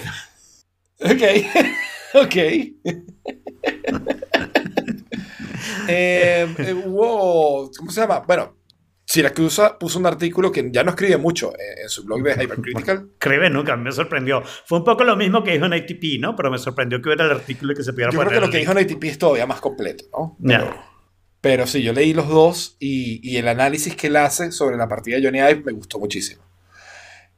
Ok. 1.04 1.46
Ok. 2.14 2.36
Eh, 5.88 6.54
eh, 6.58 6.72
wow, 6.86 7.70
¿cómo 7.76 7.90
se 7.90 8.00
llama? 8.00 8.20
Bueno, 8.20 8.56
Siracusa 9.04 9.78
puso 9.78 9.98
un 9.98 10.06
artículo 10.06 10.50
que 10.50 10.68
ya 10.72 10.82
no 10.84 10.90
escribe 10.90 11.16
mucho 11.16 11.52
en, 11.58 11.82
en 11.84 11.88
su 11.88 12.04
blog 12.04 12.22
de 12.22 12.32
Hypercritical. 12.44 13.10
Escribe 13.12 13.50
nunca, 13.50 13.76
me 13.76 13.92
sorprendió. 13.92 14.42
Fue 14.66 14.78
un 14.78 14.84
poco 14.84 15.04
lo 15.04 15.16
mismo 15.16 15.42
que 15.44 15.52
dijo 15.52 15.66
en 15.66 15.72
ATP, 15.74 16.20
¿no? 16.20 16.34
Pero 16.36 16.50
me 16.50 16.58
sorprendió 16.58 17.00
que 17.00 17.08
hubiera 17.08 17.24
el 17.26 17.32
artículo 17.32 17.74
que 17.74 17.82
se 17.84 17.92
pudiera 17.92 18.10
Yo 18.10 18.18
poner. 18.18 18.28
creo 18.30 18.40
que 18.40 18.46
lo 18.46 18.52
que 18.52 18.58
dijo 18.58 18.72
en 18.72 18.78
ATP 18.78 19.04
es 19.04 19.18
todavía 19.18 19.46
más 19.46 19.60
completo, 19.60 20.04
¿no? 20.12 20.36
Pero, 20.44 20.64
Yeah. 20.64 20.84
pero 21.40 21.66
sí, 21.66 21.82
yo 21.82 21.92
leí 21.92 22.12
los 22.12 22.28
dos 22.28 22.76
y, 22.80 23.20
y, 23.28 23.36
el 23.36 23.48
análisis 23.48 23.94
que 23.96 24.06
él 24.08 24.16
hace 24.16 24.50
sobre 24.52 24.76
la 24.76 24.88
partida 24.88 25.16
de 25.16 25.24
Johnny 25.24 25.38
Ive 25.38 25.62
me 25.64 25.72
gustó 25.72 25.98
muchísimo. 25.98 26.42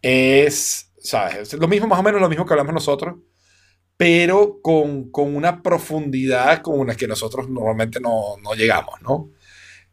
Es, 0.02 0.92
¿sabes? 0.98 1.52
Es 1.54 1.60
lo 1.60 1.68
mismo, 1.68 1.86
más 1.88 1.98
o 2.00 2.02
menos 2.02 2.20
lo 2.20 2.28
mismo 2.28 2.44
que 2.46 2.52
hablamos 2.52 2.74
nosotros, 2.74 3.16
pero 3.96 4.60
con, 4.60 5.10
con 5.10 5.34
una 5.36 5.62
profundidad 5.62 6.62
con 6.62 6.86
la 6.86 6.96
que 6.96 7.06
nosotros 7.06 7.48
normalmente 7.48 8.00
no, 8.00 8.36
no 8.42 8.54
llegamos, 8.54 9.00
¿no? 9.02 9.30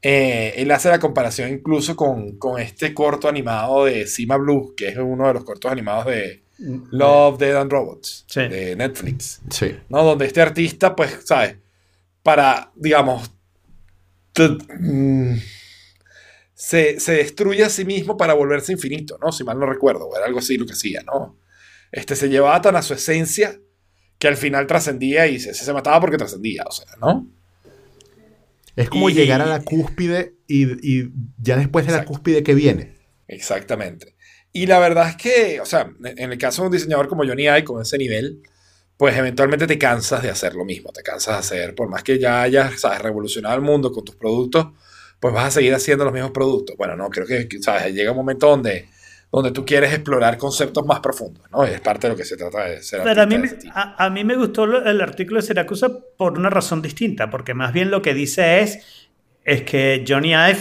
Eh, 0.02 0.54
él 0.58 0.72
hace 0.72 0.90
la 0.90 1.00
comparación 1.00 1.52
incluso 1.52 1.96
con, 1.96 2.38
con, 2.38 2.60
este 2.60 2.92
corto 2.94 3.30
animado 3.30 3.86
de 3.86 4.08
Cima 4.08 4.36
Blue, 4.38 4.74
que 4.76 4.88
es 4.90 4.98
uno 4.98 5.28
de 5.28 5.34
los 5.36 5.44
cortos 5.44 5.72
animados 5.72 6.08
de 6.08 6.44
Love, 6.58 7.38
Dead 7.38 7.56
and 7.56 7.72
Robots, 7.72 8.26
Sí. 8.28 8.42
de 8.48 8.76
Netflix. 8.76 9.42
Sí. 9.52 9.76
¿no? 9.90 10.04
Donde 10.04 10.26
este 10.26 10.42
artista, 10.42 10.96
pues, 10.96 11.20
¿sabes? 11.24 11.58
Para, 12.24 12.72
digamos, 12.76 13.32
mm, 14.80 15.36
se, 16.56 16.99
se 16.99 17.14
destruye 17.14 17.64
a 17.64 17.70
sí 17.70 17.86
mismo 17.86 18.18
para 18.18 18.34
volverse 18.34 18.72
infinito, 18.72 19.20
¿no? 19.22 19.32
Si 19.32 19.43
mal 19.43 19.60
no 19.60 19.68
recuerdo, 19.68 20.08
o 20.08 20.16
era 20.18 20.26
algo 20.26 20.39
así 20.39 20.58
lo 20.58 20.66
que 20.66 20.74
hacía, 20.74 21.04
¿no? 21.04 21.38
Este 21.91 22.16
se 22.16 22.30
llevaba 22.30 22.60
tan 22.62 22.76
a 22.76 22.82
su 22.82 22.93
esencia 22.95 23.60
que 24.22 24.28
al 24.28 24.38
final 24.38 24.67
trascendía 24.67 25.26
y 25.26 25.39
se, 25.39 25.51
se 25.55 25.74
mataba 25.74 25.99
porque 25.99 26.15
trascendía, 26.15 26.63
o 26.67 26.72
sea, 26.72 26.86
¿no? 27.01 27.28
Es 28.76 28.88
como 28.88 29.09
Y- 29.09 29.13
llegar 29.15 29.41
a 29.41 29.47
la 29.47 29.61
cúspide 29.63 30.36
y, 30.47 30.65
y 30.88 31.09
ya 31.41 31.57
después 31.57 31.88
de 31.88 31.91
la 31.93 32.05
cúspide 32.05 32.43
que 32.43 32.53
viene. 32.53 32.93
Exactamente. 33.28 34.15
Y 34.53 34.67
la 34.67 34.78
verdad 34.78 35.09
es 35.09 35.15
que, 35.15 35.59
o 35.59 35.65
sea, 35.65 35.91
en 36.03 36.32
el 36.32 36.38
caso 36.38 36.61
de 36.61 36.67
un 36.67 36.72
diseñador 36.74 37.07
como 37.07 37.26
Johnny 37.26 37.45
Ive, 37.45 37.63
con 37.63 37.82
ese 37.82 37.97
nivel, 37.97 38.43
pues 38.95 39.17
eventualmente 39.17 39.65
te 39.65 39.80
cansas 39.80 40.22
de 40.22 40.30
hacer 40.30 40.53
lo 40.53 40.65
mismo, 40.65 40.91
te 40.91 41.01
cansas 41.01 41.34
de 41.34 41.39
hacer, 41.39 41.74
por 41.74 41.89
más 41.89 42.03
que 42.03 42.19
ya 42.19 42.43
hayas, 42.43 42.80
sabes, 42.80 43.01
revolucionado 43.01 43.55
el 43.55 43.61
mundo 43.61 43.91
con 43.91 44.05
tus 44.05 44.15
productos, 44.17 44.67
pues 45.19 45.34
vas 45.34 45.47
a 45.47 45.51
seguir 45.51 45.74
haciendo 45.74 46.03
los 46.03 46.13
mismos 46.13 46.32
productos. 46.32 46.76
Bueno, 46.78 46.95
no, 46.95 47.09
creo 47.09 47.26
que, 47.26 47.47
sabes, 47.59 47.91
llega 47.95 48.11
un 48.11 48.17
momento 48.17 48.47
donde, 48.47 48.88
donde 49.32 49.52
tú 49.52 49.64
quieres 49.66 49.94
explorar 49.94 50.38
conceptos 50.38 50.86
más 50.86 51.00
profundos, 51.00 51.50
¿no? 51.52 51.64
Es 51.64 51.80
parte 51.80 52.08
de 52.08 52.14
lo 52.14 52.18
que 52.18 52.26
se 52.26 52.36
trata 52.36 52.66
de 52.66 52.82
ser 52.84 53.02
Pero 53.04 53.22
a 53.22 53.26
mí, 53.26 53.36
me- 53.36 53.42
de 53.42 53.48
ese 53.48 53.56
tipo. 53.58 53.74
a, 53.76 53.96
a 54.06 54.10
mí 54.10 54.24
me 54.24 54.36
gustó 54.36 54.66
el 54.66 55.00
artículo 55.02 55.40
de 55.40 55.48
Siracusa 55.48 55.90
por 56.18 56.38
una 56.38 56.50
razón 56.50 56.82
distinta, 56.82 57.30
porque 57.30 57.54
más 57.54 57.72
bien 57.72 57.92
lo 57.92 58.02
que 58.02 58.14
dice 58.14 58.60
es, 58.60 59.10
es 59.46 59.62
que 59.64 60.04
Johnny 60.08 60.32
Ive 60.34 60.58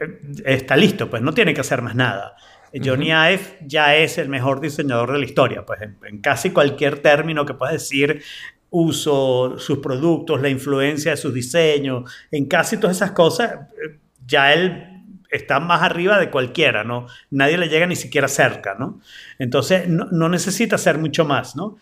eh, 0.00 0.18
está 0.44 0.76
listo, 0.76 1.08
pues 1.08 1.22
no 1.22 1.32
tiene 1.32 1.54
que 1.54 1.60
hacer 1.62 1.82
más 1.82 1.94
nada. 1.94 2.36
Johnny 2.84 3.08
Ive 3.08 3.58
ya 3.66 3.96
es 3.96 4.16
el 4.16 4.28
mejor 4.30 4.60
diseñador 4.60 5.12
de 5.12 5.18
la 5.18 5.24
historia, 5.26 5.64
pues 5.66 5.82
en, 5.82 5.96
en 6.08 6.18
casi 6.22 6.50
cualquier 6.50 7.00
término 7.00 7.44
que 7.44 7.52
puedas 7.54 7.74
decir, 7.74 8.22
uso, 8.70 9.58
sus 9.58 9.78
productos, 9.78 10.40
la 10.40 10.48
influencia 10.48 11.10
de 11.10 11.16
sus 11.18 11.34
diseños, 11.34 12.10
en 12.30 12.46
casi 12.46 12.78
todas 12.78 12.96
esas 12.96 13.12
cosas, 13.12 13.52
eh, 13.72 13.98
ya 14.26 14.54
él 14.54 14.91
está 15.32 15.58
más 15.58 15.82
arriba 15.82 16.18
de 16.18 16.30
cualquiera, 16.30 16.84
¿no? 16.84 17.06
Nadie 17.30 17.58
le 17.58 17.68
llega 17.68 17.86
ni 17.86 17.96
siquiera 17.96 18.28
cerca, 18.28 18.76
¿no? 18.78 19.00
Entonces, 19.38 19.88
no, 19.88 20.06
no 20.12 20.28
necesita 20.28 20.76
hacer 20.76 20.98
mucho 20.98 21.24
más, 21.24 21.56
¿no? 21.56 21.78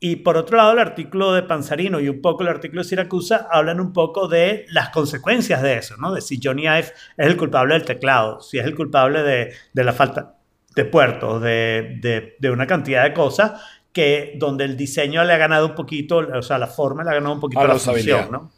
Y 0.00 0.16
por 0.16 0.36
otro 0.36 0.56
lado, 0.56 0.72
el 0.72 0.80
artículo 0.80 1.32
de 1.32 1.42
Panzarino 1.42 2.00
y 2.00 2.08
un 2.08 2.20
poco 2.20 2.42
el 2.42 2.48
artículo 2.48 2.82
de 2.82 2.88
Siracusa 2.88 3.48
hablan 3.50 3.80
un 3.80 3.92
poco 3.92 4.28
de 4.28 4.66
las 4.68 4.90
consecuencias 4.90 5.62
de 5.62 5.78
eso, 5.78 5.96
¿no? 5.96 6.12
De 6.12 6.20
si 6.20 6.40
Johnny 6.42 6.64
Ive 6.64 6.80
es 6.80 6.92
el 7.16 7.36
culpable 7.36 7.74
del 7.74 7.84
teclado, 7.84 8.40
si 8.40 8.58
es 8.58 8.66
el 8.66 8.74
culpable 8.74 9.22
de, 9.22 9.54
de 9.72 9.84
la 9.84 9.92
falta 9.92 10.34
de 10.74 10.84
puertos, 10.84 11.40
de, 11.40 11.98
de, 12.00 12.36
de, 12.38 12.50
una 12.50 12.66
cantidad 12.66 13.04
de 13.04 13.14
cosas 13.14 13.52
que 13.92 14.34
donde 14.36 14.64
el 14.64 14.76
diseño 14.76 15.22
le 15.24 15.32
ha 15.32 15.38
ganado 15.38 15.68
un 15.68 15.74
poquito, 15.74 16.18
o 16.18 16.42
sea, 16.42 16.58
la 16.58 16.66
forma 16.66 17.04
le 17.04 17.10
ha 17.10 17.14
ganado 17.14 17.34
un 17.34 17.40
poquito 17.40 17.60
A 17.60 17.68
la 17.68 17.74
la 17.74 17.80
función, 17.80 18.30
¿no? 18.30 18.50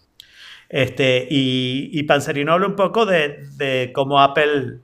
Este, 0.68 1.26
y, 1.30 1.90
y 1.92 2.02
Panzarino 2.04 2.52
habla 2.52 2.66
un 2.66 2.76
poco 2.76 3.06
de, 3.06 3.46
de 3.56 3.92
cómo 3.94 4.20
Apple 4.20 4.78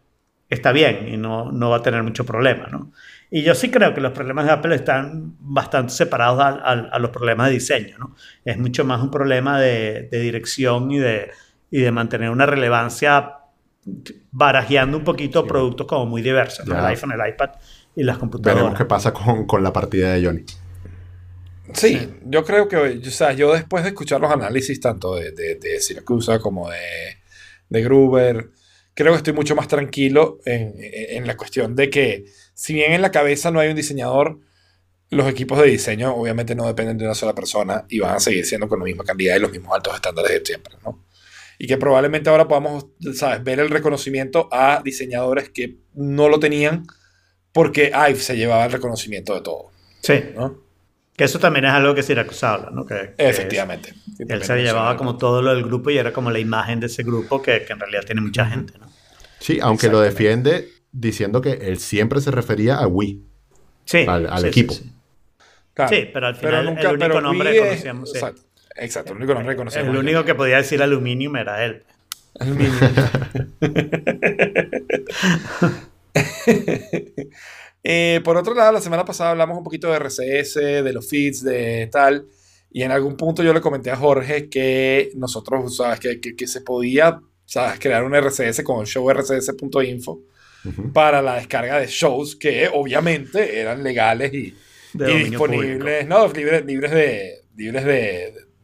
está 0.49 0.70
bien 0.72 1.09
y 1.09 1.16
no, 1.16 1.51
no 1.51 1.70
va 1.70 1.78
a 1.78 1.83
tener 1.83 2.03
mucho 2.03 2.24
problema, 2.26 2.66
¿no? 2.70 2.93
Y 3.30 3.43
yo 3.43 3.55
sí 3.55 3.70
creo 3.70 3.95
que 3.95 4.01
los 4.03 4.12
problemas 4.12 4.45
de 4.45 4.53
Apple 4.53 4.74
están 4.74 5.35
bastante 5.41 5.93
separados 5.95 6.39
a, 6.41 6.49
a, 6.49 6.72
a 6.72 6.99
los 6.99 7.11
problemas 7.11 7.47
de 7.49 7.55
diseño, 7.55 7.97
¿no? 7.99 8.14
Es 8.45 8.59
mucho 8.59 8.85
más 8.85 9.01
un 9.03 9.11
problema 9.11 9.59
de, 9.59 10.09
de 10.11 10.20
dirección 10.20 10.91
y 10.93 10.99
de, 10.99 11.30
y 11.70 11.80
de 11.80 11.91
mantener 11.91 12.28
una 12.30 12.45
relevancia 12.45 13.37
barajeando 14.30 14.99
un 14.99 15.05
poquito 15.05 15.43
Sí. 15.43 15.49
productos 15.49 15.87
como 15.87 16.07
muy 16.07 16.22
diversos, 16.22 16.66
¿no? 16.66 16.78
El 16.78 16.85
iPhone, 16.85 17.12
el 17.12 17.28
iPad 17.30 17.51
y 17.97 18.03
las 18.05 18.18
computadoras. 18.18 18.57
Veremos 18.62 18.78
qué 18.78 18.85
pasa 18.85 19.12
con, 19.12 19.47
con 19.47 19.62
la 19.62 19.72
partida 19.72 20.12
de 20.12 20.24
Johnny. 20.26 20.45
Sí, 21.75 21.97
Sí. 21.99 22.11
yo 22.27 22.45
creo 22.45 22.68
que, 22.68 22.77
o 22.77 23.11
sea, 23.11 23.33
yo 23.33 23.53
después 23.53 23.83
de 23.85 23.91
escuchar 23.91 24.20
los 24.20 24.31
análisis 24.31 24.81
tanto 24.81 25.14
de, 25.16 25.33
de, 25.33 25.57
de 25.57 25.81
Siracusa 25.81 26.39
como 26.39 26.70
de, 26.70 26.79
de 27.68 27.83
Gruber, 27.83 28.51
creo 28.95 29.12
que 29.12 29.16
estoy 29.18 29.33
mucho 29.33 29.55
más 29.57 29.68
tranquilo 29.68 30.39
en, 30.45 30.75
en 30.79 31.27
la 31.27 31.37
cuestión 31.37 31.75
de 31.77 31.91
que, 31.91 32.25
si 32.55 32.75
bien 32.75 32.93
en 32.93 33.03
la 33.03 33.11
cabeza 33.11 33.51
no 33.51 33.61
hay 33.61 33.68
un 33.70 33.77
diseñador, 33.77 34.39
los 35.11 35.29
equipos 35.29 35.59
de 35.59 35.66
diseño 35.66 36.14
obviamente 36.14 36.55
no 36.55 36.66
dependen 36.66 36.97
de 36.99 37.05
una 37.05 37.14
sola 37.14 37.35
persona 37.35 37.85
y 37.89 37.99
van 37.99 38.16
a 38.16 38.20
seguir 38.20 38.47
siendo 38.47 38.66
con 38.68 38.79
la 38.79 38.85
misma 38.87 39.05
calidad 39.05 39.37
y 39.37 39.41
los 39.41 39.51
mismos 39.53 39.75
altos 39.75 39.95
estándares 39.95 40.31
de 40.33 40.45
siempre, 40.45 40.75
¿no? 40.85 41.05
Y 41.59 41.66
que 41.66 41.77
probablemente 41.77 42.31
ahora 42.31 42.49
podamos, 42.49 42.87
¿sabes?, 43.14 43.45
ver 43.45 43.61
el 43.61 43.68
reconocimiento 43.68 44.49
a 44.51 44.81
diseñadores 44.83 45.51
que 45.51 45.77
no 45.95 46.29
lo 46.31 46.41
tenían 46.41 46.87
porque 47.53 47.93
Ive 47.95 48.18
se 48.18 48.37
llevaba 48.37 48.64
el 48.64 48.73
reconocimiento 48.73 49.35
de 49.35 49.43
todo, 49.43 49.70
Sí, 50.03 50.14
¿no? 50.35 50.62
Que 51.23 51.27
eso 51.27 51.39
también 51.39 51.66
es 51.66 51.70
algo 51.70 51.95
que 51.95 52.03
Siracusa 52.03 52.55
habla, 52.55 52.70
¿no? 52.73 52.85
Que, 52.85 53.14
que 53.16 53.29
Efectivamente. 53.29 53.91
es- 54.18 54.29
él 54.29 54.43
se 54.43 54.57
llevaba 54.57 54.97
como 54.97 55.16
todo 55.18 55.41
lo 55.41 55.55
del 55.55 55.62
grupo 55.62 55.89
y 55.91 55.99
era 55.99 56.12
como 56.12 56.33
la 56.33 56.41
imagen 56.41 56.81
de 56.81 56.87
ese 56.87 57.05
grupo 57.05 57.41
que, 57.41 57.64
que 57.64 57.73
en 57.73 57.79
realidad 57.79 58.03
tiene 58.05 58.20
mucha 58.20 58.45
gente, 58.47 58.73
¿no? 58.81 58.87
Sí, 59.39 59.61
aunque 59.62 59.89
lo 59.89 60.01
defiende 60.01 60.68
diciendo 60.91 61.41
que 61.41 61.53
él 61.53 61.79
siempre 61.79 62.20
se 62.20 62.33
refería 62.33 62.79
a 62.79 62.89
Wii. 62.89 63.23
Sí, 63.85 64.05
Al- 64.09 64.27
al 64.27 64.39
sí, 64.39 64.43
sí, 64.43 64.49
equipo. 64.49 64.75
sí. 64.75 64.91
Claro. 65.75 65.95
Sí, 65.97 66.11
pero 66.12 66.27
al 66.27 66.35
final 66.37 66.77
el 66.79 66.87
único 66.95 67.20
nombre 67.20 67.51
Wii 67.51 67.59
que 67.59 67.62
es- 67.64 67.68
conocíamos, 67.70 68.11
sí. 68.11 68.16
Exacto, 68.18 68.43
exacto, 68.77 69.12
el 69.12 69.18
único 69.18 69.35
nombre 69.35 69.53
que 69.55 69.59
conocíamos. 69.59 69.91
El 69.91 69.97
único 69.99 70.25
que 70.25 70.35
podía 70.35 70.57
decir 70.57 70.83
aluminium 70.83 71.37
era 71.37 71.64
él. 71.64 71.85
Aluminio. 72.41 72.73
Eh, 77.85 78.20
por 78.24 78.37
otro 78.37 78.55
lado, 78.55 78.72
la 78.72 78.80
semana 78.80 79.05
pasada 79.05 79.30
hablamos 79.30 79.59
un 79.59 79.64
poquito 79.64 79.89
de 79.89 79.97
RCS, 79.97 80.55
de 80.55 80.93
los 80.93 81.09
feeds, 81.09 81.43
de 81.43 81.89
tal, 81.91 82.26
y 82.70 82.83
en 82.83 82.93
algún 82.93 83.16
punto 83.16 83.43
yo 83.43 83.53
le 83.53 83.61
comenté 83.61 83.91
a 83.91 83.97
Jorge 83.97 84.49
que 84.49 85.11
nosotros, 85.16 85.76
sabes, 85.76 86.01
que, 86.01 86.20
que, 86.20 86.37
que 86.37 86.47
se 86.47 86.61
podía, 86.61 87.20
sabes, 87.45 87.78
crear 87.80 88.05
un 88.05 88.14
RCS 88.14 88.62
con 88.62 88.87
show.rcs.info 88.87 90.20
Ujú. 90.64 90.93
para 90.93 91.20
la 91.20 91.35
descarga 91.35 91.80
de 91.80 91.89
shows 91.89 92.37
que 92.37 92.68
obviamente 92.72 93.59
eran 93.59 93.83
legales 93.83 94.33
y, 94.33 94.55
y 94.95 95.24
disponibles, 95.24 96.07
no, 96.07 96.28
libres, 96.28 96.64
libres 96.64 96.93
de, 96.93 97.41
libres 97.57 97.85
de, 97.85 97.93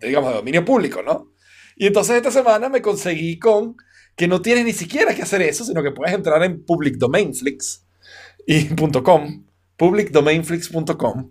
de, 0.01 0.07
digamos, 0.07 0.31
de 0.31 0.37
dominio 0.37 0.65
público, 0.65 1.03
¿no? 1.03 1.33
Y 1.77 1.87
entonces 1.87 2.17
esta 2.17 2.31
semana 2.31 2.69
me 2.69 2.81
conseguí 2.83 3.39
con 3.39 3.77
que 4.15 4.29
no 4.29 4.41
tienes 4.41 4.65
ni 4.65 4.73
siquiera 4.73 5.15
que 5.15 5.23
hacer 5.23 5.43
eso, 5.43 5.65
sino 5.65 5.83
que 5.83 5.91
puedes 5.91 6.15
entrar 6.15 6.43
en 6.45 6.65
Public 6.65 6.97
Domain 6.97 7.35
Flix 7.35 7.85
y 8.51 8.75
.com, 9.05 9.45
publicdomainflix.com 9.77 11.31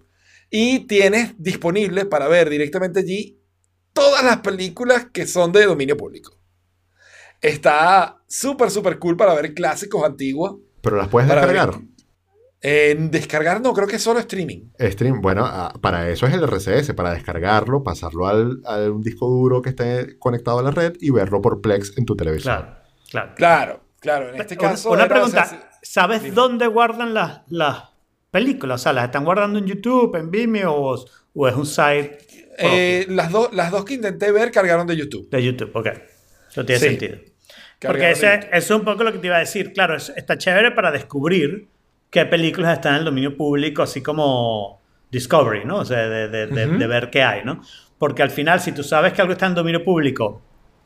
y 0.51 0.81
tienes 0.87 1.33
disponible 1.37 2.05
para 2.05 2.27
ver 2.27 2.49
directamente 2.49 2.99
allí 2.99 3.41
todas 3.91 4.23
las 4.23 4.37
películas 4.37 5.07
que 5.11 5.25
son 5.25 5.51
de 5.51 5.65
dominio 5.65 5.97
público. 5.97 6.37
Está 7.41 8.17
súper, 8.27 8.71
súper 8.71 8.99
cool 8.99 9.17
para 9.17 9.33
ver 9.33 9.53
clásicos 9.53 10.03
antiguos. 10.03 10.57
Pero 10.81 10.95
las 10.97 11.07
puedes 11.07 11.27
ver- 11.29 11.39
descargar. 11.39 11.81
En 12.59 13.11
descargar 13.11 13.61
no, 13.61 13.71
creo 13.73 13.87
que 13.87 13.97
es 13.97 14.01
solo 14.01 14.19
streaming. 14.19 14.71
Stream, 14.79 15.21
bueno, 15.21 15.43
ah, 15.45 15.73
para 15.79 16.09
eso 16.09 16.25
es 16.25 16.33
el 16.33 16.43
RCS, 16.43 16.93
para 16.93 17.13
descargarlo, 17.13 17.83
pasarlo 17.83 18.25
al, 18.27 18.61
a 18.65 18.77
un 18.91 19.01
disco 19.01 19.27
duro 19.27 19.61
que 19.61 19.69
esté 19.69 20.17
conectado 20.17 20.59
a 20.59 20.63
la 20.63 20.71
red 20.71 20.93
y 20.99 21.11
verlo 21.11 21.39
por 21.41 21.61
Plex 21.61 21.97
en 21.97 22.05
tu 22.05 22.15
televisor. 22.15 22.51
Claro, 22.53 22.77
claro. 23.11 23.35
Claro, 23.35 23.86
claro. 23.99 24.29
En 24.33 24.39
este 24.41 24.55
Una- 24.59 24.69
caso. 24.69 24.89
una 24.91 25.05
era, 25.05 25.13
pregunta, 25.15 25.43
o 25.45 25.49
sea, 25.49 25.69
¿sabes 25.81 26.23
dime. 26.23 26.35
dónde 26.35 26.67
guardan 26.67 27.13
las, 27.13 27.41
las 27.47 27.83
películas? 28.31 28.81
O 28.81 28.83
sea, 28.83 28.93
¿las 28.93 29.05
están 29.05 29.25
guardando 29.25 29.59
en 29.59 29.65
YouTube, 29.65 30.15
en 30.15 30.31
Vimeo 30.31 30.73
o, 30.73 31.05
o 31.33 31.47
es 31.47 31.55
un 31.55 31.65
site 31.65 32.19
eh, 32.59 33.05
las, 33.09 33.31
dos 33.31 33.53
las 33.53 33.69
dos 33.71 33.85
que 33.85 33.93
intenté 33.95 34.31
ver 34.31 34.51
cargaron 34.51 34.87
de 34.87 34.95
YouTube. 34.97 35.29
de 35.29 35.43
YouTube? 35.43 35.71
Ok, 35.75 35.87
eso 36.49 36.65
tiene 36.65 36.79
Sí. 36.79 36.87
sentido. 36.89 37.17
Porque 37.79 38.09
eso 38.09 38.25
es 38.51 38.71
un 38.71 38.83
poco 38.83 39.03
lo 39.03 39.11
que 39.11 39.19
te 39.19 39.27
iba 39.27 39.35
a 39.35 39.39
decir. 39.39 39.71
Claro, 39.73 39.95
es- 39.95 40.11
está 40.15 40.37
chévere 40.37 40.71
para 40.71 40.89
descubrir 40.91 41.67
qué 42.09 42.25
películas 42.25 42.73
están 42.73 42.93
en 42.93 42.99
el 42.99 43.05
dominio 43.05 43.37
público, 43.37 43.83
así 43.83 44.01
como 44.01 44.81
Discovery, 45.11 45.65
¿no? 45.65 45.77
O 45.77 45.85
sea, 45.85 46.07
de, 46.09 46.27
de- 46.29 46.47
de- 46.47 46.65
Ujú. 46.67 46.77
de 46.79 46.87
ver 46.87 47.09
qué 47.11 47.21
hay, 47.21 47.43
¿no? 47.45 47.61
Porque 47.99 48.23
al 48.23 48.31
final, 48.31 48.59
si 48.59 48.71
tú 48.71 48.83
sabes 48.83 49.13
que 49.13 49.21
algo 49.21 49.33
está 49.33 49.45
en 49.45 49.53
dominio 49.55 49.83
público 49.83 50.41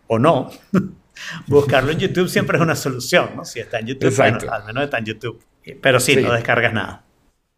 o 0.07 0.19
no, 0.19 0.49
buscarlo 1.47 1.91
en 1.91 1.99
YouTube 1.99 2.29
siempre 2.29 2.57
es 2.57 2.63
una 2.63 2.75
solución, 2.75 3.31
¿no? 3.35 3.45
Si 3.45 3.59
está 3.59 3.79
en 3.79 3.87
YouTube, 3.87 4.15
bueno, 4.15 4.37
al 4.51 4.65
menos 4.65 4.83
está 4.83 4.97
en 4.99 5.05
YouTube. 5.05 5.43
Pero 5.81 5.99
sí, 5.99 6.15
Sí. 6.15 6.21
no 6.21 6.33
descargas 6.33 6.73
nada. 6.73 7.05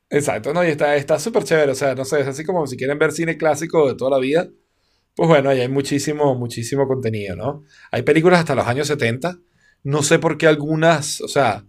Exacto, 0.10 0.54
¿no? 0.54 0.64
Y 0.64 0.68
está 0.68 0.96
está 0.96 1.18
súper 1.20 1.44
chévere. 1.44 1.72
O 1.72 1.76
sea, 1.76 1.96
no 1.96 2.06
sé, 2.06 2.22
es 2.22 2.28
así 2.28 2.44
como 2.44 2.68
si 2.68 2.78
quieren 2.78 3.00
ver 3.00 3.12
cine 3.12 3.38
clásico 3.38 3.88
de 3.88 3.96
toda 3.96 4.12
la 4.12 4.20
vida. 4.20 4.48
Pues 5.16 5.30
bueno, 5.30 5.50
ahí 5.50 5.60
hay 5.62 5.70
muchísimo, 5.70 6.36
muchísimo 6.36 6.88
contenido, 6.88 7.36
¿no? 7.36 7.64
Hay 7.92 8.02
películas 8.04 8.40
hasta 8.40 8.56
los 8.56 8.68
años 8.68 8.88
70. 8.88 9.38
No 9.84 10.02
sé 10.04 10.20
por 10.20 10.38
qué 10.38 10.48
algunas, 10.48 11.22
o 11.22 11.28
sea, 11.28 11.66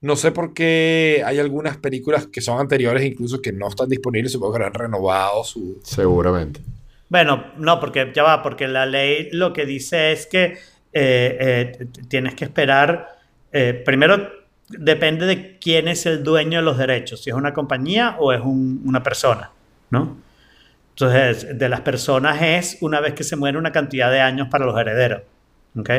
no 0.00 0.16
sé 0.16 0.32
por 0.32 0.52
qué 0.52 1.22
hay 1.24 1.38
algunas 1.38 1.76
películas 1.76 2.26
que 2.26 2.40
son 2.40 2.58
anteriores 2.60 3.04
incluso 3.04 3.40
que 3.40 3.52
no 3.52 3.68
están 3.68 3.88
disponibles. 3.88 4.32
Supongo 4.32 4.58
que 4.58 4.64
han 4.64 4.74
renovado 4.74 5.44
su... 5.44 5.80
Seguramente. 5.84 6.60
Bueno, 7.08 7.52
no, 7.58 7.78
porque 7.78 8.10
ya 8.14 8.22
va, 8.22 8.42
porque 8.42 8.66
la 8.68 8.86
ley 8.86 9.28
lo 9.32 9.52
que 9.52 9.66
dice 9.66 10.12
es 10.12 10.26
que 10.26 10.56
eh, 10.92 11.72
eh, 11.80 11.86
tienes 12.08 12.34
que 12.34 12.44
esperar, 12.44 13.08
eh, 13.52 13.74
primero 13.84 14.28
depende 14.68 15.26
de 15.26 15.58
quién 15.58 15.88
es 15.88 16.06
el 16.06 16.22
dueño 16.22 16.58
de 16.58 16.64
los 16.64 16.78
derechos, 16.78 17.22
si 17.22 17.30
es 17.30 17.36
una 17.36 17.52
compañía 17.52 18.16
o 18.18 18.32
es 18.32 18.40
un- 18.40 18.82
una 18.86 19.02
persona, 19.02 19.50
¿no? 19.90 20.16
Entonces, 20.90 21.58
de 21.58 21.68
las 21.68 21.80
personas 21.80 22.40
es 22.42 22.78
una 22.80 23.00
vez 23.00 23.14
que 23.14 23.24
se 23.24 23.36
muere 23.36 23.58
una 23.58 23.72
cantidad 23.72 24.10
de 24.10 24.20
años 24.20 24.48
para 24.50 24.66
los 24.66 24.78
herederos, 24.78 25.22
¿ok? 25.76 25.90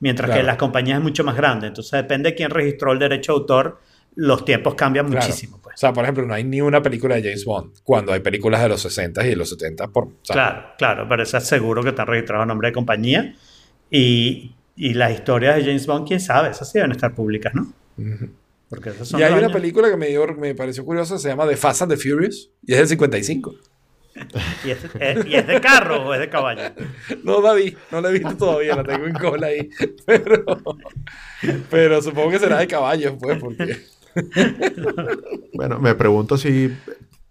Mientras 0.00 0.28
que 0.28 0.32
Claro. 0.34 0.46
las 0.46 0.56
compañías 0.56 0.98
es 0.98 1.02
mucho 1.02 1.24
más 1.24 1.36
grande, 1.36 1.66
entonces 1.68 1.92
depende 1.92 2.30
de 2.30 2.34
quién 2.34 2.50
registró 2.50 2.92
el 2.92 2.98
derecho 2.98 3.32
de 3.32 3.38
autor, 3.40 3.80
los 4.16 4.44
tiempos 4.44 4.74
cambian 4.74 5.08
Claro. 5.08 5.24
muchísimo, 5.26 5.60
pues. 5.62 5.74
O 5.76 5.78
sea, 5.78 5.92
por 5.92 6.04
ejemplo, 6.04 6.24
no 6.26 6.34
hay 6.34 6.42
ni 6.42 6.60
una 6.60 6.82
película 6.82 7.14
de 7.16 7.22
James 7.22 7.44
Bond 7.44 7.72
cuando 7.84 8.12
hay 8.12 8.20
películas 8.20 8.62
de 8.62 8.68
los 8.70 8.80
60 8.80 9.24
y 9.24 9.30
de 9.30 9.36
los 9.36 9.50
70 9.50 9.88
por... 9.88 10.04
o 10.04 10.12
sea, 10.22 10.34
Claro, 10.34 10.62
claro, 10.78 11.06
pero 11.08 11.22
eso 11.22 11.36
es 11.36 11.44
seguro 11.46 11.82
que 11.82 11.90
están 11.90 12.06
registrados 12.06 12.42
a 12.42 12.46
nombre 12.46 12.68
de 12.68 12.72
compañía. 12.72 13.34
Y, 13.90 14.52
y 14.76 14.94
las 14.94 15.12
historias 15.12 15.56
de 15.56 15.64
James 15.64 15.86
Bond, 15.86 16.06
quién 16.06 16.20
sabe, 16.20 16.50
esas 16.50 16.70
sí 16.70 16.78
deben 16.78 16.92
estar 16.92 17.14
públicas, 17.14 17.52
¿no? 17.54 17.72
Porque 18.68 18.90
esas 18.90 19.08
son 19.08 19.18
Y 19.20 19.24
hay 19.24 19.32
una 19.32 19.40
años- 19.42 19.52
película 19.52 19.90
que 19.90 19.96
me, 19.96 20.06
dio, 20.08 20.26
me 20.36 20.54
pareció 20.54 20.84
curiosa, 20.84 21.18
se 21.18 21.28
llama 21.28 21.46
The 21.48 21.56
Fast 21.56 21.82
and 21.82 21.92
the 21.92 21.96
Furious, 21.98 22.50
y 22.64 22.72
es 22.72 22.78
del 22.78 22.86
55. 22.88 23.54
¿Y 24.64 24.70
es, 24.70 24.78
es- 24.98 25.26
¿Y 25.26 25.34
es 25.34 25.46
de 25.46 25.60
carro 25.60 26.06
o 26.08 26.14
es 26.14 26.20
de 26.20 26.28
caballo? 26.28 26.62
No 27.24 27.40
la 27.40 27.52
vi, 27.54 27.76
no 27.90 28.00
la 28.00 28.10
he 28.10 28.12
visto 28.12 28.36
todavía, 28.36 28.76
la 28.76 28.84
tengo 28.84 29.06
en 29.06 29.14
cola 29.14 29.48
ahí. 29.48 29.68
Pero, 30.06 30.44
pero 31.70 32.02
supongo 32.02 32.28
que 32.30 32.38
será 32.38 32.58
de 32.58 32.66
caballos, 32.66 33.14
pues, 33.18 33.38
porque. 33.38 33.78
Bueno, 35.54 35.78
me 35.78 35.94
pregunto 35.94 36.36
si 36.36 36.70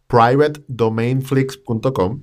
privatedomainflix.com 0.08 2.22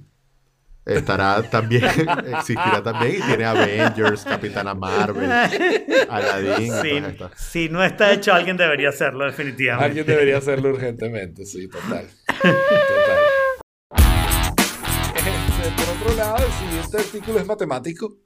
Estará 0.86 1.42
también, 1.42 1.82
existirá 2.38 2.80
también 2.80 3.16
y 3.16 3.26
tiene 3.26 3.44
Avengers, 3.44 4.22
Capitana 4.22 4.72
Marvel, 4.72 5.28
Aladdin. 6.08 6.72
Si, 6.80 7.02
si 7.34 7.68
no 7.68 7.82
está 7.82 8.12
hecho, 8.12 8.32
alguien 8.32 8.56
debería 8.56 8.90
hacerlo, 8.90 9.24
definitivamente. 9.24 9.84
Alguien 9.84 10.06
debería 10.06 10.38
hacerlo 10.38 10.70
urgentemente, 10.70 11.44
sí, 11.44 11.68
total. 11.68 12.08
Total. 12.40 13.18
Este, 15.16 15.70
por 15.76 15.96
otro 15.96 16.16
lado, 16.16 16.36
el 16.46 16.52
siguiente 16.52 16.98
artículo 16.98 17.40
es 17.40 17.46
matemático. 17.46 18.16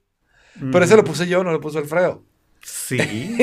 Pero 0.70 0.84
ese 0.84 0.96
lo 0.96 1.04
puse 1.04 1.26
yo, 1.26 1.42
no 1.42 1.52
lo 1.52 1.60
puso 1.60 1.78
Alfredo. 1.78 2.26
Sí. 2.62 3.38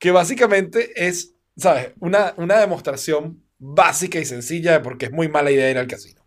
que 0.00 0.10
básicamente 0.10 1.06
es, 1.06 1.34
¿sabes? 1.56 1.92
Una, 2.00 2.34
una 2.36 2.58
demostración 2.58 3.44
básica 3.58 4.18
y 4.18 4.24
sencilla 4.24 4.72
de 4.72 4.80
por 4.80 4.98
qué 4.98 5.06
es 5.06 5.12
muy 5.12 5.28
mala 5.28 5.52
idea 5.52 5.70
ir 5.70 5.78
al 5.78 5.86
casino. 5.86 6.26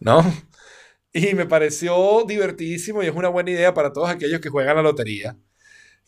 ¿No? 0.00 0.22
Y 1.14 1.34
me 1.34 1.46
pareció 1.46 2.24
divertidísimo 2.26 3.02
y 3.02 3.06
es 3.06 3.14
una 3.14 3.28
buena 3.28 3.50
idea 3.52 3.74
para 3.74 3.92
todos 3.92 4.10
aquellos 4.10 4.40
que 4.40 4.50
juegan 4.50 4.76
la 4.76 4.82
lotería, 4.82 5.38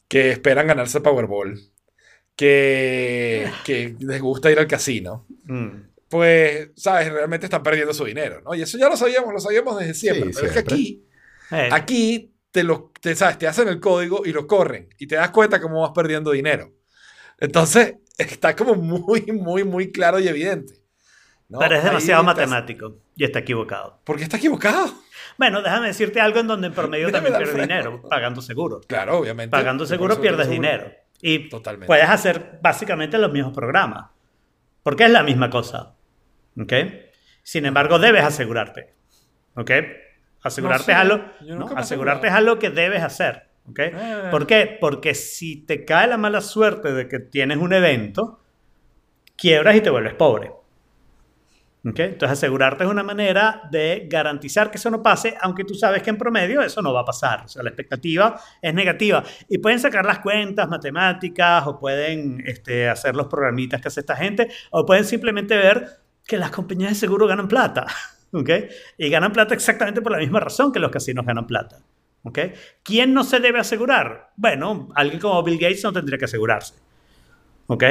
que 0.09 0.31
esperan 0.33 0.67
ganarse 0.69 0.99
el 0.99 1.05
Powerball, 1.05 1.61
que, 2.37 3.53
que 3.65 3.97
les 4.01 4.21
gusta 4.23 4.51
ir 4.51 4.59
al 4.59 4.67
casino. 4.69 5.27
Mm. 5.45 5.71
Pues, 6.09 6.71
¿sabes? 6.77 7.13
Realmente 7.13 7.47
están 7.47 7.63
perdiendo 7.65 7.95
su 7.95 8.05
dinero, 8.05 8.43
¿no? 8.43 8.55
Y 8.55 8.63
eso 8.63 8.79
ya 8.79 8.89
lo 8.89 8.97
sabíamos, 8.97 9.33
lo 9.33 9.41
sabíamos 9.41 9.79
desde 9.79 9.95
siempre. 9.95 10.33
Sí, 10.33 10.35
pero 10.35 10.47
es 10.47 10.53
que 10.53 10.61
aquí, 10.61 11.09
Eh, 11.51 11.69
aquí 11.71 12.35
te, 12.53 12.65
lo, 12.65 12.93
te, 13.01 13.15
¿sabes? 13.17 13.39
te 13.39 13.47
hacen 13.49 13.69
el 13.69 13.81
código 13.81 14.23
y 14.27 14.33
lo 14.33 14.47
corren 14.47 14.89
y 14.99 15.07
te 15.09 15.17
das 15.17 15.31
cuenta 15.31 15.61
cómo 15.61 15.83
vas 15.83 15.93
perdiendo 15.95 16.33
dinero. 16.33 16.75
Entonces, 17.39 17.97
está 18.19 18.57
como 18.57 18.75
muy, 18.77 19.23
muy, 19.33 19.65
muy 19.65 19.93
claro 19.93 20.21
y 20.21 20.29
evidente. 20.29 20.75
¿No? 21.49 21.59
pero 21.59 21.77
es 21.77 21.85
demasiado 21.85 22.23
estás- 22.23 22.37
matemático 22.37 22.97
y 23.15 23.25
está 23.25 23.41
equivocado. 23.41 24.01
¿Por 24.05 24.17
qué 24.17 24.25
está 24.25 24.37
equivocado? 24.37 24.87
Bueno, 25.39 25.63
déjame 25.63 25.89
decirte 25.89 26.21
algo 26.21 26.41
en 26.41 26.47
donde 26.47 26.69
en 26.69 26.73
promedio 26.73 27.11
también 27.13 27.37
pierdes 27.37 27.57
dinero, 27.57 28.03
pagando 28.09 28.41
seguro. 28.41 28.81
Claro, 28.87 29.19
obviamente. 29.19 29.51
Pagando 29.51 29.85
seguro 29.87 30.21
pierdes 30.21 30.47
seguro. 30.47 30.63
dinero. 30.63 30.93
Y 31.21 31.49
Totalmente. 31.49 31.87
puedes 31.87 32.09
hacer 32.09 32.59
básicamente 32.63 33.19
los 33.19 33.33
mismos 33.33 33.55
programas. 33.55 34.11
Porque 34.83 35.05
es 35.05 35.11
la 35.11 35.23
misma 35.23 35.51
cosa. 35.51 35.95
¿Ok? 36.61 36.73
Sin 37.43 37.67
embargo, 37.67 37.99
debes 37.99 38.25
asegurarte. 38.25 38.95
¿Ok? 39.57 39.71
Asegurarte, 40.43 40.93
No 40.93 40.99
es, 40.99 41.11
algo, 41.11 41.25
¿no? 41.43 41.67
asegurarte 41.77 42.29
es 42.29 42.33
algo 42.33 42.59
que 42.59 42.71
debes 42.71 43.03
hacer. 43.03 43.49
¿Ok? 43.69 43.81
Ah. 43.95 44.29
¿Por 44.31 44.47
qué? 44.47 44.77
Porque 44.81 45.15
si 45.15 45.57
te 45.67 45.85
cae 45.85 46.07
la 46.07 46.17
mala 46.17 46.41
suerte 46.41 46.93
de 46.93 47.09
que 47.09 47.19
tienes 47.19 47.59
un 47.59 47.73
evento, 47.73 48.41
quiebras 49.37 49.77
y 49.77 49.81
te 49.81 49.91
vuelves 49.91 50.15
pobre. 50.15 50.53
¿Ok? 51.89 52.01
Entonces 52.01 52.39
asegurarte 52.39 52.83
es 52.83 52.91
una 52.91 53.05
manera 53.05 53.63
de 53.71 54.09
garantizar 54.11 54.71
que 54.73 54.77
eso 54.77 54.91
no 54.91 55.03
pase, 55.03 55.37
aunque 55.41 55.63
tú 55.63 55.75
sabes 55.75 56.03
que 56.03 56.11
en 56.11 56.19
promedio 56.19 56.61
eso 56.61 56.83
no 56.83 56.93
va 56.93 57.03
a 57.03 57.05
pasar. 57.05 57.45
O 57.45 57.49
sea, 57.49 57.63
la 57.63 57.69
expectativa 57.69 58.41
es 58.61 58.75
negativa. 58.75 59.23
Y 59.49 59.59
pueden 59.59 59.79
sacar 59.79 60.05
las 60.05 60.19
cuentas 60.19 60.69
matemáticas 60.69 61.65
o 61.67 61.79
pueden 61.79 62.43
este, 62.45 62.89
hacer 62.89 63.15
los 63.15 63.29
programitas 63.29 63.81
que 63.81 63.87
hace 63.87 64.01
esta 64.01 64.17
gente 64.17 64.49
o 64.71 64.85
pueden 64.85 65.05
simplemente 65.05 65.57
ver 65.57 65.87
que 66.27 66.39
las 66.39 66.51
compañías 66.51 66.91
de 66.91 66.97
seguro 66.97 67.29
ganan 67.29 67.47
plata. 67.47 67.87
¿Ok? 68.33 68.51
Y 68.99 69.09
ganan 69.09 69.33
plata 69.33 69.55
exactamente 69.55 70.03
por 70.03 70.11
la 70.11 70.19
misma 70.19 70.41
razón 70.41 70.73
que 70.73 70.81
los 70.81 70.91
casinos 70.91 71.25
ganan 71.25 71.47
plata. 71.47 71.79
¿Ok? 72.25 72.39
¿Quién 72.83 73.15
no 73.15 73.23
se 73.23 73.39
debe 73.39 73.61
asegurar? 73.61 74.33
Bueno, 74.35 74.89
alguien 74.97 75.21
como 75.21 75.41
Bill 75.45 75.59
Gates 75.59 75.85
no 75.85 75.93
tendría 75.93 76.19
que 76.19 76.25
asegurarse. 76.25 76.75
¿Ok? 77.69 77.85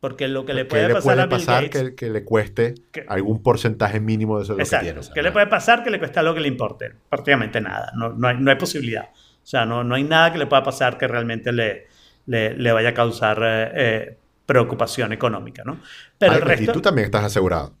Porque 0.00 0.28
lo 0.28 0.44
que 0.44 0.52
le 0.54 0.62
¿Qué 0.62 0.68
puede 0.70 0.88
le 0.88 0.94
pasar 0.94 1.02
puede 1.04 1.22
a 1.22 1.26
Bill 1.26 1.38
pasar 1.38 1.64
Gates... 1.64 1.82
que, 1.90 1.94
que 1.94 2.10
le 2.10 2.24
cueste 2.24 2.74
Que- 2.92 3.06
algún 3.08 3.42
porcentaje 3.42 3.98
mínimo 4.00 4.36
de 4.38 4.44
eso 4.44 4.52
de 4.52 4.58
lo 4.58 4.58
que 4.58 4.62
Exacto. 4.64 4.84
tiene? 4.84 5.00
o 5.00 5.02
sea, 5.02 5.14
¿Qué 5.14 5.22
le 5.22 5.32
puede 5.32 5.46
pasar 5.46 5.82
que 5.82 5.90
le 5.90 5.98
cueste 5.98 6.20
algo 6.20 6.34
que 6.34 6.40
le 6.40 6.48
importe? 6.48 6.92
Prácticamente 7.08 7.60
nada. 7.60 7.90
No, 7.96 8.10
no, 8.10 8.28
hay, 8.28 8.36
no 8.38 8.50
hay 8.50 8.56
posibilidad. 8.56 9.08
O 9.14 9.46
sea, 9.48 9.64
no, 9.64 9.84
no 9.84 9.94
hay 9.94 10.04
nada 10.04 10.32
que 10.32 10.38
le 10.38 10.46
pueda 10.46 10.62
pasar 10.62 10.98
que 10.98 11.08
realmente 11.08 11.52
le, 11.52 11.86
le, 12.26 12.54
le 12.56 12.72
vaya 12.72 12.90
a 12.90 12.94
causar 12.94 13.40
eh, 13.42 13.70
eh, 13.74 14.18
preocupación 14.44 15.12
económica, 15.12 15.62
¿no? 15.64 15.80
Pero 16.18 16.32
Ay, 16.32 16.38
el 16.38 16.44
resto... 16.44 16.70
Y 16.70 16.74
tú 16.74 16.80
también 16.82 17.06
estás 17.06 17.24
asegurado. 17.24 17.74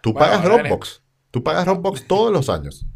Tú 0.00 0.12
Bueno, 0.12 0.26
pagas 0.28 0.44
Dropbox. 0.44 1.02
Tú 1.30 1.42
pagas 1.42 1.64
Dropbox 1.64 2.06
todos 2.06 2.32
los 2.32 2.48
años. 2.50 2.86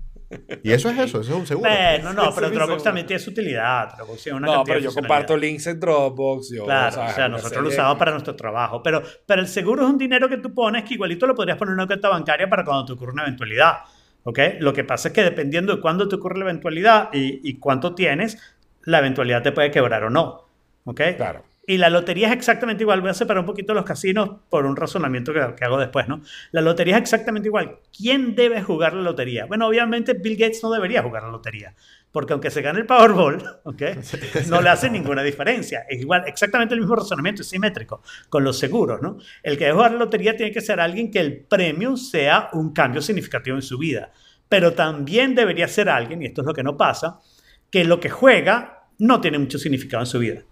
Y 0.62 0.72
eso 0.72 0.90
es 0.90 0.98
eso, 0.98 1.20
eso 1.20 1.32
es 1.32 1.38
un 1.38 1.46
seguro. 1.46 1.70
Bueno, 1.70 2.12
no, 2.12 2.24
Ese 2.24 2.32
pero 2.40 2.50
Dropbox 2.50 2.82
también 2.82 3.06
tiene 3.06 3.20
su 3.20 3.30
utilidad. 3.30 3.94
Dropbox 3.96 4.22
tiene 4.22 4.38
una 4.38 4.46
No, 4.46 4.64
pero 4.64 4.80
yo 4.80 4.92
comparto 4.92 5.36
links 5.36 5.66
en 5.68 5.78
Dropbox. 5.78 6.50
Yo, 6.50 6.64
Claro, 6.64 7.02
o 7.04 7.08
sea, 7.10 7.28
nosotros 7.28 7.62
lo 7.62 7.68
usamos 7.68 7.96
para 7.96 8.10
nuestro 8.10 8.34
trabajo, 8.34 8.82
pero, 8.82 9.02
pero 9.24 9.40
el 9.40 9.48
seguro 9.48 9.84
es 9.84 9.90
un 9.90 9.98
dinero 9.98 10.28
que 10.28 10.38
tú 10.38 10.52
pones 10.52 10.84
que 10.84 10.94
igualito 10.94 11.26
lo 11.26 11.34
podrías 11.34 11.56
poner 11.56 11.72
en 11.72 11.78
una 11.78 11.86
cuenta 11.86 12.08
bancaria 12.08 12.48
para 12.48 12.64
cuando 12.64 12.84
te 12.84 12.92
ocurra 12.92 13.12
una 13.12 13.22
eventualidad, 13.22 13.78
¿ok? 14.24 14.38
Lo 14.60 14.72
que 14.72 14.84
pasa 14.84 15.08
es 15.08 15.14
que 15.14 15.22
dependiendo 15.22 15.74
de 15.74 15.80
cuándo 15.80 16.08
te 16.08 16.16
ocurre 16.16 16.38
la 16.38 16.44
eventualidad 16.44 17.08
y, 17.12 17.48
y 17.48 17.58
cuánto 17.58 17.94
tienes, 17.94 18.38
la 18.82 18.98
eventualidad 18.98 19.42
te 19.42 19.52
puede 19.52 19.70
quebrar 19.70 20.04
o 20.04 20.10
no, 20.10 20.48
¿ok? 20.84 21.00
Claro. 21.16 21.44
Y 21.68 21.78
la 21.78 21.90
lotería 21.90 22.28
es 22.28 22.34
exactamente 22.34 22.84
igual. 22.84 23.00
Voy 23.00 23.10
a 23.10 23.14
separar 23.14 23.40
un 23.40 23.46
poquito 23.46 23.74
los 23.74 23.84
casinos 23.84 24.30
por 24.48 24.66
un 24.66 24.76
razonamiento 24.76 25.32
que, 25.32 25.40
hago 25.40 25.78
después, 25.78 26.06
¿no? 26.06 26.22
La 26.52 26.60
lotería 26.60 26.94
es 26.94 27.02
exactamente 27.02 27.48
igual. 27.48 27.80
¿Quién 27.96 28.36
debe 28.36 28.62
jugar 28.62 28.94
la 28.94 29.02
lotería? 29.02 29.46
Bueno, 29.46 29.66
obviamente 29.66 30.14
Bill 30.14 30.36
Gates 30.36 30.62
no 30.62 30.70
debería 30.70 31.02
jugar 31.02 31.24
la 31.24 31.30
lotería. 31.30 31.74
Porque 32.12 32.34
aunque 32.34 32.52
se 32.52 32.62
gane 32.62 32.78
el 32.78 32.86
Powerball, 32.86 33.42
¿ok? 33.64 33.82
No 34.48 34.62
le 34.62 34.68
hace 34.68 34.88
ninguna 34.88 35.24
diferencia. 35.24 35.84
Es 35.88 36.00
igual, 36.00 36.22
exactamente 36.28 36.74
el 36.74 36.80
mismo 36.80 36.94
razonamiento, 36.94 37.42
es 37.42 37.48
simétrico, 37.48 38.00
con 38.28 38.44
los 38.44 38.56
seguros, 38.56 39.02
¿no? 39.02 39.18
El 39.42 39.58
que 39.58 39.64
debe 39.64 39.74
jugar 39.74 39.92
la 39.92 39.98
lotería 39.98 40.36
tiene 40.36 40.52
que 40.52 40.60
ser 40.60 40.78
alguien 40.78 41.10
que 41.10 41.18
el 41.18 41.36
premio 41.36 41.96
sea 41.96 42.48
un 42.52 42.72
cambio 42.72 43.02
significativo 43.02 43.56
en 43.56 43.62
su 43.62 43.76
vida. 43.76 44.12
Pero 44.48 44.74
también 44.74 45.34
debería 45.34 45.66
ser 45.66 45.88
alguien, 45.88 46.22
y 46.22 46.26
esto 46.26 46.42
es 46.42 46.46
lo 46.46 46.54
que 46.54 46.62
no 46.62 46.76
pasa, 46.76 47.18
que 47.72 47.84
lo 47.84 47.98
que 47.98 48.08
juega 48.08 48.84
no 48.98 49.20
tiene 49.20 49.40
mucho 49.40 49.58
significado 49.58 50.04
en 50.04 50.06
su 50.06 50.20
vida. 50.20 50.42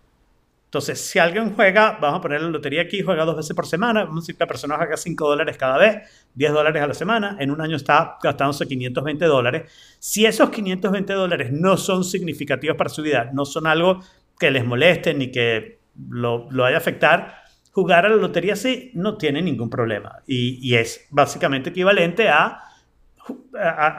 Entonces, 0.74 1.00
si 1.00 1.20
alguien 1.20 1.54
juega, 1.54 1.98
vamos 2.00 2.18
a 2.18 2.20
poner 2.20 2.40
la 2.42 2.48
lotería 2.48 2.82
aquí, 2.82 3.00
juega 3.00 3.24
dos 3.24 3.36
veces 3.36 3.54
por 3.54 3.64
semana, 3.64 4.00
vamos 4.06 4.16
a 4.16 4.20
decir 4.22 4.34
que 4.34 4.42
la 4.42 4.48
persona 4.48 4.76
juega 4.76 4.96
5 4.96 5.28
dólares 5.28 5.56
cada 5.56 5.78
vez, 5.78 5.98
10 6.34 6.52
dólares 6.52 6.82
a 6.82 6.88
la 6.88 6.94
semana, 6.94 7.36
en 7.38 7.52
un 7.52 7.60
año 7.60 7.76
está 7.76 8.16
gastándose 8.20 8.66
520 8.66 9.24
dólares. 9.26 9.70
Si 10.00 10.26
esos 10.26 10.50
520 10.50 11.12
dólares 11.12 11.52
no 11.52 11.76
son 11.76 12.02
significativos 12.02 12.76
para 12.76 12.90
su 12.90 13.02
vida, 13.02 13.30
no 13.32 13.44
son 13.44 13.68
algo 13.68 14.00
que 14.36 14.50
les 14.50 14.64
moleste 14.64 15.14
ni 15.14 15.30
que 15.30 15.78
lo, 16.10 16.48
lo 16.50 16.64
vaya 16.64 16.78
a 16.78 16.80
afectar, 16.80 17.36
jugar 17.70 18.06
a 18.06 18.08
la 18.08 18.16
lotería 18.16 18.56
sí 18.56 18.90
no 18.94 19.16
tiene 19.16 19.42
ningún 19.42 19.70
problema. 19.70 20.22
Y, 20.26 20.58
y 20.60 20.74
es 20.74 21.06
básicamente 21.10 21.70
equivalente 21.70 22.28
a- 22.28 22.58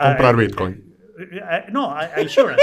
Comprar 0.10 0.36
Bitcoin. 0.36 0.95
Eh, 1.18 1.66
No, 1.72 1.96
a, 1.96 2.22
insurance. 2.22 2.62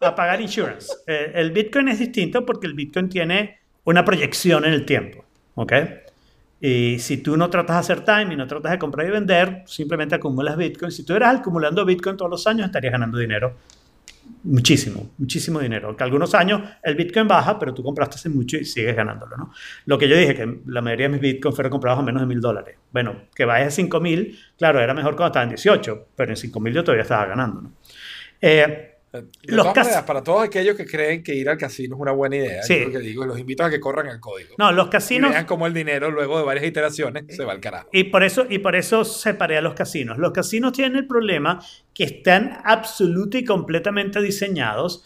a 0.00 0.14
pagar 0.14 0.40
insurance. 0.40 0.92
Eh, 1.06 1.32
el 1.34 1.50
Bitcoin 1.52 1.88
es 1.88 1.98
distinto 1.98 2.44
porque 2.44 2.66
el 2.66 2.74
Bitcoin 2.74 3.08
tiene 3.08 3.58
una 3.84 4.04
proyección 4.04 4.64
en 4.64 4.72
el 4.72 4.84
tiempo. 4.84 5.24
¿Ok? 5.54 5.72
Y 6.60 6.98
si 7.00 7.16
tú 7.18 7.36
no 7.36 7.50
tratas 7.50 7.76
de 7.76 7.80
hacer 7.80 8.04
time 8.04 8.34
y 8.34 8.36
no 8.36 8.46
tratas 8.46 8.70
de 8.72 8.78
comprar 8.78 9.06
y 9.06 9.10
vender, 9.10 9.62
simplemente 9.66 10.14
acumulas 10.14 10.56
Bitcoin. 10.56 10.92
Si 10.92 11.04
tú 11.04 11.14
eras 11.14 11.40
acumulando 11.40 11.84
Bitcoin 11.84 12.16
todos 12.16 12.30
los 12.30 12.46
años, 12.46 12.66
estarías 12.66 12.92
ganando 12.92 13.18
dinero. 13.18 13.56
Muchísimo, 14.44 15.12
muchísimo 15.18 15.60
dinero. 15.60 15.96
Que 15.96 16.04
algunos 16.04 16.34
años 16.34 16.62
el 16.82 16.94
Bitcoin 16.94 17.28
baja, 17.28 17.58
pero 17.58 17.72
tú 17.72 17.82
compraste 17.82 18.16
hace 18.16 18.28
mucho 18.28 18.56
y 18.56 18.64
sigues 18.64 18.96
ganándolo, 18.96 19.36
¿no? 19.36 19.52
Lo 19.86 19.98
que 19.98 20.08
yo 20.08 20.16
dije, 20.16 20.34
que 20.34 20.60
la 20.66 20.82
mayoría 20.82 21.06
de 21.06 21.12
mis 21.12 21.20
Bitcoin 21.20 21.54
fueron 21.54 21.70
comprados 21.70 22.00
a 22.00 22.02
menos 22.02 22.22
de 22.22 22.26
mil 22.26 22.40
dólares. 22.40 22.76
Bueno, 22.90 23.28
que 23.34 23.44
vaya 23.44 23.66
a 23.66 23.70
5 23.70 24.00
mil, 24.00 24.38
claro, 24.58 24.80
era 24.80 24.94
mejor 24.94 25.14
cuando 25.14 25.28
estaba 25.28 25.44
en 25.44 25.50
18, 25.50 26.08
pero 26.16 26.32
en 26.32 26.36
5 26.36 26.60
mil 26.60 26.74
yo 26.74 26.82
todavía 26.82 27.02
estaba 27.02 27.26
ganando, 27.26 27.62
¿no? 27.62 27.72
Eh, 28.40 28.91
De 29.12 29.28
Los 29.44 29.64
todas 29.64 29.74
cas- 29.74 29.84
maneras, 29.88 30.04
para 30.04 30.22
todos 30.24 30.42
aquellos 30.42 30.74
que 30.74 30.86
creen 30.86 31.22
que 31.22 31.34
ir 31.34 31.46
al 31.50 31.58
casino 31.58 31.96
es 31.96 32.00
una 32.00 32.12
buena 32.12 32.36
idea, 32.36 32.62
Sí. 32.62 32.78
yo 32.78 32.84
lo 32.86 32.92
que 32.92 32.98
digo, 33.00 33.26
los 33.26 33.38
invito 33.38 33.62
a 33.62 33.68
que 33.68 33.78
corran 33.78 34.06
el 34.06 34.20
código. 34.20 34.54
no, 34.58 34.72
los 34.72 34.86
y 34.86 34.90
casinos... 34.90 35.30
vean 35.30 35.44
cómo 35.44 35.66
el 35.66 35.74
dinero, 35.74 36.10
luego 36.10 36.38
de 36.38 36.44
varias 36.44 36.64
iteraciones, 36.64 37.24
se 37.28 37.44
va 37.44 37.52
al 37.52 37.60
carajo. 37.60 37.90
Y 37.92 38.04
por 38.04 38.22
eso, 38.22 38.46
y 38.48 38.58
por 38.60 38.74
eso 38.74 39.04
separé 39.04 39.58
a 39.58 39.60
los 39.60 39.74
casinos. 39.74 40.16
Los 40.16 40.32
casinos 40.32 40.72
tienen 40.72 40.96
el 40.96 41.06
problema 41.06 41.62
que 41.92 42.04
están 42.04 42.58
absoluta 42.64 43.36
y 43.36 43.44
completamente 43.44 44.22
diseñados 44.22 45.04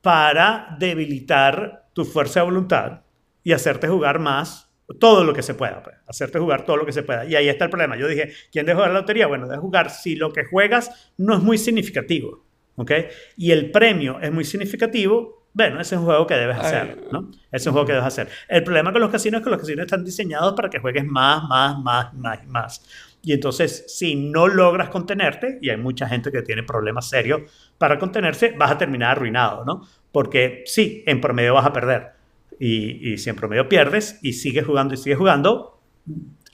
para 0.00 0.76
debilitar 0.78 1.88
tu 1.92 2.04
fuerza 2.04 2.40
de 2.40 2.44
voluntad 2.46 3.00
y 3.44 3.52
hacerte 3.52 3.86
jugar 3.88 4.18
más 4.18 4.70
todo 4.98 5.24
lo 5.24 5.32
que 5.32 5.42
se 5.42 5.54
pueda, 5.54 5.82
pues, 5.82 5.96
hacerte 6.06 6.38
jugar 6.38 6.64
todo 6.64 6.76
lo 6.76 6.86
que 6.86 6.92
se 6.92 7.02
pueda. 7.02 7.24
Y 7.24 7.34
ahí 7.34 7.48
está 7.48 7.64
el 7.64 7.70
problema. 7.70 7.96
Yo 7.96 8.08
dije, 8.08 8.32
¿quién 8.50 8.66
debe 8.66 8.76
jugar 8.76 8.92
la 8.92 9.00
lotería? 9.00 9.26
Bueno, 9.26 9.46
debe 9.46 9.60
jugar 9.60 9.90
si 9.90 10.16
lo 10.16 10.32
que 10.32 10.44
juegas 10.44 11.12
no 11.16 11.34
es 11.36 11.42
muy 11.42 11.56
significativo, 11.58 12.44
¿ok? 12.76 12.92
Y 13.36 13.50
el 13.50 13.70
premio 13.70 14.20
es 14.20 14.32
muy 14.32 14.44
significativo, 14.44 15.46
bueno, 15.54 15.80
ese 15.80 15.94
es 15.94 16.00
un 16.00 16.06
juego 16.06 16.26
que 16.26 16.34
debes 16.34 16.58
hacer, 16.58 17.04
¿no? 17.12 17.30
Ese 17.30 17.56
es 17.56 17.66
un 17.66 17.72
juego 17.72 17.86
que 17.86 17.92
debes 17.92 18.06
hacer. 18.06 18.28
El 18.48 18.64
problema 18.64 18.92
con 18.92 19.02
los 19.02 19.10
casinos 19.10 19.40
es 19.40 19.44
que 19.44 19.50
los 19.50 19.60
casinos 19.60 19.84
están 19.84 20.04
diseñados 20.04 20.54
para 20.54 20.70
que 20.70 20.78
juegues 20.78 21.04
más, 21.04 21.44
más, 21.48 21.78
más, 21.78 22.14
más 22.14 22.38
y 22.42 22.46
más. 22.46 22.84
Y 23.22 23.32
entonces, 23.32 23.84
si 23.86 24.14
no 24.16 24.48
logras 24.48 24.88
contenerte, 24.88 25.58
y 25.60 25.68
hay 25.70 25.76
mucha 25.76 26.08
gente 26.08 26.32
que 26.32 26.42
tiene 26.42 26.62
problemas 26.62 27.08
serios 27.08 27.42
para 27.78 27.98
contenerse, 27.98 28.54
vas 28.58 28.70
a 28.70 28.78
terminar 28.78 29.12
arruinado, 29.12 29.64
¿no? 29.64 29.86
Porque 30.10 30.64
sí, 30.66 31.04
en 31.06 31.20
promedio 31.20 31.54
vas 31.54 31.66
a 31.66 31.72
perder. 31.72 32.12
Y, 32.58 33.12
y 33.12 33.18
si 33.18 33.30
en 33.30 33.36
promedio 33.36 33.68
pierdes 33.68 34.18
y 34.22 34.32
sigues 34.32 34.64
jugando 34.64 34.94
y 34.94 34.96
sigues 34.96 35.18
jugando, 35.18 35.80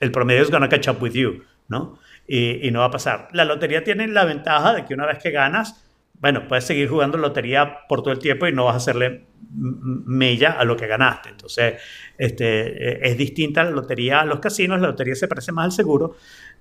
el 0.01 0.11
promedio 0.11 0.43
es 0.43 0.51
gonna 0.51 0.69
catch 0.69 0.89
up 0.89 1.01
with 1.01 1.13
you, 1.13 1.43
¿no? 1.69 1.99
y, 2.29 2.69
y 2.69 2.71
no 2.71 2.81
va 2.81 2.87
a 2.87 2.91
pasar. 2.91 3.29
La 3.33 3.45
lotería 3.45 3.83
tiene 3.83 4.07
la 4.07 4.25
ventaja 4.25 4.75
de 4.75 4.85
que 4.85 4.95
una 4.95 5.07
vez 5.07 5.19
que 5.19 5.31
ganas, 5.31 5.88
bueno, 6.21 6.49
puedes 6.49 6.65
seguir 6.65 6.89
jugando 6.89 7.17
lotería 7.19 7.87
por 7.89 8.03
todo 8.03 8.13
el 8.13 8.19
tiempo 8.19 8.47
y 8.47 8.53
no 8.53 8.65
vas 8.65 8.75
a 8.75 8.77
hacerle 8.79 9.27
mella 9.51 10.53
a 10.53 10.65
lo 10.65 10.77
que 10.77 10.87
ganaste. 10.87 11.29
Entonces, 11.31 11.75
este, 12.17 12.91
eh, 12.93 13.01
es 13.03 13.17
distinta 13.17 13.65
la 13.65 13.71
lotería 13.71 14.21
a 14.21 14.25
los 14.25 14.41
casinos. 14.41 14.81
La 14.81 14.89
lotería 14.89 15.15
se 15.15 15.29
parece 15.29 15.53
más 15.53 15.67
al 15.67 15.73
seguro. 15.73 16.17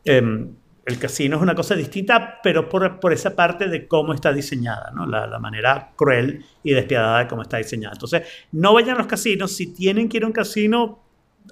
Em, 0.06 0.54
el 0.86 1.00
casino 1.00 1.36
es 1.36 1.42
una 1.42 1.54
cosa 1.56 1.76
distinta, 1.76 2.40
pero 2.42 2.70
por, 2.70 3.00
por 3.00 3.12
esa 3.12 3.36
parte 3.36 3.68
de 3.68 3.88
cómo 3.88 4.14
está 4.14 4.32
diseñada, 4.32 4.92
¿no? 4.96 5.06
la, 5.06 5.28
la 5.28 5.38
manera 5.40 5.92
cruel 5.98 6.46
y 6.64 6.72
despiadada 6.74 7.20
de 7.20 7.28
cómo 7.28 7.42
está 7.42 7.58
diseñada. 7.58 7.94
Entonces, 7.96 8.24
no 8.54 8.74
vayan 8.74 8.96
a 8.96 9.00
los 9.00 9.08
casinos. 9.08 9.54
Si 9.54 9.74
tienen 9.74 10.08
que 10.08 10.18
ir 10.18 10.24
a 10.24 10.28
un 10.28 10.34
casino, 10.34 11.04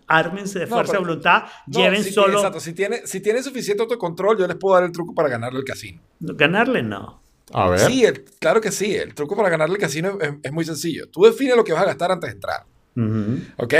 ármense 0.08 0.60
de 0.60 0.66
No, 0.68 0.76
fuerza 0.76 0.93
de 0.93 0.99
pero- 0.99 1.08
voluntad. 1.08 1.43
No, 1.68 1.80
lleven 1.80 2.03
si, 2.03 2.12
solo... 2.12 2.38
Exacto, 2.38 2.60
si 2.62 2.74
tiene, 2.74 3.06
si 3.08 3.20
tiene 3.20 3.43
suficiente 3.43 3.84
autocontrol, 3.84 4.38
yo 4.38 4.47
les 4.47 4.56
puedo 4.56 4.76
dar 4.76 4.86
el 4.86 4.91
truco 4.93 5.14
para 5.14 5.28
ganarle 5.28 5.60
el 5.60 5.66
casino. 5.66 6.01
Ganarle, 6.22 6.82
no. 6.84 7.24
A 7.53 7.69
ver. 7.69 7.79
Sí, 7.79 8.03
el- 8.05 8.23
claro 8.39 8.59
que 8.61 8.71
sí. 8.71 8.95
El 8.95 9.13
truco 9.13 9.35
para 9.35 9.49
ganarle 9.49 9.75
el 9.75 9.81
casino 9.81 10.17
es, 10.21 10.31
es 10.43 10.51
muy 10.51 10.65
sencillo. 10.65 11.09
Tú 11.09 11.23
defines 11.23 11.55
lo 11.55 11.63
que 11.63 11.73
vas 11.73 11.83
a 11.83 11.87
gastar 11.87 12.11
antes 12.11 12.29
de 12.29 12.33
entrar. 12.33 12.65
Ujú. 12.95 13.39
¿Ok? 13.57 13.73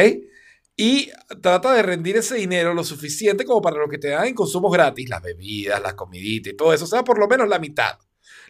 Y 0.78 1.10
trata 1.42 1.74
de 1.74 1.82
rendir 1.84 2.18
ese 2.18 2.36
dinero 2.36 2.74
lo 2.74 2.84
suficiente 2.84 3.46
como 3.46 3.62
para 3.62 3.78
lo 3.78 3.88
que 3.90 3.98
te 3.98 4.10
dan 4.10 4.28
en 4.28 4.34
consumos 4.36 4.72
gratis, 4.74 5.08
las 5.10 5.22
bebidas, 5.24 5.82
las 5.82 5.94
comiditas 5.94 6.52
y 6.54 6.56
todo 6.56 6.74
eso, 6.74 6.84
o 6.84 6.88
sea, 6.88 7.04
por 7.04 7.18
lo 7.18 7.28
menos 7.28 7.48
la 7.48 7.60
mitad. 7.60 7.98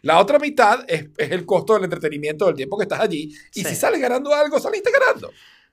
La 0.02 0.20
otra 0.20 0.40
mitad 0.40 0.84
es, 0.88 1.06
es 1.18 1.32
el 1.32 1.46
costo 1.46 1.76
del 1.76 1.84
entretenimiento 1.86 2.46
del 2.48 2.56
tiempo 2.56 2.78
que 2.78 2.84
estás 2.84 3.00
allí. 3.00 3.32
Y 3.54 3.62
Sí. 3.64 3.70
si 3.70 3.76
sales 3.76 4.02
ganando 4.02 4.34
algo, 4.34 4.60
saliste 4.60 4.92
ganando. 4.92 5.32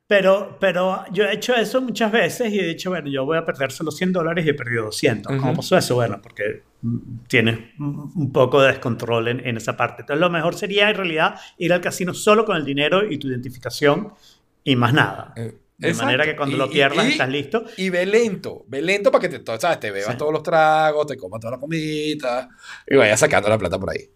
Pero, 0.09 0.59
pero 0.61 1.05
yo 1.13 1.25
he 1.25 1.33
hecho 1.35 1.55
eso 1.55 1.81
muchas 1.81 2.13
veces 2.13 2.53
y 2.53 2.61
he 2.61 2.67
dicho, 2.67 2.91
bueno, 2.91 3.09
yo 3.09 3.25
voy 3.25 3.39
a 3.39 3.45
perder 3.47 3.73
solo 3.73 3.91
100 3.91 4.13
dólares 4.13 4.45
y 4.45 4.51
he 4.51 4.55
perdido 4.55 4.85
200. 4.85 5.33
¿Cómo 5.37 5.53
Ujú. 5.53 5.57
pasó 5.57 5.79
eso? 5.79 5.95
Bueno, 5.95 6.21
porque 6.23 6.63
mm, 6.83 6.99
tienes 7.29 7.59
un 7.79 8.31
poco 8.33 8.61
de 8.61 8.73
descontrol 8.73 9.29
en, 9.29 9.47
en 9.47 9.57
esa 9.57 9.75
parte. 9.77 10.03
Entonces, 10.03 10.21
lo 10.21 10.29
mejor 10.29 10.55
sería 10.55 10.91
en 10.91 10.97
realidad 10.97 11.37
ir 11.57 11.73
al 11.73 11.81
casino 11.81 12.13
solo 12.13 12.45
con 12.45 12.57
el 12.57 12.65
dinero 12.65 13.11
y 13.11 13.17
tu 13.19 13.29
identificación 13.29 14.13
y 14.65 14.77
más 14.77 14.93
nada. 14.93 15.33
Eh, 15.37 15.55
De 15.79 15.89
exacto. 15.89 16.05
manera 16.07 16.25
que 16.27 16.37
cuando 16.37 16.57
Y- 16.57 16.59
lo 16.59 16.69
pierdas 16.69 17.07
y- 17.07 17.13
estás 17.13 17.29
listo. 17.31 17.65
Y 17.79 17.89
ve 17.89 18.05
lento, 18.05 18.65
ve 18.69 18.83
lento 18.83 19.11
para 19.11 19.29
que 19.29 19.39
te, 19.39 19.59
¿sabes? 19.59 19.81
te 19.81 19.91
bebas 19.91 20.13
Sí. 20.13 20.19
todos 20.19 20.33
los 20.33 20.43
tragos, 20.43 21.07
te 21.07 21.17
comas 21.17 21.41
toda 21.41 21.53
la 21.53 21.59
comidita 21.61 22.51
y 22.87 22.97
vayas 22.97 23.19
sacando 23.19 23.49
la 23.49 23.57
plata 23.57 23.79
por 23.79 23.89
ahí. 23.91 24.11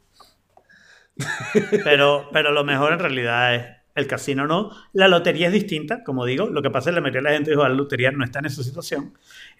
Pero, 1.85 2.29
pero 2.33 2.53
lo 2.53 2.65
mejor 2.65 2.93
en 2.93 2.99
realidad 2.99 3.55
es 3.55 3.67
el 3.97 4.07
casino 4.07 4.47
no. 4.47 4.71
La 4.93 5.09
lotería 5.09 5.49
es 5.49 5.53
distinta, 5.53 6.05
como 6.05 6.25
digo. 6.25 6.47
Lo 6.47 6.63
que 6.63 6.71
pasa 6.71 6.91
es 6.91 6.95
que 6.95 7.01
la 7.01 7.01
mayoría 7.01 7.23
de 7.23 7.29
la 7.31 7.35
gente 7.35 7.51
dijo, 7.51 7.63
la 7.63 7.71
lotería 7.71 8.13
no 8.13 8.25
está 8.25 8.39
en 8.39 8.45
esa 8.45 8.63
situación. 8.63 9.15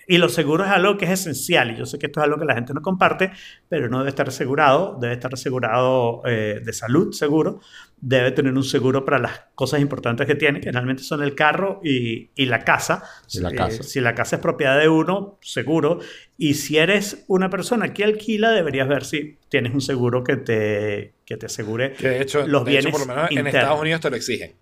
Y 0.09 0.19
los 0.19 0.35
seguros 0.35 0.67
es 0.69 0.73
algo 0.73 0.97
que 0.97 1.05
es 1.07 1.11
esencial. 1.13 1.73
Y 1.73 1.77
yo 1.77 1.87
sé 1.87 1.99
que 1.99 2.07
esto 2.07 2.21
es 2.21 2.25
algo 2.25 2.39
que 2.39 2.45
la 2.45 2.55
gente 2.55 2.73
no 2.73 2.81
comparte, 2.83 3.33
pero 3.69 3.89
no 3.89 3.99
debe 3.99 4.11
estar 4.11 4.29
asegurado. 4.29 4.99
Debe 5.01 5.15
estar 5.15 5.35
asegurado 5.35 6.23
eh, 6.27 6.61
de 6.65 6.73
salud, 6.73 7.13
seguro. 7.13 7.61
Debe 7.99 8.31
tener 8.31 8.53
un 8.53 8.63
seguro 8.63 9.05
para 9.05 9.19
las 9.19 9.41
cosas 9.55 9.81
importantes 9.81 10.27
que 10.27 10.35
tiene, 10.35 10.61
que 10.61 10.71
realmente 10.71 11.03
son 11.03 11.23
el 11.23 11.35
carro 11.35 11.81
y, 11.83 12.31
y 12.37 12.47
la 12.47 12.61
casa. 12.63 13.03
Y 13.33 13.41
la 13.41 13.51
Eh, 13.51 13.55
casa. 13.57 13.83
si 13.83 14.01
la 14.01 14.15
casa 14.15 14.37
es 14.37 14.43
propiedad 14.43 14.79
de 14.79 14.89
uno, 14.89 15.39
seguro. 15.43 15.99
Y 16.39 16.55
si 16.55 16.77
eres 16.79 17.25
una 17.27 17.51
persona 17.51 17.93
que 17.93 18.05
alquila, 18.05 18.51
deberías 18.53 18.87
ver 18.89 19.05
si 19.05 19.39
tienes 19.49 19.75
un 19.75 19.81
seguro 19.81 20.23
que 20.23 20.37
te, 20.37 21.15
que 21.25 21.37
te 21.37 21.47
asegure 21.47 21.95
Que 21.95 22.09
de 22.11 22.23
hecho, 22.23 22.47
los 22.47 22.65
de 22.65 22.73
hecho, 22.79 22.83
bienes 22.83 22.93
por 22.93 23.01
lo 23.01 23.07
menos 23.15 23.31
en 23.31 23.39
internos. 23.39 23.55
Estados 23.63 23.81
Unidos 23.81 24.01
te 24.03 24.11
lo 24.11 24.17
exigen. 24.17 24.53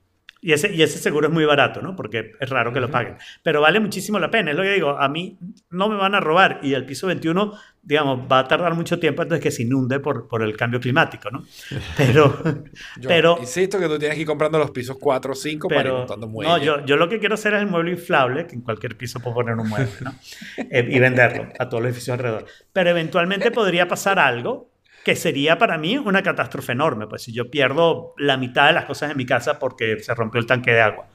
Y 0.44 0.52
ese, 0.52 0.74
y 0.74 0.82
ese 0.82 0.98
seguro 0.98 1.28
es 1.28 1.32
muy 1.32 1.46
barato, 1.46 1.80
¿no? 1.80 1.96
Porque 1.96 2.32
es 2.38 2.50
raro 2.50 2.70
que 2.70 2.78
lo 2.78 2.90
paguen. 2.90 3.16
Pero 3.42 3.62
vale 3.62 3.80
muchísimo 3.80 4.18
la 4.18 4.30
pena. 4.30 4.50
Es 4.50 4.56
lo 4.58 4.62
que 4.62 4.74
digo. 4.74 4.90
A 4.90 5.08
mí 5.08 5.38
no 5.70 5.88
me 5.88 5.96
van 5.96 6.14
a 6.14 6.20
robar. 6.20 6.60
Y 6.62 6.74
el 6.74 6.84
piso 6.84 7.06
21, 7.06 7.54
digamos, 7.82 8.30
va 8.30 8.40
a 8.40 8.46
tardar 8.46 8.74
mucho 8.74 8.98
tiempo 8.98 9.22
antes 9.22 9.38
de 9.38 9.42
que 9.42 9.50
se 9.50 9.62
inunde 9.62 10.00
por, 10.00 10.28
por 10.28 10.42
el 10.42 10.54
cambio 10.54 10.80
climático, 10.80 11.30
¿no? 11.30 11.44
Pero, 11.96 12.42
Yo 13.00 13.08
pero, 13.08 13.38
insisto 13.40 13.78
que 13.78 13.88
tú 13.88 13.98
tienes 13.98 14.16
que 14.16 14.20
ir 14.20 14.26
comprando 14.26 14.58
los 14.58 14.70
pisos 14.70 14.98
4 15.00 15.32
o 15.32 15.34
5 15.34 15.66
para 15.66 15.80
ir 15.80 15.84
pero 15.86 15.98
montando 16.00 16.28
muebles. 16.28 16.58
no, 16.58 16.62
yo, 16.62 16.84
yo 16.84 16.96
lo 16.98 17.08
que 17.08 17.18
quiero 17.18 17.36
hacer 17.36 17.54
es 17.54 17.60
el 17.60 17.66
mueble 17.66 17.92
inflable, 17.92 18.46
que 18.46 18.54
en 18.54 18.60
cualquier 18.60 18.98
piso 18.98 19.20
puedo 19.20 19.36
poner 19.36 19.54
un 19.54 19.66
mueble, 19.66 19.94
¿no? 20.02 20.14
Eh, 20.70 20.86
y 20.90 20.98
venderlo 20.98 21.48
a 21.58 21.68
todos 21.70 21.82
los 21.82 21.88
edificios 21.88 22.18
alrededor. 22.18 22.44
Pero 22.70 22.90
eventualmente 22.90 23.50
podría 23.50 23.88
pasar 23.88 24.18
algo 24.18 24.73
que 25.04 25.16
sería 25.16 25.58
para 25.58 25.78
mí 25.78 25.98
una 25.98 26.22
catástrofe 26.22 26.72
enorme, 26.72 27.06
pues 27.06 27.22
si 27.22 27.32
yo 27.32 27.50
pierdo 27.50 28.14
la 28.18 28.36
mitad 28.36 28.68
de 28.68 28.72
las 28.74 28.86
cosas 28.86 29.10
en 29.10 29.16
mi 29.16 29.26
casa 29.26 29.58
porque 29.58 29.98
se 30.00 30.14
rompió 30.14 30.40
el 30.40 30.46
tanque 30.46 30.72
de 30.72 30.80
agua, 30.80 31.06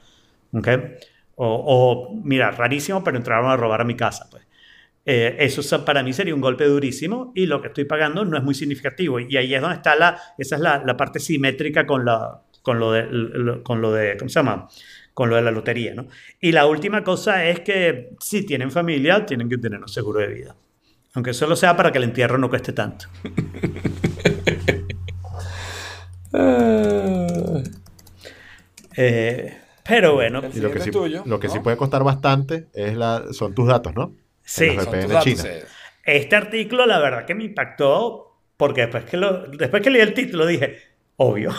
¿ok? 0.52 0.68
O, 1.36 2.20
mira, 2.22 2.50
rarísimo, 2.50 3.02
pero 3.02 3.16
entraron 3.16 3.50
a 3.50 3.56
robar 3.56 3.80
a 3.80 3.84
mi 3.84 3.96
casa, 3.96 4.28
pues. 4.30 4.46
Eh, 5.06 5.36
eso 5.40 5.84
para 5.84 6.02
mí 6.02 6.12
sería 6.12 6.34
un 6.34 6.40
golpe 6.42 6.64
durísimo 6.66 7.32
y 7.34 7.46
lo 7.46 7.62
que 7.62 7.68
estoy 7.68 7.84
pagando 7.84 8.24
no 8.24 8.36
es 8.36 8.42
muy 8.44 8.54
significativo. 8.54 9.18
Y 9.20 9.36
ahí 9.36 9.54
es 9.54 9.60
donde 9.60 9.76
está 9.76 9.96
la, 9.96 10.20
esa 10.38 10.56
es 10.56 10.62
la 10.62 10.96
parte 10.96 11.18
simétrica 11.20 11.86
con, 11.86 12.04
la, 12.04 12.42
con, 12.62 12.78
lo 12.78 12.92
de, 12.92 13.06
lo- 13.10 13.62
con 13.62 13.80
lo 13.80 13.92
de, 13.92 14.16
¿cómo 14.18 14.28
se 14.28 14.38
llama? 14.40 14.68
Con 15.14 15.30
lo 15.30 15.36
de 15.36 15.42
la 15.42 15.50
lotería, 15.50 15.94
¿no? 15.94 16.06
Y 16.40 16.52
la 16.52 16.66
última 16.66 17.02
cosa 17.04 17.44
es 17.46 17.60
que 17.60 18.10
si 18.20 18.44
tienen 18.46 18.70
familia, 18.70 19.24
tienen 19.26 19.48
que 19.48 19.58
tener 19.58 19.80
un 19.80 19.88
seguro 19.88 20.20
de 20.20 20.28
vida. 20.28 20.56
Aunque 21.14 21.34
solo 21.34 21.56
sea 21.56 21.76
para 21.76 21.90
que 21.92 21.98
el 21.98 22.04
entierro 22.04 22.38
no 22.38 22.48
cueste 22.48 22.72
tanto. 22.72 23.06
Eh, 28.96 29.56
pero 29.88 30.14
bueno, 30.14 30.42
Y 30.52 30.60
lo 30.60 30.70
que, 30.72 30.80
sí, 30.80 30.90
es 30.90 30.92
tuyo, 30.94 31.22
lo 31.26 31.40
que 31.40 31.48
sí 31.48 31.56
¿no? 31.56 31.62
puede 31.62 31.76
costar 31.76 32.04
bastante 32.04 32.66
es 32.74 32.96
la, 32.96 33.24
son 33.32 33.54
tus 33.54 33.66
datos, 33.68 33.94
¿no? 33.94 34.14
sí. 34.42 34.66
Son 34.76 35.00
tus 35.00 35.08
datos, 35.08 35.24
China. 35.24 35.42
eh. 35.46 35.64
Este 36.04 36.36
artículo, 36.36 36.86
la 36.86 36.98
verdad 36.98 37.24
que 37.24 37.34
me 37.34 37.44
impactó 37.44 38.36
porque 38.56 38.82
después 38.82 39.04
que, 39.04 39.16
lo, 39.16 39.46
después 39.48 39.82
que 39.82 39.90
leí 39.90 40.02
el 40.02 40.14
título 40.14 40.46
dije, 40.46 40.78
obvio. 41.16 41.52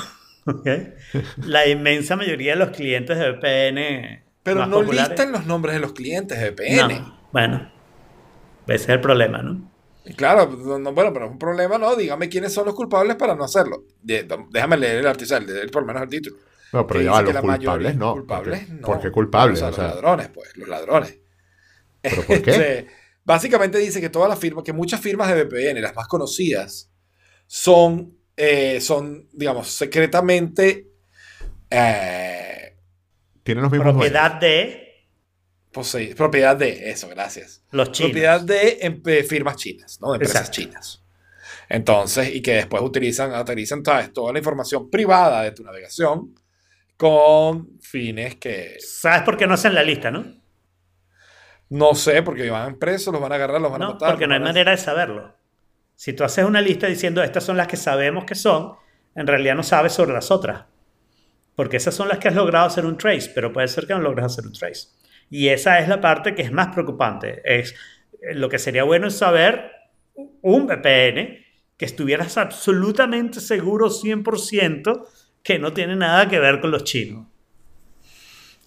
La 1.45 1.67
inmensa 1.67 2.15
mayoría 2.15 2.53
de 2.53 2.59
los 2.59 2.69
clientes 2.75 3.17
de 3.17 3.31
VPN. 3.31 4.23
Pero 4.43 4.65
no 4.65 4.79
populares- 4.81 5.09
listan 5.09 5.31
los 5.31 5.45
nombres 5.45 5.75
de 5.75 5.81
los 5.81 5.93
clientes 5.93 6.39
de 6.39 6.49
VPN. 6.51 6.97
No, 6.99 7.19
bueno, 7.31 7.71
ese 8.67 8.83
es 8.83 8.89
el 8.89 9.01
problema, 9.01 9.41
¿no? 9.41 9.69
Claro, 10.15 10.47
no- 10.49 10.79
no, 10.79 10.93
bueno, 10.93 11.13
pero 11.13 11.25
es 11.25 11.31
un 11.31 11.39
problema, 11.39 11.77
¿no? 11.77 11.95
Dígame 11.95 12.27
quiénes 12.29 12.53
son 12.53 12.65
los 12.65 12.75
culpables 12.75 13.15
para 13.15 13.35
no 13.35 13.43
hacerlo. 13.43 13.83
De- 14.01 14.27
déjame 14.49 14.77
leer 14.77 14.97
el 14.97 15.07
artículo, 15.07 15.39
leer 15.41 15.69
por 15.71 15.83
lo 15.83 15.87
menos 15.87 16.03
el 16.03 16.09
título. 16.09 16.37
No, 16.73 16.87
pero 16.87 17.01
ya 17.01 17.21
los 17.21 17.35
culpables 17.37 17.95
no. 17.95 18.13
Culpables 18.13 18.59
porque, 18.59 18.73
no. 18.73 18.87
¿Por 18.87 19.01
qué 19.01 19.11
culpables? 19.11 19.57
O 19.57 19.59
sea, 19.59 19.69
O 19.69 19.73
sea, 19.73 19.83
los 19.85 19.95
ladrones, 19.95 20.29
pues, 20.29 20.57
los 20.57 20.67
ladrones. 20.67 21.17
¿Pero 22.01 22.21
por 22.23 22.41
qué? 22.41 22.87
Básicamente 23.23 23.77
dice 23.77 24.01
que 24.01 24.09
todas 24.09 24.27
las 24.29 24.39
firmas, 24.39 24.63
que 24.63 24.73
muchas 24.73 24.99
firmas 24.99 25.27
de 25.27 25.43
VPN, 25.43 25.79
las 25.81 25.95
más 25.95 26.07
conocidas, 26.07 26.89
son, 27.45 28.17
eh, 28.35 28.81
son 28.81 29.27
digamos, 29.31 29.67
secretamente 29.69 30.87
eh, 31.69 32.77
tienen 33.43 33.61
los 33.63 33.71
mismos 33.71 33.93
dueños. 33.93 34.11
Propiedad 34.11 34.39
de 34.39 34.90
posee- 35.73 36.15
propiedad 36.15 36.55
de, 36.55 36.89
eso, 36.91 37.07
gracias. 37.09 37.63
los 37.71 37.91
chinos. 37.91 38.11
Propiedad 38.11 38.41
de 38.41 39.25
firmas 39.27 39.55
chinas, 39.55 39.99
¿no? 40.01 40.11
De 40.11 40.15
empresas 40.15 40.47
Exacto. 40.49 40.61
chinas. 40.61 41.03
Entonces, 41.69 42.35
y 42.35 42.41
que 42.41 42.55
después 42.55 42.83
utilizan, 42.83 43.31
¿sabes? 43.85 44.11
toda 44.13 44.33
la 44.33 44.39
información 44.39 44.89
privada 44.89 45.41
de 45.43 45.51
tu 45.51 45.63
navegación 45.63 46.35
con 46.97 47.79
fines 47.79 48.35
que 48.35 48.77
¿Sabes 48.79 49.21
por 49.23 49.37
qué 49.37 49.47
no 49.47 49.53
hacen 49.53 49.73
la 49.73 49.81
lista, 49.83 50.11
no? 50.11 50.25
no 51.69 51.95
sé, 51.95 52.21
porque 52.23 52.49
van 52.49 52.77
presos, 52.77 53.13
los 53.13 53.21
van 53.21 53.31
a 53.31 53.35
agarrar, 53.35 53.61
los 53.61 53.71
van 53.71 53.81
a 53.81 53.85
No, 53.85 53.93
matar. 53.93 54.09
porque 54.11 54.27
no 54.27 54.33
hay 54.33 54.39
manera 54.41 54.71
de 54.71 54.77
saberlo. 54.77 55.33
Si 55.95 56.11
tú 56.13 56.23
haces 56.25 56.43
una 56.43 56.59
lista 56.61 56.87
diciendo 56.87 57.23
estas 57.23 57.43
son 57.45 57.55
las 57.57 57.67
que 57.67 57.77
sabemos 57.77 58.25
que 58.25 58.35
son, 58.35 58.73
en 59.15 59.25
realidad 59.27 59.55
no 59.55 59.63
sabes 59.63 59.93
sobre 59.93 60.11
las 60.13 60.31
otras. 60.31 60.65
Porque 61.55 61.77
esas 61.77 61.93
son 61.95 62.07
las 62.09 62.17
que 62.17 62.27
has 62.27 62.35
logrado 62.35 62.65
hacer 62.67 62.85
un 62.85 62.97
trace, 62.97 63.31
pero 63.33 63.53
puede 63.53 63.67
ser 63.69 63.87
que 63.87 63.93
no 63.93 63.99
logres 64.01 64.25
hacer 64.25 64.45
un 64.45 64.53
trace. 64.53 64.87
Y 65.31 65.47
esa 65.47 65.79
es 65.79 65.87
la 65.87 66.01
parte 66.01 66.35
que 66.35 66.43
es 66.43 66.51
más 66.51 66.67
preocupante. 66.67 67.41
Es, 67.45 67.73
eh, 68.21 68.35
lo 68.35 68.49
que 68.49 68.59
sería 68.59 68.83
bueno 68.83 69.07
es 69.07 69.17
saber 69.17 69.71
un 70.41 70.67
VPN 70.67 71.39
que 71.77 71.85
estuvieras 71.85 72.37
absolutamente 72.37 73.39
seguro 73.39 73.89
100% 73.89 75.07
que 75.41 75.57
no 75.57 75.73
tiene 75.73 75.95
nada 75.95 76.27
que 76.27 76.37
ver 76.37 76.59
con 76.59 76.69
los 76.69 76.83
chinos. 76.83 77.25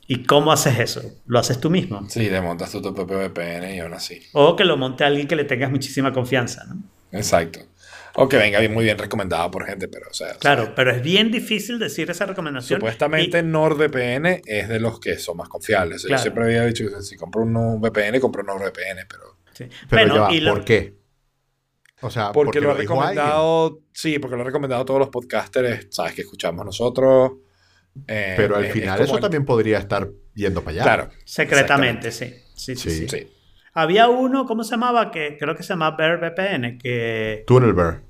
¿Y 0.07 0.25
cómo 0.25 0.53
haces 0.53 0.79
eso? 0.79 1.03
Lo 1.27 1.39
haces 1.39 1.61
tú 1.61 1.71
mismo. 1.71 2.09
Sí, 2.09 2.29
te 2.29 2.41
montas 2.41 2.73
tú 2.73 2.83
tu 2.83 2.95
propio 2.95 3.19
VPN 3.19 3.75
y 3.75 3.79
aún 3.81 3.95
así. 3.95 4.21
O 4.33 4.57
que 4.57 4.65
lo 4.65 4.77
monte 4.77 5.05
alguien 5.05 5.29
que 5.29 5.37
le 5.37 5.45
tengas 5.45 5.71
muchísima 5.71 6.13
confianza, 6.13 6.65
¿no? 6.65 6.83
Exacto. 7.13 7.61
O 8.17 8.29
que 8.29 8.37
venga 8.37 8.61
bien, 8.61 8.73
muy 8.73 8.85
bien 8.85 8.97
recomendado 8.97 9.51
por 9.51 9.67
gente, 9.67 9.89
pero 9.89 10.09
o 10.09 10.15
sea, 10.15 10.33
o 10.37 10.39
Claro, 10.39 10.65
sea, 10.67 10.75
pero 10.75 10.91
es 10.93 11.03
bien 11.03 11.31
difícil 11.33 11.79
decir 11.79 12.09
esa 12.11 12.27
recomendación. 12.27 12.79
supuestamente 12.81 13.43
NordVPN 13.43 14.43
es 14.47 14.69
de 14.69 14.79
los 14.81 15.01
que 15.01 15.19
son 15.19 15.37
más 15.37 15.49
confiables. 15.49 16.03
Yo 16.03 16.09
Claro. 16.09 16.23
siempre 16.23 16.45
había 16.45 16.65
dicho 16.65 16.85
que 16.89 17.03
si 17.03 17.17
compro 17.17 17.43
un 17.43 17.81
VPN, 17.81 18.21
compro 18.21 18.43
un 18.43 18.47
NordVPN, 18.49 19.07
pero 19.09 19.39
sí. 19.53 19.65
Pero 19.91 20.03
Bueno, 20.03 20.15
ya 20.15 20.21
va, 20.23 20.33
y 20.33 20.41
lo- 20.41 20.55
¿por 20.55 20.65
qué? 20.65 20.95
O 22.03 22.11
sea, 22.11 22.33
porque, 22.33 22.61
lo 22.61 22.71
ha 22.73 22.75
dijo 22.75 22.93
alguien. 23.01 23.17
recomendado, 23.17 23.81
sí, 23.93 24.19
porque 24.19 24.37
lo 24.37 24.43
ha 24.43 24.45
recomendado 24.45 24.85
todos 24.85 25.01
los 25.01 25.09
podcasters, 25.09 25.89
sabes 25.91 26.13
que 26.15 26.21
escuchamos 26.23 26.65
nosotros. 26.65 27.33
eh, 28.09 28.35
Pero 28.37 28.57
al 28.57 28.65
es 28.65 28.73
final 28.73 29.01
eso 29.01 29.15
el- 29.15 29.21
también 29.21 29.45
podría 29.45 29.79
estar 29.79 30.09
yendo 30.35 30.63
para 30.63 30.73
allá. 30.75 30.83
Claro. 30.83 31.11
secretamente, 31.25 32.11
sí. 32.11 32.35
Sí, 32.57 32.75
sí, 32.77 32.91
sí. 32.91 33.09
Sí. 33.09 33.29
Había 33.75 34.09
uno, 34.09 34.47
¿cómo 34.47 34.63
se 34.65 34.73
llamaba? 34.73 35.11
Que 35.11 35.37
creo 35.39 35.55
que 35.57 35.63
se 35.63 35.71
llama 35.71 35.91
Bear 35.93 36.19
VPN, 36.21 36.79
que 36.79 37.43
Tunnel 37.47 37.73
Bear. 37.73 38.03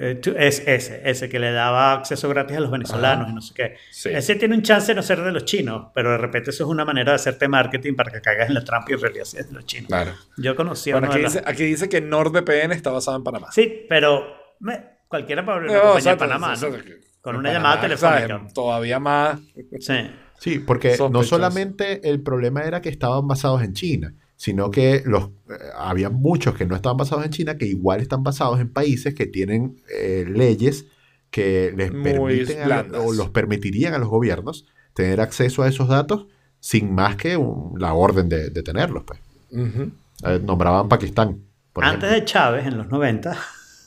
eh, 0.00 0.14
tu- 0.16 0.34
es 0.36 0.62
ese, 0.66 1.00
ese 1.08 1.28
que 1.28 1.38
le 1.38 1.50
daba 1.50 1.94
acceso 1.94 2.28
gratis 2.28 2.56
a 2.56 2.60
los 2.60 2.70
venezolanos 2.70 3.22
Ajá. 3.24 3.32
y 3.32 3.34
no 3.34 3.40
sé 3.40 3.54
qué. 3.54 3.74
Sí. 3.90 4.10
Ese 4.10 4.34
tiene 4.36 4.54
un 4.54 4.62
chance 4.62 4.88
de 4.92 4.94
no 4.94 5.02
ser 5.02 5.22
de 5.22 5.32
los 5.32 5.44
chinos, 5.44 5.88
pero 5.94 6.12
de 6.12 6.18
repente 6.18 6.50
eso 6.50 6.64
es 6.64 6.70
una 6.70 6.84
manera 6.84 7.12
de 7.12 7.16
hacerte 7.16 7.48
marketing 7.48 7.94
para 7.94 8.12
que 8.12 8.20
caigas 8.20 8.48
en 8.48 8.54
la 8.54 8.62
trampa 8.64 8.90
y 8.90 8.94
en 8.94 9.00
realidad 9.00 9.22
es 9.34 9.48
de 9.48 9.52
los 9.54 9.64
chinos. 9.66 9.88
Claro. 9.88 10.12
Yo 10.36 10.54
conocí 10.54 10.90
a 10.90 10.94
Bueno, 10.94 11.06
uno 11.06 11.12
aquí 11.14 11.18
de 11.20 11.22
las- 11.24 11.32
dice, 11.32 11.44
aquí 11.46 11.64
dice 11.64 11.88
que 11.88 12.00
NordVPN 12.02 12.72
está 12.74 12.90
basado 12.90 13.16
en 13.16 13.24
Panamá. 13.24 13.48
Sí, 13.50 13.86
pero 13.88 14.26
me- 14.60 14.98
cualquiera 15.08 15.42
para 15.44 15.56
abrir 15.56 15.70
una 15.70 15.78
No, 15.78 15.84
compañía 15.84 16.12
exacto, 16.12 16.24
en 16.24 16.28
Panamá, 16.30 16.46
¿no? 16.48 16.66
exacto. 16.68 16.92
Con 17.22 17.34
En 17.34 17.40
una 17.40 17.52
llamada 17.52 17.80
telefónica. 17.80 18.40
Todavía 18.54 18.98
más. 19.00 19.40
Sí. 19.80 20.10
Sí, 20.38 20.58
porque 20.60 20.90
no 20.90 20.96
Sospechoso. 20.96 21.28
solamente 21.30 22.08
el 22.08 22.22
problema 22.22 22.62
era 22.62 22.80
que 22.80 22.88
estaban 22.90 23.26
basados 23.26 23.62
en 23.62 23.72
China, 23.72 24.14
sino 24.40 24.70
que 24.70 25.02
los, 25.04 25.24
eh, 25.50 25.54
había 25.76 26.10
muchos 26.10 26.54
que 26.54 26.64
no 26.64 26.76
estaban 26.76 26.96
basados 26.96 27.24
en 27.24 27.32
China, 27.32 27.58
que 27.58 27.66
igual 27.66 28.00
están 28.00 28.22
basados 28.22 28.60
en 28.60 28.72
países 28.72 29.12
que 29.14 29.26
tienen 29.26 29.76
eh, 29.92 30.24
leyes 30.26 30.86
que 31.30 31.74
les 31.76 31.90
permiten 31.90 32.72
a 32.72 32.86
o 33.00 33.12
los 33.12 33.30
permitirían 33.30 33.94
a 33.94 33.98
los 33.98 34.08
gobiernos 34.08 34.64
tener 34.94 35.20
acceso 35.20 35.62
a 35.64 35.68
esos 35.68 35.88
datos 35.88 36.26
sin 36.60 36.94
más 36.94 37.16
que 37.16 37.36
un- 37.36 37.74
la 37.80 37.92
orden 37.94 38.28
de, 38.28 38.50
de 38.50 38.62
tenerlos. 38.62 39.02
Pues. 39.04 39.20
Ujú. 39.50 39.90
Eh, 40.24 40.40
nombraban 40.42 40.88
Pakistán. 40.88 41.42
Por 41.72 41.84
Antes 41.84 42.04
ejemplo. 42.04 42.20
de 42.20 42.24
Chávez, 42.24 42.66
en 42.66 42.78
los 42.78 42.88
90, 42.88 43.36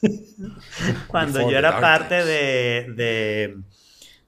cuando 1.07 1.39
Before 1.39 1.45
yo 1.45 1.51
the 1.51 1.57
era 1.67 1.79
parte 1.79 2.15
de, 2.25 2.93
de, 2.95 3.57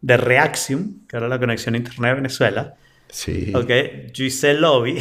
de 0.01 0.17
Reaxium, 0.17 1.05
que 1.07 1.17
era 1.17 1.28
la 1.28 1.39
conexión 1.39 1.76
a 1.76 1.78
Internet 1.80 2.11
de 2.11 2.15
Venezuela, 2.15 2.76
Sí. 3.09 3.51
¿ok? 3.53 3.69
yo 4.13 4.24
hice 4.26 4.53
lobby 4.55 4.97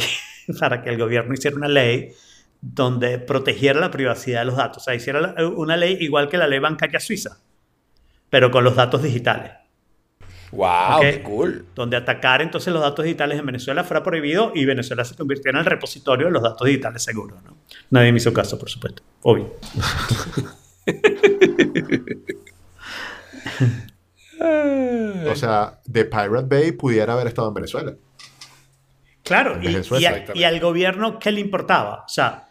para 0.59 0.81
que 0.81 0.89
el 0.89 0.97
gobierno 0.97 1.33
hiciera 1.33 1.55
una 1.57 1.67
ley 1.67 2.13
donde 2.61 3.19
protegiera 3.19 3.79
la 3.79 3.91
privacidad 3.91 4.39
de 4.39 4.45
los 4.45 4.55
datos. 4.55 4.83
O 4.83 4.85
sea, 4.85 4.95
hiciera 4.95 5.35
una 5.55 5.75
ley 5.75 5.97
igual 5.99 6.29
que 6.29 6.37
la 6.37 6.47
ley 6.47 6.59
bancaria 6.59 6.99
suiza, 6.99 7.39
pero 8.29 8.51
con 8.51 8.63
los 8.63 8.75
datos 8.75 9.03
digitales. 9.03 9.51
Wow, 10.51 11.01
qué 11.01 11.21
cool. 11.23 11.65
Donde 11.73 11.97
atacar 11.97 12.41
entonces 12.41 12.71
los 12.71 12.81
datos 12.81 13.03
digitales 13.03 13.39
en 13.39 13.45
Venezuela 13.45 13.83
fuera 13.83 14.03
prohibido 14.03 14.51
y 14.53 14.65
Venezuela 14.65 15.03
se 15.03 15.15
convirtiera 15.15 15.57
en 15.57 15.65
el 15.65 15.69
repositorio 15.69 16.27
de 16.27 16.31
los 16.31 16.43
datos 16.43 16.65
digitales 16.67 17.03
seguros. 17.03 17.43
¿no? 17.43 17.57
Nadie 17.89 18.11
me 18.11 18.17
hizo 18.17 18.31
caso, 18.31 18.59
por 18.59 18.69
supuesto. 18.69 19.01
Obvio. 19.23 19.55
O 25.29 25.35
sea, 25.35 25.79
The 25.89 26.05
Pirate 26.05 26.47
Bay 26.47 26.71
pudiera 26.73 27.13
haber 27.13 27.27
estado 27.27 27.47
en 27.47 27.53
Venezuela. 27.53 27.95
Claro, 29.23 29.55
En 29.55 29.63
y, 29.63 29.67
y 30.01 30.05
a- 30.05 30.25
y 30.33 30.43
al 30.43 30.59
gobierno, 30.59 31.17
¿qué 31.19 31.31
le 31.31 31.39
importaba? 31.39 32.03
O 32.05 32.09
sea, 32.09 32.47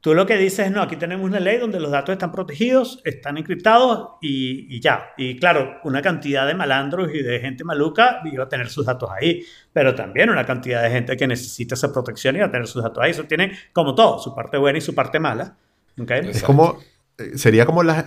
tú 0.00 0.14
lo 0.14 0.26
que 0.26 0.36
dices 0.36 0.66
es, 0.66 0.72
no, 0.72 0.82
aquí 0.82 0.96
tenemos 0.96 1.24
una 1.28 1.40
ley 1.40 1.58
donde 1.58 1.78
los 1.80 1.90
datos 1.90 2.12
están 2.12 2.30
protegidos, 2.32 3.00
están 3.04 3.36
encriptados 3.38 4.10
y, 4.20 4.74
y 4.76 4.80
ya. 4.80 5.10
Y 5.16 5.38
claro, 5.38 5.78
una 5.84 6.00
cantidad 6.02 6.46
de 6.46 6.54
malandros 6.54 7.12
y 7.14 7.22
de 7.22 7.40
gente 7.40 7.64
maluca 7.64 8.20
iba 8.24 8.44
a 8.44 8.48
tener 8.48 8.68
sus 8.68 8.86
datos 8.86 9.10
ahí, 9.10 9.44
pero 9.72 9.94
también 9.94 10.30
una 10.30 10.44
cantidad 10.46 10.82
de 10.82 10.90
gente 10.90 11.16
que 11.16 11.26
necesita 11.26 11.74
esa 11.74 11.92
protección 11.92 12.36
iba 12.36 12.46
a 12.46 12.50
tener 12.50 12.66
sus 12.66 12.82
datos 12.82 13.02
ahí. 13.02 13.10
Eso 13.10 13.24
tiene, 13.24 13.52
como 13.72 13.94
todo, 13.94 14.18
su 14.18 14.34
parte 14.34 14.56
buena 14.58 14.78
y 14.78 14.82
su 14.82 14.94
parte 14.94 15.18
mala. 15.20 15.56
¿ok? 16.00 16.10
Es 16.10 16.26
Exacto. 16.26 16.46
como, 16.46 16.78
eh, 17.18 17.36
sería 17.38 17.66
como 17.66 17.82
las, 17.82 18.06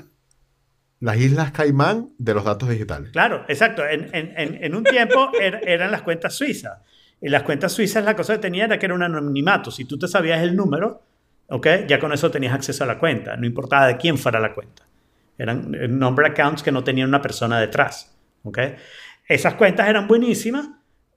las 1.02 1.18
Islas 1.18 1.52
Caimán 1.52 2.10
de 2.18 2.34
los 2.34 2.44
datos 2.46 2.70
digitales. 2.70 3.12
Claro, 3.12 3.44
exacto. 3.48 3.86
En, 3.86 4.10
en- 4.16 4.34
en- 4.38 4.64
en 4.64 4.76
un 4.76 4.84
tiempo 4.84 5.30
er- 5.34 5.60
eran 5.66 5.92
las 5.92 6.02
cuentas 6.04 6.36
suizas. 6.36 6.80
Y 7.22 7.30
las 7.30 7.44
cuentas 7.44 7.72
suizas 7.72 8.04
la 8.04 8.16
cosa 8.16 8.34
que 8.34 8.40
tenía 8.40 8.66
era 8.66 8.78
que 8.78 8.86
era 8.86 8.96
un 8.96 9.04
anonimato. 9.04 9.72
Si 9.72 9.86
tú 9.86 9.98
te 9.98 10.08
sabías 10.08 10.42
el 10.42 10.56
número, 10.56 11.02
¿ok? 11.48 11.68
Ya 11.88 12.00
con 12.00 12.14
eso 12.14 12.30
tenías 12.30 12.54
acceso 12.54 12.84
a 12.84 12.88
la 12.88 13.00
cuenta. 13.00 13.36
No 13.38 13.46
importaba 13.46 13.88
de 13.88 13.98
quién 13.98 14.18
fuera 14.18 14.40
la 14.40 14.54
cuenta. 14.54 14.84
Eran 15.38 15.74
eh, 15.76 15.88
number 15.88 16.26
accounts 16.26 16.64
que 16.64 16.72
no 16.72 16.84
tenían 16.84 17.10
una 17.10 17.22
persona 17.22 17.60
detrás. 17.60 18.16
¿ok? 18.46 18.60
Esas 19.28 19.56
cuentas 19.56 19.88
eran 19.88 20.08
buenísimas 20.08 20.70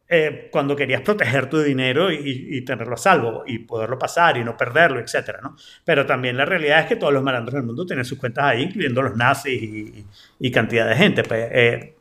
eh, 0.09 0.49
cuando 0.51 0.75
querías 0.75 1.03
proteger 1.03 1.51
tu 1.51 1.61
dinero 1.61 2.11
y, 2.11 2.65
tenerlo 2.65 2.95
a 2.95 2.97
salvo 2.97 3.45
y 3.47 3.59
poderlo 3.59 3.99
pasar 3.99 4.39
y 4.39 4.45
no 4.45 4.57
perderlo, 4.57 5.01
etcétera, 5.01 5.41
¿no? 5.43 5.55
Pero 5.85 6.07
también 6.07 6.35
la 6.37 6.47
realidad 6.47 6.81
es 6.81 6.87
que 6.87 6.97
todos 6.97 7.13
los 7.13 7.23
malandros 7.23 7.55
del 7.55 7.65
mundo 7.65 7.85
tienen 7.85 8.07
sus 8.07 8.19
cuentas 8.19 8.45
ahí, 8.45 8.63
incluyendo 8.63 9.03
los 9.03 9.15
nazis 9.17 9.63
y, 9.63 10.07
y 10.41 10.51
cantidad 10.51 10.89
de 10.89 10.97
gente. 10.97 11.23
Pues, 11.25 11.49
eh, 11.53 11.97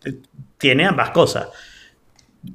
tiene 0.57 0.85
ambas 0.85 1.11
cosas. 1.11 1.49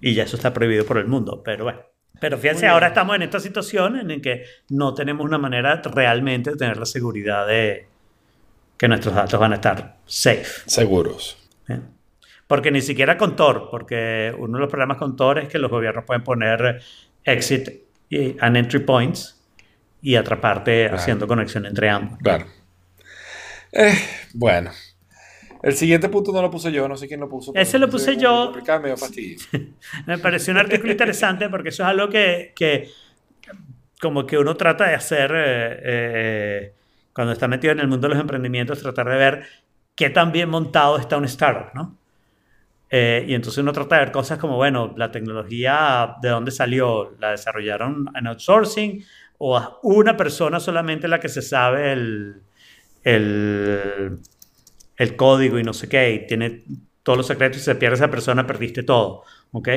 Y 0.01 0.14
ya 0.14 0.24
eso 0.24 0.36
está 0.36 0.53
prohibido 0.53 0.84
por 0.86 0.99
el 0.99 1.07
mundo, 1.07 1.43
pero 1.45 1.64
bueno. 1.64 1.80
Pero 2.20 2.38
fíjense, 2.38 2.68
ahora 2.68 2.88
estamos 2.88 3.16
en 3.16 3.22
esta 3.22 3.40
situación 3.40 3.99
en 3.99 4.09
la 4.09 4.18
que 4.20 4.45
no 4.68 4.95
tenemos 4.95 5.24
una 5.26 5.38
manera 5.38 5.82
realmente 5.84 6.51
de 6.51 6.57
tener 6.57 6.76
la 6.76 6.86
seguridad 6.86 7.47
de 7.49 7.88
que 8.76 8.86
nuestros 8.88 9.14
datos 9.14 9.38
van 9.40 9.53
a 9.53 9.57
estar 9.57 9.97
safe. 10.07 10.62
Seguros. 10.66 11.36
¿eh? 11.68 11.80
Porque 12.47 12.70
ni 12.70 12.80
siquiera 12.80 13.16
con 13.16 13.34
Tor, 13.34 13.68
porque 13.70 14.32
uno 14.38 14.55
de 14.59 14.61
los 14.61 14.70
problemas 14.70 14.99
con 14.99 15.16
Tor 15.16 15.38
es 15.40 15.49
que 15.49 15.59
los 15.59 15.70
gobiernos 15.70 16.05
pueden 16.05 16.22
poner 16.22 16.80
exit 17.24 17.68
y- 18.09 18.36
and 18.40 18.57
entry 18.57 18.80
points 18.80 19.40
y 20.01 20.14
atraparte 20.16 20.82
Claro. 20.84 20.97
haciendo 20.97 21.26
conexión 21.26 21.66
entre 21.66 21.88
ambos. 21.88 22.18
Claro. 22.22 22.47
Eh, 23.72 23.95
bueno. 24.34 24.70
El 25.62 25.74
siguiente 25.74 26.08
punto 26.08 26.32
no 26.32 26.42
lo 26.42 26.50
puse 26.50 26.72
yo, 26.72 26.88
no 26.88 26.96
sé 26.96 27.06
quién 27.06 27.20
lo 27.20 27.28
puso. 27.28 27.52
Ese 27.54 27.78
lo 27.78 27.88
puse 27.88 28.16
yo. 28.16 28.52
medio. 28.82 28.96
Me 30.06 30.18
pareció 30.18 30.52
un 30.52 30.58
artículo 30.58 30.90
interesante 30.90 31.48
porque 31.48 31.68
eso 31.68 31.84
es 31.84 31.88
algo 31.88 32.08
que, 32.08 32.52
que 32.56 32.88
como 34.00 34.26
que 34.26 34.36
uno 34.36 34.56
trata 34.56 34.88
de 34.88 34.94
hacer 34.96 35.30
eh, 35.32 35.80
eh, 35.84 36.74
cuando 37.12 37.32
está 37.32 37.46
metido 37.46 37.72
en 37.72 37.78
el 37.78 37.86
mundo 37.86 38.08
de 38.08 38.14
los 38.14 38.20
emprendimientos, 38.20 38.82
tratar 38.82 39.08
de 39.08 39.16
ver 39.16 39.46
qué 39.94 40.10
tan 40.10 40.32
bien 40.32 40.48
montado 40.50 40.98
está 40.98 41.16
un 41.16 41.24
startup, 41.26 41.72
¿no? 41.74 41.96
Eh, 42.90 43.24
y 43.28 43.34
entonces 43.34 43.58
uno 43.62 43.72
trata 43.72 43.96
de 43.96 44.04
ver 44.06 44.12
cosas 44.12 44.38
como, 44.38 44.56
bueno, 44.56 44.92
la 44.96 45.10
tecnología, 45.10 46.16
¿de 46.20 46.28
dónde 46.28 46.50
salió? 46.50 47.14
¿La 47.20 47.30
desarrollaron 47.30 48.10
en 48.14 48.26
outsourcing? 48.26 49.04
¿O 49.38 49.56
a 49.56 49.78
una 49.82 50.16
persona 50.16 50.60
solamente 50.60 51.08
la 51.08 51.20
que 51.20 51.28
se 51.28 51.40
sabe 51.40 51.92
el, 51.92 52.42
el, 53.04 54.18
el 55.03 55.16
código 55.16 55.59
y 55.59 55.62
no 55.64 55.72
sé 55.72 55.88
qué? 55.88 56.12
Y 56.12 56.26
tiene 56.26 56.62
todos 57.03 57.16
los 57.18 57.26
secretos 57.26 57.61
y 57.61 57.64
se 57.64 57.74
pierde 57.74 57.96
esa 57.96 58.11
persona, 58.11 58.46
perdiste 58.46 58.82
todo, 58.82 59.24
¿ok? 59.53 59.68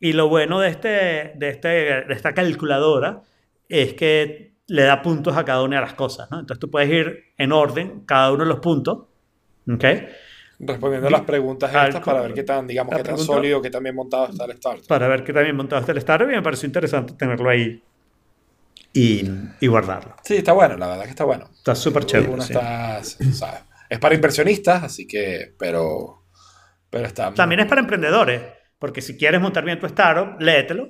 Y 0.00 0.12
lo 0.12 0.28
bueno 0.28 0.60
de, 0.60 0.68
este, 0.68 1.32
de, 1.36 1.48
este, 1.48 1.68
de 1.68 2.14
esta 2.14 2.34
calculadora 2.34 3.22
es 3.68 3.94
que 3.94 4.52
le 4.66 4.82
da 4.82 5.00
puntos 5.02 5.36
a 5.36 5.44
cada 5.44 5.62
una 5.62 5.76
de 5.76 5.82
las 5.82 5.94
cosas, 5.94 6.30
¿no? 6.30 6.40
Entonces 6.40 6.60
tú 6.60 6.70
puedes 6.70 6.90
ir 6.90 7.24
en 7.38 7.52
orden 7.52 8.00
cada 8.06 8.32
uno 8.32 8.44
de 8.44 8.48
los 8.50 8.60
puntos, 8.60 9.06
¿ok? 9.72 9.84
Respondiendo 10.58 11.08
a 11.08 11.10
las 11.10 11.22
preguntas 11.22 11.70
estas 11.70 11.96
Al- 11.96 12.02
para 12.02 12.20
ver 12.22 12.34
qué 12.34 12.42
tan, 12.44 12.66
digamos, 12.66 12.92
qué 12.94 13.02
tan 13.02 13.14
pregunta- 13.14 13.32
sólido, 13.32 13.62
qué 13.62 13.70
tan 13.70 13.82
bien 13.82 13.94
montado 13.96 14.26
está 14.28 14.44
el 14.44 14.50
startup. 14.52 14.86
Para 14.86 15.08
ver 15.08 15.24
qué 15.24 15.32
también 15.32 15.56
montado 15.56 15.80
está 15.80 15.92
el 15.92 15.98
startup 15.98 16.28
y 16.30 16.34
me 16.34 16.42
pareció 16.42 16.66
interesante 16.66 17.14
tenerlo 17.14 17.48
ahí 17.50 17.82
y, 18.92 19.24
y 19.60 19.66
guardarlo. 19.66 20.14
Sí, 20.22 20.36
está 20.36 20.52
bueno, 20.52 20.76
la 20.76 20.88
verdad 20.88 21.04
que 21.04 21.10
está 21.10 21.24
bueno. 21.24 21.48
Está 21.52 21.74
súper 21.74 22.04
chévere. 22.04 22.30
Uno 22.32 22.42
sí. 22.42 22.52
está, 22.52 23.02
¿sabes? 23.02 23.62
Es 23.92 23.98
para 23.98 24.14
inversionistas, 24.14 24.82
así 24.84 25.06
que, 25.06 25.54
pero, 25.58 26.22
pero 26.88 27.06
está. 27.06 27.34
También 27.34 27.60
es 27.60 27.66
para 27.66 27.82
emprendedores, 27.82 28.40
porque 28.78 29.02
si 29.02 29.18
quieres 29.18 29.38
montar 29.38 29.66
bien 29.66 29.78
tu 29.78 29.84
startup, 29.86 30.40
léetelo 30.40 30.88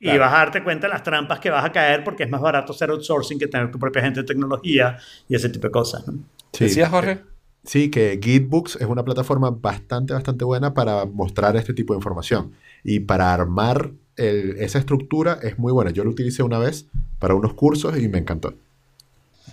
y 0.00 0.04
Claro. 0.06 0.20
vas 0.20 0.32
a 0.32 0.36
darte 0.38 0.64
cuenta 0.64 0.86
de 0.86 0.94
las 0.94 1.02
trampas 1.02 1.40
que 1.40 1.50
vas 1.50 1.62
a 1.62 1.72
caer 1.72 2.04
porque 2.04 2.22
es 2.22 2.30
más 2.30 2.40
barato 2.40 2.72
hacer 2.72 2.88
outsourcing 2.88 3.38
que 3.38 3.48
tener 3.48 3.70
tu 3.70 3.78
propia 3.78 4.00
gente 4.00 4.20
de 4.20 4.26
tecnología 4.26 4.96
y 5.28 5.34
ese 5.34 5.50
tipo 5.50 5.66
de 5.66 5.70
cosas. 5.72 6.08
¿no? 6.08 6.14
Sí. 6.54 6.64
¿Decías, 6.64 6.88
Jorge? 6.88 7.20
Sí, 7.64 7.90
que 7.90 8.18
Gitbooks 8.22 8.76
es 8.76 8.86
una 8.86 9.04
plataforma 9.04 9.50
bastante, 9.50 10.14
bastante 10.14 10.44
buena 10.46 10.72
para 10.72 11.04
mostrar 11.04 11.54
este 11.56 11.74
tipo 11.74 11.92
de 11.92 11.98
información. 11.98 12.52
Y 12.82 13.00
para 13.00 13.34
armar 13.34 13.90
el- 14.16 14.56
esa 14.58 14.78
estructura 14.78 15.38
es 15.42 15.58
muy 15.58 15.70
buena. 15.72 15.90
Yo 15.90 16.02
lo 16.02 16.10
utilicé 16.12 16.42
una 16.42 16.58
vez 16.58 16.86
para 17.18 17.34
unos 17.34 17.52
cursos 17.52 17.98
y 17.98 18.08
me 18.08 18.16
encantó. 18.18 18.54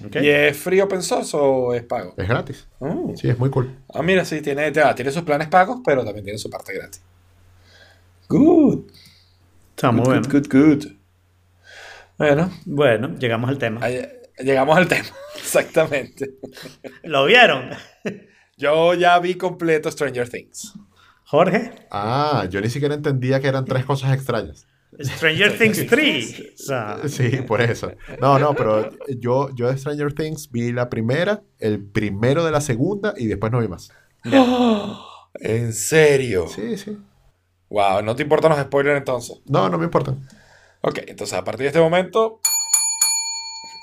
¿Ok? 0.06 0.16
¿Y 0.22 0.30
es 0.30 0.58
free 0.58 0.82
open 0.82 1.02
source 1.02 1.36
o 1.39 1.74
es 1.74 1.84
pago? 1.84 2.14
Es 2.18 2.28
gratis. 2.28 2.68
Mm. 2.80 3.16
Sí, 3.16 3.30
es 3.30 3.38
muy 3.38 3.50
cool. 3.50 3.76
Ah, 3.94 4.02
mira, 4.02 4.26
sí, 4.26 4.41
tiene, 4.41 4.72
tiene 4.72 5.12
sus 5.12 5.24
planes 5.24 5.48
pagos, 5.48 5.82
pero 5.86 6.04
también 6.04 6.24
tiene 6.24 6.39
su 6.39 6.50
parte 6.50 6.74
gratis. 6.74 7.02
Good. 8.30 8.86
Está 9.76 9.91
muy 9.91 10.04
good, 10.06 10.12
bien. 10.12 10.24
good, 10.24 10.48
good, 10.50 10.84
good. 10.86 10.91
Bueno, 12.18 12.52
Bueno, 12.66 13.16
llegamos 13.18 13.50
al 13.50 13.58
tema. 13.58 13.80
ahí- 13.86 14.08
llegamos 14.39 14.78
al 14.78 14.88
tema. 14.88 15.10
Exactamente. 15.36 16.36
¿Lo 17.04 17.26
vieron? 17.26 17.70
Yo 18.58 18.94
ya 18.94 19.18
vi 19.20 19.36
completo 19.36 19.89
Stranger 19.91 20.30
Things. 20.30 20.74
Jorge, 21.26 21.72
Ah, 21.89 22.46
yo 22.50 22.62
ni 22.62 22.70
siquiera 22.70 22.94
entendía 22.94 23.39
que 23.39 23.48
eran 23.48 23.66
tres 23.66 23.86
cosas 23.86 24.14
extrañas. 24.14 24.68
Stranger 25.00 25.58
Things 25.58 25.88
3. 25.88 26.39
O 26.39 26.58
sea, 26.58 27.00
Sí, 27.08 27.30
por 27.48 27.62
eso. 27.62 27.91
No, 28.20 28.38
no, 28.39 28.54
pero 28.54 28.89
yo, 29.18 29.50
yo 29.56 29.72
de 29.72 29.78
Stranger 29.78 30.14
Things 30.14 30.52
vi 30.52 30.72
la 30.72 30.89
primera, 30.89 31.44
el 31.60 31.84
primero 31.84 32.46
de 32.46 32.52
la 32.52 32.62
segunda 32.62 33.14
y 33.18 33.28
después 33.28 33.52
no 33.52 33.60
vi 33.60 33.68
más. 33.68 33.91
¿En 35.36 35.74
serio? 35.74 36.48
Sí, 36.48 36.78
sí. 36.78 36.98
Wow, 37.70 38.04
¿no 38.04 38.16
te 38.16 38.24
importan 38.24 38.52
los 38.52 38.62
spoilers 38.62 39.00
entonces? 39.00 39.41
No, 39.46 39.68
no 39.70 39.78
me 39.78 39.86
importa. 39.86 40.16
Ok, 40.82 41.00
entonces 41.08 41.38
a 41.38 41.44
partir 41.44 41.64
de 41.64 41.68
este 41.68 41.80
momento, 41.80 42.39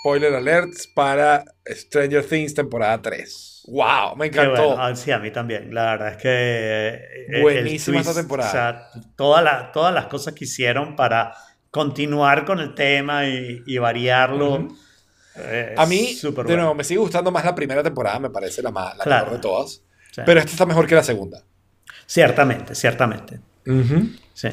spoiler 0.01 0.35
alerts 0.35 0.87
para 0.95 1.45
Stranger 1.67 2.25
Things 2.25 2.55
temporada 2.55 3.03
3. 3.03 3.49
¡Wow! 3.67 4.17
Me 4.17 4.27
encantó. 4.27 4.67
bueno. 4.69 4.83
Ah, 4.83 4.95
sí, 4.97 5.11
a 5.11 5.19
mí 5.19 5.31
también. 5.31 5.75
La 5.75 5.93
verdad 5.93 6.09
es 6.13 6.17
que. 6.17 6.29
eh, 7.39 7.43
Buenísima 7.43 7.99
esta 8.01 8.11
twist, 8.13 8.21
temporada. 8.21 8.49
O 8.49 8.53
sea, 8.53 9.03
toda 9.17 9.43
la- 9.43 9.73
todas 9.73 9.93
las 9.95 10.07
cosas 10.07 10.35
que 10.35 10.45
hicieron 10.45 10.97
para 10.97 11.35
continuar 11.71 12.45
con 12.45 12.59
el 12.61 12.75
tema 12.75 13.27
y, 13.27 13.63
y 13.67 13.79
variarlo. 13.79 14.55
Ujú. 14.55 14.77
eh, 15.37 15.75
A 15.79 15.87
mí, 15.87 16.15
de 16.21 16.33
nuevo, 16.33 16.43
bueno. 16.45 16.75
me 16.75 16.85
sigue 16.85 16.99
gustando 17.01 17.31
más 17.31 17.45
la 17.45 17.55
primera 17.55 17.83
temporada, 17.83 18.19
me 18.19 18.31
parece 18.31 18.63
la, 18.63 18.71
más, 18.71 18.97
la 18.97 19.05
Claro. 19.05 19.25
mejor 19.27 19.39
de 19.39 19.43
todas. 19.43 19.83
Sí. 20.13 20.23
Pero 20.27 20.41
esta 20.41 20.51
está 20.53 20.67
mejor 20.67 20.87
que 20.89 20.95
la 20.97 21.03
segunda. 21.05 21.43
Ciertamente, 22.07 22.75
ciertamente. 22.75 23.39
Sí. 24.35 24.49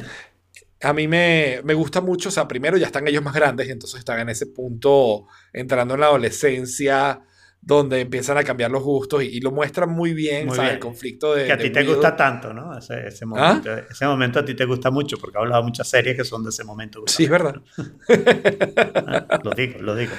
A 0.80 0.92
mí 0.92 1.08
me, 1.08 1.60
me 1.64 1.74
gusta 1.74 2.00
mucho, 2.00 2.28
o 2.28 2.32
sea, 2.32 2.46
primero 2.46 2.76
ya 2.76 2.86
están 2.86 3.08
ellos 3.08 3.22
más 3.24 3.34
grandes 3.34 3.66
y 3.66 3.72
entonces 3.72 3.98
están 3.98 4.20
en 4.20 4.28
ese 4.28 4.46
punto 4.46 5.26
entrando 5.52 5.94
en 5.94 6.00
la 6.00 6.06
adolescencia, 6.06 7.20
donde 7.60 8.00
empiezan 8.00 8.38
a 8.38 8.44
cambiar 8.44 8.70
los 8.70 8.82
gustos 8.82 9.22
y, 9.22 9.26
y 9.26 9.40
lo 9.40 9.50
muestran 9.50 9.90
muy 9.90 10.14
bien, 10.14 10.46
Muy 10.46 10.56
¿sabes? 10.56 10.70
bien. 10.70 10.74
El 10.76 10.80
conflicto 10.80 11.34
de... 11.34 11.46
Que 11.46 11.52
a 11.52 11.56
de 11.56 11.64
ti 11.64 11.70
te 11.70 11.80
Will. 11.80 11.88
gusta 11.90 12.16
tanto, 12.16 12.54
¿no? 12.54 12.76
Ese, 12.78 13.08
ese 13.08 13.26
momento, 13.26 13.70
ese 13.76 14.06
momento 14.06 14.38
a 14.38 14.44
ti 14.44 14.54
te 14.54 14.64
gusta 14.64 14.90
mucho 14.90 15.18
porque 15.18 15.36
hablado 15.38 15.62
de 15.62 15.66
muchas 15.66 15.88
series 15.88 16.16
que 16.16 16.24
son 16.24 16.42
de 16.44 16.50
ese 16.50 16.64
momento. 16.64 17.02
Sí, 17.06 17.24
es 17.24 17.30
verdad. 17.30 17.56
Ah, 18.94 19.38
Lo 19.44 19.50
digo, 19.50 19.80
lo 19.82 19.94
digo. 19.94 20.12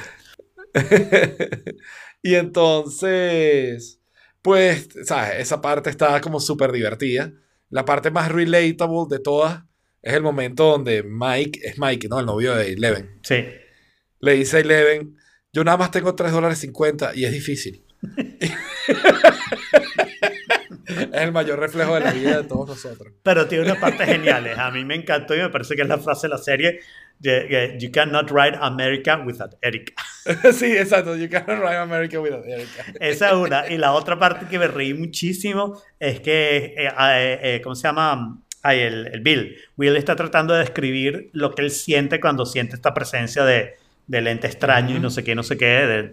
y 2.22 2.36
entonces, 2.36 4.00
pues, 4.42 4.90
¿sabes? 5.06 5.40
Esa 5.40 5.62
parte 5.62 5.90
está 5.90 6.20
como 6.22 6.40
súper 6.40 6.72
divertida. 6.72 7.32
La 7.70 7.86
parte 7.86 8.12
más 8.12 8.32
relatable 8.32 9.06
de 9.10 9.20
todas 9.20 9.64
es 10.02 10.14
el 10.14 10.24
momento 10.24 10.66
donde 10.66 11.04
Mike, 11.04 11.60
es 11.64 11.78
Mike, 11.80 12.08
¿no? 12.10 12.20
El 12.20 12.26
novio 12.26 12.56
de 12.56 12.74
Eleven. 12.74 13.20
Sí. 13.24 13.46
Le 14.20 14.34
dice 14.34 14.58
a 14.58 14.60
Eleven, 14.62 15.18
yo 15.52 15.64
nada 15.64 15.78
más 15.78 15.91
tengo 15.91 16.14
3 16.16 16.32
dólares 16.32 16.60
50 16.60 17.16
y 17.16 17.26
es 17.26 17.32
difícil. 17.32 17.84
es 20.88 21.12
el 21.12 21.32
mayor 21.32 21.60
reflejo 21.60 21.95
de 21.95 22.02
la 22.02 22.12
vida 22.12 22.41
de 22.41 22.47
todos 22.47 22.68
nosotros. 22.70 23.14
Pero 23.24 23.47
tiene 23.47 23.66
unas 23.66 23.78
partes 23.78 24.08
geniales. 24.08 24.58
A 24.58 24.70
mí 24.72 24.86
me 24.86 24.95
encantó 24.95 25.36
y 25.36 25.39
me 25.39 25.50
parece 25.50 25.76
que 25.76 25.82
es 25.82 25.88
la 25.88 25.97
frase 25.97 26.28
de 26.28 26.32
la 26.32 26.38
serie. 26.38 26.80
You 27.20 27.91
cannot 27.91 28.30
write 28.32 28.58
America 28.62 29.18
without 29.26 29.56
Eric. 29.62 29.93
sí, 30.54 30.78
exacto. 30.78 31.16
You 31.16 31.30
cannot 31.30 31.60
ride 31.60 31.78
America 31.78 32.20
without 32.20 32.45
Erica. 32.45 32.86
Esa 33.00 33.30
es 33.30 33.34
una. 33.34 33.68
Y 33.68 33.78
la 33.78 33.93
otra 33.93 34.18
parte 34.20 34.45
que 34.47 34.60
me 34.60 34.68
reí 34.68 34.93
muchísimo 34.93 35.82
es 36.00 36.20
que, 36.22 36.76
eh, 36.78 36.88
eh, 36.88 37.39
eh, 37.41 37.62
¿cómo 37.64 37.76
se 37.76 37.88
llama? 37.88 38.39
Ay, 38.62 38.82
el, 38.82 39.08
el 39.08 39.22
Bill. 39.22 39.58
Will 39.78 39.95
está 39.95 40.16
tratando 40.16 40.54
de 40.54 40.60
describir 40.60 41.30
lo 41.34 41.56
que 41.56 41.64
él 41.64 41.72
siente 41.72 42.20
cuando 42.20 42.45
siente 42.45 42.76
esta 42.76 42.93
presencia 42.93 43.43
de, 43.43 43.76
del 44.10 44.28
ente 44.28 44.47
extraño 44.47 44.97
y 44.97 44.99
no 44.99 45.10
sé 45.10 45.24
qué, 45.24 45.36
no 45.36 45.43
sé 45.43 45.55
qué, 45.57 45.66
del, 45.66 46.12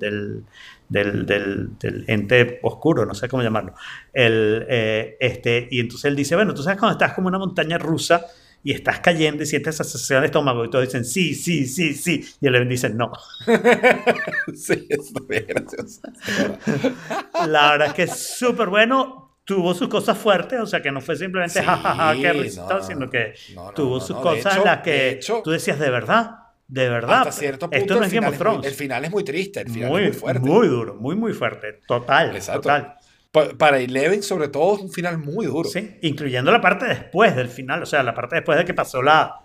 del, 0.89 1.27
del, 1.27 1.79
del- 1.79 2.05
ente 2.07 2.61
oscuro, 2.63 3.05
no 3.07 3.15
sé 3.15 3.29
cómo 3.29 3.43
llamarlo. 3.43 3.75
El, 4.13 4.65
eh, 4.69 5.17
este, 5.19 5.67
y 5.71 5.81
entonces 5.81 6.05
él 6.05 6.15
dice, 6.15 6.37
bueno, 6.37 6.55
tú 6.55 6.63
sabes 6.63 6.79
cuando 6.79 6.93
estás 6.99 7.15
como 7.15 7.27
una 7.29 7.39
montaña 7.39 7.79
rusa 7.79 8.25
y 8.63 8.73
estás 8.73 9.01
cayendo 9.01 9.43
y 9.43 9.47
sientes 9.47 9.75
esa 9.77 9.85
sensación 9.85 10.21
de 10.21 10.27
estómago 10.27 10.65
y 10.65 10.71
todos 10.71 10.85
dicen, 10.85 11.05
sí, 11.05 11.35
sí, 11.35 11.67
sí, 11.67 11.95
sí. 11.95 12.25
Y 12.41 12.47
él 12.49 12.69
dice, 12.69 12.91
no. 12.91 13.11
sí, 14.55 14.87
es 14.89 15.13
gracioso. 15.47 16.01
La 17.47 17.73
verdad 17.73 17.89
es 17.89 17.95
que 17.95 18.03
es 18.05 18.37
súper 18.39 18.69
bueno. 18.69 19.23
Tuvo 19.45 19.75
sus 19.75 19.87
cosas 19.87 20.19
fuertes, 20.19 20.59
o 20.59 20.67
sea 20.67 20.83
que 20.83 20.91
no 20.91 21.01
fue 21.01 21.15
simplemente 21.15 21.61
Sí, 21.61 21.65
jajaja, 21.65 22.21
qué 22.21 22.33
risita, 22.33 22.79
no, 22.79 22.83
sino 22.83 23.09
que 23.09 23.33
no, 23.55 23.67
no, 23.67 23.73
tuvo 23.75 24.01
sus 24.01 24.17
cosas 24.17 24.55
hecho- 24.55 24.59
en 24.59 24.65
las 24.65 24.79
que 24.83 25.11
hecho- 25.11 25.41
tú 25.45 25.51
decías 25.53 25.79
de 25.79 25.89
verdad, 25.89 26.31
de 26.69 26.89
verdad. 26.89 27.19
Hasta 27.21 27.33
cierto 27.33 27.67
punto, 27.71 27.77
esto 27.77 27.95
no 27.97 28.05
es 28.05 28.13
Game 28.13 28.27
final 28.27 28.29
of 28.29 28.35
es 28.35 28.39
muy- 28.41 28.53
Thrones. 28.53 28.67
el 28.67 28.75
final 28.75 29.05
es 29.05 29.11
muy 29.11 29.25
triste, 29.25 29.61
el 29.61 29.71
final 29.71 29.89
muy, 29.91 30.03
es 30.03 30.09
muy 30.11 30.17
fuerte. 30.21 30.41
muy 30.49 30.69
duro, 30.69 30.95
muy, 30.95 31.15
muy 31.17 31.33
fuerte. 31.33 31.81
Total, 31.87 32.35
Exacto. 32.35 32.63
total. 32.63 32.95
Pa- 33.33 33.51
Para 33.59 33.79
Eleven, 33.79 34.23
sobre 34.23 34.49
todo, 34.49 34.77
es 34.77 34.81
un 34.83 34.91
final 34.91 35.19
muy 35.19 35.47
duro. 35.47 35.69
Sí, 35.69 35.97
incluyendo 36.03 36.51
la 36.51 36.61
parte 36.61 36.87
después 36.87 37.37
del 37.37 37.49
final, 37.49 37.83
o 37.83 37.87
sea, 37.87 38.03
la 38.03 38.15
parte 38.15 38.37
después 38.37 38.57
de 38.59 38.65
que 38.65 38.75
pasó 38.75 39.03
la, 39.03 39.41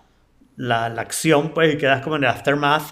la, 0.55 0.89
la 0.89 1.01
acción, 1.01 1.53
pues, 1.53 1.73
y 1.73 1.77
quedas 1.77 2.01
como 2.01 2.15
en 2.15 2.23
el 2.23 2.29
aftermath, 2.29 2.91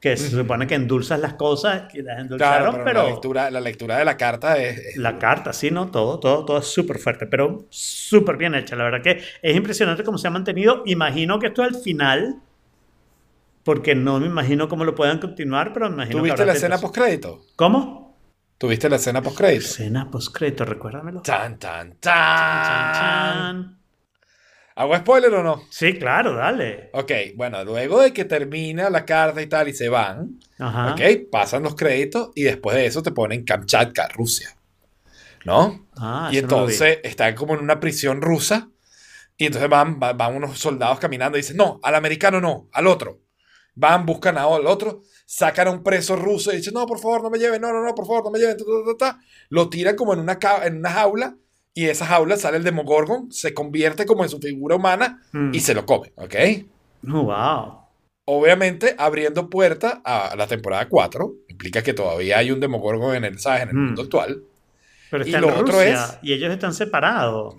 que 0.00 0.16
se 0.16 0.30
supone 0.30 0.66
que 0.68 0.76
endulzas 0.76 1.18
las 1.18 1.34
cosas, 1.34 1.92
y 1.92 2.02
las 2.02 2.20
endulzaron, 2.20 2.70
Claro, 2.70 2.72
pero, 2.72 2.84
pero... 2.84 3.02
La, 3.02 3.08
lectura, 3.10 3.50
la 3.50 3.60
lectura 3.60 3.98
de 3.98 4.04
la 4.04 4.16
carta 4.16 4.56
es... 4.56 4.78
es- 4.78 4.96
La 4.96 5.18
carta, 5.18 5.52
sí, 5.52 5.70
¿no? 5.72 5.90
Todo, 5.90 6.20
todo, 6.20 6.44
todo 6.44 6.58
es 6.58 6.66
súper 6.66 6.98
fuerte, 6.98 7.26
pero 7.26 7.66
súper 7.68 8.36
bien 8.36 8.54
hecha. 8.54 8.76
La 8.76 8.84
verdad 8.84 9.02
que 9.02 9.20
es 9.42 9.56
impresionante 9.56 10.04
cómo 10.04 10.16
se 10.16 10.28
ha 10.28 10.30
mantenido. 10.30 10.82
Imagino 10.86 11.38
que 11.40 11.48
esto 11.48 11.64
es 11.64 11.74
el 11.76 11.82
final, 11.82 12.36
porque 13.68 13.94
no 13.94 14.18
me 14.18 14.26
imagino 14.26 14.66
cómo 14.66 14.86
lo 14.86 14.94
puedan 14.94 15.18
continuar, 15.18 15.74
pero 15.74 15.90
me 15.90 15.96
imagino 15.96 16.22
que 16.22 16.28
¿Tuviste 16.28 16.46
la 16.46 16.54
escena 16.54 16.78
postcrédito? 16.78 17.44
¿Cómo? 17.54 18.18
¿Tuviste 18.56 18.88
la 18.88 18.96
escena 18.96 19.20
postcrédito? 19.20 19.66
Escena 19.66 20.10
postcrédito, 20.10 20.64
recuérdamelo. 20.64 21.20
Tan, 21.20 21.58
tan, 21.58 21.90
tan. 22.00 22.94
chan. 22.94 23.78
¿Hago 24.74 24.96
spoiler 24.96 25.34
o 25.34 25.42
no? 25.42 25.64
Sí, 25.68 25.98
claro, 25.98 26.34
dale. 26.34 26.88
Ok, 26.94 27.12
bueno, 27.36 27.62
luego 27.62 28.00
de 28.00 28.14
que 28.14 28.24
termina 28.24 28.88
la 28.88 29.04
carta 29.04 29.42
y 29.42 29.46
tal 29.48 29.68
y 29.68 29.74
se 29.74 29.90
van, 29.90 30.40
Ajá. 30.58 30.94
ok, 30.94 31.00
pasan 31.30 31.62
los 31.62 31.74
créditos 31.74 32.30
y 32.34 32.44
después 32.44 32.74
de 32.74 32.86
eso 32.86 33.02
te 33.02 33.12
ponen 33.12 33.44
Kamchatka, 33.44 34.08
Rusia. 34.14 34.56
¿No? 35.44 35.88
Ah, 35.94 36.30
y 36.32 36.36
no 36.36 36.40
entonces 36.40 37.00
están 37.04 37.34
como 37.34 37.52
en 37.52 37.60
una 37.60 37.80
prisión 37.80 38.22
rusa 38.22 38.70
y 39.36 39.44
entonces 39.44 39.68
van, 39.68 40.00
van, 40.00 40.16
van 40.16 40.36
unos 40.36 40.58
soldados 40.58 40.98
caminando 40.98 41.36
y 41.36 41.42
dicen, 41.42 41.58
no, 41.58 41.80
al 41.82 41.96
americano 41.96 42.40
no, 42.40 42.70
al 42.72 42.86
otro. 42.86 43.27
Van, 43.80 44.04
buscan 44.04 44.36
al 44.38 44.66
otro, 44.66 45.02
sacan 45.24 45.68
a 45.68 45.70
un 45.70 45.84
preso 45.84 46.16
ruso 46.16 46.52
y 46.52 46.56
dicen, 46.56 46.74
no, 46.74 46.84
por 46.86 46.98
favor, 46.98 47.22
no 47.22 47.30
me 47.30 47.38
lleven, 47.38 47.60
no, 47.62 47.72
no, 47.72 47.84
no, 47.84 47.94
por 47.94 48.06
favor, 48.06 48.24
no 48.24 48.30
me 48.32 48.38
lleven. 48.40 48.56
ta, 48.56 48.64
ta, 48.64 49.12
ta. 49.12 49.20
Lo 49.50 49.68
tiran 49.70 49.94
como 49.94 50.14
en 50.14 50.18
una, 50.20 50.38
en 50.64 50.78
una 50.78 50.90
jaula 50.90 51.36
y 51.74 51.84
de 51.84 51.92
esa 51.92 52.06
jaula 52.06 52.36
sale 52.36 52.56
el 52.56 52.64
Demogorgon, 52.64 53.30
se 53.30 53.54
convierte 53.54 54.04
como 54.04 54.24
en 54.24 54.30
su 54.30 54.40
figura 54.40 54.74
humana 54.74 55.22
Mm. 55.32 55.54
y 55.54 55.60
se 55.60 55.74
lo 55.74 55.86
come, 55.86 56.12
¿ok? 56.16 56.34
Oh, 57.08 57.22
wow. 57.22 57.78
Obviamente, 58.24 58.94
abriendo 58.98 59.48
puerta 59.48 60.02
a 60.04 60.34
la 60.36 60.46
temporada 60.48 60.88
4, 60.88 61.32
implica 61.48 61.82
que 61.82 61.94
todavía 61.94 62.38
hay 62.38 62.50
un 62.50 62.58
Demogorgon 62.60 63.14
en 63.14 63.24
el, 63.24 63.38
¿sabes? 63.38 63.62
En 63.62 63.68
el 63.70 63.74
Mm. 63.76 63.84
mundo 63.86 64.02
actual. 64.02 64.42
Pero 65.10 65.24
Y 65.24 65.28
está 65.28 65.40
lo 65.40 65.48
en 65.50 65.54
otro 65.54 65.80
es- 65.80 66.18
y 66.22 66.32
ellos 66.34 66.52
están 66.52 66.74
separados. 66.74 67.54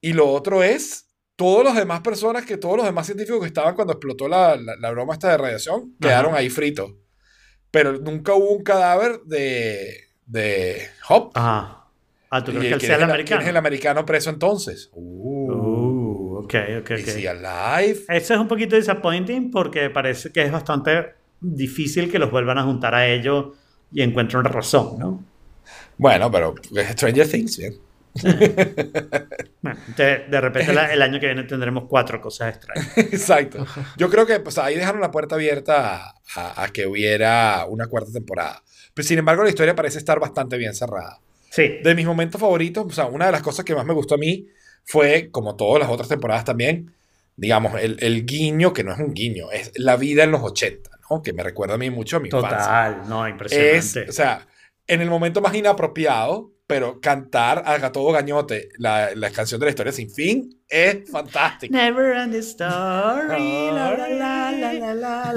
Y 0.00 0.12
lo 0.14 0.28
otro 0.30 0.62
es, 0.62 1.08
todos 1.42 1.64
los 1.64 1.74
demás 1.74 2.00
personas, 2.02 2.44
que 2.46 2.56
todos 2.56 2.76
los 2.76 2.86
demás 2.86 3.06
científicos 3.06 3.40
que 3.40 3.46
estaban 3.46 3.74
cuando 3.74 3.94
explotó 3.94 4.28
la, 4.28 4.54
la- 4.56 4.76
la 4.76 4.90
broma 4.90 5.12
esta 5.14 5.30
de 5.30 5.38
radiación, 5.38 5.94
quedaron 6.00 6.34
ahí 6.36 6.48
fritos. 6.50 6.92
Pero 7.70 7.98
nunca 7.98 8.34
hubo 8.34 8.50
un 8.52 8.62
cadáver 8.62 9.20
de, 9.24 9.92
de 10.26 10.82
Hop. 11.08 11.32
Ajá. 11.34 11.86
Ah, 12.30 12.44
¿tú 12.44 12.52
¿Y 12.52 12.54
crees 12.54 12.68
que 12.68 12.74
él 12.74 12.80
sea 12.80 12.96
el 12.96 13.02
el- 13.02 13.10
americano? 13.10 13.38
¿Quién 13.40 13.42
es 13.46 13.50
el 13.50 13.56
americano 13.56 14.06
preso 14.06 14.30
entonces? 14.30 14.88
Uh, 14.92 15.50
Uh, 15.52 16.36
ok, 16.44 16.54
ok, 16.80 16.90
is 16.92 17.08
ok. 17.08 17.16
he 17.18 17.28
alive? 17.28 18.00
Eso 18.08 18.34
es 18.34 18.40
un 18.40 18.48
poquito 18.48 18.76
disappointing 18.76 19.50
porque 19.50 19.90
parece 19.90 20.30
que 20.30 20.42
es 20.42 20.52
bastante 20.52 21.14
difícil 21.40 22.10
que 22.10 22.18
los 22.20 22.30
vuelvan 22.30 22.58
a 22.58 22.62
juntar 22.62 22.94
a 22.94 23.06
ellos 23.08 23.56
y 23.92 24.00
encuentren 24.02 24.44
razón, 24.44 24.98
¿no? 24.98 25.24
Bueno, 25.98 26.30
pero 26.30 26.54
Stranger 26.92 27.28
Things, 27.28 27.58
bien. 27.58 27.74
Bueno, 29.62 29.78
de, 29.96 30.18
de 30.28 30.40
repente 30.40 30.72
la- 30.72 30.92
el 30.92 31.00
año 31.02 31.20
que 31.20 31.26
viene 31.26 31.44
tendremos 31.44 31.84
cuatro 31.88 32.20
cosas 32.20 32.56
extrañas. 32.56 32.90
Exacto. 32.98 33.64
Yo 33.96 34.10
creo 34.10 34.26
que 34.26 34.40
pues, 34.40 34.58
ahí 34.58 34.74
dejaron 34.76 35.00
la 35.00 35.10
puerta 35.12 35.36
abierta 35.36 35.96
a, 36.08 36.14
a- 36.34 36.64
a 36.64 36.68
que 36.68 36.86
hubiera 36.86 37.64
una 37.68 37.86
cuarta 37.86 38.10
temporada. 38.12 38.62
Pero 38.92 39.06
sin 39.06 39.18
embargo, 39.18 39.44
la 39.44 39.50
historia 39.50 39.74
parece 39.76 39.98
estar 39.98 40.18
bastante 40.18 40.56
bien 40.58 40.74
cerrada. 40.74 41.20
Sí, 41.50 41.78
De 41.84 41.94
mis 41.94 42.06
momentos 42.06 42.40
favoritos, 42.40 42.84
o 42.86 42.90
sea, 42.90 43.04
una 43.06 43.26
de 43.26 43.32
las 43.32 43.42
cosas 43.42 43.64
que 43.64 43.74
más 43.74 43.84
me 43.86 43.92
gustó 43.94 44.14
a 44.16 44.18
mí 44.18 44.48
fue, 44.84 45.28
como 45.30 45.54
todas 45.54 45.80
las 45.80 45.90
otras 45.90 46.08
temporadas 46.08 46.44
también, 46.44 46.92
digamos, 47.36 47.80
el, 47.80 47.98
el 48.00 48.24
guiño, 48.26 48.72
que 48.72 48.82
no 48.84 48.92
es 48.92 48.98
un 48.98 49.12
guiño, 49.14 49.50
es 49.52 49.70
la 49.76 49.96
vida 49.96 50.24
en 50.24 50.30
los 50.32 50.42
80, 50.42 50.90
¿no? 51.10 51.22
Que 51.22 51.32
me 51.32 51.42
recuerda 51.42 51.74
a 51.74 51.78
mí 51.78 51.88
mucho 51.90 52.16
a 52.16 52.20
mi 52.20 52.28
infancia. 52.28 52.58
total, 52.58 53.02
no, 53.08 53.26
Es, 53.26 53.32
impresionante. 53.32 54.10
o 54.10 54.12
sea, 54.12 54.46
en 54.86 55.00
el 55.02 55.10
momento 55.10 55.40
más 55.42 55.54
inapropiado, 55.54 56.50
pero 56.72 56.98
cantar 57.00 57.62
a 57.66 57.92
todo 57.92 58.10
gañote 58.12 58.70
la, 58.78 59.10
la 59.14 59.28
canción 59.30 59.60
de 59.60 59.66
la 59.66 59.70
historia 59.70 59.92
sin 59.92 60.10
fin 60.10 60.58
es 60.66 61.10
fantástico. 61.10 61.74
Never 61.74 62.16
end 62.16 62.32
the 62.32 62.38
story. 62.38 63.70
la, 63.72 64.50
la, 64.50 64.94
la. 64.94 65.34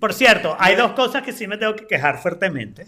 Por 0.00 0.12
cierto, 0.12 0.56
hay 0.58 0.74
dos 0.74 0.92
cosas 0.92 1.22
que 1.22 1.32
sí 1.32 1.46
me 1.46 1.58
tengo 1.58 1.76
que 1.76 1.86
quejar 1.86 2.18
fuertemente. 2.18 2.86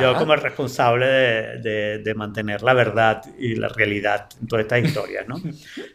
Yo 0.00 0.10
Ajá. 0.10 0.18
como 0.18 0.34
el 0.34 0.40
responsable 0.40 1.06
de, 1.06 1.58
de- 1.60 1.98
de 2.00 2.14
mantener 2.14 2.62
la 2.62 2.74
verdad 2.74 3.22
y 3.38 3.54
la 3.54 3.68
realidad 3.68 4.26
en 4.40 4.48
todas 4.48 4.64
estas 4.64 4.84
historias, 4.84 5.26
¿no? 5.28 5.40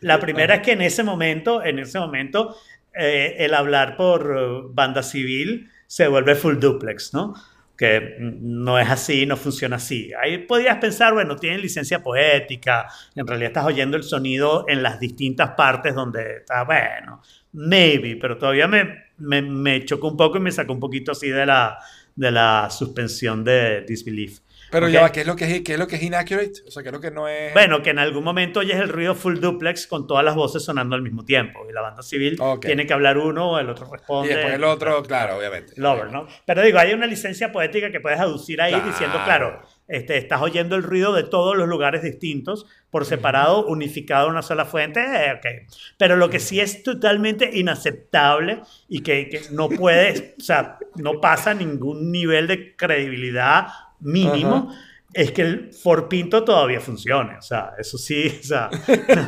La 0.01 0.19
primera 0.19 0.55
es 0.55 0.61
que 0.61 0.71
en 0.71 0.81
ese 0.81 1.03
momento, 1.03 1.61
en 1.63 1.77
ese 1.79 1.99
momento, 1.99 2.55
eh, 2.97 3.35
el 3.39 3.53
hablar 3.53 3.95
por 3.97 4.73
banda 4.73 5.03
civil 5.03 5.69
se 5.87 6.07
vuelve 6.07 6.33
full 6.35 6.57
duplex, 6.57 7.13
¿no? 7.13 7.35
Que 7.77 8.15
no 8.19 8.79
es 8.79 8.89
así, 8.89 9.25
no 9.25 9.35
funciona 9.35 9.75
así. 9.75 10.11
Ahí 10.21 10.39
podías 10.39 10.77
pensar, 10.77 11.13
bueno, 11.13 11.35
tienen 11.35 11.61
licencia 11.61 12.01
poética, 12.01 12.87
en 13.15 13.27
realidad 13.27 13.49
estás 13.49 13.65
oyendo 13.65 13.97
el 13.97 14.03
sonido 14.03 14.65
en 14.67 14.81
las 14.81 14.99
distintas 14.99 15.51
partes 15.51 15.93
donde 15.93 16.37
está, 16.37 16.63
bueno, 16.63 17.21
maybe, 17.51 18.15
pero 18.15 18.37
todavía 18.37 18.67
me, 18.67 19.05
me, 19.17 19.41
me 19.41 19.83
chocó 19.83 20.07
un 20.07 20.17
poco 20.17 20.37
y 20.37 20.41
me 20.41 20.51
sacó 20.51 20.73
un 20.73 20.79
poquito 20.79 21.11
así 21.11 21.29
de 21.29 21.45
la, 21.45 21.77
de 22.15 22.31
la 22.31 22.69
suspensión 22.69 23.43
de 23.43 23.81
disbelief. 23.81 24.39
Pero 24.75 24.87
Ok. 24.87 24.91
ya 24.91 25.01
va, 25.03 25.11
¿qué 25.13 25.21
es, 25.21 25.27
lo 25.27 25.37
que 25.37 25.45
es, 25.45 25.61
¿qué 25.61 25.71
es 25.73 25.79
lo 25.79 25.87
que 25.87 25.95
es 25.95 26.03
inaccurate? 26.03 26.51
O 26.67 26.71
sea, 26.71 26.83
¿qué 26.83 26.89
es 26.89 26.93
lo 26.93 26.99
que 26.99 27.09
no 27.09 27.29
es...? 27.29 27.53
Bueno, 27.53 27.81
que 27.81 27.91
en 27.91 27.99
algún 27.99 28.25
momento 28.25 28.59
oyes 28.59 28.75
el 28.75 28.89
ruido 28.89 29.15
full 29.15 29.39
duplex 29.39 29.87
con 29.87 30.05
todas 30.05 30.25
las 30.25 30.35
voces 30.35 30.65
sonando 30.65 30.97
al 30.97 31.01
mismo 31.01 31.23
tiempo. 31.23 31.65
Y 31.69 31.71
la 31.71 31.79
banda 31.79 32.03
civil 32.03 32.35
Ok. 32.41 32.65
tiene 32.65 32.85
que 32.85 32.91
hablar 32.91 33.17
uno, 33.17 33.57
el 33.57 33.69
otro 33.69 33.87
y 33.87 33.91
responde. 33.93 34.33
después 34.35 34.53
el 34.53 34.63
otro, 34.65 35.01
claro, 35.03 35.37
obviamente. 35.37 35.71
Lover, 35.77 36.11
¿no? 36.11 36.27
Pero 36.45 36.61
digo, 36.61 36.77
hay 36.77 36.91
una 36.93 37.07
licencia 37.07 37.53
poética 37.53 37.89
que 37.89 38.01
puedes 38.01 38.19
aducir 38.19 38.61
ahí 38.61 38.73
Claro. 38.73 38.85
diciendo, 38.85 39.17
claro, 39.23 39.61
este, 39.87 40.17
estás 40.17 40.41
oyendo 40.41 40.75
el 40.75 40.83
ruido 40.83 41.13
de 41.13 41.23
todos 41.23 41.55
los 41.55 41.69
lugares 41.69 42.01
distintos 42.01 42.65
por 42.91 43.05
separado, 43.05 43.65
unificado 43.67 44.25
en 44.25 44.31
una 44.33 44.41
sola 44.41 44.65
fuente, 44.65 44.99
eh, 44.99 45.33
ok. 45.37 45.71
Pero 45.97 46.17
lo 46.17 46.29
que 46.29 46.39
sí 46.41 46.59
es 46.59 46.83
totalmente 46.83 47.49
inaceptable 47.53 48.59
y 48.89 49.03
que, 49.03 49.29
que 49.29 49.41
no 49.51 49.69
puede, 49.69 50.35
o 50.37 50.43
sea, 50.43 50.79
no 50.95 51.21
pasa 51.21 51.53
ningún 51.53 52.11
nivel 52.11 52.47
de 52.47 52.75
credibilidad 52.75 53.67
mínimo. 53.99 54.73
Es 55.13 55.31
que 55.31 55.43
el 55.43 55.73
Forpinto 55.73 56.43
todavía 56.43 56.81
funcione. 56.81 57.37
O 57.37 57.41
sea, 57.41 57.71
eso 57.77 57.97
sí, 57.97 58.37
o 58.37 58.43
sea, 58.43 58.69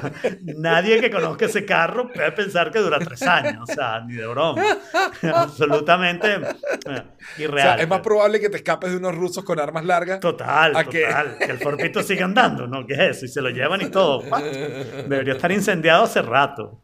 nadie 0.41 0.99
que 0.99 1.09
conozca 1.09 1.45
ese 1.45 1.63
carro 1.65 2.11
puede 2.11 2.30
pensar 2.34 2.72
que 2.72 2.80
dura 2.80 2.99
tres 2.99 3.22
años. 3.22 3.70
O 3.70 3.74
sea, 3.74 4.01
ni 4.01 4.15
de 4.15 4.28
broma. 4.28 4.61
Absolutamente 5.34 6.34
eh, 6.34 7.03
O 7.38 7.41
irreal. 7.41 7.68
sea, 7.68 7.76
es 7.76 7.88
más 7.88 8.01
probable 8.01 8.41
que 8.41 8.49
te 8.49 8.57
escapes 8.57 8.91
de 8.91 8.97
unos 8.97 9.15
rusos 9.15 9.45
con 9.45 9.61
armas 9.61 9.86
largas. 9.86 10.20
Total, 10.20 10.74
total. 10.74 11.38
Que 11.38 11.51
el 11.51 11.57
Forpito 11.57 12.03
siga 12.03 12.26
andando, 12.26 12.68
¿no? 12.68 12.86
¿Qué 12.86 12.93
es 12.95 12.99
eso? 12.99 13.26
Y 13.26 13.30
se 13.30 13.41
lo 13.41 13.49
llevan 13.49 13.82
y 13.82 13.89
todo. 13.89 14.20
What? 14.30 14.43
Debería 15.07 15.36
estar 15.36 15.53
incendiado 15.53 16.03
hace 16.03 16.22
rato. 16.22 16.82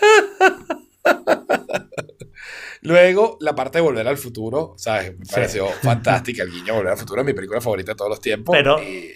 Luego, 2.82 3.36
la 3.40 3.54
parte 3.54 3.78
de 3.78 3.82
Volver 3.82 4.08
al 4.08 4.16
Futuro, 4.18 4.74
¿sabes? 4.76 5.18
Me 5.18 5.24
Sí. 5.24 5.32
pareció 5.34 5.66
fantástica. 5.82 6.42
El 6.42 6.50
guiño 6.50 6.74
Volver 6.74 6.92
al 6.92 6.98
Futuro 6.98 7.20
es 7.20 7.26
mi 7.26 7.34
película 7.34 7.60
favorita 7.60 7.92
de 7.92 7.96
todos 7.96 8.10
los 8.10 8.20
tiempos. 8.20 8.54
Pero- 8.56 8.82
Y, 8.82 9.12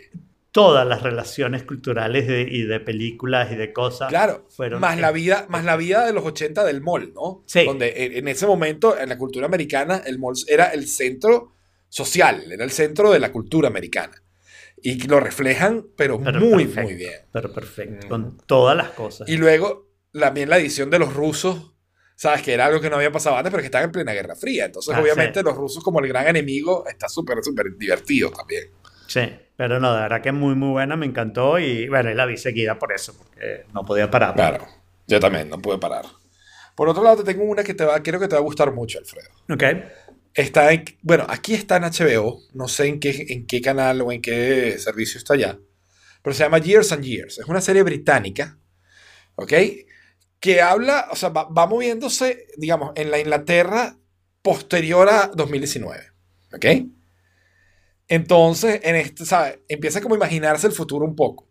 Todas 0.55 0.87
las 0.87 1.03
relaciones 1.03 1.65
culturales 1.65 2.29
de- 2.29 2.43
y 2.49 2.63
de 2.63 2.79
películas 2.79 3.51
y 3.51 3.57
de 3.57 3.73
cosas. 3.73 4.09
claro, 4.09 4.47
fueron- 4.51 4.81
más 4.81 5.01
la, 5.01 5.11
vida, 5.11 5.47
más 5.49 5.65
la 5.65 5.77
vida 5.77 6.07
de 6.07 6.13
los 6.13 6.25
80 6.25 6.63
del 6.63 6.81
mall, 6.81 7.13
¿no? 7.13 7.43
Sí. 7.45 7.65
Donde 7.65 8.05
en, 8.05 8.13
en 8.19 8.29
ese 8.29 8.47
momento, 8.47 8.97
en 8.97 9.09
la 9.09 9.19
cultura 9.19 9.47
americana, 9.47 10.01
el 10.07 10.21
mall 10.21 10.37
era 10.47 10.67
el 10.67 10.87
centro 10.87 11.57
social, 11.89 12.53
era 12.53 12.63
el 12.63 12.71
centro 12.71 13.11
de 13.11 13.19
la 13.19 13.33
cultura 13.33 13.67
americana. 13.67 14.23
Y 14.81 15.09
lo 15.09 15.19
reflejan, 15.19 15.87
pero, 15.97 16.21
Pero 16.23 16.39
muy, 16.39 16.67
perfecto, 16.67 16.83
muy 16.89 16.95
bien. 16.95 17.13
Pero 17.33 17.53
perfecto. 17.53 18.09
Con 18.09 18.37
todas 18.47 18.77
las 18.77 18.91
cosas. 18.91 19.29
Y 19.29 19.37
luego, 19.39 19.89
también 20.13 20.49
la 20.51 20.59
edición 20.59 20.89
de 20.89 21.01
los 21.01 21.15
rusos, 21.15 21.74
¿sabes? 22.15 22.43
Que 22.43 22.55
era 22.55 22.67
algo 22.67 22.81
que 22.81 22.91
no 22.91 22.97
había 22.97 23.11
pasado 23.13 23.37
antes, 23.37 23.51
pero 23.51 23.61
que 23.63 23.67
estaba 23.67 23.85
en 23.85 23.93
plena 23.93 24.13
Guerra 24.13 24.35
Fría. 24.37 24.67
Entonces, 24.67 24.95
Ah, 24.95 25.01
obviamente, 25.01 25.41
sí. 25.41 25.45
los 25.45 25.57
rusos 25.57 25.83
como 25.83 26.01
el 26.01 26.09
gran 26.09 26.27
enemigo 26.29 26.87
está 26.87 27.09
súper, 27.09 27.39
súper 27.43 27.77
divertido 27.77 28.31
también. 28.31 28.71
Sí, 29.07 29.21
pero 29.57 29.79
no, 29.81 29.95
de 29.95 30.01
verdad 30.03 30.23
que 30.23 30.31
es 30.31 30.35
muy, 30.35 30.55
muy 30.55 30.71
buena, 30.71 30.97
me 30.97 31.07
encantó 31.07 31.59
y 31.59 31.89
bueno, 31.89 32.11
y 32.11 32.15
la 32.15 32.27
vi 32.27 32.37
seguida 32.37 32.79
por 32.79 32.93
eso, 32.93 33.15
porque 33.17 33.65
no 33.73 33.85
podía 33.85 34.11
parar. 34.11 34.35
Claro, 34.35 34.67
yo 35.07 35.21
también, 35.21 35.49
no 35.49 35.59
pude 35.61 35.79
parar. 35.79 36.05
Por 36.75 36.89
otro 36.89 37.03
lado, 37.05 37.19
te 37.23 37.33
tengo 37.33 37.45
una 37.45 37.63
que 37.63 37.75
te 37.75 37.85
va, 37.85 38.03
creo 38.03 38.19
que 38.19 38.27
te 38.27 38.35
va 38.35 38.41
a 38.41 38.45
gustar 38.45 38.73
mucho, 38.73 38.99
Alfredo. 38.99 39.29
Ok, 39.51 39.63
Está 40.37 40.73
en, 40.73 40.85
bueno, 41.03 41.25
aquí 41.29 41.55
está 41.55 41.77
en 41.77 41.85
HBO, 41.85 42.41
no 42.55 42.67
sé 42.67 42.87
en 42.89 42.99
qué, 42.99 43.27
en 43.29 43.47
qué 43.47 43.61
canal 43.61 44.01
o 44.01 44.11
en 44.11 44.21
qué 44.21 44.77
servicio 44.81 45.19
está 45.19 45.37
ya, 45.37 45.57
pero 46.23 46.35
se 46.35 46.43
llama 46.43 46.59
Years 46.59 46.91
and 46.91 47.05
Years. 47.05 47.39
Es 47.39 47.47
una 47.47 47.61
serie 47.61 47.85
británica, 47.85 48.59
¿ok? 49.37 49.53
Que 50.45 50.61
habla, 50.61 51.09
o 51.11 51.17
sea, 51.17 51.31
va, 51.31 51.67
moviéndose, 51.67 52.49
digamos, 52.59 52.93
en 52.97 53.11
la 53.11 53.19
Inglaterra 53.19 53.97
posterior 54.43 55.09
a 55.09 55.29
2019, 55.35 56.03
¿ok? 56.53 56.67
Entonces, 58.09 58.79
en 58.83 58.97
este. 58.97 59.25
Empieza 59.69 60.03
como 60.03 60.17
a 60.17 60.19
imaginarse 60.19 60.67
el 60.67 60.75
futuro 60.75 61.07
un 61.07 61.17
poco. 61.17 61.49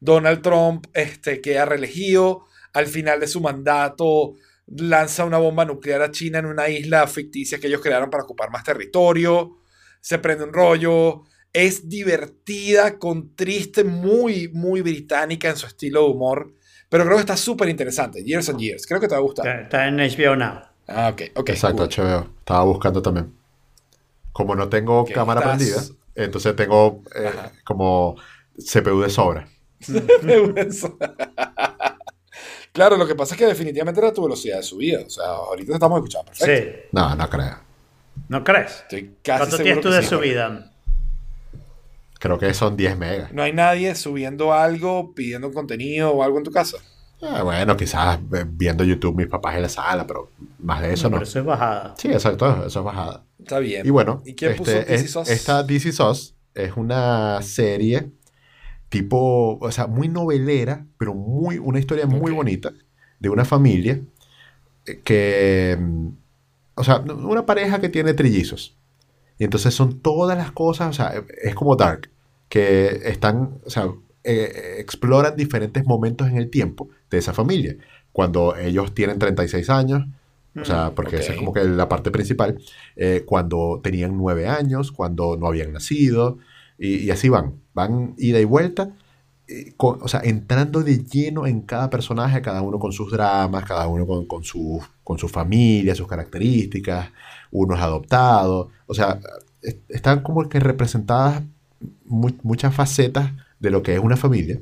Donald 0.00 0.40
Trump 0.40 0.86
este, 0.94 1.42
queda 1.42 1.66
reelegido, 1.66 2.46
al 2.72 2.86
final 2.86 3.20
de 3.20 3.28
su 3.28 3.42
mandato 3.42 4.32
lanza 4.66 5.26
una 5.26 5.36
bomba 5.36 5.66
nuclear 5.66 6.00
a 6.00 6.10
China 6.10 6.38
en 6.38 6.46
una 6.46 6.70
isla 6.70 7.06
ficticia 7.08 7.58
que 7.58 7.66
ellos 7.66 7.82
crearon 7.82 8.08
para 8.08 8.22
ocupar 8.22 8.50
más 8.50 8.64
territorio, 8.64 9.58
se 10.00 10.18
prende 10.18 10.44
un 10.44 10.52
rollo, 10.54 11.24
es 11.52 11.90
divertida, 11.90 12.98
con 12.98 13.34
triste, 13.34 13.84
muy, 13.84 14.48
muy 14.48 14.80
británica 14.80 15.50
en 15.50 15.56
su 15.56 15.66
estilo 15.66 16.04
de 16.04 16.10
humor, 16.10 16.54
pero 16.90 17.04
creo 17.04 17.16
que 17.16 17.22
está 17.22 17.36
súper 17.38 17.70
interesante, 17.70 18.22
Years 18.22 18.48
and 18.50 18.58
Years, 18.60 18.86
creo 18.86 19.00
que 19.00 19.08
te 19.08 19.14
va 19.14 19.20
a 19.20 19.22
gustar. 19.22 19.60
está, 19.62 19.88
en 19.88 19.96
HBO 19.98 20.36
Now. 20.36 20.60
Ah, 20.88 21.08
ok, 21.14 21.22
ok. 21.36 21.48
Exacto, 21.50 21.88
cool. 21.88 22.04
HBO. 22.06 22.26
Estaba 22.40 22.64
buscando 22.64 23.00
también. 23.00 23.32
Como 24.32 24.54
no 24.54 24.68
tengo 24.68 25.04
Que 25.06 25.12
cámara 25.14 25.40
estás- 25.40 25.56
prendida, 25.56 25.82
entonces 26.16 26.54
tengo 26.56 27.02
eh, 27.14 27.30
como 27.64 28.16
CPU 28.58 29.00
de 29.00 29.08
sobra. 29.10 29.48
Eso. 30.56 30.98
claro, 32.72 32.96
lo 32.96 33.06
que 33.06 33.14
pasa 33.14 33.34
es 33.34 33.38
que 33.38 33.46
definitivamente 33.46 34.00
era 34.00 34.12
tu 34.12 34.22
velocidad 34.22 34.58
de 34.58 34.62
subida, 34.62 35.00
o 35.06 35.10
sea, 35.10 35.24
ahorita 35.26 35.68
te 35.68 35.72
estamos 35.74 35.98
escuchando 35.98 36.26
perfecto. 36.32 36.70
Sí, 36.82 36.88
No, 36.92 37.14
no 37.14 37.28
creo. 37.30 37.56
¿no 38.28 38.44
crees? 38.44 38.72
Estoy 38.82 39.14
casi 39.22 39.38
¿Cuánto 39.38 39.56
tienes 39.62 39.80
tú 39.82 39.90
de 39.90 40.02
sí, 40.02 40.08
subida? 40.08 40.72
Creo 42.20 42.38
que 42.38 42.54
son 42.54 42.76
10 42.76 42.96
megas. 42.96 43.32
No 43.32 43.42
hay 43.42 43.52
nadie 43.52 43.94
subiendo 43.96 44.52
algo, 44.52 45.12
pidiendo 45.14 45.50
contenido 45.52 46.12
o 46.12 46.22
algo 46.22 46.38
en 46.38 46.44
tu 46.44 46.52
casa. 46.52 46.76
Ah, 47.22 47.42
bueno, 47.42 47.76
quizás 47.76 48.18
viendo 48.46 48.84
YouTube 48.84 49.16
mis 49.16 49.26
papás 49.26 49.56
en 49.56 49.62
la 49.62 49.68
sala, 49.68 50.06
pero 50.06 50.30
más 50.60 50.80
de 50.82 50.92
eso 50.94 51.04
No, 51.04 51.10
no. 51.10 51.16
pero 51.16 51.28
eso 51.28 51.38
es 51.40 51.44
bajada. 51.44 51.94
Sí, 51.98 52.08
exacto, 52.08 52.64
eso 52.66 52.78
es 52.78 52.84
bajada. 52.84 53.24
Está 53.38 53.58
bien. 53.58 53.84
Y 53.86 53.90
bueno, 53.90 54.22
¿Y 54.24 54.34
quién 54.34 54.54
puso 54.56 54.70
este, 54.70 54.92
DC 54.92 55.04
es- 55.06 55.10
Sauce? 55.10 55.32
esta 55.32 55.62
DC 55.62 55.92
Sauce 55.92 56.34
es 56.54 56.72
una 56.76 57.42
serie 57.42 58.10
tipo, 58.88 59.58
o 59.60 59.70
sea, 59.72 59.86
muy 59.86 60.08
novelera, 60.08 60.86
pero 60.98 61.14
muy, 61.14 61.58
una 61.58 61.78
historia 61.78 62.06
muy 62.06 62.32
bonita 62.32 62.72
de 63.18 63.28
una 63.28 63.44
familia 63.44 64.00
eh, 64.86 65.00
que, 65.04 65.76
mm, 65.80 66.08
o 66.74 66.84
sea, 66.84 66.98
una 67.00 67.44
pareja 67.46 67.80
que 67.80 67.88
tiene 67.88 68.14
trillizos. 68.14 68.76
Y 69.40 69.44
entonces 69.44 69.74
son 69.74 70.00
todas 70.00 70.38
las 70.38 70.52
cosas, 70.52 70.90
o 70.90 70.92
sea, 70.92 71.14
es 71.42 71.54
como 71.56 71.74
Dark, 71.74 72.10
que 72.48 73.00
están, 73.06 73.54
o 73.66 73.70
sea, 73.70 73.88
eh, 74.22 74.76
exploran 74.78 75.34
diferentes 75.36 75.84
momentos 75.86 76.28
en 76.28 76.36
el 76.36 76.50
tiempo 76.50 76.88
de 77.10 77.18
esa 77.18 77.32
familia. 77.32 77.74
Cuando 78.12 78.54
ellos 78.56 78.94
tienen 78.94 79.18
36 79.18 79.70
años, 79.70 80.06
o 80.60 80.64
sea, 80.64 80.90
porque 80.94 81.16
esa 81.16 81.32
es 81.32 81.38
como 81.38 81.52
que 81.54 81.64
la 81.64 81.88
parte 81.88 82.10
principal, 82.10 82.58
eh, 82.96 83.22
cuando 83.26 83.80
tenían 83.82 84.16
9 84.16 84.46
años, 84.46 84.92
cuando 84.92 85.36
no 85.36 85.46
habían 85.46 85.72
nacido, 85.72 86.38
y, 86.78 86.96
y 86.96 87.10
así 87.10 87.28
van, 87.28 87.54
van 87.72 88.14
ida 88.18 88.40
y 88.40 88.44
vuelta, 88.44 88.90
con- 89.76 90.00
o 90.02 90.08
sea, 90.08 90.20
entrando 90.22 90.82
de 90.82 91.04
lleno 91.04 91.46
en 91.46 91.62
cada 91.62 91.88
personaje, 91.90 92.42
cada 92.42 92.62
uno 92.62 92.78
con 92.78 92.92
sus 92.92 93.10
dramas, 93.10 93.64
cada 93.64 93.88
uno 93.88 94.06
con, 94.06 94.26
con 94.26 94.44
su, 94.44 94.80
con 95.02 95.18
su 95.18 95.28
familia, 95.28 95.94
sus 95.94 96.06
características, 96.06 97.10
uno 97.50 97.74
es 97.74 97.80
adoptado, 97.80 98.68
o 98.86 98.94
sea, 98.94 99.18
es- 99.62 99.76
están 99.88 100.20
como 100.22 100.48
que 100.48 100.60
representadas 100.60 101.42
mu- 102.04 102.36
muchas 102.42 102.74
facetas 102.74 103.32
de 103.58 103.70
lo 103.70 103.82
que 103.82 103.94
es 103.94 104.00
una 104.00 104.16
familia. 104.16 104.60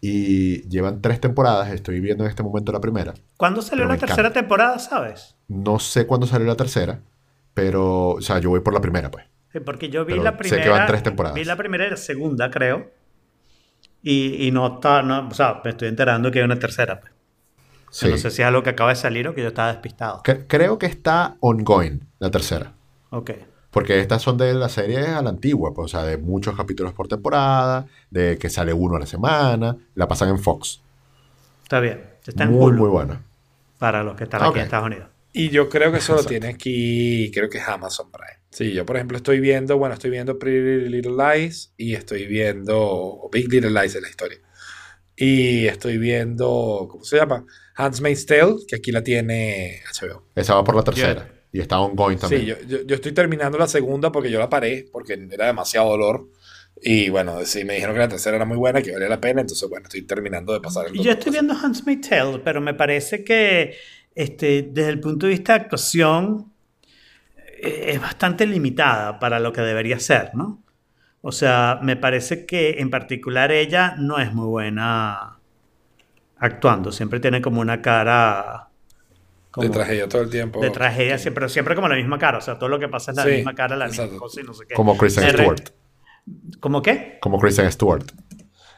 Y 0.00 0.68
llevan 0.68 1.00
tres 1.00 1.20
temporadas, 1.20 1.70
estoy 1.72 2.00
viendo 2.00 2.24
en 2.24 2.30
este 2.30 2.42
momento 2.42 2.70
la 2.70 2.80
primera. 2.80 3.14
¿Cuándo 3.36 3.62
salió 3.62 3.86
la 3.86 3.96
tercera 3.96 4.22
encanta. 4.28 4.40
temporada, 4.40 4.78
sabes? 4.78 5.34
No 5.48 5.78
sé 5.78 6.06
cuándo 6.06 6.26
salió 6.26 6.46
la 6.46 6.56
tercera, 6.56 7.00
pero, 7.54 8.10
o 8.10 8.20
sea, 8.20 8.38
yo 8.38 8.50
voy 8.50 8.60
por 8.60 8.74
la 8.74 8.80
primera, 8.80 9.10
pues. 9.10 9.24
Sí, 9.52 9.60
porque 9.60 9.88
yo 9.88 10.04
vi 10.04 10.12
Pero 10.12 10.24
la 10.24 10.32
sé 10.32 10.36
primera. 10.36 10.62
que 10.62 10.68
van 10.70 10.86
tres 10.86 11.02
temporadas. 11.02 11.34
Vi 11.34 11.44
la 11.44 11.56
primera 11.56 11.86
y 11.86 11.90
la 11.90 11.96
segunda, 11.96 12.50
creo. 12.50 12.90
Y, 14.02 14.46
y 14.46 14.50
no 14.52 14.74
está, 14.74 15.02
no, 15.02 15.28
o 15.28 15.34
sea, 15.34 15.60
me 15.64 15.70
estoy 15.70 15.88
enterando 15.88 16.30
que 16.30 16.38
hay 16.40 16.44
una 16.44 16.58
tercera. 16.58 17.00
pues. 17.00 17.12
Sí. 17.90 18.08
No 18.08 18.16
sé 18.18 18.30
si 18.30 18.42
es 18.42 18.48
algo 18.48 18.62
que 18.62 18.70
acaba 18.70 18.90
de 18.90 18.96
salir 18.96 19.26
o 19.28 19.34
que 19.34 19.42
yo 19.42 19.48
estaba 19.48 19.72
despistado. 19.72 20.22
Cre- 20.22 20.44
creo 20.48 20.78
que 20.78 20.86
está 20.86 21.36
ongoing, 21.40 22.00
la 22.18 22.30
tercera. 22.30 22.72
Ok. 23.10 23.30
Porque 23.70 24.00
estas 24.00 24.22
son 24.22 24.38
de 24.38 24.54
la 24.54 24.68
serie 24.68 25.06
a 25.06 25.20
la 25.22 25.30
antigua, 25.30 25.72
pues, 25.74 25.86
o 25.86 25.88
sea, 25.88 26.04
de 26.06 26.16
muchos 26.16 26.56
capítulos 26.56 26.92
por 26.94 27.08
temporada, 27.08 27.86
de 28.10 28.38
que 28.38 28.48
sale 28.50 28.72
uno 28.72 28.96
a 28.96 29.00
la 29.00 29.06
semana, 29.06 29.76
la 29.94 30.08
pasan 30.08 30.30
en 30.30 30.38
Fox. 30.38 30.80
Está 31.62 31.80
bien. 31.80 32.02
Está 32.26 32.44
en 32.44 32.52
muy, 32.52 32.66
Hulu, 32.66 32.78
muy 32.78 32.88
buena. 32.90 33.22
Para 33.78 34.02
los 34.02 34.16
que 34.16 34.24
están 34.24 34.42
aquí 34.42 34.58
en 34.58 34.64
Estados 34.64 34.86
Unidos. 34.86 35.08
Y 35.32 35.50
yo 35.50 35.68
creo 35.68 35.92
que 35.92 35.98
eso 35.98 36.12
lo 36.14 36.20
Exacto. 36.20 36.30
tiene 36.30 36.46
aquí, 36.54 37.30
creo 37.34 37.50
que 37.50 37.58
es 37.58 37.68
Amazon 37.68 38.10
Prime. 38.10 38.40
Sí, 38.50 38.72
yo 38.72 38.86
por 38.86 38.96
ejemplo 38.96 39.18
estoy 39.18 39.38
viendo, 39.38 39.76
bueno, 39.76 39.92
estoy 39.94 40.10
viendo 40.10 40.38
Pretty 40.38 40.88
Little 40.88 41.12
Lies 41.12 41.74
y 41.76 41.92
estoy 41.94 42.24
viendo 42.26 43.28
Big 43.30 43.50
Little 43.52 43.70
Lies 43.70 43.94
es 43.96 44.00
la 44.02 44.08
historia. 44.08 44.38
Y 45.14 45.66
estoy 45.66 45.98
viendo, 45.98 46.86
¿cómo 46.90 47.04
se 47.04 47.16
llama? 47.18 47.44
Handmaid's 47.76 48.26
Tale, 48.26 48.56
que 48.66 48.76
aquí 48.76 48.92
la 48.92 49.02
tiene 49.02 49.80
HBO. 49.92 50.24
Esa 50.34 50.54
va 50.54 50.64
por 50.64 50.76
la 50.76 50.82
tercera. 50.82 51.30
Y 51.52 51.60
está 51.60 51.78
ongoing 51.78 52.18
también. 52.18 52.42
Sí, 52.42 52.46
yo, 52.46 52.56
yo, 52.66 52.86
yo 52.86 52.94
estoy 52.96 53.12
terminando 53.12 53.56
la 53.58 53.68
segunda 53.68 54.10
porque 54.12 54.30
yo 54.30 54.38
la 54.38 54.48
paré 54.48 54.86
porque 54.90 55.18
era 55.30 55.46
demasiado 55.46 55.90
dolor. 55.90 56.28
Y 56.82 57.08
bueno, 57.08 57.44
sí, 57.44 57.64
me 57.64 57.74
dijeron 57.74 57.94
que 57.94 58.00
la 58.00 58.08
tercera 58.08 58.36
era 58.36 58.44
muy 58.44 58.58
buena, 58.58 58.82
que 58.82 58.92
valía 58.92 59.08
la 59.08 59.20
pena, 59.20 59.40
entonces 59.40 59.66
bueno, 59.68 59.84
estoy 59.84 60.02
terminando 60.02 60.52
de 60.52 60.60
pasar 60.60 60.86
el 60.86 60.96
Y 60.96 61.02
yo 61.02 61.12
estoy 61.12 61.32
viendo 61.32 61.54
Handmaid's 61.54 62.08
Tale, 62.08 62.40
pero 62.40 62.60
me 62.60 62.74
parece 62.74 63.24
que 63.24 63.74
este, 64.16 64.68
desde 64.72 64.90
el 64.90 65.00
punto 65.00 65.26
de 65.26 65.32
vista 65.32 65.52
de 65.52 65.64
actuación, 65.64 66.52
eh, 67.62 67.84
es 67.88 68.00
bastante 68.00 68.46
limitada 68.46 69.18
para 69.18 69.38
lo 69.38 69.52
que 69.52 69.60
debería 69.60 70.00
ser, 70.00 70.34
¿no? 70.34 70.62
O 71.20 71.32
sea, 71.32 71.78
me 71.82 71.96
parece 71.96 72.46
que 72.46 72.76
en 72.78 72.88
particular 72.88 73.52
ella 73.52 73.94
no 73.98 74.18
es 74.18 74.32
muy 74.32 74.46
buena 74.46 75.35
actuando. 76.38 76.92
Siempre 76.92 77.20
tiene 77.20 77.40
como 77.40 77.60
una 77.60 77.80
cara... 77.82 78.68
Como 79.50 79.68
de 79.68 79.72
tragedia 79.72 80.06
todo 80.08 80.22
el 80.22 80.28
tiempo. 80.30 80.60
de 80.60 80.70
tragedia, 80.70 81.16
siempre, 81.18 81.40
pero 81.40 81.48
siempre 81.48 81.74
como 81.74 81.88
la 81.88 81.96
misma 81.96 82.18
cara. 82.18 82.38
O 82.38 82.40
sea, 82.42 82.58
todo 82.58 82.68
lo 82.68 82.78
que 82.78 82.88
pasa 82.88 83.12
es 83.12 83.16
la 83.16 83.22
Sí, 83.24 83.30
misma 83.30 83.54
cara, 83.54 83.74
la 83.76 83.86
exacto. 83.86 84.12
misma 84.12 84.18
cosa 84.20 84.40
y 84.40 84.44
no 84.44 84.52
sé 84.52 84.66
qué. 84.68 84.74
Como 84.74 84.98
Kristen 84.98 85.24
Me 85.24 85.32
re- 85.32 85.38
Stewart. 85.38 85.62
¿Cómo 86.60 86.82
qué? 86.82 87.18
Como 87.20 87.38
Kristen 87.38 87.70
Stewart. 87.72 88.04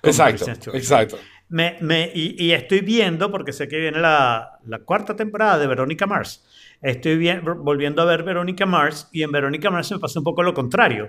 Exacto, 0.02 0.34
Kristen 0.44 0.54
Stewart. 0.56 0.76
exacto. 0.78 1.18
Me, 1.48 1.78
me- 1.80 2.12
y, 2.14 2.36
y 2.44 2.52
estoy 2.52 2.80
viendo, 2.82 3.30
porque 3.32 3.52
sé 3.52 3.66
que 3.66 3.78
viene 3.78 3.98
la, 3.98 4.60
la 4.66 4.78
cuarta 4.80 5.16
temporada 5.16 5.58
de 5.58 5.66
Verónica 5.66 6.06
Mars. 6.06 6.44
Estoy 6.80 7.16
bien, 7.16 7.42
volviendo 7.44 8.02
a 8.02 8.04
ver 8.04 8.22
Verónica 8.22 8.64
Mars 8.64 9.08
y 9.10 9.24
en 9.24 9.32
Verónica 9.32 9.70
Mars 9.70 9.90
me 9.90 9.98
pasa 9.98 10.20
un 10.20 10.24
poco 10.24 10.44
lo 10.44 10.54
contrario, 10.54 11.08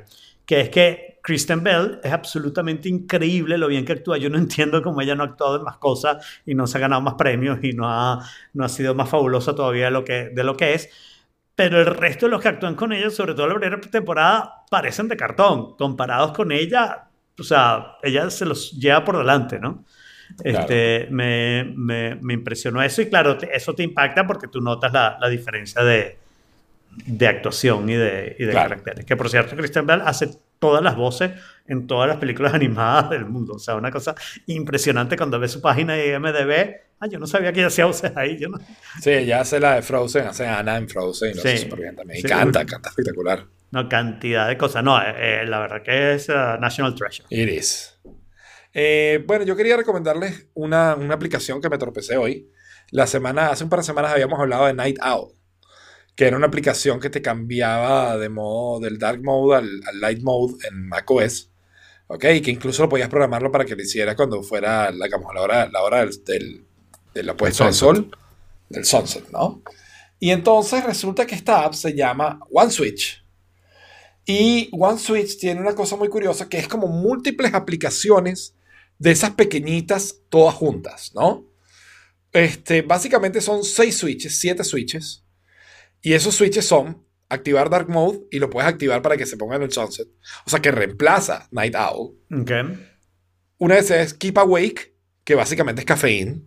que 0.49 0.61
es 0.61 0.69
que 0.69 1.19
Kristen 1.21 1.63
Bell 1.63 1.99
es 2.03 2.11
absolutamente 2.11 2.89
increíble 2.89 3.57
lo 3.57 3.67
bien 3.67 3.85
que 3.85 3.93
actúa. 3.93 4.17
Yo 4.17 4.29
no 4.29 4.37
entiendo 4.37 4.81
cómo 4.81 5.01
ella 5.01 5.13
no 5.15 5.23
ha 5.23 5.27
actuado 5.27 5.57
en 5.57 5.63
más 5.63 5.77
cosas 5.77 6.25
y 6.45 6.55
no 6.55 6.65
se 6.67 6.77
ha 6.77 6.81
ganado 6.81 7.01
más 7.01 7.13
premios 7.15 7.59
y 7.63 7.73
no 7.73 7.87
ha, 7.87 8.25
no 8.53 8.65
ha 8.65 8.69
sido 8.69 8.95
más 8.95 9.09
fabulosa 9.09 9.53
todavía 9.55 9.85
de 9.85 9.91
lo 9.91 10.03
que, 10.03 10.29
de 10.29 10.43
lo 10.43 10.55
que 10.57 10.73
es. 10.73 10.89
Pero 11.55 11.79
el 11.79 11.87
resto 11.87 12.25
de 12.25 12.31
los 12.31 12.41
que 12.41 12.47
actúan 12.49 12.75
con 12.75 12.93
ella, 12.93 13.09
sobre 13.09 13.33
todo 13.33 13.47
la 13.47 13.55
primera 13.59 13.81
temporada, 13.81 14.65
parecen 14.71 15.07
de 15.09 15.17
cartón. 15.17 15.75
Comparados 15.77 16.31
con 16.31 16.51
ella, 16.51 17.09
o 17.37 17.43
sea, 17.43 17.97
ella 18.01 18.29
se 18.29 18.45
los 18.45 18.71
lleva 18.71 19.03
por 19.03 19.17
delante, 19.17 19.59
¿no? 19.59 19.85
Este, 20.43 21.07
me, 21.11 21.65
me- 21.75 22.15
me 22.15 22.33
impresionó 22.33 22.81
eso 22.81 23.01
y 23.01 23.09
claro, 23.09 23.37
te- 23.37 23.55
eso 23.55 23.73
te 23.75 23.83
impacta 23.83 24.25
porque 24.27 24.47
tú 24.47 24.61
notas 24.61 24.93
la, 24.93 25.17
la 25.19 25.29
diferencia 25.29 25.83
de, 25.83 26.17
de 27.05 27.27
actuación 27.27 27.89
y 27.89 27.95
de, 27.95 28.35
y 28.39 28.45
de 28.45 28.51
Claro. 28.51 28.69
caracteres. 28.69 29.05
Que 29.05 29.15
por 29.15 29.29
cierto, 29.29 29.55
Christian 29.55 29.85
Bell 29.85 30.01
hace 30.03 30.29
todas 30.59 30.83
las 30.83 30.95
voces 30.95 31.31
en 31.67 31.87
todas 31.87 32.07
las 32.09 32.17
películas 32.17 32.53
animadas 32.55 33.09
del 33.09 33.25
mundo. 33.25 33.53
O 33.53 33.59
sea, 33.59 33.75
una 33.75 33.91
cosa 33.91 34.15
impresionante 34.47 35.15
cuando 35.17 35.39
ves 35.39 35.51
su 35.51 35.61
página 35.61 35.93
de 35.93 36.13
IMDB. 36.13 36.75
Ah, 37.01 37.07
yo 37.07 37.17
no 37.17 37.27
sabía 37.27 37.53
que 37.53 37.59
ella 37.59 37.67
hacía 37.67 37.85
voces 37.85 38.11
ahí. 38.17 38.37
Yo 38.37 38.49
no, 38.49 38.57
Sí, 39.01 39.11
ella 39.11 39.39
hace 39.41 39.59
la 39.59 39.75
de 39.75 39.81
Frozen, 39.81 40.27
hace 40.27 40.45
a 40.45 40.59
Anna 40.59 40.75
en 40.77 40.89
Frozen 40.89 41.33
lo 41.35 41.39
hace 41.39 41.57
Sí. 41.57 41.63
súper 41.63 41.79
bien 41.79 41.95
también. 41.95 42.19
Y 42.19 42.21
Sí. 42.23 42.27
canta, 42.27 42.65
canta 42.65 42.89
espectacular. 42.89 43.45
no, 43.71 43.87
cantidad 43.87 44.47
de 44.49 44.57
cosas. 44.57 44.83
No, 44.83 44.99
eh, 45.01 45.13
eh, 45.43 45.45
la 45.47 45.59
verdad 45.59 45.81
que 45.83 46.13
es 46.15 46.27
uh, 46.27 46.59
National 46.59 46.95
Treasure. 46.95 47.27
It 47.29 47.47
is. 47.49 47.95
Eh, 48.73 49.23
bueno, 49.25 49.45
yo 49.45 49.55
quería 49.55 49.77
recomendarles 49.77 50.47
una, 50.53 50.95
una 50.95 51.13
aplicación 51.15 51.61
que 51.61 51.69
me 51.69 51.77
tropecé 51.77 52.17
hoy. 52.17 52.49
La 52.91 53.07
semana, 53.07 53.49
hace 53.49 53.63
un 53.63 53.69
par 53.69 53.79
de 53.79 53.85
semanas 53.85 54.11
habíamos 54.11 54.39
hablado 54.39 54.65
de 54.65 54.73
Night 54.73 54.97
Owl, 55.03 55.33
que 56.19 56.27
era 56.27 56.35
una 56.35 56.47
aplicación 56.47 56.99
que 56.99 57.09
te 57.09 57.21
cambiaba 57.21 58.17
de 58.17 58.27
modo 58.27 58.81
del 58.81 58.99
dark 58.99 59.23
mode 59.23 59.55
al, 59.55 59.81
al 59.87 60.01
light 60.01 60.21
mode 60.21 60.55
en 60.67 60.85
macOS. 60.89 61.49
¿Ok? 62.07 62.25
Y 62.33 62.41
que 62.41 62.51
incluso 62.51 62.83
lo 62.83 62.89
podías 62.89 63.07
programarlo 63.07 63.49
para 63.49 63.63
que 63.63 63.73
lo 63.73 63.81
hiciera 63.81 64.17
cuando 64.17 64.43
fuera 64.43 64.91
la, 64.91 65.05
digamos, 65.05 65.33
la 65.33 65.41
hora, 65.41 65.69
la 65.69 65.81
hora 65.81 65.99
del, 65.99 66.21
del, 66.25 66.65
de 67.13 67.23
la 67.23 67.37
puesta 67.37 67.63
del 67.63 67.73
sol, 67.73 68.11
del 68.67 68.83
sunset, 68.83 69.29
¿no? 69.31 69.61
Y 70.19 70.31
entonces 70.31 70.83
resulta 70.83 71.25
que 71.25 71.35
esta 71.35 71.63
app 71.63 71.73
se 71.73 71.95
llama 71.95 72.41
OneSwitch. 72.51 73.23
Y 74.25 74.67
OneSwitch 74.73 75.39
tiene 75.39 75.61
una 75.61 75.73
cosa 75.73 75.95
muy 75.95 76.09
curiosa 76.09 76.49
que 76.49 76.57
es 76.57 76.67
como 76.67 76.87
múltiples 76.87 77.53
aplicaciones 77.53 78.55
de 78.97 79.11
esas 79.11 79.31
pequeñitas 79.35 80.17
todas 80.27 80.53
juntas, 80.53 81.13
¿no? 81.15 81.45
Este, 82.33 82.81
básicamente 82.81 83.39
son 83.39 83.63
seis 83.63 83.95
switches, 83.95 84.37
siete 84.37 84.65
switches. 84.65 85.23
Y 86.01 86.13
esos 86.13 86.35
switches 86.35 86.65
son 86.65 87.05
activar 87.29 87.69
Dark 87.69 87.89
Mode 87.89 88.21
y 88.31 88.39
lo 88.39 88.49
puedes 88.49 88.69
activar 88.69 89.01
para 89.01 89.17
que 89.17 89.25
se 89.25 89.37
ponga 89.37 89.55
en 89.55 89.63
el 89.63 89.71
sunset. 89.71 90.07
O 90.45 90.49
sea 90.49 90.59
que 90.59 90.71
reemplaza 90.71 91.47
Night 91.51 91.75
Owl. 91.75 92.17
Ok. 92.41 92.51
Una 93.57 93.75
vez 93.75 93.91
es 93.91 94.13
Keep 94.13 94.37
Awake, 94.37 94.95
que 95.23 95.35
básicamente 95.35 95.81
es 95.81 95.85
cafeína. 95.85 96.39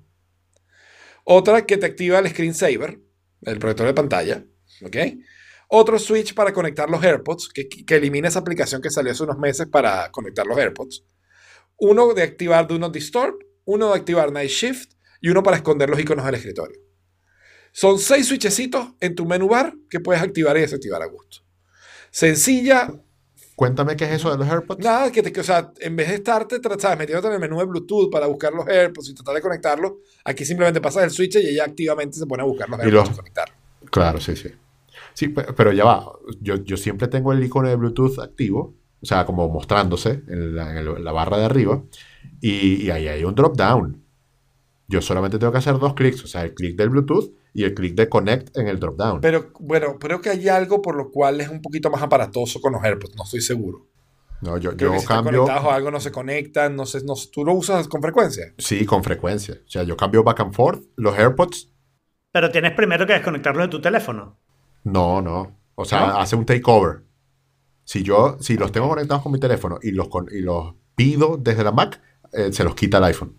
Otra 1.25 1.65
que 1.67 1.77
te 1.77 1.87
activa 1.87 2.19
el 2.19 2.29
screensaver, 2.29 3.01
el 3.43 3.59
protector 3.59 3.87
de 3.87 3.95
pantalla. 3.95 4.45
¿Ok? 4.85 4.97
Otro 5.69 5.99
switch 5.99 6.35
para 6.35 6.53
conectar 6.53 6.91
los 6.91 7.03
AirPods, 7.03 7.49
que, 7.49 7.69
que 7.69 7.95
elimina 7.95 8.29
esa 8.29 8.41
aplicación 8.41 8.83
que 8.83 8.91
salió 8.91 9.13
hace 9.13 9.23
unos 9.23 9.39
meses 9.39 9.69
para 9.69 10.11
conectar 10.11 10.47
los 10.47 10.59
AirPods. 10.59 11.05
Uno 11.79 12.13
de 12.13 12.23
activar 12.23 12.67
Do 12.67 12.79
Not 12.79 12.93
Disturb, 12.93 13.39
uno 13.65 13.91
de 13.91 13.99
activar 13.99 14.33
Night 14.33 14.51
Shift 14.51 14.93
y 15.21 15.29
uno 15.31 15.43
para 15.43 15.57
esconder 15.57 15.89
los 15.89 16.01
iconos 16.01 16.27
del 16.27 16.35
escritorio. 16.35 16.79
Son 17.73 17.99
seis 17.99 18.27
switchecitos 18.29 18.89
en 19.01 19.15
tu 19.15 19.25
menú 19.27 19.49
bar 19.49 19.75
que 19.89 19.99
puedes 20.01 20.23
activar 20.23 20.57
y 20.57 20.61
desactivar 20.61 21.03
a 21.03 21.07
gusto. 21.07 21.39
Sencilla, 22.11 22.93
Cuéntame 23.55 23.97
qué 23.97 24.05
es 24.07 24.13
eso 24.13 24.31
de 24.31 24.39
los 24.39 24.49
AirPods. 24.49 24.83
Nada, 24.83 25.13
que 25.13 25.23
te, 25.23 25.31
que, 25.31 25.41
o 25.41 25.45
sea, 25.45 25.73
en 25.79 25.95
vez 25.95 26.09
de 26.09 26.15
estarte 26.15 26.59
¿sabes? 26.81 26.99
metiéndote 26.99 27.29
en 27.29 27.35
el 27.35 27.39
menú 27.39 27.59
de 27.59 27.67
Bluetooth 27.67 28.11
para 28.11 28.27
buscar 28.27 28.53
los 28.53 28.67
AirPods 28.67 29.11
y 29.11 29.15
tratar 29.15 29.35
de 29.35 29.41
conectarlos, 29.43 29.93
aquí 30.25 30.45
simplemente 30.45 30.81
pasas 30.81 31.05
el 31.05 31.11
switch 31.11 31.37
y 31.37 31.49
ella 31.51 31.65
activamente 31.65 32.19
se 32.19 32.27
pone 32.27 32.43
a 32.43 32.47
buscar 32.47 32.69
los 32.69 32.79
Y 32.81 32.83
AirPods 32.85 33.09
los- 33.09 33.11
y 33.11 33.17
conectarlos. 33.21 33.57
Claro, 33.91 34.21
sí, 34.21 34.35
sí. 34.37 34.49
Sí, 35.15 35.29
pe- 35.29 35.53
pero 35.55 35.71
ya 35.73 35.85
va. 35.85 36.11
Yo, 36.41 36.57
yo 36.57 36.77
siempre 36.77 37.09
tengo 37.09 37.33
el 37.33 37.45
icono 37.45 37.69
de 37.69 37.77
Bluetooth 37.77 38.19
activo, 38.21 38.75
o 39.01 39.07
sea, 39.07 39.27
como 39.27 39.49
mostrándose 39.49 40.23
la, 40.27 40.79
en 40.81 41.05
la 41.05 41.13
barra 41.13 41.37
de 41.37 41.45
arriba, 41.45 41.83
y, 42.41 42.83
y 42.87 42.91
ahí 42.91 43.07
hay 43.07 43.23
un 43.23 43.35
drop 43.35 43.55
down. 43.57 44.03
Yo 44.89 45.03
solamente 45.03 45.39
tengo 45.39 45.53
que 45.53 45.59
hacer 45.59 45.79
dos 45.79 45.95
clics, 45.95 46.25
o 46.25 46.27
sea, 46.27 46.43
el 46.43 46.55
clic 46.55 46.75
del 46.77 46.89
Bluetooth 46.89 47.33
y 47.55 47.65
el 47.65 47.75
clic 47.75 47.95
de 47.95 48.09
Connect 48.09 48.57
en 48.57 48.69
el 48.69 48.79
drop 48.81 48.97
down. 48.97 49.21
Pero 49.21 49.51
bueno, 49.61 49.99
creo 49.99 50.21
que 50.21 50.31
hay 50.31 50.49
algo 50.49 50.81
por 50.83 50.97
lo 50.97 51.11
cual 51.11 51.41
es 51.41 51.49
un 51.49 51.61
poquito 51.61 51.91
más 51.91 52.03
aparatoso 52.03 52.61
con 52.61 52.73
los 52.73 52.83
AirPods, 52.83 53.17
no 53.17 53.25
estoy 53.25 53.41
seguro. 53.41 53.89
No, 54.41 54.59
yo, 54.59 54.77
Creo 54.77 54.91
yo 54.91 54.93
que 54.95 54.99
si 54.99 55.03
están 55.05 55.25
cambio. 55.25 55.45
o 55.45 55.71
algo 55.71 55.91
no 55.93 56.01
se 56.01 56.11
conectan, 56.11 56.75
no 56.75 56.85
sé, 56.85 57.05
no 57.05 57.15
tú 57.33 57.45
lo 57.45 57.53
usas 57.55 57.87
con 57.87 58.03
frecuencia. 58.03 58.53
Sí, 58.59 58.85
con 58.85 59.05
frecuencia. 59.05 59.55
O 59.65 59.71
sea, 59.71 59.85
yo 59.85 59.97
cambio 59.97 60.25
back 60.25 60.41
and 60.41 60.53
forth. 60.53 60.83
Los 60.97 61.17
AirPods, 61.17 61.71
Pero 62.33 62.51
tienes 62.51 62.73
primero 62.73 63.07
que 63.07 63.13
desconectarlo 63.13 63.63
de 63.63 63.69
tu 63.69 63.81
teléfono. 63.81 64.39
no, 64.85 65.23
no. 65.23 65.59
O 65.75 65.85
sea, 65.87 66.07
¿No? 66.09 66.19
hace 66.19 66.37
un 66.37 66.45
takeover. 66.45 67.05
Si 67.85 68.03
yo, 68.03 68.37
si 68.41 68.57
los 68.57 68.73
tengo 68.73 68.89
conectados 68.89 69.23
con 69.23 69.33
mi 69.33 69.41
teléfono 69.41 69.79
y 69.83 69.91
los, 69.93 70.09
con- 70.09 70.29
y 70.31 70.41
los 70.41 70.75
pido 70.95 71.37
desde 71.39 71.65
la 71.65 71.73
Mac, 71.73 72.01
eh, 72.33 72.53
se 72.53 72.63
los 72.65 72.75
quita 72.75 72.99
el 72.99 73.05
iPhone. 73.05 73.37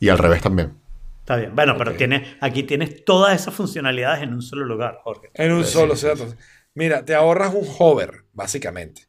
Y 0.00 0.08
al 0.08 0.18
revés 0.18 0.42
también. 0.42 0.74
Está 1.28 1.36
bien. 1.36 1.54
Bueno, 1.54 1.76
pero 1.76 1.90
Ok. 1.90 1.98
tienes, 1.98 2.26
aquí 2.40 2.62
tienes 2.62 3.04
todas 3.04 3.38
esas 3.38 3.52
funcionalidades 3.52 4.22
en 4.22 4.32
un 4.32 4.40
solo 4.40 4.64
lugar, 4.64 5.00
Jorge. 5.04 5.28
En 5.34 5.52
un 5.52 5.62
solo, 5.62 5.94
sí, 5.94 6.06
Mira, 6.72 7.04
te 7.04 7.14
ahorras 7.14 7.52
un 7.52 7.68
hover, 7.78 8.24
básicamente. 8.32 9.02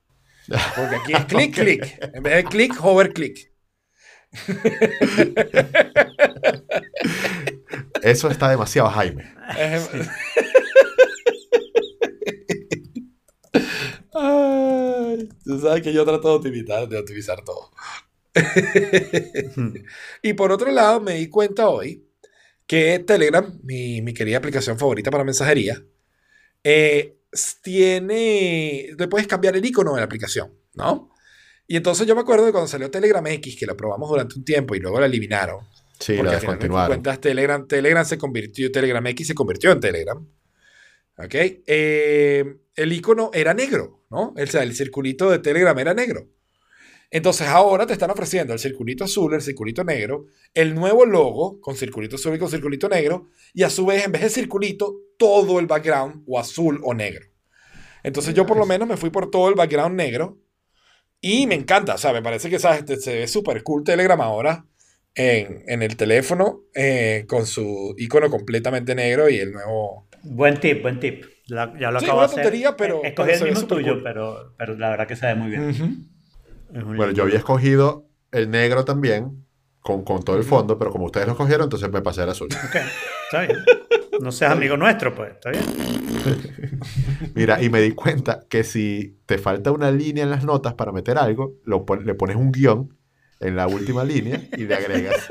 Porque 0.76 0.98
aquí 0.98 1.14
es 1.14 1.24
clic, 1.24 1.56
clic. 1.56 1.98
En 2.14 2.22
vez 2.22 2.36
de 2.36 2.44
clic, 2.44 2.74
hover, 2.84 3.14
clic. 3.14 3.54
Eso 8.04 8.30
está 8.30 8.50
demasiado, 8.50 8.90
Jaime. 8.90 9.24
Ay, 14.14 15.30
tú 15.46 15.58
sabes 15.58 15.82
que 15.82 15.94
yo 15.94 16.04
trato 16.04 16.28
de 16.28 16.36
optimizar, 16.36 16.90
de 16.90 16.98
optimizar 16.98 17.46
todo. 17.46 17.72
y 20.22 20.34
por 20.34 20.52
otro 20.52 20.70
lado, 20.70 21.00
me 21.00 21.14
di 21.14 21.30
cuenta 21.30 21.70
hoy 21.70 22.09
que 22.70 23.00
Telegram, 23.00 23.52
mi, 23.64 24.00
mi 24.04 24.14
querida 24.14 24.38
aplicación 24.38 24.78
favorita 24.78 25.10
para 25.10 25.24
mensajería, 25.24 25.84
eh, 26.64 27.18
tiene. 27.64 28.92
Le 28.96 29.08
puedes 29.08 29.26
cambiar 29.26 29.56
el 29.56 29.66
icono 29.66 29.96
de 29.96 30.02
la 30.02 30.06
aplicación, 30.06 30.54
¿no? 30.76 31.10
Y 31.66 31.78
entonces 31.78 32.06
yo 32.06 32.14
me 32.14 32.22
acuerdo 32.22 32.46
de 32.46 32.52
cuando 32.52 32.68
salió 32.68 32.92
Telegram 32.92 33.26
X, 33.26 33.58
que 33.58 33.66
la 33.66 33.74
probamos 33.76 34.08
durante 34.08 34.36
un 34.36 34.46
tiempo 34.46 34.76
y 34.76 34.80
luego 34.80 35.00
la 35.00 35.08
eliminaron. 35.08 35.66
Sí, 36.00 36.14
Porque 36.14 36.32
la 36.32 36.40
descontinuaron. 36.40 36.90
cuentas 36.90 37.20
Telegram, 37.20 37.68
Telegram 37.68 38.06
se 38.06 38.20
convirtió, 38.20 38.72
Telegram 38.72 39.06
X 39.08 39.28
se 39.28 39.34
convirtió 39.34 39.72
en 39.72 39.80
Telegram. 39.80 40.28
¿Ok? 41.18 41.34
Eh, 41.34 42.56
el 42.76 42.94
icono 42.94 43.32
era 43.34 43.56
negro, 43.56 44.06
¿no? 44.12 44.36
O 44.38 44.46
sea, 44.46 44.62
el 44.62 44.76
circulito 44.76 45.32
de 45.32 45.40
Telegram 45.40 45.78
era 45.80 45.96
negro. 45.96 46.28
Entonces 47.12 47.48
ahora 47.48 47.88
te 47.88 47.94
están 47.94 48.12
ofreciendo 48.12 48.54
el 48.54 48.60
circulito 48.60 49.04
azul, 49.04 49.34
el 49.34 49.42
circulito 49.42 49.84
negro, 49.84 50.28
el 50.54 50.76
nuevo 50.76 51.06
logo 51.06 51.60
con 51.60 51.76
circulito 51.76 52.18
azul 52.18 52.36
y 52.36 52.40
con 52.40 52.50
circulito 52.50 52.88
negro, 52.88 53.30
y 53.54 53.64
a 53.64 53.70
su 53.70 53.86
vez, 53.86 54.06
en 54.06 54.12
vez 54.12 54.22
de 54.22 54.30
circulito, 54.30 54.96
todo 55.18 55.60
el 55.60 55.66
background 55.66 56.24
o 56.28 56.40
azul 56.40 56.80
o 56.84 56.94
negro. 56.94 57.26
Entonces 58.04 58.34
yo 58.34 58.46
por 58.46 58.58
lo 58.58 58.66
menos 58.66 58.88
me 58.88 58.96
fui 58.96 59.10
por 59.10 59.30
todo 59.32 59.50
el 59.50 59.56
background 59.56 59.96
negro 59.96 60.38
y 61.20 61.48
me 61.48 61.56
encanta, 61.56 61.96
o 61.96 61.98
sea, 61.98 62.14
me 62.14 62.22
parece 62.22 62.50
que 62.50 62.60
¿sabes? 62.60 62.84
Se 63.04 63.14
ve 63.20 63.28
súper 63.28 63.62
cool 63.64 63.84
Telegram 63.84 64.22
ahora 64.22 64.66
en, 65.16 65.64
en 65.68 65.82
el 65.82 65.98
teléfono 65.98 66.62
eh, 66.76 67.26
con 67.28 67.46
su 67.46 67.96
icono 67.98 68.30
completamente 68.30 68.94
negro 68.96 69.28
y 69.30 69.38
el 69.38 69.52
nuevo... 69.52 70.08
Buen 70.24 70.60
tip, 70.60 70.82
buen 70.82 71.00
tip. 71.00 71.26
La- 71.48 71.74
ya 71.80 71.92
lo 71.92 72.00
Sí, 72.00 72.06
acabo 72.06 72.20
una 72.20 72.28
hacer. 72.28 72.44
tontería, 72.44 72.78
pero- 72.78 73.04
Escogí 73.04 73.32
el 73.32 73.44
mismo 73.46 73.68
tuyo, 73.68 73.94
cool. 73.96 74.04
pero, 74.04 74.54
pero 74.58 74.78
la 74.78 74.90
verdad 74.92 75.08
que 75.08 75.16
se 75.16 75.26
ve 75.26 75.36
muy 75.36 75.50
bien. 75.50 75.62
Un 75.64 76.19
Bueno, 76.72 77.12
yo 77.12 77.24
había 77.24 77.38
escogido 77.38 78.06
el 78.32 78.50
negro 78.52 78.86
también, 78.86 79.46
con, 79.82 80.04
con 80.04 80.24
todo 80.24 80.38
el 80.38 80.44
fondo, 80.44 80.78
pero 80.78 80.92
como 80.92 81.06
ustedes 81.06 81.26
lo 81.28 81.34
escogieron, 81.34 81.64
entonces 81.66 81.90
me 81.92 82.02
pasé 82.02 82.22
al 82.22 82.30
azul. 82.30 82.48
Ok, 82.52 82.76
está 83.26 83.42
bien. 83.42 83.58
No 84.22 84.32
seas 84.32 84.52
amigo 84.52 84.76
nuestro, 84.78 85.16
pues, 85.16 85.32
está 85.32 85.50
bien. 85.52 85.64
Mira, 87.36 87.62
y 87.62 87.70
me 87.70 87.82
di 87.82 87.92
cuenta 87.92 88.46
que 88.50 88.64
si 88.64 89.18
te 89.26 89.38
falta 89.38 89.72
una 89.72 89.92
línea 89.92 90.24
en 90.24 90.30
las 90.30 90.44
notas 90.44 90.74
para 90.74 90.92
meter 90.92 91.18
algo, 91.18 91.56
lo 91.64 91.86
pon- 91.86 92.06
le 92.06 92.14
pones 92.16 92.36
un 92.36 92.52
guion 92.52 92.96
en 93.40 93.56
la 93.56 93.68
última 93.68 94.04
línea 94.04 94.42
y 94.58 94.66
le 94.66 94.76
agregas. 94.76 95.28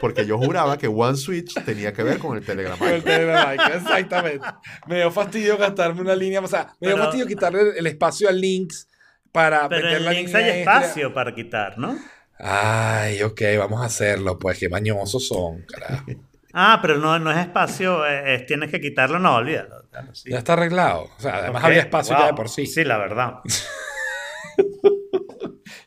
Porque 0.00 0.26
yo 0.26 0.38
juraba 0.38 0.76
que 0.78 0.86
One 0.88 1.16
Switch 1.16 1.54
tenía 1.64 1.92
que 1.92 2.02
ver 2.02 2.18
con 2.18 2.36
el 2.36 2.44
Telegram. 2.44 2.76
Con 2.78 2.88
el 2.88 3.02
Telegram 3.02 3.54
Icon, 3.54 3.72
exactamente. 3.72 4.46
Me 4.86 4.96
dio 4.96 5.10
fastidio 5.10 5.56
gastarme 5.56 6.00
una 6.02 6.16
línea, 6.16 6.40
o 6.40 6.46
sea, 6.48 6.74
me 6.80 6.88
dio 6.88 6.96
Pero- 6.96 7.04
fastidio 7.04 7.26
quitarle 7.26 7.60
el, 7.60 7.76
el 7.78 7.86
espacio 7.86 8.28
al 8.28 8.40
links 8.40 8.88
para 9.34 9.68
Pero 9.68 9.82
meter 9.86 9.98
en 9.98 10.04
la 10.04 10.10
links 10.12 10.32
línea 10.32 10.46
hay 10.46 10.60
extra. 10.60 10.76
espacio 10.78 11.12
para 11.12 11.34
quitar, 11.34 11.76
¿no? 11.76 11.98
Ay, 12.38 13.20
ok, 13.22 13.40
vamos 13.58 13.82
a 13.82 13.86
hacerlo, 13.86 14.38
pues 14.38 14.58
qué 14.60 14.68
mañosos 14.68 15.26
son, 15.28 15.62
carajo. 15.62 16.04
Ah, 16.56 16.78
pero 16.80 16.98
no, 16.98 17.18
no 17.18 17.32
es 17.32 17.38
espacio, 17.38 18.06
eh, 18.06 18.36
es- 18.36 18.46
tienes 18.46 18.70
que 18.70 18.80
quitarlo, 18.80 19.18
no, 19.18 19.34
olvídalo. 19.34 19.88
Claro, 19.90 20.14
sí. 20.14 20.30
Ya 20.30 20.38
está 20.38 20.52
arreglado. 20.52 21.08
O 21.18 21.20
sea, 21.20 21.38
además 21.38 21.64
había 21.64 21.80
espacio 21.80 22.16
ya 22.16 22.26
de 22.26 22.34
por 22.34 22.48
sí. 22.48 22.64
Sí, 22.66 22.84
la 22.84 22.96
verdad. 22.96 23.40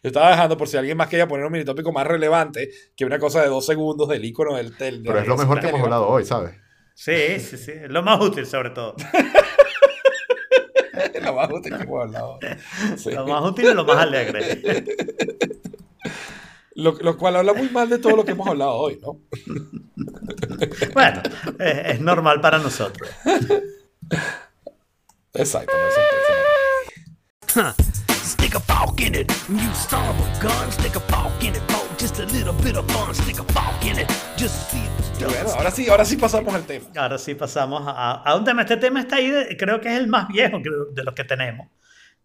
Yo 0.03 0.09
estaba 0.09 0.29
dejando 0.31 0.57
por 0.57 0.67
si 0.67 0.75
alguien 0.75 0.97
más 0.97 1.07
quería 1.07 1.25
poner 1.25 1.45
un 1.45 1.53
minitópico 1.53 1.93
más 1.93 2.05
relevante 2.05 2.69
que 2.97 3.05
una 3.05 3.17
cosa 3.17 3.41
de 3.41 3.47
dos 3.47 3.65
segundos 3.65 4.09
del 4.09 4.25
icono 4.25 4.55
del 4.57 4.75
tel. 4.75 5.01
Pero 5.05 5.19
es 5.19 5.27
lo 5.27 5.37
mejor 5.37 5.61
que 5.61 5.67
hemos 5.69 5.81
hablado 5.81 6.07
hoy, 6.09 6.25
¿sabes? 6.25 6.53
Sí, 6.93 7.39
sí, 7.39 7.57
sí. 7.57 7.71
Es 7.71 7.89
lo 7.89 8.03
más 8.03 8.19
útil, 8.19 8.45
sobre 8.45 8.71
todo. 8.71 8.95
lo 11.27 11.33
más 11.35 11.49
útil 11.51 11.77
que 11.77 11.83
hemos 11.83 12.01
hablado. 12.03 12.39
Sí. 12.97 13.11
Lo 13.11 13.27
más 13.27 13.43
útil 13.43 13.65
y 13.65 13.73
lo 13.73 13.85
más 13.85 13.97
alegre. 13.97 14.83
Lo, 16.75 16.91
lo 16.91 17.17
cual 17.17 17.35
habla 17.37 17.53
muy 17.53 17.69
mal 17.69 17.89
de 17.89 17.97
todo 17.97 18.15
lo 18.15 18.23
que 18.25 18.31
hemos 18.33 18.47
hablado 18.47 18.73
hoy, 18.75 18.99
¿no? 19.01 19.19
Bueno, 20.93 21.21
eh, 21.59 21.83
es 21.93 21.99
normal 22.01 22.39
para 22.39 22.59
nosotros. 22.59 23.09
Exacto. 25.33 25.73
no, 25.75 25.87
eso- 25.87 26.01
eso 27.47 27.61
no. 27.63 27.73
Stick 28.23 28.55
a 28.55 28.59
fork 28.59 28.99
in 29.01 29.15
it. 29.15 29.31
You 29.49 29.73
son 29.73 30.03
of 30.07 30.19
a 30.21 30.39
gun. 30.43 30.71
Stick 30.71 30.95
a 30.95 30.99
fork 30.99 31.41
in 31.43 31.55
it 31.55 31.61
just 31.99 32.19
a 32.19 32.25
little 32.25 32.53
bit 32.63 32.75
of 32.77 32.85
fun. 32.91 33.13
Stick 33.13 33.39
a 33.39 33.43
fork 33.53 33.83
in 33.85 33.99
it. 33.99 34.07
Just 34.37 34.71
see 34.71 34.77
it. 34.79 35.25
bueno, 35.25 35.49
ahora 35.55 35.71
sí, 35.71 35.87
ahora 35.89 36.05
sí 36.05 36.17
pasamos 36.17 36.53
al 36.53 36.63
tema. 36.65 36.85
Ahora 36.95 37.17
sí 37.17 37.33
pasamos 37.35 37.83
a, 37.87 38.13
a 38.23 38.35
un 38.35 38.43
tema. 38.43 38.61
Este 38.61 38.77
tema 38.77 38.99
está 39.01 39.15
ahí, 39.17 39.29
de- 39.31 39.57
creo 39.57 39.81
que 39.81 39.89
es 39.93 39.99
el 39.99 40.07
más 40.07 40.27
viejo 40.27 40.61
que- 40.61 40.69
de 40.93 41.03
los 41.03 41.13
que 41.13 41.23
tenemos. 41.23 41.67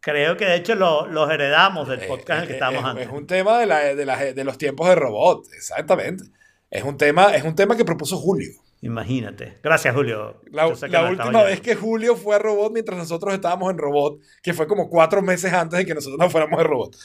Creo 0.00 0.36
que 0.36 0.44
de 0.44 0.56
hecho 0.56 0.74
lo- 0.74 1.06
los 1.06 1.30
heredamos 1.30 1.88
del 1.88 2.00
podcast 2.00 2.30
en 2.30 2.36
el 2.38 2.46
que 2.48 2.52
Eh, 2.52 2.56
estábamos 2.56 2.82
es, 2.82 2.86
antes. 2.90 3.06
es 3.06 3.12
un 3.12 3.26
tema 3.26 3.58
de, 3.58 3.66
la- 3.66 3.94
de, 3.94 4.04
la- 4.04 4.16
de 4.32 4.44
los 4.44 4.58
tiempos 4.58 4.88
de 4.88 4.94
robot, 4.96 5.46
exactamente. 5.56 6.24
Es 6.70 6.82
un 6.84 6.96
tema, 6.96 7.34
es 7.34 7.44
un 7.44 7.54
tema 7.54 7.76
que 7.76 7.84
propuso 7.84 8.16
Julio. 8.18 8.50
Imagínate. 8.82 9.58
Gracias, 9.62 9.94
Julio. 9.94 10.40
La, 10.50 10.66
última 10.66 11.44
vez 11.44 11.60
que 11.60 11.76
Julio 11.76 12.16
fue 12.16 12.34
a 12.34 12.40
robot 12.40 12.72
mientras 12.72 12.98
nosotros 12.98 13.32
estábamos 13.32 13.70
en 13.70 13.78
robot, 13.78 14.20
que 14.42 14.52
fue 14.52 14.66
como 14.66 14.90
cuatro 14.90 15.22
meses 15.22 15.52
antes 15.52 15.78
de 15.78 15.86
que 15.86 15.94
nosotros 15.94 16.18
nos 16.18 16.32
fuéramos 16.32 16.58
de 16.58 16.64
robot. 16.64 16.96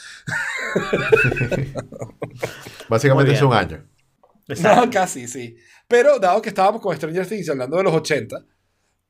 Básicamente 2.90 3.34
es 3.34 3.42
un 3.44 3.54
año. 3.54 3.86
Exacto. 4.48 4.86
No, 4.86 4.92
casi, 4.92 5.28
sí. 5.28 5.56
Pero 5.88 6.18
dado 6.18 6.42
que 6.42 6.50
estábamos 6.50 6.82
con 6.82 6.96
Stranger 6.96 7.28
Things 7.28 7.48
hablando 7.48 7.78
de 7.78 7.84
los 7.84 7.94
80, 7.94 8.44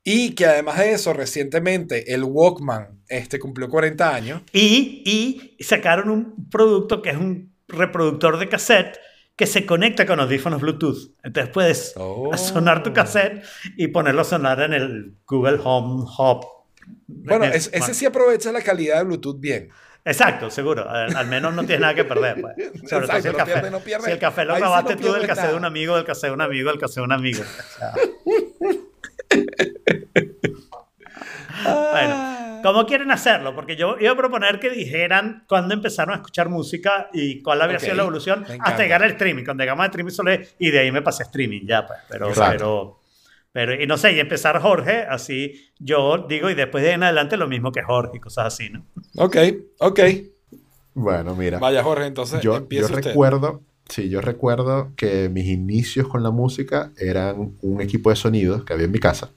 y 0.03 0.35
que 0.35 0.45
además 0.45 0.77
de 0.77 0.91
eso, 0.91 1.13
recientemente 1.13 2.13
el 2.13 2.25
Walkman 2.25 3.01
este, 3.07 3.39
cumplió 3.39 3.69
40 3.69 4.13
años. 4.13 4.41
Y, 4.51 5.03
y 5.05 5.63
sacaron 5.63 6.09
un 6.09 6.49
producto 6.49 7.01
que 7.01 7.11
es 7.11 7.17
un 7.17 7.55
reproductor 7.69 8.39
de 8.39 8.49
cassette 8.49 8.99
que 9.37 9.45
se 9.47 9.65
conecta 9.65 10.05
con 10.05 10.19
audífonos 10.19 10.59
Bluetooth. 10.59 11.11
Entonces 11.23 11.53
puedes 11.53 11.93
Oh. 11.95 12.35
sonar 12.35 12.83
tu 12.83 12.91
cassette 12.91 13.43
y 13.77 13.87
ponerlo 13.87 14.21
a 14.21 14.25
sonar 14.25 14.59
en 14.61 14.73
el 14.73 15.13
Google 15.25 15.59
Home 15.63 16.03
Hub. 16.17 16.45
Bueno, 17.07 17.45
es- 17.45 17.69
ese 17.71 17.93
sí 17.93 18.05
aprovecha 18.05 18.51
la 18.51 18.61
calidad 18.61 18.97
de 18.97 19.03
Bluetooth 19.05 19.39
bien. 19.39 19.69
Exacto, 20.03 20.49
seguro. 20.49 20.89
Al, 20.89 21.15
al 21.15 21.27
menos 21.27 21.53
no 21.53 21.61
tienes 21.63 21.81
nada 21.81 21.93
que 21.93 22.05
perder. 22.05 22.39
pues. 22.41 22.55
Sobre 22.89 23.07
todo 23.07 23.21
si 23.21 23.27
el, 23.27 23.33
no 23.33 23.37
café, 23.37 23.51
pierde, 23.53 23.71
no 23.71 23.79
pierde. 23.81 24.05
si 24.05 24.11
el 24.11 24.19
café 24.19 24.45
lo 24.45 24.53
sí 24.55 24.61
no 24.95 25.01
tú 25.01 25.13
del 25.13 25.27
cassette 25.27 25.49
de 25.51 25.55
un 25.57 25.65
amigo, 25.65 25.95
del 25.97 26.05
cassette 26.05 26.29
de 26.29 26.33
un 26.33 26.41
amigo, 26.41 26.69
del 26.71 26.79
cassette 26.79 26.95
de 26.97 27.01
un 27.03 27.11
amigo. 27.11 27.41
O 27.43 27.77
sea, 27.77 27.93
Bueno, 31.91 32.61
¿cómo 32.63 32.85
quieren 32.85 33.11
hacerlo? 33.11 33.53
Porque 33.55 33.75
yo 33.75 33.97
iba 33.99 34.11
a 34.11 34.15
proponer 34.17 34.59
que 34.59 34.69
dijeran 34.69 35.43
cuándo 35.47 35.73
empezaron 35.73 36.13
a 36.13 36.17
escuchar 36.17 36.49
música 36.49 37.09
y 37.13 37.41
cuál 37.41 37.61
había 37.61 37.77
Ok, 37.77 37.83
sido 37.83 37.95
la 37.95 38.01
evolución 38.03 38.45
hasta 38.59 38.83
llegar 38.83 39.03
al 39.03 39.11
streaming. 39.11 39.43
Cuando 39.45 39.63
llegamos 39.63 39.83
al 39.83 39.89
streaming 39.89 40.11
solo 40.11 40.31
es- 40.31 40.55
y 40.59 40.71
de 40.71 40.79
ahí 40.79 40.91
me 40.91 41.01
pasé 41.01 41.23
a 41.23 41.25
streaming 41.27 41.61
ya, 41.67 41.85
pues. 41.87 41.99
Pero, 42.09 42.27
Exacto. 42.29 42.51
pero, 42.51 42.99
pero, 43.51 43.81
y 43.81 43.87
no 43.87 43.97
sé, 43.97 44.13
y 44.13 44.19
empezar 44.19 44.59
Jorge, 44.61 45.05
así 45.09 45.71
yo 45.79 46.25
digo, 46.29 46.49
y 46.49 46.55
después 46.55 46.83
de 46.83 46.89
ahí 46.89 46.95
en 46.95 47.03
adelante 47.03 47.37
lo 47.37 47.47
mismo 47.47 47.71
que 47.71 47.81
Jorge 47.83 48.17
y 48.17 48.19
cosas 48.19 48.47
así, 48.47 48.69
¿no? 48.69 48.85
Ok, 49.15 49.37
ok. 49.79 49.99
Bueno, 50.93 51.35
mira. 51.35 51.59
Vaya, 51.59 51.83
Jorge, 51.83 52.05
entonces 52.07 52.41
yo, 52.41 52.67
yo 52.69 52.85
usted. 52.85 53.01
recuerdo, 53.03 53.61
sí, 53.87 54.09
yo 54.09 54.19
recuerdo 54.21 54.91
que 54.95 55.29
mis 55.29 55.45
inicios 55.45 56.07
con 56.07 56.23
la 56.23 56.31
música 56.31 56.91
eran 56.97 57.55
un 57.61 57.81
equipo 57.81 58.09
de 58.09 58.15
sonidos 58.15 58.63
que 58.63 58.73
había 58.73 58.85
en 58.85 58.91
mi 58.91 58.99
casa 58.99 59.29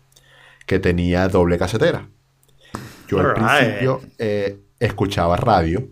que 0.71 0.79
tenía 0.79 1.27
doble 1.27 1.59
casetera. 1.59 2.09
Yo 3.09 3.19
al 3.19 3.35
principio 3.35 4.01
eh, 4.19 4.57
escuchaba 4.79 5.37
radio 5.37 5.89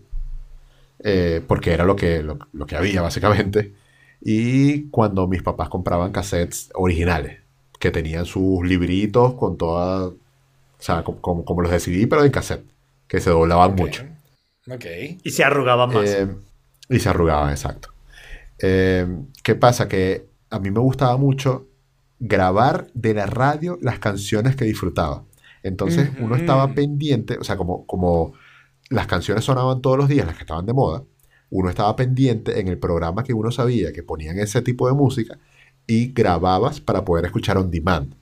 eh, 1.03 1.41
porque 1.45 1.73
era 1.73 1.83
lo 1.83 1.97
que, 1.97 2.23
lo, 2.23 2.39
lo 2.53 2.65
que 2.65 2.77
había 2.77 3.01
básicamente. 3.01 3.73
Y 4.21 4.83
cuando 4.83 5.27
mis 5.27 5.43
papás 5.43 5.67
compraban 5.67 6.13
cassettes 6.13 6.69
originales 6.75 7.39
que 7.77 7.91
tenían 7.91 8.25
sus 8.25 8.65
libritos 8.65 9.33
con 9.33 9.57
toda, 9.57 10.07
o 10.07 10.15
sea, 10.77 11.03
como, 11.03 11.19
como, 11.19 11.43
como 11.43 11.61
los 11.61 11.71
de 11.71 11.81
CD, 11.81 12.07
pero 12.07 12.23
en 12.23 12.31
cassette, 12.31 12.63
que 13.05 13.19
se 13.19 13.31
doblaban 13.31 13.75
mucho. 13.75 14.05
Ok. 14.71 14.85
Y 15.21 15.31
se 15.31 15.43
arrugaban 15.43 15.93
más. 15.93 16.09
Eh, 16.09 16.27
y 16.87 16.99
se 16.99 17.09
arrugaban, 17.09 17.49
exacto. 17.49 17.89
Eh, 18.59 19.05
¿Qué 19.43 19.55
pasa? 19.55 19.89
Que 19.89 20.25
a 20.49 20.57
mí 20.57 20.71
me 20.71 20.79
gustaba 20.79 21.17
mucho 21.17 21.67
grabar 22.19 22.87
de 22.93 23.13
la 23.13 23.25
radio 23.25 23.77
las 23.81 23.99
canciones 23.99 24.55
que 24.55 24.65
disfrutaba. 24.65 25.23
Entonces 25.63 26.11
uno 26.19 26.35
estaba 26.35 26.73
pendiente, 26.73 27.37
o 27.37 27.43
sea, 27.43 27.57
como, 27.57 27.85
como 27.85 28.33
las 28.89 29.07
canciones 29.07 29.43
sonaban 29.43 29.81
todos 29.81 29.97
los 29.97 30.07
días, 30.07 30.25
las 30.25 30.35
que 30.35 30.43
estaban 30.43 30.65
de 30.65 30.73
moda, 30.73 31.03
uno 31.49 31.69
estaba 31.69 31.95
pendiente 31.95 32.59
en 32.59 32.67
el 32.67 32.77
programa 32.77 33.23
que 33.23 33.33
uno 33.33 33.51
sabía 33.51 33.91
que 33.91 34.03
ponían 34.03 34.39
ese 34.39 34.61
tipo 34.61 34.87
de 34.87 34.93
música 34.93 35.37
y 35.87 36.13
grababas 36.13 36.79
para 36.79 37.03
poder 37.03 37.25
escuchar 37.25 37.57
on 37.57 37.71
demand. 37.71 38.15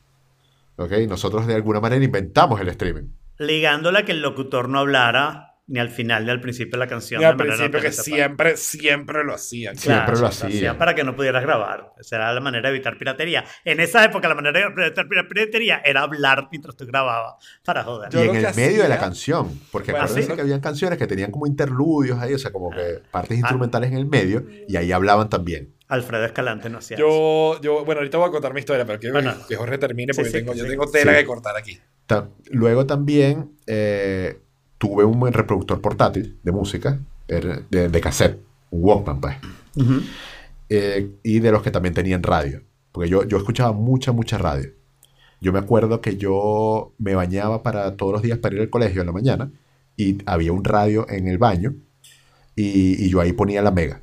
¿Ok? 0.77 0.91
Nosotros 1.07 1.47
de 1.47 1.55
alguna 1.55 1.79
manera 1.79 2.03
inventamos 2.03 2.61
el 2.61 2.69
streaming. 2.69 3.09
Ligándola 3.37 3.99
a 3.99 4.05
que 4.05 4.13
el 4.13 4.21
locutor 4.21 4.69
no 4.69 4.79
hablara 4.79 5.46
ni 5.67 5.79
al 5.79 5.89
final 5.89 6.23
ni 6.25 6.31
al 6.31 6.39
principio 6.39 6.71
de 6.71 6.77
la 6.77 6.87
canción. 6.87 7.21
Y 7.21 7.25
al 7.25 7.33
de 7.35 7.43
manera 7.43 7.55
principio 7.57 7.81
que 7.81 7.87
apenas 7.87 8.05
sepa- 8.05 8.15
siempre, 8.15 8.57
siempre 8.57 9.23
lo 9.23 9.33
hacían. 9.33 9.77
Siempre 9.77 10.15
lo 10.15 10.21
lo 10.21 10.27
hacían. 10.27 10.77
para 10.77 10.95
que 10.95 11.03
no 11.03 11.15
pudieras 11.15 11.43
grabar. 11.43 11.91
Esa 11.99 12.15
era 12.15 12.33
la 12.33 12.39
manera 12.39 12.69
de 12.69 12.75
evitar 12.75 12.97
piratería. 12.97 13.43
En 13.65 13.79
esa 13.79 14.03
época 14.05 14.27
la 14.29 14.35
manera 14.35 14.59
de 14.71 14.83
evitar 14.85 15.07
piratería 15.27 15.81
era 15.83 16.01
hablar 16.03 16.47
mientras 16.51 16.75
tú 16.75 16.85
grababas 16.85 17.35
para 17.65 17.83
joder. 17.83 18.09
Yo 18.11 18.23
y 18.23 18.29
en 18.29 18.35
el 18.37 18.55
medio 18.55 18.83
de 18.83 18.89
la 18.89 18.95
hacía- 18.95 18.99
canción, 18.99 19.59
porque 19.71 19.91
Bueno, 19.91 20.05
acuérdense 20.05 20.29
¿sí? 20.31 20.35
que 20.35 20.41
habían 20.41 20.59
canciones 20.61 20.97
que 20.97 21.07
tenían 21.07 21.31
como 21.31 21.47
interludios 21.47 22.17
ahí, 22.19 22.33
o 22.33 22.39
sea, 22.39 22.51
como 22.51 22.69
que 22.71 23.01
partes 23.11 23.31
Ah. 23.37 23.39
instrumentales 23.41 23.91
en 23.91 23.97
el 23.97 24.05
medio, 24.05 24.45
y 24.67 24.75
ahí 24.77 24.91
hablaban 24.91 25.29
también. 25.29 25.73
Alfredo 25.89 26.25
Escalante 26.25 26.69
no 26.69 26.79
hacía 26.79 26.97
eso. 26.97 27.05
Yo, 27.05 27.61
yo, 27.61 27.85
bueno, 27.85 27.99
ahorita 27.99 28.17
voy 28.17 28.27
a 28.27 28.31
contar 28.31 28.53
mi 28.53 28.59
historia, 28.59 28.85
pero 28.85 28.99
quiero 28.99 29.13
Bueno. 29.13 29.33
que 29.47 29.55
Jorge 29.55 29.77
termine 29.77 30.13
Sí, 30.13 30.17
porque 30.17 30.31
sí, 30.31 30.37
tengo, 30.37 30.53
yo 30.53 30.63
sí. 30.65 30.69
tengo 30.69 30.89
tela 30.91 31.13
Sí. 31.13 31.19
que 31.19 31.25
cortar 31.25 31.55
aquí. 31.57 31.79
Ta- 32.05 32.29
Luego 32.51 32.85
también 32.85 33.51
eh, 33.67 34.39
tuve 34.77 35.03
un 35.03 35.19
buen 35.19 35.33
reproductor 35.33 35.81
portátil 35.81 36.37
de 36.43 36.51
música, 36.51 36.99
era 37.27 37.61
de, 37.69 37.89
de 37.89 38.01
cassette, 38.01 38.39
un 38.71 38.83
Walkman, 38.83 39.21
pues, 39.21 39.37
eh, 40.69 41.11
y 41.23 41.39
de 41.39 41.51
los 41.51 41.61
que 41.61 41.71
también 41.71 41.93
tenían 41.93 42.23
radio, 42.23 42.61
porque 42.91 43.09
yo, 43.09 43.23
yo 43.23 43.37
escuchaba 43.37 43.71
mucha, 43.73 44.11
mucha 44.11 44.37
radio. 44.37 44.71
Yo 45.39 45.53
me 45.53 45.59
acuerdo 45.59 46.01
que 46.01 46.17
yo 46.17 46.93
me 46.97 47.13
bañaba 47.13 47.61
para 47.61 47.95
todos 47.95 48.11
los 48.11 48.21
días 48.23 48.39
para 48.39 48.55
ir 48.55 48.61
al 48.61 48.69
colegio 48.69 49.01
en 49.01 49.07
la 49.07 49.13
mañana, 49.13 49.51
y 49.95 50.17
había 50.25 50.51
un 50.51 50.63
radio 50.63 51.07
en 51.09 51.27
el 51.27 51.37
baño, 51.37 51.75
y, 52.55 53.03
y 53.05 53.09
yo 53.09 53.21
ahí 53.21 53.33
ponía 53.33 53.61
la 53.61 53.71
mega. 53.71 54.01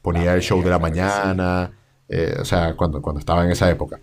Ponía 0.00 0.34
el 0.34 0.40
show 0.40 0.62
de 0.62 0.70
la 0.70 0.78
que 0.78 0.84
sí. 0.86 0.90
mañana, 0.90 1.70
eh, 2.08 2.36
o 2.40 2.44
sea, 2.44 2.74
cuando, 2.76 3.02
cuando 3.02 3.20
estaba 3.20 3.44
en 3.44 3.50
esa 3.50 3.70
época. 3.70 4.00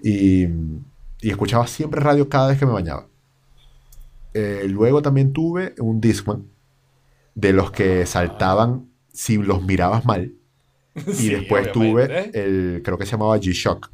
Y, 0.00 0.44
y 1.20 1.30
escuchaba 1.30 1.66
siempre 1.66 2.00
radio 2.00 2.28
cada 2.28 2.48
vez 2.48 2.58
que 2.58 2.66
me 2.66 2.72
bañaba. 2.72 3.06
Eh, 4.34 4.66
luego 4.68 5.02
también 5.02 5.32
tuve 5.32 5.74
un 5.78 6.00
Discman 6.00 6.46
de 7.34 7.52
los 7.52 7.70
que 7.70 8.06
saltaban 8.06 8.88
si 9.12 9.36
los 9.38 9.62
mirabas 9.64 10.04
mal. 10.04 10.34
Y 11.06 11.12
Sí, 11.12 11.28
después 11.30 11.72
tuve 11.72 12.30
el, 12.34 12.82
creo 12.84 12.98
que 12.98 13.06
se 13.06 13.12
llamaba 13.12 13.36
G-Shock. 13.38 13.90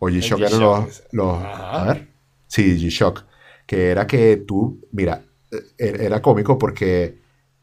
O 0.00 0.08
G-Shock 0.08 0.40
eran 0.40 0.60
los, 0.60 1.02
los-. 1.12 1.38
A 1.44 1.84
ver. 1.86 2.08
Sí, 2.48 2.76
G-Shock. 2.78 3.24
Que 3.66 3.90
era 3.90 4.06
que 4.06 4.36
tú, 4.36 4.80
mira, 4.92 5.24
eh, 5.52 5.96
era 6.00 6.20
cómico 6.22 6.58
porque 6.58 7.18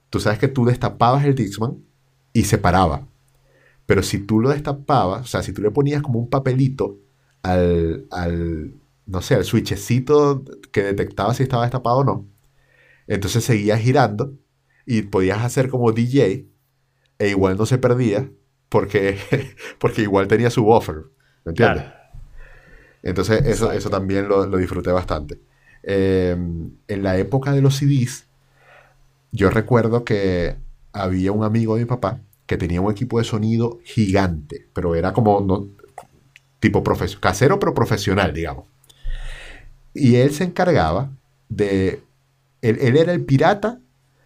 tú 0.10 0.20
sabes 0.20 0.40
que 0.40 0.48
tú 0.48 0.66
destapabas 0.66 1.26
el 1.26 1.36
Discman 1.36 1.78
y 2.34 2.44
se 2.44 2.58
paraba. 2.58 3.08
Pero 3.86 4.04
si 4.04 4.20
tú 4.20 4.40
lo 4.40 4.50
destapabas, 4.50 5.22
o 5.24 5.28
sea, 5.28 5.44
si 5.44 5.54
tú 5.54 5.62
le 5.62 5.72
ponías 5.72 6.02
como 6.02 6.20
un 6.20 6.30
papelito 6.30 6.98
al, 7.44 8.06
al 8.12 8.74
no 9.12 9.22
sé, 9.22 9.36
el 9.36 9.44
switchecito 9.44 10.44
que 10.72 10.84
detectaba 10.84 11.34
si 11.34 11.44
estaba 11.44 11.64
destapado 11.64 11.98
o 11.98 12.04
no. 12.04 12.28
Entonces 13.08 13.44
seguía 13.44 13.78
girando 13.78 14.34
y 14.86 15.04
podías 15.04 15.42
hacer 15.42 15.70
como 15.70 15.92
DJ 15.92 16.48
e 17.20 17.30
igual 17.30 17.58
no 17.58 17.66
se 17.66 17.78
perdía 17.78 18.32
porque, 18.70 19.18
porque 19.80 20.04
igual 20.04 20.28
tenía 20.28 20.50
su 20.50 20.64
buffer. 20.64 21.04
¿Me 21.44 21.52
entiendes? 21.52 21.84
Claro. 21.84 22.02
Entonces 23.04 23.46
eso, 23.46 23.72
eso 23.72 23.90
también 23.90 24.30
lo, 24.30 24.46
lo 24.46 24.58
disfruté 24.58 24.92
bastante. 24.92 25.42
Eh, 25.84 26.38
en 26.88 27.04
la 27.04 27.18
época 27.18 27.52
de 27.52 27.62
los 27.62 27.76
CDs, 27.76 28.28
yo 29.32 29.50
recuerdo 29.50 30.06
que 30.06 30.56
había 30.94 31.32
un 31.32 31.44
amigo 31.44 31.76
de 31.76 31.82
mi 31.82 31.88
papá 31.88 32.22
que 32.46 32.58
tenía 32.58 32.82
un 32.82 32.92
equipo 32.92 33.18
de 33.18 33.24
sonido 33.26 33.80
gigante, 33.84 34.68
pero 34.74 34.96
era 34.96 35.14
como 35.14 35.42
no, 35.42 35.68
tipo 36.60 36.84
casero, 37.20 37.60
pero 37.60 37.74
profesional, 37.74 38.34
digamos. 38.34 38.66
Y 39.94 40.16
él 40.18 40.32
se 40.34 40.44
encargaba 40.46 41.10
de... 41.50 42.02
Él, 42.62 42.78
él 42.82 42.96
era 42.98 43.12
el 43.12 43.24
pirata 43.26 43.80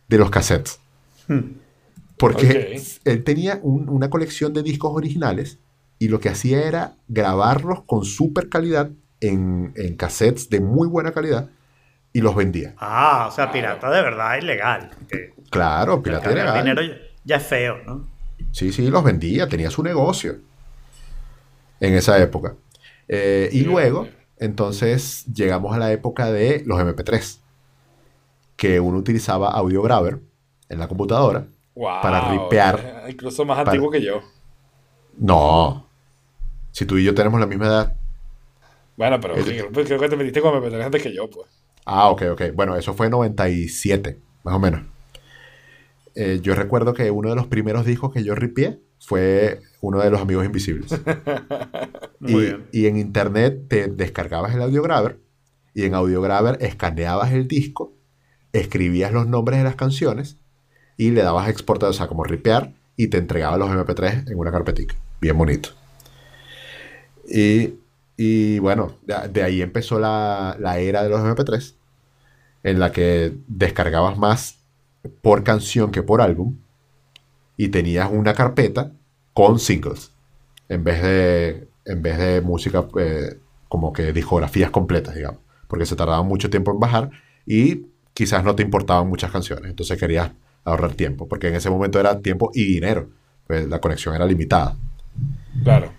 de 0.08 0.18
los 0.18 0.30
cassettes. 0.30 0.80
Hmm. 1.28 1.40
Porque 2.18 2.82
él 3.04 3.24
tenía 3.24 3.60
un- 3.62 3.90
una 3.90 4.10
colección 4.10 4.54
de 4.54 4.64
discos 4.64 4.92
originales 4.94 5.58
y 6.00 6.08
lo 6.10 6.20
que 6.20 6.30
hacía 6.30 6.62
era 6.68 6.96
grabarlos 7.08 7.84
con 7.86 8.06
super 8.06 8.50
calidad 8.50 8.90
en, 9.22 9.74
en 9.76 9.96
cassettes 9.96 10.50
de 10.50 10.60
muy 10.60 10.88
buena 10.88 11.12
calidad 11.12 11.50
y 12.14 12.22
los 12.22 12.36
vendía. 12.36 12.74
Ah, 12.78 13.28
o 13.30 13.36
sea, 13.36 13.52
pirata 13.52 13.90
de 13.90 14.02
verdad 14.02 14.38
ilegal. 14.38 14.92
Claro, 15.50 16.02
pirata 16.02 16.32
ilegal. 16.32 16.64
dinero 16.64 16.82
ya- 17.26 17.36
es 17.38 17.44
feo, 17.44 17.78
¿no? 17.86 18.08
Sí, 18.52 18.72
sí, 18.72 18.88
los 18.90 19.04
vendía, 19.04 19.48
tenía 19.50 19.70
su 19.70 19.84
negocio 19.84 20.38
en 21.80 21.94
esa 21.94 22.22
época. 22.22 22.56
Eh, 23.08 23.50
y 23.52 23.62
luego, 23.62 24.06
sí. 24.06 24.12
Entonces, 24.38 25.26
llegamos 25.34 25.74
a 25.76 25.80
la 25.80 25.92
época 25.92 26.32
de 26.32 26.64
los 26.66 26.80
MP3, 26.80 27.40
que 28.56 28.80
uno 28.80 28.98
utilizaba 28.98 29.50
audio 29.52 29.82
grabber 29.82 30.20
en 30.70 30.80
la 30.80 30.88
computadora. 30.88 31.48
Wow, 31.76 32.02
Para 32.02 32.30
ripear. 32.32 32.80
eh, 33.08 33.12
Incluso 33.12 33.46
más 33.46 33.58
Para- 33.58 33.72
antiguo 33.72 33.92
que 33.92 34.02
yo. 34.02 34.22
No, 35.18 35.88
si 36.72 36.86
tú 36.86 36.98
y 36.98 37.04
yo 37.04 37.14
tenemos 37.14 37.40
la 37.40 37.46
misma 37.48 37.68
edad. 37.68 37.96
Bueno, 38.98 39.20
pero 39.20 39.36
Es- 39.36 39.64
pues 39.74 39.86
creo 39.88 40.00
que 40.00 40.10
te 40.10 40.16
metiste 40.18 40.42
con 40.42 40.54
MP3 40.56 40.86
antes 40.86 41.04
que 41.04 41.14
yo, 41.14 41.30
pues. 41.30 41.48
Ah, 41.86 42.10
ok, 42.10 42.24
ok. 42.32 42.42
Bueno, 42.54 42.76
eso 42.76 42.94
fue 42.94 43.08
en 43.08 43.12
97, 43.12 44.20
más 44.44 44.56
o 44.56 44.60
menos. 44.60 44.82
Eh, 46.16 46.40
yo 46.42 46.56
recuerdo 46.56 46.94
que 46.94 47.12
uno 47.12 47.30
de 47.30 47.36
los 47.36 47.48
primeros 47.48 47.86
discos 47.86 48.12
que 48.14 48.24
yo 48.24 48.36
ripié 48.36 48.80
fue 49.06 49.62
uno 49.82 50.00
de 50.00 50.10
los 50.10 50.20
Amigos 50.20 50.46
Invisibles. 50.46 50.92
Muy 52.20 52.34
y, 52.34 52.46
bien. 52.46 52.66
y 52.72 52.86
en 52.88 52.98
internet 52.98 53.68
te 53.68 53.88
descargabas 53.88 54.56
el 54.56 54.62
audiograver 54.62 55.20
y 55.74 55.84
en 55.84 55.94
audiograver 55.94 56.58
escaneabas 56.62 57.32
el 57.34 57.48
disco, 57.48 57.94
escribías 58.52 59.12
los 59.12 59.28
nombres 59.28 59.60
de 59.60 59.64
las 59.66 59.76
canciones 59.76 60.38
y 60.98 61.12
le 61.12 61.22
dabas 61.22 61.50
exportar, 61.50 61.90
o 61.90 61.94
sea, 61.94 62.08
como 62.08 62.24
ripear 62.24 62.74
y 62.96 63.08
te 63.08 63.18
entregaba 63.18 63.58
los 63.58 63.70
MP3 63.70 64.32
en 64.32 64.40
una 64.40 64.52
carpetica. 64.52 64.96
Bien 65.22 65.38
bonito. 65.38 65.70
Y, 67.28 67.76
y 68.18 68.60
bueno, 68.60 68.96
de, 69.04 69.16
de 69.32 69.44
ahí 69.44 69.62
empezó 69.62 70.00
la, 70.00 70.56
la 70.60 70.80
era 70.80 71.04
de 71.04 71.10
los 71.10 71.20
MP3 71.20 71.76
en 72.64 72.80
la 72.80 72.92
que 72.92 73.34
descargabas 73.48 74.18
más 74.18 74.58
por 75.22 75.44
canción 75.44 75.92
que 75.92 76.02
por 76.02 76.22
álbum 76.22 76.58
y 77.58 77.70
tenías 77.70 78.10
una 78.12 78.34
carpeta 78.34 78.92
con 79.34 79.60
singles 79.60 80.12
en 80.70 80.84
vez 80.84 81.02
de, 81.02 81.68
en 81.86 82.02
vez 82.02 82.18
de 82.18 82.42
música 82.42 82.86
eh, 83.00 83.38
como 83.68 83.94
que 83.94 84.14
discografías 84.14 84.72
completas, 84.72 85.16
digamos, 85.16 85.42
porque 85.68 85.86
se 85.86 85.96
tardaban 85.96 86.28
mucho 86.28 86.50
tiempo 86.50 86.72
en 86.72 86.80
bajar 86.80 87.12
y 87.46 87.88
quizás 88.14 88.44
no 88.44 88.56
te 88.56 88.64
importaban 88.64 89.08
muchas 89.08 89.32
canciones, 89.32 89.70
entonces 89.70 90.00
querías 90.00 90.32
ahorrar 90.64 90.94
tiempo, 90.94 91.28
porque 91.28 91.48
en 91.48 91.56
ese 91.56 91.70
momento 91.70 92.00
era 92.00 92.20
tiempo 92.20 92.52
y 92.54 92.66
dinero, 92.66 93.10
pues 93.46 93.68
la 93.68 93.80
conexión 93.80 94.16
era 94.16 94.26
limitada. 94.26 94.76
Claro. 95.64 95.92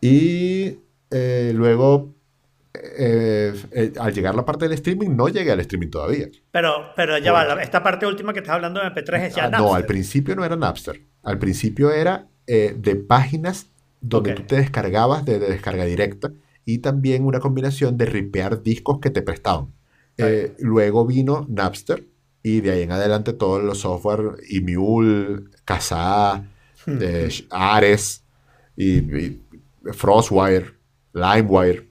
Y 0.00 0.78
eh, 1.10 1.52
luego, 1.54 2.13
eh, 2.74 3.54
eh, 3.72 3.92
al 4.00 4.12
llegar 4.12 4.34
la 4.34 4.44
parte 4.44 4.64
del 4.66 4.74
streaming, 4.74 5.10
no 5.16 5.28
llegué 5.28 5.52
al 5.52 5.60
streaming 5.60 5.90
todavía. 5.90 6.28
Pero, 6.50 6.72
pero 6.96 7.16
ya 7.18 7.32
va, 7.32 7.44
la- 7.44 7.62
esta 7.62 7.82
parte 7.82 8.06
última 8.06 8.32
que 8.32 8.40
estás 8.40 8.54
hablando 8.56 8.80
de 8.80 8.86
MP3 8.86 9.26
es 9.26 9.34
ya 9.36 9.44
Ah, 9.44 9.50
no, 9.50 9.58
Napster. 9.58 9.76
al 9.76 9.86
principio 9.86 10.36
no 10.36 10.44
era 10.44 10.56
Napster. 10.56 11.00
Al 11.22 11.38
principio 11.38 11.90
era 11.92 12.26
eh, 12.46 12.74
de 12.76 12.96
páginas 12.96 13.68
donde 14.00 14.34
tú 14.34 14.42
te 14.42 14.56
descargabas 14.56 15.24
de, 15.24 15.38
de 15.38 15.48
descarga 15.48 15.84
directa 15.84 16.30
y 16.66 16.78
también 16.78 17.24
una 17.24 17.40
combinación 17.40 17.96
de 17.96 18.06
ripear 18.06 18.62
discos 18.62 18.98
que 19.00 19.10
te 19.10 19.22
prestaban. 19.22 19.68
Luego 20.58 21.06
vino 21.06 21.46
Napster 21.48 22.04
y 22.42 22.60
de 22.60 22.70
ahí 22.72 22.82
en 22.82 22.92
adelante 22.92 23.32
todos 23.32 23.62
los 23.64 23.78
software, 23.78 24.36
Emule, 24.50 25.44
Kazaa, 25.64 26.44
eh, 26.86 27.30
Ares 27.50 28.22
y, 28.76 28.98
y 28.98 29.40
Frostwire, 29.92 30.74
LimeWire 31.14 31.88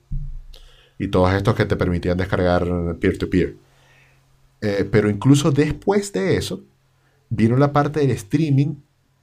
y 1.03 1.09
todos 1.09 1.33
estos 1.33 1.53
que 1.55 1.65
te 1.65 1.75
permitían 1.75 2.17
descargar 2.17 2.65
peer-to-peer. 2.99 3.57
Eh, 4.61 4.87
pero 4.89 5.09
incluso 5.09 5.51
después 5.51 6.13
de 6.13 6.37
eso, 6.37 6.63
vino 7.29 7.57
la 7.57 7.73
parte 7.73 7.99
del 7.99 8.11
streaming, 8.11 8.75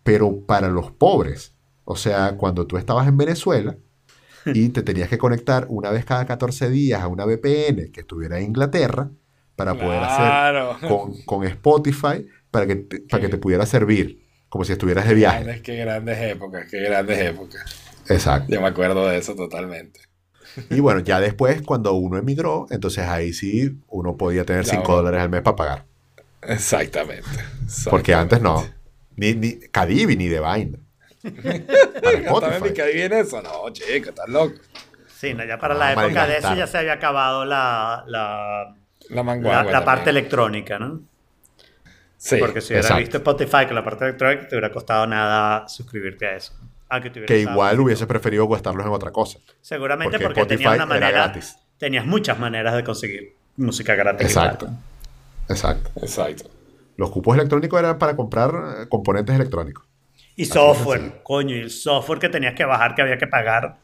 pero 0.02 0.40
para 0.40 0.68
los 0.68 0.90
pobres. 0.90 1.54
O 1.84 1.96
sea, 1.96 2.36
cuando 2.36 2.66
tú 2.66 2.76
estabas 2.76 3.08
en 3.08 3.16
Venezuela 3.16 3.76
y 4.44 4.68
te 4.68 4.82
tenías 4.82 5.08
que 5.08 5.16
conectar 5.16 5.66
una 5.70 5.90
vez 5.90 6.04
cada 6.04 6.26
14 6.26 6.68
días 6.68 7.00
a 7.00 7.08
una 7.08 7.24
VPN 7.24 7.90
que 7.90 8.00
estuviera 8.00 8.38
en 8.38 8.46
Inglaterra 8.46 9.08
para 9.56 9.74
poder 9.74 10.02
hacer 10.02 10.88
con, 10.88 11.22
con 11.22 11.44
Spotify 11.44 12.26
para 12.50 12.66
que, 12.66 12.76
te, 12.76 13.00
para 13.00 13.22
que 13.22 13.28
te 13.30 13.38
pudiera 13.38 13.64
servir 13.64 14.22
como 14.50 14.64
si 14.64 14.72
estuvieras 14.72 15.08
de 15.08 15.14
viaje. 15.14 15.44
Grandes, 15.44 15.62
qué 15.62 15.76
grandes 15.76 16.18
épocas, 16.18 16.66
qué 16.70 16.80
grandes 16.80 17.18
épocas. 17.18 17.64
Exacto. 18.08 18.52
Yo 18.52 18.60
me 18.60 18.68
acuerdo 18.68 19.08
de 19.08 19.16
eso 19.16 19.34
totalmente. 19.34 20.09
Y 20.70 20.80
bueno, 20.80 21.00
ya 21.00 21.20
después, 21.20 21.62
cuando 21.62 21.92
uno 21.94 22.18
emigró, 22.18 22.66
entonces 22.70 23.06
ahí 23.06 23.32
sí 23.32 23.78
uno 23.88 24.16
podía 24.16 24.44
tener 24.44 24.64
Ya, 24.64 24.72
5 24.72 24.82
bueno. 24.82 24.96
dólares 24.96 25.20
al 25.22 25.30
mes 25.30 25.42
para 25.42 25.56
pagar. 25.56 25.84
Exactamente. 26.42 27.24
Porque 27.88 28.14
antes 28.14 28.40
no. 28.40 28.56
Exactamente. 28.60 28.80
Ni, 29.16 29.34
ni 29.34 29.58
Cadivi 29.68 30.16
ni 30.16 30.28
de 30.28 30.40
vaina. 30.40 30.78
Para 31.22 31.30
También 32.40 32.64
Spotify. 32.64 32.72
que 32.72 32.92
viene 32.92 33.20
eso. 33.20 33.42
No, 33.42 33.70
chico, 33.70 34.08
estás 34.10 34.28
loco. 34.28 34.54
Sí, 35.18 35.34
no, 35.34 35.44
ya 35.44 35.58
para 35.58 35.74
Ah, 35.74 35.78
la 35.78 35.92
época 35.92 36.26
de 36.26 36.38
eso 36.38 36.54
ya 36.54 36.66
se 36.66 36.78
había 36.78 36.94
acabado 36.94 37.44
la, 37.44 38.04
la, 38.06 38.74
La 39.10 39.22
la, 39.22 39.62
la 39.64 39.84
parte 39.84 40.10
electrónica, 40.10 40.78
¿no? 40.78 41.02
Sí. 42.16 42.36
Porque 42.38 42.60
si 42.60 42.68
hubiera 42.72 42.82
exacto. 42.88 43.00
visto 43.00 43.16
Spotify 43.18 43.66
con 43.66 43.74
la 43.74 43.84
parte 43.84 44.04
electrónica, 44.04 44.48
te 44.48 44.54
hubiera 44.56 44.72
costado 44.72 45.06
nada 45.06 45.68
suscribirte 45.68 46.26
a 46.26 46.36
eso. 46.36 46.54
Que 47.26 47.38
igual 47.38 47.78
hubiese 47.80 48.06
preferido 48.06 48.48
gastarlos 48.48 48.84
en 48.86 48.92
otra 48.92 49.10
cosa. 49.12 49.38
Seguramente 49.60 50.18
porque 50.18 50.40
porque, 50.40 50.56
tenía 50.56 50.68
una 50.68 50.76
era 50.76 50.86
manera. 50.86 51.10
gratis. 51.10 51.56
Tenías 51.78 52.04
muchas 52.04 52.38
maneras 52.38 52.74
de 52.74 52.84
conseguir 52.84 53.34
música 53.56 53.94
gratis. 53.94 54.26
Exacto. 54.26 54.68
Exacto. 55.48 55.90
Exacto. 56.02 56.50
Los 56.96 57.10
cupos 57.10 57.36
electrónicos 57.36 57.78
eran 57.78 57.98
para 57.98 58.14
comprar 58.16 58.50
eh, 58.82 58.88
componentes 58.88 59.34
electrónicos. 59.34 59.84
Y 60.36 60.42
Así 60.42 60.52
software, 60.52 61.20
coño, 61.22 61.56
y 61.56 61.60
el 61.60 61.70
software 61.70 62.18
que 62.18 62.28
tenías 62.28 62.54
que 62.54 62.64
bajar 62.64 62.94
que 62.94 63.02
había 63.02 63.18
que 63.18 63.26
pagar 63.26 63.76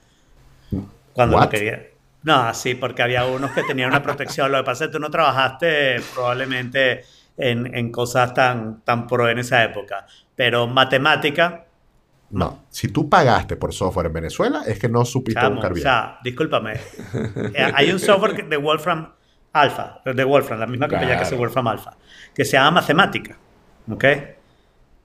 cuando 1.13 1.37
lo 1.37 1.43
What? 1.43 1.51
quería. 1.51 1.83
No, 2.23 2.53
sí, 2.55 2.75
porque 2.75 3.03
había 3.03 3.25
unos 3.25 3.53
que 3.53 3.63
tenían 3.63 3.91
una 3.91 4.03
protección. 4.03 4.51
Lo 4.51 4.59
que 4.59 4.65
pasa 4.65 4.85
es 4.85 4.91
que 4.91 4.93
tú 4.95 4.99
no 5.01 5.11
trabajaste 5.11 6.01
probablemente 6.15 7.05
en, 7.37 7.75
en 7.75 7.93
cosas 7.93 8.35
tan, 8.35 8.81
tan 8.83 9.07
pro 9.07 9.29
en 9.29 9.39
esa 9.39 9.63
época. 9.65 10.07
Pero 10.35 10.67
matemática, 10.67 11.66
No. 12.31 12.65
Si 12.71 12.89
tú 12.89 13.09
pagaste 13.09 13.57
por 13.57 13.73
software 13.73 14.07
en 14.07 14.13
Venezuela, 14.15 14.63
es 14.67 14.79
que 14.79 14.89
no 14.89 15.05
supiste 15.05 15.41
chamo, 15.41 15.57
buscar 15.57 15.71
o 15.71 15.75
bien. 15.75 15.83
sea, 15.85 16.19
discúlpame. 16.25 16.73
Eh, 17.55 17.73
Hay 17.75 17.91
un 17.93 17.99
software 17.99 18.49
de 18.49 18.57
Wolfram 18.57 19.13
Alpha, 19.53 20.03
de 20.05 20.25
Wolfram, 20.25 20.59
la 20.61 20.67
misma 20.67 20.89
compañía 20.89 21.17
que 21.17 21.23
hace 21.23 21.31
Claro. 21.31 21.45
Wolfram 21.45 21.69
Alpha, 21.69 21.97
que 22.35 22.45
se 22.45 22.53
llama 22.53 22.81
Matemática, 22.83 23.39
¿ok? 23.91 24.05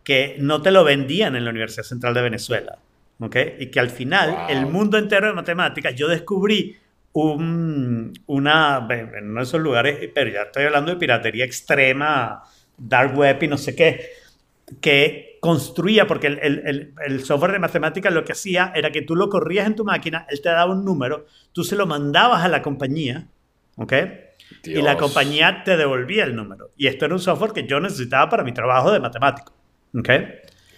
Que 0.03 0.35
no 0.39 0.61
te 0.61 0.71
lo 0.71 0.83
vendían 0.83 1.35
en 1.35 1.43
la 1.45 1.51
Universidad 1.51 1.83
Central 1.83 2.13
de 2.13 2.21
Venezuela, 2.23 2.77
¿ok? 3.19 3.35
Y 3.59 3.67
que 3.67 3.79
al 3.79 3.89
final 3.91 4.31
Wow. 4.31 4.39
el 4.49 4.65
mundo 4.65 4.97
entero 4.97 5.27
de 5.27 5.33
matemáticas, 5.33 5.93
yo 5.95 6.07
descubrí 6.07 6.75
un, 7.13 8.13
una, 8.25 8.87
en 8.89 9.29
uno 9.29 9.41
de 9.41 9.43
esos 9.43 9.61
lugares, 9.61 10.09
pero 10.13 10.31
ya 10.31 10.41
estoy 10.43 10.63
hablando 10.63 10.91
de 10.91 10.97
piratería 10.97 11.45
extrema, 11.45 12.41
dark 12.77 13.15
web 13.17 13.37
y 13.43 13.47
no 13.47 13.57
sé 13.57 13.75
qué, 13.75 14.09
que 14.81 15.30
construía, 15.41 16.07
porque 16.07 16.27
el, 16.27 16.39
el- 16.39 16.93
el- 17.05 17.25
software 17.25 17.51
de 17.51 17.59
matemáticas 17.59 18.13
lo 18.13 18.23
que 18.23 18.31
hacía 18.31 18.71
era 18.75 18.91
que 18.91 19.01
tú 19.01 19.15
lo 19.15 19.27
corrías 19.27 19.67
en 19.67 19.75
tu 19.75 19.83
máquina, 19.83 20.25
él 20.29 20.39
te 20.39 20.47
daba 20.49 20.71
un 20.71 20.85
número, 20.85 21.25
tú 21.51 21.63
se 21.65 21.75
lo 21.75 21.85
mandabas 21.85 22.45
a 22.45 22.47
la 22.47 22.61
compañía, 22.61 23.27
¿ok? 23.75 23.93
Y 24.63 24.81
la 24.83 24.97
compañía 24.97 25.63
te 25.65 25.75
devolvía 25.77 26.23
el 26.25 26.35
número. 26.35 26.71
Y 26.77 26.87
esto 26.87 27.05
era 27.05 27.15
un 27.15 27.19
software 27.19 27.51
que 27.53 27.65
yo 27.67 27.79
necesitaba 27.79 28.29
para 28.29 28.43
mi 28.43 28.53
trabajo 28.53 28.91
de 28.91 28.99
matemático, 28.99 29.53
¿ok? 29.97 30.09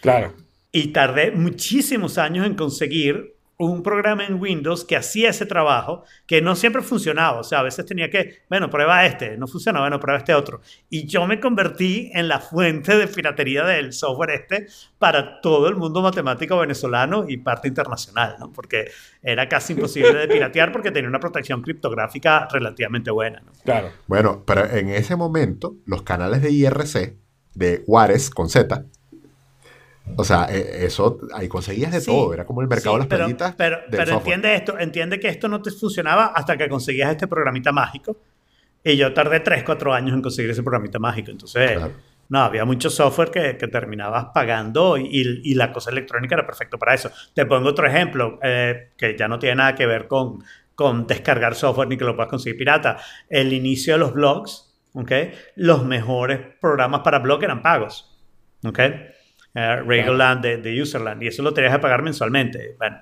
Claro. 0.01 0.33
Y 0.71 0.87
tardé 0.87 1.31
muchísimos 1.31 2.17
años 2.17 2.47
en 2.47 2.55
conseguir 2.55 3.35
un 3.57 3.83
programa 3.83 4.25
en 4.25 4.41
Windows 4.41 4.83
que 4.83 4.95
hacía 4.95 5.29
ese 5.29 5.45
trabajo, 5.45 6.03
que 6.25 6.41
no 6.41 6.55
siempre 6.55 6.81
funcionaba. 6.81 7.39
O 7.39 7.43
sea, 7.43 7.59
a 7.59 7.63
veces 7.63 7.85
tenía 7.85 8.09
que, 8.09 8.41
bueno, 8.49 8.69
prueba 8.69 9.05
este, 9.05 9.37
no 9.37 9.47
funciona, 9.47 9.79
bueno, 9.79 9.99
prueba 9.99 10.17
este 10.19 10.33
otro. 10.33 10.61
Y 10.89 11.05
yo 11.05 11.25
me 11.27 11.39
convertí 11.39 12.11
en 12.13 12.27
la 12.27 12.39
fuente 12.39 12.97
de 12.97 13.07
piratería 13.07 13.63
del 13.63 13.93
software 13.93 14.31
este 14.31 14.67
para 14.97 15.41
todo 15.41 15.67
el 15.67 15.75
mundo 15.75 16.01
matemático 16.01 16.57
venezolano 16.57 17.25
y 17.27 17.37
parte 17.37 17.67
internacional, 17.67 18.35
¿no? 18.39 18.51
Porque 18.51 18.91
era 19.21 19.47
casi 19.47 19.73
imposible 19.73 20.13
de 20.13 20.27
piratear 20.27 20.71
porque 20.71 20.91
tenía 20.91 21.09
una 21.09 21.19
protección 21.19 21.61
criptográfica 21.61 22.47
relativamente 22.51 23.11
buena, 23.11 23.41
¿no? 23.45 23.51
Claro. 23.63 23.91
Bueno, 24.07 24.43
pero 24.45 24.65
en 24.65 24.89
ese 24.89 25.15
momento, 25.15 25.75
los 25.85 26.03
canales 26.03 26.41
de 26.41 26.51
IRC, 26.51 27.17
de 27.53 27.83
Juárez 27.85 28.29
con 28.29 28.49
Z, 28.49 28.85
o 30.15 30.23
sea, 30.23 30.47
e- 30.49 30.85
eso, 30.85 31.19
ahí 31.33 31.47
conseguías 31.47 31.91
de 31.91 32.01
Sí, 32.01 32.07
todo, 32.11 32.33
era 32.33 32.45
como 32.45 32.61
el 32.61 32.67
mercado 32.67 32.91
sí, 32.91 32.93
de 32.95 32.99
las 32.99 33.07
pero, 33.07 33.23
perlitas 33.23 33.55
Pero, 33.55 33.77
pero 33.89 34.11
entiende 34.13 34.55
esto, 34.55 34.77
entiende 34.79 35.19
que 35.19 35.27
esto 35.29 35.47
no 35.47 35.61
te 35.61 35.71
funcionaba 35.71 36.27
hasta 36.35 36.57
que 36.57 36.67
conseguías 36.69 37.11
este 37.11 37.27
programita 37.27 37.71
mágico. 37.71 38.17
Y 38.83 38.97
yo 38.97 39.13
tardé 39.13 39.39
3, 39.39 39.63
4 39.63 39.93
años 39.93 40.13
en 40.13 40.21
conseguir 40.21 40.51
ese 40.51 40.61
programita 40.61 40.99
mágico. 40.99 41.31
Entonces, 41.31 41.71
Claro. 41.71 41.93
no, 42.29 42.39
había 42.39 42.65
mucho 42.65 42.89
software 42.89 43.31
que, 43.31 43.57
que 43.57 43.67
terminabas 43.69 44.25
pagando 44.33 44.97
y, 44.97 45.41
y 45.43 45.53
la 45.55 45.71
cosa 45.71 45.89
electrónica 45.91 46.35
era 46.35 46.45
perfecto 46.45 46.77
para 46.77 46.93
eso. 46.93 47.09
Te 47.33 47.45
pongo 47.45 47.69
otro 47.69 47.87
ejemplo 47.87 48.39
eh, 48.43 48.89
que 48.97 49.15
ya 49.17 49.27
no 49.29 49.39
tiene 49.39 49.55
nada 49.55 49.73
que 49.75 49.85
ver 49.85 50.07
con, 50.07 50.43
con 50.75 51.07
descargar 51.07 51.55
software 51.55 51.87
ni 51.87 51.95
que 51.97 52.03
lo 52.03 52.15
puedas 52.15 52.29
conseguir 52.29 52.57
pirata. 52.57 52.97
El 53.29 53.53
inicio 53.53 53.93
de 53.93 53.99
los 53.99 54.13
blogs, 54.13 54.75
¿ok? 54.93 55.11
Los 55.55 55.85
mejores 55.85 56.39
programas 56.59 57.01
para 57.01 57.19
blog 57.19 57.41
eran 57.43 57.61
pagos, 57.61 58.19
¿ok? 58.65 58.79
Eh, 59.55 59.75
Regoland 59.85 60.41
de, 60.41 60.57
de 60.57 60.81
Userland 60.81 61.21
y 61.23 61.27
eso 61.27 61.43
lo 61.43 61.53
tenías 61.53 61.73
que 61.73 61.79
pagar 61.79 62.01
mensualmente. 62.01 62.75
Bueno, 62.77 63.01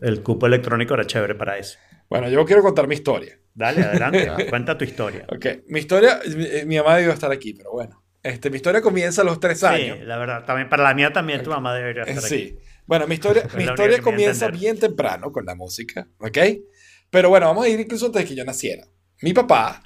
el 0.00 0.22
cupo 0.22 0.46
electrónico 0.46 0.94
era 0.94 1.06
chévere 1.06 1.34
para 1.34 1.56
eso. 1.58 1.78
Bueno, 2.08 2.28
yo 2.28 2.44
quiero 2.44 2.62
contar 2.62 2.88
mi 2.88 2.94
historia. 2.94 3.38
Dale, 3.54 3.82
adelante, 3.82 4.46
cuenta 4.50 4.76
tu 4.78 4.84
historia. 4.84 5.26
Ok, 5.28 5.46
mi 5.68 5.80
historia, 5.80 6.20
mi, 6.36 6.46
mi 6.66 6.76
mamá 6.78 6.96
debió 6.96 7.12
estar 7.12 7.30
aquí, 7.30 7.54
pero 7.54 7.72
bueno. 7.72 8.02
Este, 8.22 8.50
mi 8.50 8.56
historia 8.56 8.80
comienza 8.82 9.22
a 9.22 9.24
los 9.24 9.38
tres 9.40 9.62
años. 9.62 9.98
Sí, 10.00 10.04
la 10.04 10.16
verdad, 10.18 10.44
también 10.44 10.68
para 10.68 10.82
la 10.82 10.94
mía 10.94 11.12
también 11.12 11.42
tu 11.42 11.50
mamá 11.50 11.74
debería 11.74 12.02
Eh, 12.02 12.10
estar 12.10 12.24
aquí. 12.24 12.34
Sí. 12.34 12.58
Bueno, 12.86 13.06
mi 13.06 13.14
historia, 13.14 13.44
mi 13.56 13.64
historia 13.64 14.00
comienza 14.00 14.48
bien 14.48 14.78
temprano 14.78 15.30
con 15.30 15.44
la 15.44 15.54
música, 15.54 16.08
¿ok? 16.18 16.38
Pero 17.10 17.28
bueno, 17.28 17.46
vamos 17.46 17.64
a 17.66 17.68
ir 17.68 17.78
incluso 17.80 18.06
antes 18.06 18.22
de 18.22 18.28
que 18.28 18.34
yo 18.34 18.44
naciera. 18.44 18.84
Mi 19.22 19.32
papá 19.32 19.82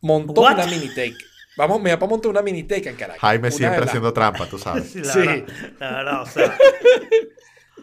montó 0.00 0.40
What? 0.40 0.54
una 0.54 0.66
miniteca. 0.66 1.16
Vamos, 1.60 1.82
mi 1.82 1.90
papá 1.90 2.06
montó 2.06 2.30
una 2.30 2.40
miniteca 2.40 2.88
en 2.88 2.96
Caracas. 2.96 3.20
Jaime 3.20 3.48
Una 3.48 3.56
siempre 3.56 3.84
haciendo 3.84 4.12
trampa, 4.14 4.46
tú 4.46 4.58
sabes. 4.58 4.90
Sí, 4.92 5.00
la, 5.00 5.12
Sí. 5.12 5.20
Verdad, 5.20 5.46
la 5.78 5.92
verdad, 5.92 6.22
o 6.22 6.26
sea, 6.26 6.58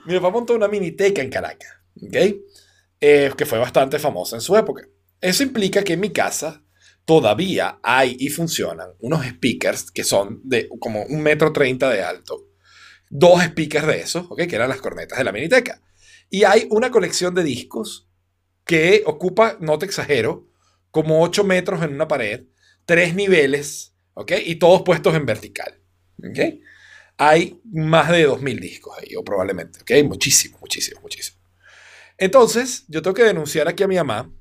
Mi 0.06 0.16
papá 0.16 0.30
montó 0.32 0.56
una 0.56 0.68
miniteca 0.68 1.22
en 1.22 1.30
Caracas, 1.30 1.70
¿ok? 2.02 2.16
Eh, 3.00 3.32
que 3.38 3.46
fue 3.46 3.60
bastante 3.60 4.00
famosa 4.00 4.36
en 4.36 4.42
su 4.42 4.58
época. 4.58 4.84
Eso 5.22 5.44
implica 5.44 5.84
que 5.84 5.94
en 5.94 6.00
mi 6.00 6.10
casa 6.12 6.64
todavía 7.06 7.80
hay 7.84 8.18
y 8.20 8.30
funcionan 8.30 8.90
unos 9.00 9.26
speakers 9.26 9.92
que 9.92 10.04
son 10.04 10.42
de 10.44 10.68
como 10.80 11.04
un 11.04 11.22
metro 11.22 11.54
treinta 11.54 11.90
de 11.90 12.02
alto. 12.02 12.48
Dos 13.10 13.44
speakers 13.44 13.86
de 13.86 14.00
esos, 14.00 14.26
¿ok? 14.30 14.48
Que 14.48 14.56
eran 14.56 14.70
las 14.70 14.82
cornetas 14.82 15.18
de 15.18 15.24
la 15.24 15.32
miniteca. 15.32 15.82
Y 16.30 16.44
hay 16.44 16.68
una 16.72 16.90
colección 16.90 17.36
de 17.36 17.44
discos 17.44 18.10
que 18.66 19.04
ocupa, 19.06 19.58
no 19.60 19.78
te 19.78 19.86
exagero, 19.86 20.48
como 20.92 21.22
8 21.22 21.44
metros 21.44 21.84
en 21.84 21.94
una 21.94 22.08
pared, 22.08 22.46
tres 22.88 23.14
niveles, 23.14 23.94
¿ok? 24.16 24.32
Y 24.46 24.56
todos 24.56 24.82
puestos 24.82 25.14
en 25.14 25.26
vertical, 25.28 25.80
¿ok? 26.24 26.40
Hay 27.18 27.62
más 27.66 28.10
de 28.10 28.28
2.000 28.28 28.60
discos 28.60 28.98
ahí, 28.98 29.16
o 29.16 29.24
probablemente, 29.24 29.80
¿ok? 29.82 30.06
Muchísimo, 30.08 30.58
muchísimo, 30.60 31.02
muchísimo. 31.02 31.38
Entonces, 32.18 32.86
yo 32.88 33.02
tengo 33.04 33.14
que 33.14 33.24
denunciar 33.24 33.68
aquí 33.68 33.84
a 33.84 33.88
mi 33.88 33.98
mamá 33.98 34.32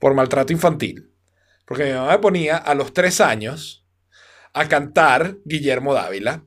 por 0.00 0.14
maltrato 0.14 0.52
infantil, 0.52 1.12
porque 1.66 1.84
mi 1.84 1.92
mamá 1.92 2.12
me 2.12 2.18
ponía 2.18 2.56
a 2.56 2.74
los 2.74 2.92
3 2.94 3.20
años 3.20 3.86
a 4.54 4.66
cantar 4.68 5.36
Guillermo 5.44 5.94
Dávila 5.94 6.44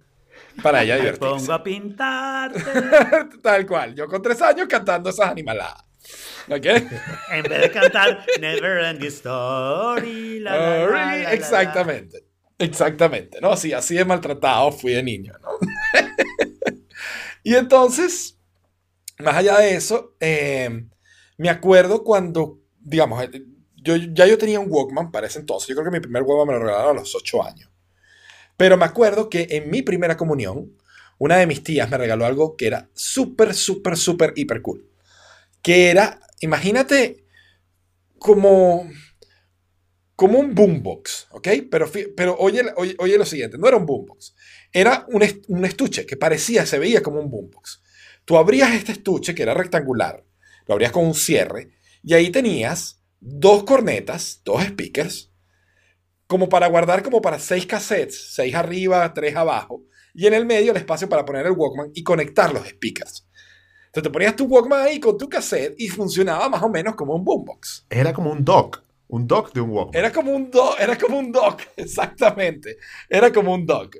para 0.63 0.81
ella 0.83 0.95
me 0.99 1.01
divertirse. 1.01 1.35
pongo 1.35 1.53
a 1.53 1.63
pintarte. 1.63 2.63
Tal 3.43 3.67
cual, 3.67 3.93
yo 3.93 4.07
con 4.07 4.21
3 4.21 4.41
años 4.41 4.67
cantando 4.67 5.11
esas 5.11 5.29
animaladas. 5.29 5.83
¿Ok? 6.49 6.65
En 7.31 7.43
vez 7.43 7.61
de 7.61 7.71
cantar 7.71 8.25
Never 8.39 8.83
Ending 8.85 9.07
Story. 9.07 10.39
la, 10.39 10.87
la. 10.87 11.33
Exactamente. 11.33 12.25
Exactamente, 12.57 13.39
¿no? 13.41 13.57
Sí, 13.57 13.73
así 13.73 13.95
de 13.95 14.05
maltratado 14.05 14.71
fui 14.71 14.93
de 14.93 15.03
niño, 15.03 15.33
¿no? 15.41 15.49
y 17.43 17.53
entonces, 17.55 18.39
más 19.19 19.35
allá 19.35 19.57
de 19.57 19.75
eso, 19.75 20.15
eh, 20.21 20.85
me 21.37 21.49
acuerdo 21.49 22.03
cuando, 22.03 22.61
digamos, 22.79 23.21
eh, 23.23 23.43
yo, 23.75 23.97
ya 23.97 24.25
yo 24.25 24.37
tenía 24.37 24.59
un 24.59 24.67
Walkman 24.69 25.11
para 25.11 25.27
ese 25.27 25.39
entonces. 25.39 25.67
Yo 25.67 25.75
creo 25.75 25.85
que 25.85 25.91
mi 25.91 25.99
primer 25.99 26.23
Walkman 26.23 26.47
me 26.47 26.53
lo 26.53 26.65
regalaron 26.65 26.97
a 26.97 27.01
los 27.01 27.13
8 27.13 27.43
años. 27.43 27.69
Pero 28.57 28.77
me 28.77 28.85
acuerdo 28.85 29.29
que 29.29 29.47
en 29.51 29.69
mi 29.69 29.81
primera 29.81 30.15
comunión, 30.15 30.71
una 31.17 31.37
de 31.37 31.47
mis 31.47 31.61
tías 31.61 31.89
me 31.89 31.97
regaló 31.97 32.25
algo 32.25 32.55
que 32.55 32.67
era 32.67 32.89
súper, 32.93 33.53
súper, 33.53 33.97
súper, 33.97 34.33
hiper 34.35 34.61
cool. 34.61 34.89
Que 35.65 35.89
era, 35.89 36.19
imagínate, 36.41 37.25
como 38.19 38.87
como 40.15 40.37
un 40.37 40.53
boombox, 40.53 41.29
¿ok? 41.31 41.47
Pero, 41.71 41.91
pero 42.15 42.37
oye, 42.37 42.61
oye, 42.77 42.95
oye 42.99 43.17
lo 43.17 43.25
siguiente, 43.25 43.57
no 43.57 43.67
era 43.67 43.77
un 43.77 43.87
boombox, 43.87 44.35
era 44.71 45.07
un, 45.09 45.23
un 45.47 45.65
estuche 45.65 46.05
que 46.05 46.17
parecía, 46.17 46.67
se 46.67 46.77
veía 46.77 47.01
como 47.01 47.19
un 47.19 47.31
boombox. 47.31 47.81
Tú 48.25 48.37
abrías 48.37 48.75
este 48.75 48.91
estuche 48.91 49.33
que 49.33 49.41
era 49.41 49.55
rectangular, 49.55 50.23
lo 50.67 50.75
abrías 50.75 50.91
con 50.91 51.03
un 51.03 51.15
cierre, 51.15 51.71
y 52.03 52.13
ahí 52.13 52.29
tenías 52.29 53.01
dos 53.19 53.63
cornetas, 53.63 54.41
dos 54.45 54.63
speakers, 54.63 55.33
como 56.27 56.47
para 56.47 56.67
guardar 56.67 57.01
como 57.01 57.23
para 57.23 57.39
seis 57.39 57.65
cassettes, 57.65 58.35
seis 58.35 58.53
arriba, 58.53 59.11
tres 59.15 59.35
abajo, 59.35 59.83
y 60.13 60.27
en 60.27 60.35
el 60.35 60.45
medio 60.45 60.73
el 60.73 60.77
espacio 60.77 61.09
para 61.09 61.25
poner 61.25 61.47
el 61.47 61.53
Walkman 61.53 61.89
y 61.95 62.03
conectar 62.03 62.53
los 62.53 62.67
speakers. 62.67 63.27
Entonces 63.95 64.11
te 64.11 64.13
ponías 64.13 64.35
tu 64.35 64.43
Walkman 64.43 64.87
ahí 64.87 64.99
con 64.99 65.17
tu 65.17 65.29
cassette 65.29 65.73
y 65.77 65.87
funcionaba 65.87 66.49
más 66.49 66.61
o 66.61 66.67
menos 66.67 66.95
como 66.95 67.15
un 67.15 67.23
boombox. 67.23 67.85
Era 67.89 68.11
como 68.11 68.29
un 68.29 68.43
dock, 68.43 68.83
un 69.07 69.25
dock 69.25 69.53
de 69.53 69.61
un 69.61 69.69
Walkman. 69.69 69.95
Era 69.95 70.11
como 70.11 70.31
un 70.33 70.51
dock, 70.51 70.75
era 70.81 70.97
como 70.97 71.17
un 71.17 71.31
dock, 71.31 71.61
exactamente. 71.77 72.75
Era 73.09 73.31
como 73.31 73.53
un 73.53 73.65
dock. 73.65 73.95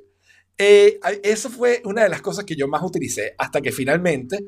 Eh, 0.58 1.00
eso 1.22 1.48
fue 1.48 1.80
una 1.86 2.02
de 2.02 2.10
las 2.10 2.20
cosas 2.20 2.44
que 2.44 2.54
yo 2.54 2.68
más 2.68 2.82
utilicé 2.82 3.34
hasta 3.38 3.62
que 3.62 3.72
finalmente 3.72 4.38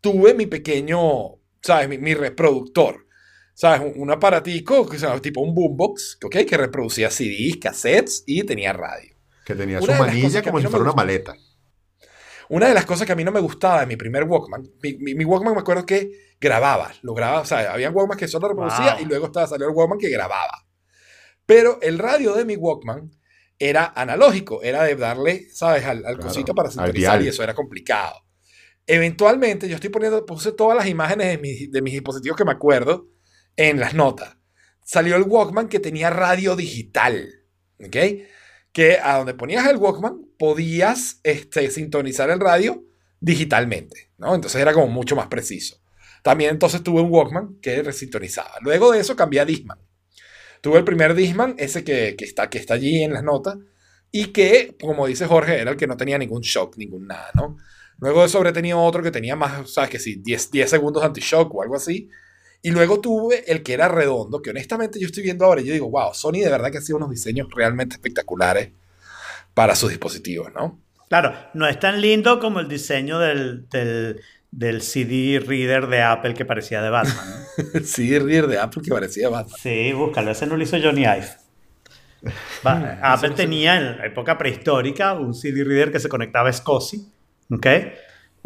tuve 0.00 0.34
mi 0.34 0.46
pequeño, 0.46 1.36
¿sabes? 1.62 1.88
Mi, 1.88 1.98
mi 1.98 2.12
reproductor. 2.14 3.06
¿Sabes? 3.54 3.82
Un, 3.94 4.02
un 4.02 4.10
aparatico, 4.10 4.88
que 4.88 4.98
se 4.98 5.06
tipo 5.20 5.40
un 5.40 5.54
boombox, 5.54 6.18
¿ok? 6.24 6.38
Que 6.38 6.56
reproducía 6.56 7.10
CDs, 7.12 7.58
cassettes 7.58 8.24
y 8.26 8.42
tenía 8.42 8.72
radio. 8.72 9.14
que 9.44 9.54
tenía 9.54 9.78
una 9.78 9.94
su 9.94 10.02
manilla 10.02 10.42
como 10.42 10.60
si 10.60 10.66
fuera 10.66 10.82
una 10.82 10.94
maleta. 10.94 11.36
Una 12.48 12.68
de 12.68 12.74
las 12.74 12.86
cosas 12.86 13.06
que 13.06 13.12
a 13.12 13.16
mí 13.16 13.24
no 13.24 13.32
me 13.32 13.40
gustaba 13.40 13.80
de 13.80 13.86
mi 13.86 13.96
primer 13.96 14.24
Walkman, 14.24 14.62
mi, 14.82 14.94
mi- 14.98 15.14
mi 15.14 15.24
Walkman 15.24 15.54
me 15.54 15.60
acuerdo 15.60 15.84
que 15.84 16.10
grababa, 16.40 16.92
lo 17.02 17.14
grababa, 17.14 17.40
o 17.40 17.44
sea, 17.44 17.72
había 17.72 17.90
Walkman 17.90 18.18
que 18.18 18.28
solo 18.28 18.48
reproducía 18.48 18.94
Wow. 18.94 19.02
y 19.02 19.04
luego 19.06 19.26
estaba 19.26 19.46
salió 19.46 19.66
el 19.68 19.74
Walkman 19.74 19.98
que 19.98 20.08
grababa. 20.10 20.66
Pero 21.44 21.78
el 21.82 21.98
radio 21.98 22.34
de 22.34 22.44
mi 22.44 22.56
Walkman 22.56 23.10
era 23.58 23.92
analógico, 23.96 24.62
era 24.62 24.84
de 24.84 24.96
darle, 24.96 25.48
¿sabes?, 25.50 25.84
al, 25.84 25.98
al 25.98 26.16
Claro, 26.16 26.20
cosito 26.28 26.54
para 26.54 26.70
sintonizar 26.70 27.22
y 27.22 27.28
eso 27.28 27.42
era 27.42 27.54
complicado. 27.54 28.14
Eventualmente 28.86 29.68
yo 29.68 29.74
estoy 29.76 29.90
poniendo, 29.90 30.24
puse 30.26 30.52
todas 30.52 30.76
las 30.76 30.86
imágenes 30.86 31.26
de, 31.28 31.38
mis- 31.38 31.70
de 31.72 31.82
mis 31.82 31.92
dispositivos 31.94 32.36
que 32.36 32.44
me 32.44 32.52
acuerdo 32.52 33.08
en 33.56 33.80
las 33.80 33.94
notas. 33.94 34.36
Salió 34.84 35.16
el 35.16 35.22
Walkman 35.24 35.68
que 35.68 35.80
tenía 35.80 36.10
radio 36.10 36.54
digital, 36.54 37.28
¿ok? 37.84 37.96
Que 38.76 38.98
a 39.02 39.16
donde 39.16 39.32
ponías 39.32 39.66
el 39.66 39.78
Walkman 39.78 40.26
podías 40.38 41.20
este, 41.22 41.70
sintonizar 41.70 42.28
el 42.28 42.40
radio 42.40 42.84
digitalmente, 43.20 44.10
¿no? 44.18 44.34
Entonces 44.34 44.60
era 44.60 44.74
como 44.74 44.88
mucho 44.88 45.16
más 45.16 45.28
preciso. 45.28 45.78
También 46.22 46.50
entonces 46.50 46.82
tuve 46.82 47.00
un 47.00 47.10
Walkman 47.10 47.58
que 47.62 47.82
resintonizaba. 47.82 48.50
Luego 48.60 48.92
de 48.92 49.00
eso 49.00 49.16
cambié 49.16 49.40
a 49.40 49.46
Discman. 49.46 49.78
Tuve 50.60 50.76
el 50.76 50.84
primer 50.84 51.14
Discman, 51.14 51.54
ese 51.56 51.84
que, 51.84 52.16
que 52.18 52.26
está, 52.26 52.50
que 52.50 52.58
está 52.58 52.74
allí 52.74 53.02
en 53.02 53.14
las 53.14 53.24
notas, 53.24 53.56
y 54.12 54.26
que, 54.26 54.76
como 54.78 55.06
dice 55.06 55.24
Jorge, 55.24 55.58
era 55.58 55.70
el 55.70 55.78
que 55.78 55.86
no 55.86 55.96
tenía 55.96 56.18
ningún 56.18 56.42
shock, 56.42 56.76
ningún 56.76 57.06
nada, 57.06 57.30
¿no? 57.32 57.56
Luego 57.98 58.20
de 58.20 58.26
eso 58.26 58.36
habré 58.36 58.52
tenido 58.52 58.78
otro 58.82 59.02
que 59.02 59.10
tenía 59.10 59.36
más, 59.36 59.72
¿sabes? 59.72 59.88
Que 59.88 59.98
sí, 59.98 60.16
10, 60.22 60.50
10 60.50 60.68
segundos 60.68 61.02
anti-shock 61.02 61.54
o 61.54 61.62
algo 61.62 61.76
así. 61.76 62.10
Y 62.66 62.72
luego 62.72 63.00
tuve 63.00 63.44
el 63.46 63.62
que 63.62 63.74
era 63.74 63.86
redondo, 63.86 64.42
que 64.42 64.50
honestamente 64.50 64.98
yo 64.98 65.06
estoy 65.06 65.22
viendo 65.22 65.44
ahora 65.44 65.60
y 65.60 65.66
yo 65.66 65.72
digo, 65.72 65.88
wow, 65.88 66.12
Sony 66.12 66.40
de 66.42 66.50
verdad 66.50 66.72
que 66.72 66.78
ha 66.78 66.80
sido 66.80 66.96
unos 66.96 67.10
diseños 67.10 67.46
realmente 67.54 67.94
espectaculares 67.94 68.72
para 69.54 69.76
sus 69.76 69.90
dispositivos, 69.90 70.52
¿no? 70.52 70.76
Claro, 71.08 71.32
no 71.54 71.68
es 71.68 71.78
tan 71.78 72.00
lindo 72.00 72.40
como 72.40 72.58
el 72.58 72.66
diseño 72.66 73.20
del, 73.20 73.68
del, 73.68 74.20
del 74.50 74.82
CD 74.82 75.38
reader 75.38 75.86
de 75.86 76.02
Apple 76.02 76.34
que 76.34 76.44
parecía 76.44 76.82
de 76.82 76.90
Batman. 76.90 77.24
¿no? 77.56 77.64
El 77.74 77.86
CD 77.86 78.18
reader 78.18 78.48
de 78.48 78.58
Apple 78.58 78.82
que 78.82 78.90
parecía 78.90 79.28
Batman. 79.28 79.60
Sí, 79.62 79.92
búscalo, 79.92 80.32
ese 80.32 80.48
no 80.48 80.56
lo 80.56 80.64
hizo 80.64 80.76
Johnny 80.82 81.02
Ive. 81.02 81.28
Apple 82.64 83.30
tenía 83.36 83.76
en 83.76 83.96
la 83.98 84.06
época 84.06 84.36
prehistórica 84.36 85.14
un 85.14 85.34
CD 85.34 85.62
reader 85.62 85.92
que 85.92 86.00
se 86.00 86.08
conectaba 86.08 86.48
a 86.48 86.52
SCSI, 86.52 87.06
¿ok? 87.52 87.66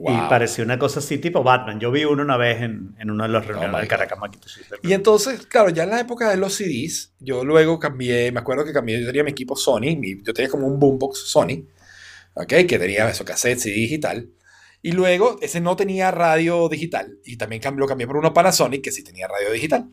Wow. 0.01 0.15
Y 0.15 0.29
parecía 0.31 0.65
una 0.65 0.79
cosa 0.79 1.01
así 1.01 1.19
tipo 1.19 1.43
Batman. 1.43 1.79
Yo 1.79 1.91
vi 1.91 2.05
uno 2.07 2.23
una 2.23 2.39
vez 2.39 2.63
en, 2.63 2.95
en 2.99 3.11
uno 3.11 3.25
de 3.25 3.29
los 3.29 3.47
reuniones 3.47 3.77
Oh 3.77 3.81
de 3.81 3.87
Caracas. 3.87 4.19
Y 4.83 4.93
entonces, 4.95 5.45
claro, 5.47 5.69
ya 5.69 5.83
en 5.83 5.91
la 5.91 6.01
época 6.01 6.31
de 6.31 6.39
los 6.39 6.55
CDs, 6.55 7.13
yo 7.19 7.45
luego 7.45 7.79
cambié, 7.79 8.33
me 8.33 8.41
acuerdo 8.41 8.65
que 8.65 8.73
cambié, 8.73 8.99
yo 9.01 9.07
tenía 9.07 9.25
mi 9.25 9.31
equipo 9.33 9.57
Sony, 9.57 9.97
mi- 9.99 10.23
yo 10.23 10.33
tenía 10.33 10.51
como 10.51 10.67
un 10.67 10.79
boombox 10.79 11.19
Sony, 11.29 11.67
¿ok? 12.35 12.49
Que 12.67 12.79
tenía 12.79 13.11
eso, 13.11 13.25
cassette, 13.27 13.59
CD 13.59 13.75
digital. 13.75 14.31
Y 14.81 14.93
luego, 14.93 15.39
ese 15.43 15.61
no 15.61 15.77
tenía 15.77 16.11
radio 16.11 16.71
digital. 16.71 17.19
Y 17.25 17.37
también 17.37 17.61
cambié, 17.61 17.81
lo 17.81 17.87
cambié 17.87 18.07
por 18.07 18.17
uno 18.17 18.33
Panasonic, 18.33 18.83
que 18.83 18.93
sí 18.93 19.05
tenía 19.05 19.29
radio 19.29 19.53
digital. 19.53 19.91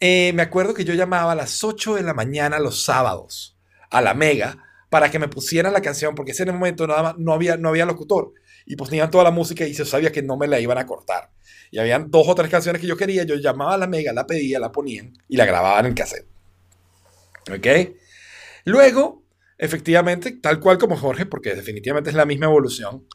Eh, 0.00 0.32
me 0.34 0.42
acuerdo 0.42 0.74
que 0.74 0.84
yo 0.84 0.94
llamaba 0.94 1.32
a 1.32 1.36
las 1.36 1.62
8 1.64 1.94
de 1.94 2.02
la 2.02 2.12
mañana 2.12 2.58
los 2.58 2.84
sábados 2.84 3.56
a 3.90 4.00
la 4.02 4.14
Mega 4.14 4.58
para 4.90 5.10
que 5.10 5.18
me 5.18 5.28
pusieran 5.28 5.72
la 5.72 5.80
canción, 5.80 6.14
porque 6.14 6.32
ese 6.32 6.42
en 6.42 6.50
el 6.50 6.54
momento 6.56 6.86
nada 6.86 7.02
más, 7.02 7.18
no, 7.18 7.32
había, 7.32 7.56
no 7.56 7.70
había 7.70 7.86
locutor. 7.86 8.32
Y 8.66 8.76
ponían 8.76 9.10
toda 9.10 9.24
la 9.24 9.30
música 9.30 9.66
y 9.66 9.72
yo 9.72 9.84
sabía 9.84 10.12
que 10.12 10.22
no 10.22 10.36
me 10.36 10.46
la 10.46 10.60
iban 10.60 10.78
a 10.78 10.86
cortar. 10.86 11.30
Y 11.70 11.78
habían 11.78 12.10
dos 12.10 12.28
o 12.28 12.34
tres 12.34 12.50
canciones 12.50 12.80
que 12.80 12.86
yo 12.86 12.96
quería, 12.96 13.24
yo 13.24 13.34
llamaba 13.36 13.74
a 13.74 13.78
la 13.78 13.86
Mega, 13.86 14.12
la 14.12 14.26
pedía, 14.26 14.58
la 14.60 14.70
ponían 14.72 15.12
y 15.28 15.36
la 15.36 15.44
grababan 15.46 15.86
en 15.86 15.94
cassette. 15.94 16.26
¿Ok? 17.50 17.66
Luego, 18.64 19.24
efectivamente, 19.58 20.32
tal 20.32 20.60
cual 20.60 20.78
como 20.78 20.96
Jorge, 20.96 21.26
porque 21.26 21.54
definitivamente 21.54 22.10
es 22.10 22.16
la 22.16 22.24
misma 22.26 22.46
evolución, 22.46 23.06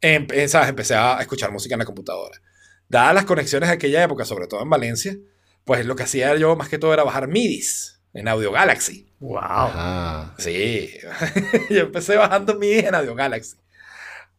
empe- 0.00 0.48
¿sabes? 0.48 0.68
empecé 0.70 0.94
a 0.94 1.18
escuchar 1.20 1.52
música 1.52 1.74
en 1.74 1.80
la 1.80 1.84
computadora. 1.84 2.40
Dadas 2.88 3.14
las 3.14 3.24
conexiones 3.24 3.68
de 3.68 3.74
aquella 3.76 4.02
época, 4.02 4.24
sobre 4.24 4.48
todo 4.48 4.62
en 4.62 4.70
Valencia, 4.70 5.16
pues 5.64 5.86
lo 5.86 5.94
que 5.94 6.02
hacía 6.02 6.34
yo 6.36 6.56
más 6.56 6.68
que 6.68 6.78
todo 6.78 6.92
era 6.92 7.04
bajar 7.04 7.28
MIDIs 7.28 8.00
en 8.14 8.26
Audio 8.26 8.50
Galaxy. 8.50 9.06
¡Wow! 9.20 9.38
Ajá. 9.38 10.34
Sí, 10.38 10.90
yo 11.70 11.82
empecé 11.82 12.16
bajando 12.16 12.56
MIDI 12.56 12.86
en 12.86 12.94
Audio 12.96 13.14
Galaxy. 13.14 13.56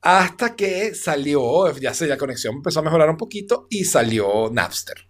Hasta 0.01 0.55
que 0.55 0.95
salió, 0.95 1.71
ya 1.77 1.93
sé, 1.93 2.07
la 2.07 2.17
conexión 2.17 2.55
empezó 2.55 2.79
a 2.79 2.83
mejorar 2.83 3.09
un 3.09 3.17
poquito 3.17 3.67
y 3.69 3.85
salió 3.85 4.49
Napster. 4.51 5.07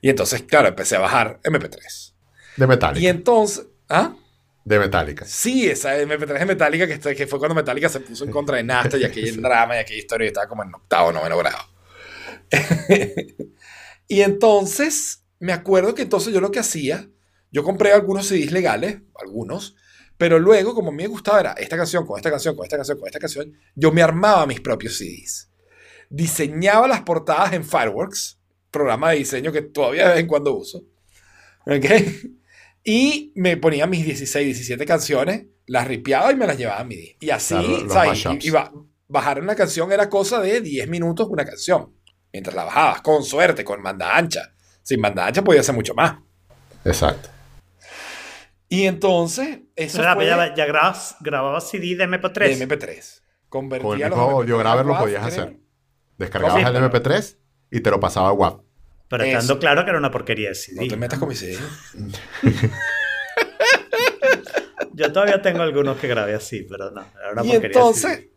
Y 0.00 0.10
entonces, 0.10 0.42
claro, 0.42 0.68
empecé 0.68 0.96
a 0.96 1.00
bajar 1.00 1.40
MP3. 1.44 2.14
De 2.56 2.66
Metallica. 2.66 3.00
Y 3.00 3.06
entonces, 3.06 3.66
¿ah? 3.88 4.16
De 4.64 4.78
Metallica. 4.78 5.24
Sí, 5.24 5.68
esa 5.68 5.96
MP3 5.96 6.38
de 6.40 6.46
Metallica, 6.46 6.86
que, 6.86 7.14
que 7.14 7.26
fue 7.26 7.38
cuando 7.38 7.54
Metallica 7.54 7.88
se 7.88 8.00
puso 8.00 8.24
en 8.24 8.30
contra 8.30 8.56
de 8.56 8.64
Napster 8.64 9.00
y 9.00 9.04
aquel 9.04 9.36
drama 9.42 9.76
y 9.76 9.78
aquella 9.78 9.98
historia 9.98 10.24
y 10.26 10.28
estaba 10.28 10.48
como 10.48 10.64
en 10.64 10.74
octavo, 10.74 11.12
noveno 11.12 11.38
grado. 11.38 11.58
y 14.08 14.20
entonces, 14.20 15.24
me 15.38 15.52
acuerdo 15.52 15.94
que 15.94 16.02
entonces 16.02 16.34
yo 16.34 16.40
lo 16.40 16.50
que 16.50 16.58
hacía, 16.58 17.08
yo 17.50 17.62
compré 17.62 17.92
algunos 17.92 18.26
CDs 18.26 18.50
legales, 18.50 18.98
algunos, 19.20 19.76
pero 20.18 20.38
luego, 20.38 20.74
como 20.74 20.88
a 20.90 20.92
mí 20.92 21.02
me 21.04 21.06
gustaba, 21.08 21.40
era 21.40 21.52
esta 21.52 21.76
canción, 21.78 22.04
con 22.06 22.18
esta 22.18 22.30
canción, 22.30 22.54
con 22.54 22.64
esta 22.66 22.76
canción, 22.76 22.98
con 22.98 23.06
esta 23.06 23.18
canción, 23.18 23.52
yo 23.74 23.90
me 23.92 24.02
armaba 24.02 24.44
mis 24.46 24.60
propios 24.60 24.98
CDs. 24.98 25.48
Diseñaba 26.10 26.86
las 26.88 27.00
portadas 27.02 27.52
en 27.54 27.64
Fireworks, 27.64 28.38
programa 28.70 29.10
de 29.12 29.18
diseño 29.18 29.52
que 29.52 29.62
todavía 29.62 30.04
de 30.08 30.10
vez 30.10 30.20
en 30.20 30.26
cuando 30.26 30.54
uso. 30.54 30.82
¿Ok? 31.66 31.84
Y 32.84 33.32
me 33.34 33.56
ponía 33.58 33.86
mis 33.86 34.02
16, 34.04 34.46
17 34.46 34.86
canciones, 34.86 35.44
las 35.66 35.86
ripiaba 35.86 36.32
y 36.32 36.36
me 36.36 36.46
las 36.46 36.56
llevaba 36.56 36.80
a 36.80 36.84
MIDI. 36.84 37.16
Y 37.20 37.28
así, 37.28 37.54
Claro, 37.54 37.90
¿sabes? 37.90 38.08
mashups. 38.24 38.44
Y- 38.44 38.48
y 38.48 38.50
ba- 38.50 38.72
bajar 39.08 39.42
una 39.42 39.54
canción 39.54 39.92
era 39.92 40.08
cosa 40.08 40.40
de 40.40 40.62
10 40.62 40.88
minutos 40.88 41.26
una 41.28 41.44
canción. 41.44 41.92
Mientras 42.32 42.54
la 42.56 42.64
bajabas, 42.64 43.02
con 43.02 43.22
suerte, 43.24 43.62
con 43.62 43.82
banda 43.82 44.16
ancha. 44.16 44.54
Sin 44.82 45.02
banda 45.02 45.26
ancha 45.26 45.42
podía 45.44 45.62
ser 45.62 45.74
mucho 45.74 45.92
más. 45.94 46.14
Exacto. 46.84 47.28
Y 48.68 48.84
entonces, 48.84 49.60
eso 49.76 49.98
Pero 49.98 50.14
fue 50.14 50.26
ya, 50.26 50.54
ya 50.54 50.66
grababas, 50.66 51.16
grababas 51.20 51.70
CD 51.70 51.96
de 51.96 52.04
MP3. 52.06 52.58
de 52.58 52.66
MP3. 52.68 53.22
Con 53.48 53.64
el 53.72 53.80
Convertía 53.80 54.08
los 54.10 54.18
mismo 54.18 54.30
MP3 54.30 54.34
audiograver 54.34 54.86
lo 54.86 54.98
podías 54.98 55.24
hacer. 55.24 55.56
Descargabas 56.18 56.56
Sí, 56.60 56.66
el 56.66 56.72
pero- 56.74 56.86
MP3 56.90 57.38
y 57.70 57.80
te 57.80 57.90
lo 57.90 57.98
pasaba 58.00 58.28
a 58.28 58.32
WAV. 58.32 58.62
Pero 59.08 59.24
Eso. 59.24 59.38
estando 59.38 59.58
claro 59.58 59.84
que 59.84 59.90
era 59.90 59.98
una 59.98 60.10
porquería 60.10 60.50
de 60.50 60.54
CD. 60.54 60.82
No 60.82 60.88
te 60.88 60.96
metas 60.98 61.18
con 61.18 61.28
mi 61.30 61.34
CD. 61.34 61.56
Yo 64.92 65.12
todavía 65.12 65.40
tengo 65.40 65.62
algunos 65.62 65.96
que 65.98 66.08
grabé 66.08 66.34
así, 66.34 66.66
pero 66.68 66.90
no, 66.90 67.00
era 67.20 67.32
una 67.32 67.44
Y 67.44 67.48
porquería 67.52 67.66
entonces, 67.78 68.16
CD. 68.16 68.32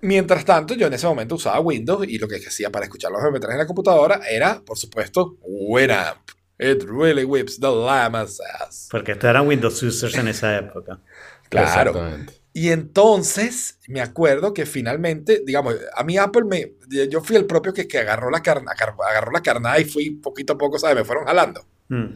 mientras 0.00 0.44
tanto, 0.44 0.74
yo 0.74 0.88
en 0.88 0.94
ese 0.94 1.06
momento 1.06 1.36
usaba 1.36 1.60
Windows 1.60 2.06
y 2.08 2.18
lo 2.18 2.26
que 2.28 2.36
hacía 2.36 2.70
para 2.70 2.84
escuchar 2.86 3.12
los 3.12 3.22
MP3 3.22 3.52
en 3.52 3.58
la 3.58 3.66
computadora 3.66 4.20
era, 4.28 4.60
por 4.60 4.76
supuesto, 4.76 5.36
Winamp. 5.42 6.18
It 6.60 6.84
really 6.86 7.24
whips 7.24 7.58
the 7.58 7.68
llama's 7.68 8.38
ass. 8.60 8.88
Porque 8.90 9.12
estos 9.12 9.30
eran 9.30 9.46
Windows 9.46 9.82
users 9.82 10.14
en 10.16 10.28
esa 10.28 10.56
época. 10.58 11.00
Claro. 11.48 11.90
Exactamente. 11.90 12.34
Y 12.52 12.70
entonces 12.70 13.78
me 13.88 14.00
acuerdo 14.00 14.52
que 14.52 14.66
finalmente, 14.66 15.42
digamos, 15.46 15.76
a 15.94 16.04
mí 16.04 16.18
Apple 16.18 16.44
me. 16.44 16.72
Yo 17.08 17.20
fui 17.22 17.36
el 17.36 17.46
propio 17.46 17.72
que, 17.72 17.86
que 17.88 17.98
agarró, 17.98 18.28
la 18.30 18.42
carna, 18.42 18.72
agarró 18.72 19.30
la 19.32 19.40
carnada 19.40 19.78
y 19.80 19.84
fui 19.84 20.10
poquito 20.10 20.52
a 20.54 20.58
poco, 20.58 20.78
¿sabes? 20.78 20.96
Me 20.96 21.04
fueron 21.04 21.24
jalando. 21.26 21.64
Mm. 21.88 22.06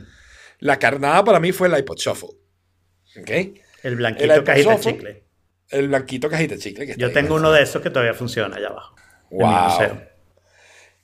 La 0.59 0.79
carnada 0.79 1.25
para 1.25 1.41
mí 1.41 1.53
fue 1.53 1.69
el 1.69 1.79
iPod 1.79 1.97
Shuffle. 1.97 2.31
¿Ok? 3.21 3.31
El 3.31 3.61
El 3.85 3.97
blanquito 3.97 4.35
iPod 4.35 4.45
cajita 4.45 4.71
de 4.71 4.77
Shuffle. 4.77 4.93
chicle. 4.93 5.25
El 5.71 5.89
blanquito 5.89 6.29
cajita 6.29 6.59
chicle 6.59 6.87
que 6.87 6.97
Yo 6.97 7.13
tengo 7.13 7.35
uno 7.37 7.51
de 7.53 7.63
esos 7.63 7.81
que 7.81 7.91
todavía 7.91 8.15
funciona 8.15 8.57
allá 8.57 8.69
abajo. 8.69 8.95
en 9.31 9.39
mi 9.39 9.45
Wow. 9.45 10.01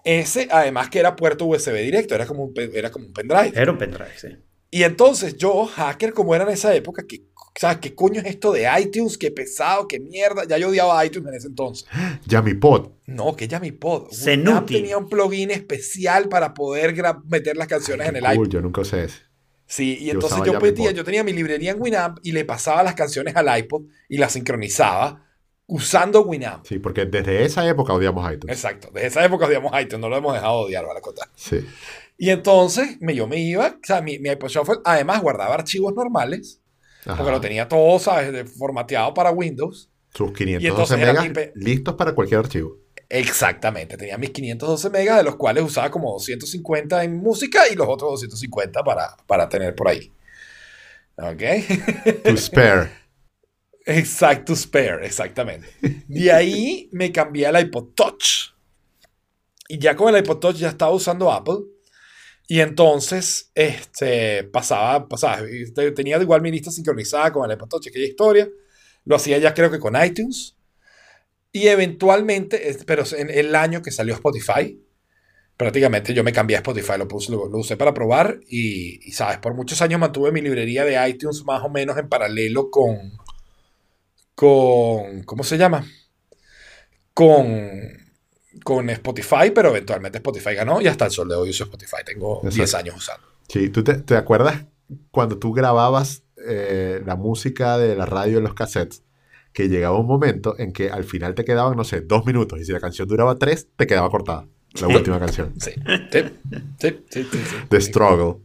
Ese, 0.05 0.49
además 0.51 0.89
que 0.91 0.99
era 0.99 1.17
puerto 1.17 1.47
USB 1.47 1.75
directo, 1.83 2.15
era 2.15 2.27
como 2.27 2.45
un, 2.45 2.55
era 2.75 2.91
como 2.91 3.07
un 3.07 3.13
pendrive. 3.13 3.53
Era 3.55 3.71
un 3.73 3.79
pendrive, 3.79 4.11
sí. 4.17 4.29
Y 4.71 4.85
entonces 4.85 5.37
yo, 5.37 5.67
hacker 5.67 6.13
como 6.13 6.35
era 6.35 6.45
en 6.45 6.51
esa 6.51 6.73
época, 6.75 7.05
que, 7.07 7.25
¿sabes 7.57 7.79
qué 7.79 7.95
coño 7.95 8.21
es 8.21 8.27
esto 8.27 8.53
de 8.53 8.69
iTunes? 8.81 9.19
Qué 9.19 9.31
pesado, 9.33 9.89
qué 9.89 9.99
mierda. 9.99 10.45
Ya 10.47 10.59
yo 10.59 10.69
odiaba 10.69 11.05
iTunes 11.05 11.29
en 11.29 11.35
ese 11.35 11.49
entonces. 11.49 11.89
Yamipod. 12.27 12.91
No, 13.07 13.35
que 13.35 13.49
Yamipod. 13.49 14.13
Zenuti. 14.13 14.49
Winamp 14.49 14.69
tenía 14.69 14.97
un 14.97 15.09
plugin 15.09 15.51
especial 15.51 16.29
para 16.29 16.55
poder 16.55 16.95
meter 17.27 17.57
las 17.57 17.67
canciones 17.67 18.09
en 18.09 18.17
el 18.17 18.23
Cool, 18.23 18.33
iPod. 18.35 18.49
yo 18.49 18.61
nunca 18.61 18.81
usé 18.83 19.05
ese. 19.05 19.19
Sí, 19.67 19.99
y 20.01 20.07
Yo 20.07 20.13
entonces 20.13 20.39
yo 20.39 20.45
Yamipod. 20.47 20.61
pedía, 20.69 20.91
yo 20.93 21.05
tenía 21.05 21.25
mi 21.25 21.33
librería 21.33 21.73
en 21.73 21.81
Winamp 21.83 22.19
y 22.23 22.31
le 22.33 22.45
pasaba 22.45 22.83
las 22.85 22.95
canciones 22.95 23.35
al 23.37 23.59
iPod 23.59 23.83
y 24.09 24.19
las 24.19 24.33
sincronizaba 24.33 25.27
usando 25.71 26.23
Winamp. 26.23 26.67
Sí, 26.67 26.79
porque 26.79 27.07
desde 27.07 27.45
esa 27.45 27.67
época 27.67 27.93
odiamos 27.95 28.31
iTunes. 28.33 28.55
Exacto, 28.57 28.91
desde 28.93 29.09
esa 29.09 29.25
época 29.25 29.47
odiamos 29.47 29.73
iTunes, 29.81 30.01
no 30.01 30.09
lo 30.09 30.17
hemos 30.17 30.35
dejado 30.35 30.61
de 30.61 30.65
odiar, 30.67 30.87
vale 30.87 31.01
contar. 31.01 31.29
Sí. 31.35 31.67
Y 32.19 32.31
entonces 32.31 33.01
me, 33.01 33.15
yo 33.15 33.27
me 33.27 33.39
iba, 33.39 33.67
o 33.69 33.87
sea, 33.87 34.03
mi, 34.03 34.19
mi 34.19 34.29
iPod 34.31 34.49
Shuffle 34.49 34.81
además 34.85 35.23
guardaba 35.23 35.55
archivos 35.55 35.95
normales, 35.95 36.61
Ajá. 37.07 37.17
porque 37.17 37.33
lo 37.33 37.41
tenía 37.41 37.67
todo, 37.69 37.99
¿sabes? 37.99 38.53
formateado 38.59 39.15
para 39.15 39.31
Windows. 39.31 39.89
Sus 40.13 40.31
Y 40.33 40.35
512 40.35 40.69
entonces 40.69 40.99
era 40.99 41.23
megas 41.23 41.55
mi 41.55 41.63
listos 41.65 41.95
para 41.95 42.13
cualquier 42.15 42.41
archivo. 42.41 42.77
Exactamente, 43.09 43.97
tenía 43.97 44.19
mis 44.19 44.31
512 44.31 44.91
megas, 44.91 45.17
de 45.17 45.23
los 45.25 45.37
cuales 45.37 45.65
usaba 45.65 45.91
como 45.91 46.13
250 46.13 47.03
en 47.03 47.17
música 47.17 47.69
y 47.69 47.75
los 47.75 47.89
otros 47.89 48.11
250 48.13 48.85
para, 48.85 49.17
para 49.27 49.49
tener 49.49 49.75
por 49.75 49.89
ahí. 49.89 50.13
¿Ok? 51.17 51.43
To 52.25 52.37
spare. 52.37 52.91
Exacto, 53.87 54.55
spare, 54.55 55.07
exactamente. 55.07 55.69
De 56.07 56.31
ahí 56.31 56.89
me 56.93 57.11
cambié 57.11 57.47
al 57.47 57.61
iPod 57.61 57.95
Touch. 57.95 58.55
Y 59.69 59.79
ya 59.79 59.97
con 59.97 60.15
el 60.15 60.23
iPod 60.23 60.39
Touch 60.39 60.57
ya 60.57 60.69
estaba 60.69 60.93
usando 60.93 61.31
Apple. 61.31 61.59
Y 62.47 62.61
entonces 62.61 63.53
este, 63.55 64.45
pasaba, 64.45 65.09
pasaba, 65.09 65.43
este, 65.49 65.93
tenía 65.93 66.21
igual 66.21 66.43
mi 66.43 66.51
lista 66.51 66.71
sincronizada 66.71 67.33
con 67.33 67.49
el 67.49 67.57
iPod 67.57 67.69
Touch, 67.69 67.89
aquella 67.89 68.07
historia. 68.07 68.49
Lo 69.05 69.17
hacía 69.17 69.39
ya 69.39 69.55
creo 69.55 69.71
que 69.71 69.79
con 69.79 69.95
iTunes. 70.03 70.57
Y 71.53 71.67
eventualmente, 71.69 72.77
pero 72.87 73.05
en 73.17 73.31
el 73.31 73.55
año 73.55 73.83
que 73.83 73.91
salió 73.91 74.15
Spotify, 74.15 74.81
prácticamente 75.57 76.15
yo 76.15 76.23
me 76.23 76.33
cambié 76.33 76.57
a 76.57 76.61
Spotify, 76.61 76.93
lo, 76.97 77.09
puse, 77.09 77.33
lo 77.33 77.49
usé 77.51 77.77
para 77.77 77.93
probar 77.93 78.41
y, 78.49 79.07
y, 79.07 79.13
sabes, 79.13 79.39
por 79.39 79.55
muchos 79.55 79.83
años 79.83 80.01
mantuve 80.01 80.33
mi 80.33 80.41
librería 80.41 80.85
de 80.85 81.09
iTunes 81.09 81.45
más 81.45 81.63
o 81.63 81.69
menos 81.69 81.99
en 81.99 82.09
paralelo 82.09 82.71
con, 82.71 83.20
con, 84.41 85.23
¿cómo 85.25 85.45
se 85.45 85.59
llama? 85.59 85.85
Con, 87.13 87.47
con 88.65 88.89
Spotify, 88.89 89.51
pero 89.55 89.69
eventualmente 89.69 90.17
Spotify 90.17 90.55
ganó 90.55 90.81
y 90.81 90.87
hasta 90.87 91.05
el 91.05 91.11
sol 91.11 91.29
de 91.29 91.35
hoy 91.35 91.51
uso 91.51 91.65
Spotify. 91.65 91.99
Tengo 92.07 92.37
Exacto. 92.39 92.57
10 92.57 92.75
años 92.75 92.97
usando. 92.97 93.27
Sí, 93.49 93.69
¿tú 93.69 93.85
te, 93.85 93.95
te 93.97 94.17
acuerdas 94.17 94.65
cuando 95.11 95.39
tú 95.39 95.53
grababas 95.53 96.23
eh, 96.49 97.03
la 97.05 97.17
música 97.17 97.77
de 97.77 97.95
la 97.97 98.07
radio 98.07 98.39
en 98.39 98.45
los 98.45 98.55
cassettes? 98.55 99.03
Que 99.53 99.69
llegaba 99.69 99.99
un 99.99 100.07
momento 100.07 100.55
en 100.59 100.73
que 100.73 100.89
al 100.91 101.05
final 101.05 101.35
te 101.35 101.45
quedaban, 101.45 101.77
no 101.77 101.85
sé, 101.85 102.01
dos 102.01 102.25
minutos. 102.25 102.59
Y 102.61 102.65
si 102.65 102.73
la 102.73 102.81
canción 102.81 103.07
duraba 103.09 103.37
tres, 103.37 103.69
te 103.77 103.87
quedaba 103.87 104.09
cortada. 104.09 104.47
La 104.81 104.87
Sí. 104.87 104.95
última 104.95 105.19
canción. 105.21 105.53
Sí, 105.61 105.73
sí, 106.13 106.21
sí, 106.79 107.05
sí, 107.11 107.29
sí, 107.31 107.39
sí. 107.45 107.57
The 107.69 107.81
Struggle. 107.83 108.41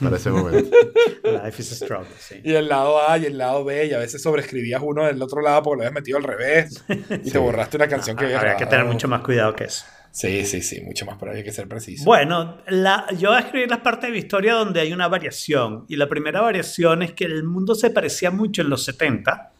Para 0.00 0.16
ese 0.16 0.30
momento. 0.32 0.76
Life 1.24 1.62
is 1.62 1.72
a 1.72 1.84
struggle, 1.84 2.08
sí. 2.18 2.40
Y 2.42 2.52
el 2.54 2.68
lado 2.68 3.06
A 3.08 3.18
y 3.18 3.26
el 3.26 3.36
lado 3.38 3.64
B, 3.64 3.86
y 3.86 3.92
a 3.92 3.98
veces 3.98 4.22
sobreescribías 4.22 4.80
uno 4.84 5.04
del 5.06 5.20
otro 5.22 5.40
lado 5.42 5.62
porque 5.62 5.76
lo 5.78 5.82
habías 5.82 5.94
metido 5.94 6.18
al 6.18 6.24
revés 6.24 6.82
y 6.88 6.94
Sí. 7.26 7.30
te 7.32 7.38
borraste 7.38 7.76
una 7.76 7.88
canción 7.88 8.16
que 8.16 8.24
habías 8.24 8.40
Habría 8.40 8.56
que 8.56 8.66
tener 8.66 8.84
mucho 8.86 9.06
más 9.08 9.20
cuidado 9.22 9.54
que 9.54 9.64
eso. 9.64 9.84
Sí, 10.12 10.44
sí, 10.44 10.60
sí, 10.60 10.80
mucho 10.80 11.06
más, 11.06 11.16
pero 11.20 11.30
hay 11.32 11.44
que 11.44 11.52
ser 11.52 11.68
preciso. 11.68 12.04
Bueno, 12.04 12.58
la, 12.66 13.06
yo 13.16 13.28
voy 13.28 13.36
a 13.38 13.40
escribir 13.42 13.70
las 13.70 13.78
partes 13.78 14.08
de 14.08 14.12
mi 14.12 14.18
historia 14.18 14.54
donde 14.54 14.80
hay 14.80 14.92
una 14.92 15.06
variación. 15.06 15.84
Y 15.88 15.94
la 15.94 16.08
primera 16.08 16.40
variación 16.40 17.02
es 17.02 17.12
que 17.12 17.26
el 17.26 17.44
mundo 17.44 17.76
se 17.76 17.90
parecía 17.90 18.32
mucho 18.32 18.62
en 18.62 18.70
los 18.70 18.84
70, 18.84 19.52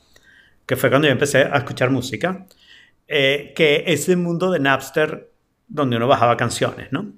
que 0.67 0.75
fue 0.75 0.89
cuando 0.91 1.07
yo 1.07 1.13
empecé 1.13 1.43
a 1.45 1.57
escuchar 1.59 1.91
música. 1.91 2.47
eh, 3.13 3.53
que 3.57 3.85
ese 3.87 4.17
mundo 4.17 4.51
de 4.51 4.59
Napster 4.61 5.31
donde 5.69 5.97
uno 5.97 6.09
bajaba 6.09 6.37
canciones, 6.37 6.89
¿no? 6.93 7.13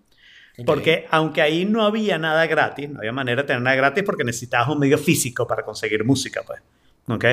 Porque 0.66 1.06
aunque 1.10 1.40
ahí 1.40 1.64
no 1.64 1.84
había 1.84 2.18
nada 2.18 2.46
gratis, 2.46 2.90
no 2.90 2.98
había 2.98 3.12
manera 3.12 3.42
de 3.42 3.46
tener 3.46 3.62
nada 3.62 3.76
gratis 3.76 4.04
porque 4.04 4.24
necesitabas 4.24 4.68
un 4.68 4.78
medio 4.78 4.98
físico 4.98 5.46
para 5.46 5.64
conseguir 5.64 6.04
música, 6.04 6.42
pues. 6.46 6.60
¿Ok? 7.08 7.24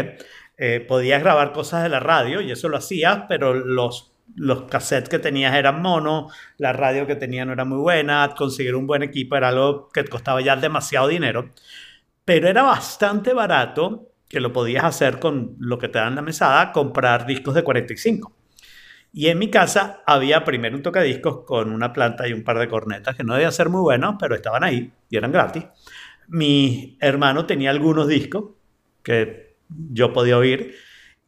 Eh, 0.58 0.86
podías 0.88 1.22
grabar 1.22 1.52
cosas 1.52 1.84
de 1.84 1.90
la 1.90 2.00
radio 2.00 2.42
y 2.42 2.52
eso 2.52 2.70
lo 2.70 2.78
hacías, 2.78 3.24
pero 3.28 3.54
los, 3.54 4.12
los 4.36 4.64
cassettes 4.64 5.10
que 5.10 5.20
tenías 5.20 5.54
eran 5.56 5.82
mono, 5.82 6.30
la 6.58 6.74
radio 6.74 7.06
que 7.08 7.16
tenía 7.16 7.46
no 7.46 7.54
era 7.54 7.66
muy 7.66 7.78
buena, 7.78 8.34
conseguir 8.38 8.76
un 8.76 8.88
buen 8.88 9.04
equipo 9.04 9.36
era 9.36 9.50
algo 9.50 9.90
que 9.90 10.06
costaba 10.06 10.42
ya 10.42 10.56
demasiado 10.56 11.08
dinero, 11.08 11.50
pero 12.26 12.48
era 12.48 12.64
bastante 12.64 13.34
barato 13.34 14.12
que 14.28 14.40
lo 14.40 14.54
podías 14.54 14.84
hacer 14.84 15.20
con 15.20 15.56
lo 15.60 15.80
que 15.80 15.88
te 15.90 16.00
dan 16.00 16.16
la 16.16 16.22
mesada, 16.22 16.72
comprar 16.72 17.26
discos 17.26 17.56
de 17.56 17.64
45. 17.64 18.39
Y 19.12 19.28
en 19.28 19.40
mi 19.40 19.50
casa 19.50 20.02
había 20.06 20.44
primero 20.44 20.76
un 20.76 20.84
tocadiscos 20.84 21.44
con 21.46 21.72
una 21.72 21.92
planta 21.94 22.28
y 22.28 22.34
un 22.34 22.44
par 22.44 22.60
de 22.60 22.68
cornetas 22.68 23.16
que 23.16 23.24
no 23.24 23.34
debían 23.34 23.52
ser 23.52 23.70
muy 23.70 23.82
buenos, 23.82 24.16
pero 24.20 24.36
estaban 24.36 24.64
ahí 24.64 24.92
y 25.10 25.18
eran 25.18 25.32
gratis. 25.32 25.66
Mi 26.28 26.98
hermano 27.02 27.46
tenía 27.46 27.72
algunos 27.72 28.08
discos 28.08 28.52
que 29.02 29.56
yo 29.68 30.14
podía 30.14 30.38
oír. 30.38 30.76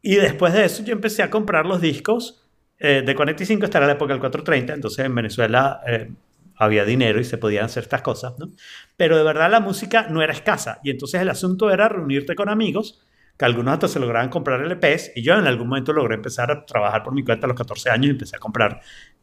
Y 0.00 0.16
después 0.16 0.52
de 0.52 0.64
eso 0.64 0.84
yo 0.84 0.92
empecé 0.92 1.22
a 1.22 1.30
comprar 1.30 1.66
los 1.66 1.80
discos 1.80 2.44
eh, 2.78 3.02
de 3.04 3.14
45, 3.14 3.64
esta 3.64 3.78
era 3.78 3.86
la 3.86 3.92
época 3.92 4.12
del 4.12 4.20
430, 4.20 4.74
entonces 4.74 5.04
en 5.04 5.14
Venezuela 5.14 5.80
eh, 5.86 6.10
había 6.56 6.84
dinero 6.84 7.20
y 7.20 7.24
se 7.24 7.38
podían 7.38 7.64
hacer 7.64 7.84
estas 7.84 8.02
cosas, 8.02 8.34
¿no? 8.38 8.50
Pero 8.96 9.16
de 9.16 9.22
verdad 9.22 9.50
la 9.50 9.60
música 9.60 10.08
no 10.08 10.22
era 10.22 10.32
escasa. 10.32 10.80
Y 10.82 10.90
entonces 10.90 11.20
el 11.20 11.28
asunto 11.28 11.70
era 11.70 11.88
reunirte 11.88 12.34
con 12.34 12.48
amigos 12.48 13.00
que 13.36 13.44
algunos 13.44 13.74
hasta 13.74 13.88
se 13.88 13.98
lograban 13.98 14.28
comprar 14.28 14.60
LPs 14.60 15.12
y 15.16 15.22
yo 15.22 15.34
en 15.34 15.46
algún 15.46 15.68
momento 15.68 15.92
logré 15.92 16.14
empezar 16.14 16.50
a 16.50 16.64
trabajar 16.64 17.02
por 17.02 17.14
mi 17.14 17.24
cuenta 17.24 17.46
a 17.46 17.48
los 17.48 17.56
14 17.56 17.90
años 17.90 18.06
y 18.06 18.10
empecé 18.10 18.36
a 18.36 18.38
comprar 18.38 18.80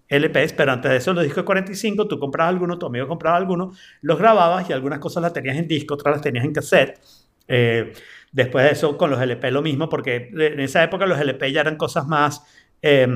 LPs, 0.08 0.54
pero 0.54 0.72
antes 0.72 0.92
de 0.92 0.98
eso 0.98 1.14
los 1.14 1.24
discos 1.24 1.44
de 1.44 1.46
45, 1.46 2.08
tú 2.08 2.20
comprabas 2.20 2.54
alguno, 2.54 2.80
tu 2.80 2.88
amigo 2.88 3.08
compraba 3.08 3.38
alguno, 3.38 3.72
los 4.02 4.18
grababas 4.18 4.70
y 4.70 4.74
algunas 4.74 5.00
cosas 5.00 5.22
las 5.22 5.34
tenías 5.34 5.58
en 5.58 5.68
disco, 5.68 5.94
otras 5.94 6.16
las 6.16 6.22
tenías 6.22 6.46
en 6.46 6.54
cassette. 6.54 7.00
Eh, 7.48 7.94
después 8.32 8.66
de 8.66 8.72
eso 8.72 8.98
con 8.98 9.10
los 9.10 9.22
LP 9.22 9.52
lo 9.52 9.62
mismo, 9.62 9.88
porque 9.90 10.30
en 10.34 10.60
esa 10.60 10.84
época 10.84 11.06
los 11.06 11.20
LP 11.20 11.52
ya 11.52 11.62
eran 11.62 11.78
cosas 11.78 12.08
más 12.08 12.44
eh, 12.82 13.08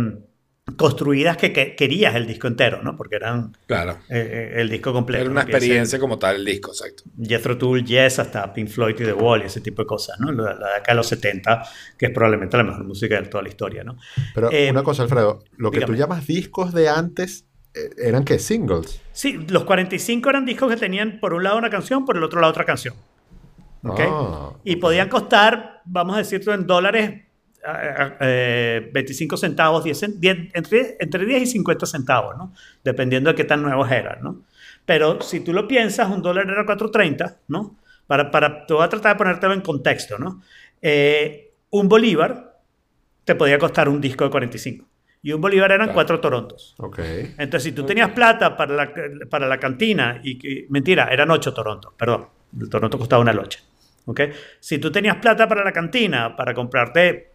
construidas 0.77 1.35
que, 1.38 1.52
que, 1.52 1.76
querías 1.76 2.15
el 2.15 2.26
disco 2.26 2.48
entero, 2.48 2.81
¿no? 2.81 2.95
Porque 2.95 3.18
eran 3.18 3.56
Claro. 3.68 3.98
eh, 4.10 4.53
el 4.56 4.69
disco 4.69 4.94
completo. 4.94 5.22
Era 5.23 5.31
una. 5.31 5.45
Que 5.45 5.52
experiencia 5.52 5.99
como 5.99 6.18
tal 6.18 6.38
el 6.38 6.45
disco, 6.45 6.72
exacto. 6.72 7.03
Jethro 7.22 7.57
Tull, 7.57 7.84
Yes, 7.84 8.19
hasta 8.19 8.53
Pink 8.53 8.69
Floyd 8.69 8.95
y 8.99 9.03
The 9.03 9.14
Wall 9.14 9.41
y 9.44 9.45
ese 9.45 9.60
tipo 9.61 9.81
de 9.81 9.85
cosas, 9.88 10.19
¿no? 10.19 10.31
La, 10.31 10.53
la 10.56 10.68
de 10.69 10.76
acá 10.77 10.94
de 10.94 10.95
los 10.95 11.07
70, 11.07 11.64
que 11.98 12.06
es 12.07 12.11
probablemente 12.14 12.56
la 12.57 12.64
mejor 12.64 12.85
música 12.85 13.22
de 13.22 13.27
toda 13.27 13.44
la 13.44 13.49
historia, 13.49 13.84
¿no? 13.84 13.98
Pero 14.34 14.52
Eh, 14.52 14.69
una 14.72 14.84
cosa, 14.84 15.03
Alfredo, 15.03 15.44
lo 15.57 15.69
que 15.69 15.81
tú 15.81 15.95
llamas 15.95 16.26
discos 16.26 16.73
de 16.73 16.88
antes, 16.88 17.45
eh, 17.76 17.90
¿eran 17.98 18.23
qué? 18.23 18.40
Singles. 18.40 19.02
Sí, 19.11 19.45
los 19.49 19.65
45 19.65 20.30
eran 20.30 20.45
discos 20.45 20.72
que 20.72 20.77
tenían 20.77 21.19
por 21.19 21.34
un 21.34 21.44
lado 21.44 21.57
una 21.57 21.69
canción, 21.69 22.06
por 22.06 22.15
el 22.15 22.23
otro 22.23 22.40
lado 22.40 22.52
otra 22.52 22.65
canción. 22.65 22.95
¿ok? 23.85 23.99
Ah, 24.02 24.49
Y 24.64 24.77
podían 24.77 25.10
costar, 25.10 25.81
vamos 25.84 26.15
a 26.15 26.19
decirlo 26.19 26.53
en 26.53 26.65
dólares, 26.65 27.22
eh, 27.65 28.11
eh, 28.19 28.90
25 28.94 29.38
centavos, 29.38 29.84
10, 29.84 30.03
cen- 30.03 30.19
10 30.19 30.38
entre, 30.53 30.98
entre 30.99 31.26
10 31.26 31.44
y 31.44 31.45
50 31.48 31.85
centavos, 31.85 32.38
¿no? 32.38 32.53
Dependiendo 32.84 33.30
de 33.30 33.35
qué 33.35 33.44
tan 33.44 33.61
nuevos 33.61 33.90
eran, 33.91 34.22
¿no? 34.22 34.41
Pero 34.85 35.22
si 35.22 35.40
tú 35.40 35.53
lo 35.53 35.68
piensas, 35.68 36.10
un 36.10 36.22
dólar 36.22 36.49
era 36.49 36.65
4.30, 36.65 37.38
¿no? 37.48 37.77
Para, 38.07 38.30
para, 38.31 38.65
te 38.65 38.73
voy 38.73 38.84
a 38.84 38.90
tratar 38.90 39.14
de 39.15 39.18
ponértelo 39.18 39.53
en 39.53 39.61
contexto, 39.61 40.18
¿no? 40.19 40.41
Eh, 40.81 41.52
un 41.69 41.88
bolívar 41.88 42.60
te 43.23 43.35
podía 43.35 43.57
costar 43.57 43.88
un 43.88 44.02
disco 44.02 44.26
de 44.26 44.30
45. 44.30 44.85
Y 45.22 45.31
un 45.31 45.40
bolívar 45.40 45.72
eran 45.72 45.85
Claro. 45.88 45.94
cuatro 45.95 46.19
torontos. 46.19 46.76
Ok. 46.80 46.99
Entonces, 47.38 47.64
si 47.64 47.72
tú 47.72 47.85
tenías 47.85 48.10
plata 48.11 48.57
para 48.57 48.76
la, 48.76 48.94
para 49.30 49.48
la 49.48 49.57
cantina, 49.57 50.19
y 50.22 50.65
mentira, 50.69 51.07
eran 51.10 51.31
8 51.31 51.53
Torontos, 51.53 51.94
perdón, 51.98 52.27
el 52.60 52.69
Toronto 52.69 52.99
costaba 52.99 53.22
una 53.22 53.31
locha. 53.31 53.61
¿ok? 54.06 54.19
Si 54.60 54.80
tú 54.80 54.91
tenías 54.91 55.15
plata 55.15 55.48
para 55.48 55.64
la 55.64 55.72
cantina, 55.72 56.35
para 56.35 56.53
comprarte 56.53 57.31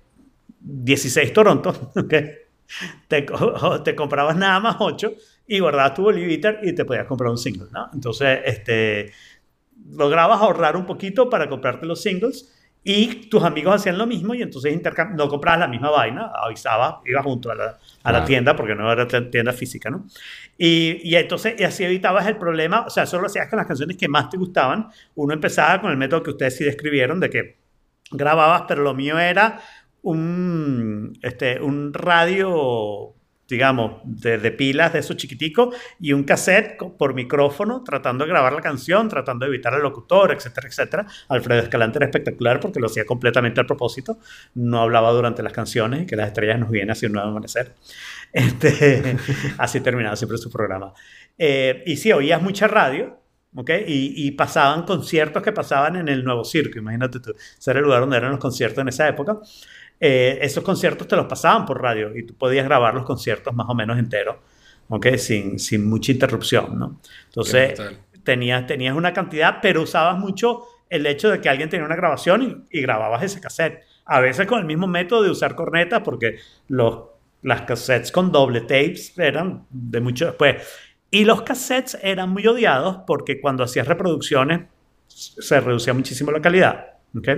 16 0.60 1.32
Torontos, 1.32 1.76
¿ok? 1.96 2.14
te, 3.08 3.26
te 3.84 3.94
comprabas 3.94 4.36
nada 4.36 4.60
más 4.60 4.76
8 4.78 5.12
y 5.46 5.60
guardabas 5.60 5.94
tu 5.94 6.02
bolivitar 6.02 6.60
y 6.62 6.74
te 6.74 6.84
podías 6.84 7.06
comprar 7.06 7.30
un 7.30 7.38
single, 7.38 7.68
¿no? 7.72 7.88
Entonces, 7.92 8.40
este, 8.44 9.12
lograbas 9.90 10.40
ahorrar 10.40 10.76
un 10.76 10.84
poquito 10.84 11.30
para 11.30 11.48
comprarte 11.48 11.86
los 11.86 12.02
singles 12.02 12.54
y 12.84 13.28
tus 13.28 13.42
amigos 13.42 13.74
hacían 13.74 13.98
lo 13.98 14.06
mismo 14.06 14.34
y 14.34 14.42
entonces 14.42 14.78
no 15.14 15.28
comprabas 15.28 15.60
la 15.60 15.68
misma 15.68 15.90
vaina, 15.90 16.30
avisabas, 16.34 16.96
ibas 17.04 17.24
junto 17.24 17.50
a 17.50 17.54
la, 17.54 17.78
a 18.02 18.12
la 18.12 18.24
tienda 18.24 18.54
porque 18.54 18.74
no 18.74 18.90
era 18.90 19.06
tienda 19.06 19.52
física, 19.52 19.90
¿no? 19.90 20.06
Y, 20.56 21.00
y 21.02 21.16
entonces 21.16 21.54
y 21.58 21.64
así 21.64 21.84
evitabas 21.84 22.26
el 22.26 22.36
problema, 22.36 22.86
o 22.86 22.90
sea, 22.90 23.04
solo 23.04 23.22
lo 23.22 23.26
hacías 23.26 23.48
con 23.48 23.58
las 23.58 23.66
canciones 23.66 23.96
que 23.96 24.08
más 24.08 24.30
te 24.30 24.36
gustaban. 24.36 24.88
Uno 25.16 25.34
empezaba 25.34 25.80
con 25.80 25.90
el 25.90 25.96
método 25.96 26.22
que 26.22 26.30
ustedes 26.30 26.56
sí 26.56 26.64
describieron 26.64 27.20
de 27.20 27.30
que 27.30 27.58
grababas, 28.10 28.62
pero 28.66 28.82
lo 28.82 28.94
mío 28.94 29.18
era 29.18 29.60
un, 30.08 31.18
este, 31.22 31.60
un 31.60 31.92
radio, 31.92 33.14
digamos, 33.46 34.00
de, 34.04 34.38
de 34.38 34.50
pilas 34.52 34.92
de 34.92 35.00
esos 35.00 35.16
chiquiticos 35.16 35.74
y 36.00 36.12
un 36.12 36.24
cassette 36.24 36.78
por 36.98 37.14
micrófono 37.14 37.82
tratando 37.84 38.24
de 38.24 38.30
grabar 38.30 38.52
la 38.54 38.62
canción, 38.62 39.08
tratando 39.08 39.44
de 39.44 39.50
evitar 39.50 39.74
al 39.74 39.82
locutor, 39.82 40.32
etcétera, 40.32 40.68
etcétera. 40.68 41.06
Alfredo 41.28 41.60
Escalante 41.60 41.98
era 41.98 42.06
espectacular 42.06 42.58
porque 42.58 42.80
lo 42.80 42.86
hacía 42.86 43.04
completamente 43.04 43.60
al 43.60 43.66
propósito. 43.66 44.18
No 44.54 44.80
hablaba 44.80 45.12
durante 45.12 45.42
las 45.42 45.52
canciones 45.52 46.02
y 46.02 46.06
que 46.06 46.16
las 46.16 46.28
estrellas 46.28 46.58
nos 46.58 46.70
vienen 46.70 46.90
hacia 46.90 47.06
un 47.08 47.12
nuevo 47.14 47.28
amanecer. 47.28 47.74
Este, 48.30 49.16
así 49.56 49.80
terminaba 49.80 50.14
siempre 50.14 50.36
su 50.36 50.50
programa. 50.50 50.92
Eh, 51.38 51.82
y 51.86 51.96
sí, 51.96 52.12
oías 52.12 52.42
mucha 52.42 52.68
radio, 52.68 53.18
¿ok? 53.54 53.70
Y, 53.86 54.26
y 54.26 54.32
pasaban 54.32 54.82
conciertos 54.82 55.42
que 55.42 55.50
pasaban 55.50 55.96
en 55.96 56.08
el 56.08 56.22
Nuevo 56.24 56.44
Circo, 56.44 56.78
imagínate 56.78 57.20
tú. 57.20 57.32
Ese 57.58 57.70
era 57.70 57.80
el 57.80 57.86
lugar 57.86 58.00
donde 58.00 58.18
eran 58.18 58.32
los 58.32 58.38
conciertos 58.38 58.82
en 58.82 58.88
esa 58.88 59.08
época. 59.08 59.38
Eh, 60.00 60.38
esos 60.42 60.62
conciertos 60.62 61.08
te 61.08 61.16
los 61.16 61.26
pasaban 61.26 61.66
por 61.66 61.82
radio 61.82 62.16
y 62.16 62.24
tú 62.24 62.34
podías 62.34 62.64
grabar 62.64 62.94
los 62.94 63.04
conciertos 63.04 63.54
más 63.54 63.66
o 63.68 63.74
menos 63.74 63.98
enteros, 63.98 64.36
¿ok? 64.88 65.06
Sin, 65.16 65.58
sin 65.58 65.88
mucha 65.88 66.12
interrupción, 66.12 66.78
¿no? 66.78 67.00
Entonces, 67.26 67.80
tenías, 68.22 68.66
tenías 68.66 68.96
una 68.96 69.12
cantidad, 69.12 69.58
pero 69.60 69.82
usabas 69.82 70.18
mucho 70.18 70.64
el 70.88 71.04
hecho 71.06 71.30
de 71.30 71.40
que 71.40 71.48
alguien 71.48 71.68
tenía 71.68 71.84
una 71.84 71.96
grabación 71.96 72.66
y, 72.70 72.78
y 72.78 72.82
grababas 72.82 73.22
ese 73.22 73.40
cassette. 73.40 73.82
A 74.04 74.20
veces 74.20 74.46
con 74.46 74.60
el 74.60 74.64
mismo 74.64 74.86
método 74.86 75.22
de 75.22 75.30
usar 75.30 75.54
cornetas, 75.54 76.02
porque 76.02 76.38
los, 76.68 77.00
las 77.42 77.62
cassettes 77.62 78.12
con 78.12 78.32
doble 78.32 78.62
tapes 78.62 79.18
eran 79.18 79.66
de 79.70 80.00
mucho 80.00 80.26
después. 80.26 80.56
Y 81.10 81.24
los 81.24 81.42
cassettes 81.42 81.98
eran 82.02 82.30
muy 82.30 82.46
odiados 82.46 83.00
porque 83.06 83.40
cuando 83.40 83.64
hacías 83.64 83.86
reproducciones 83.86 84.62
se 85.08 85.60
reducía 85.60 85.94
muchísimo 85.94 86.30
la 86.30 86.40
calidad. 86.40 86.98
¿ok? 87.16 87.28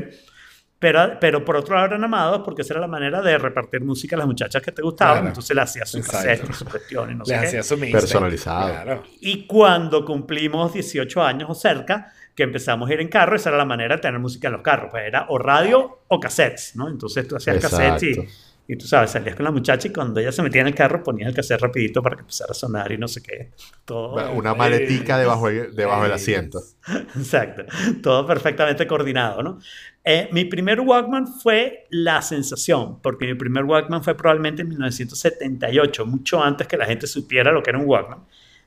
Pero, 0.80 1.18
pero 1.20 1.44
por 1.44 1.56
otro 1.56 1.74
lado 1.74 1.88
eran 1.88 2.02
amados 2.04 2.40
porque 2.44 2.62
esa 2.62 2.72
era 2.74 2.80
la 2.80 2.86
manera 2.88 3.20
de 3.22 3.36
repartir 3.38 3.82
música 3.84 4.16
a 4.16 4.18
las 4.20 4.26
muchachas 4.26 4.62
que 4.62 4.72
te 4.72 4.80
gustaban. 4.82 5.14
Claro. 5.16 5.28
Entonces 5.28 5.54
le 5.54 5.62
hacías 5.62 5.88
su 5.90 5.98
Exacto. 5.98 6.26
cassette 6.28 6.50
y 6.50 6.52
su 6.54 6.64
cuestión 6.64 7.10
y 7.10 7.14
no 7.14 7.24
sé 7.26 7.32
Les 7.32 7.40
qué. 7.42 7.46
hacía 7.48 7.62
su 7.62 7.76
mixtape. 7.76 8.00
Personalizado. 8.02 8.68
Claro. 8.70 9.02
Y 9.20 9.46
cuando 9.46 10.04
cumplimos 10.06 10.72
18 10.72 11.22
años 11.22 11.50
o 11.50 11.54
cerca, 11.54 12.12
que 12.34 12.44
empezamos 12.44 12.88
a 12.88 12.94
ir 12.94 13.00
en 13.00 13.08
carro, 13.08 13.36
esa 13.36 13.50
era 13.50 13.58
la 13.58 13.66
manera 13.66 13.96
de 13.96 14.00
tener 14.00 14.18
música 14.18 14.48
en 14.48 14.54
los 14.54 14.62
carros. 14.62 14.88
Pues 14.90 15.04
era 15.06 15.26
o 15.28 15.36
radio 15.38 16.00
o 16.08 16.18
cassettes, 16.18 16.74
¿no? 16.76 16.88
Entonces 16.88 17.28
tú 17.28 17.36
hacías 17.36 17.58
cassettes 17.60 18.02
y, 18.02 18.10
Exacto. 18.12 18.32
y 18.68 18.76
tú 18.76 18.86
sabes, 18.86 19.10
salías 19.10 19.36
con 19.36 19.44
la 19.44 19.50
muchacha 19.50 19.88
y 19.88 19.92
cuando 19.92 20.18
ella 20.20 20.32
se 20.32 20.40
metía 20.42 20.62
en 20.62 20.68
el 20.68 20.74
carro 20.74 21.02
ponías 21.02 21.28
el 21.28 21.34
cassette 21.34 21.60
rapidito 21.60 22.02
para 22.02 22.16
que 22.16 22.20
empezara 22.22 22.52
a 22.52 22.54
sonar 22.54 22.90
y 22.90 22.96
no 22.96 23.06
sé 23.06 23.22
qué. 23.22 23.50
Todo, 23.84 24.32
Una 24.32 24.54
maletica 24.54 25.18
debajo, 25.18 25.50
debajo 25.50 26.04
del 26.04 26.12
asiento. 26.12 26.62
Exacto, 27.16 27.64
todo 28.02 28.26
perfectamente 28.26 28.86
coordinado, 28.86 29.42
¿no? 29.42 29.58
Eh, 30.02 30.28
mi 30.32 30.46
primer 30.46 30.80
Walkman 30.80 31.26
fue 31.26 31.86
la 31.90 32.22
sensación, 32.22 33.00
porque 33.02 33.26
mi 33.26 33.34
primer 33.34 33.64
Walkman 33.64 34.02
fue 34.02 34.16
probablemente 34.16 34.62
en 34.62 34.68
1978, 34.68 36.06
mucho 36.06 36.42
antes 36.42 36.66
que 36.66 36.76
la 36.76 36.86
gente 36.86 37.06
supiera 37.06 37.52
lo 37.52 37.62
que 37.62 37.70
era 37.70 37.78
un 37.78 37.86
Walkman. 37.86 38.20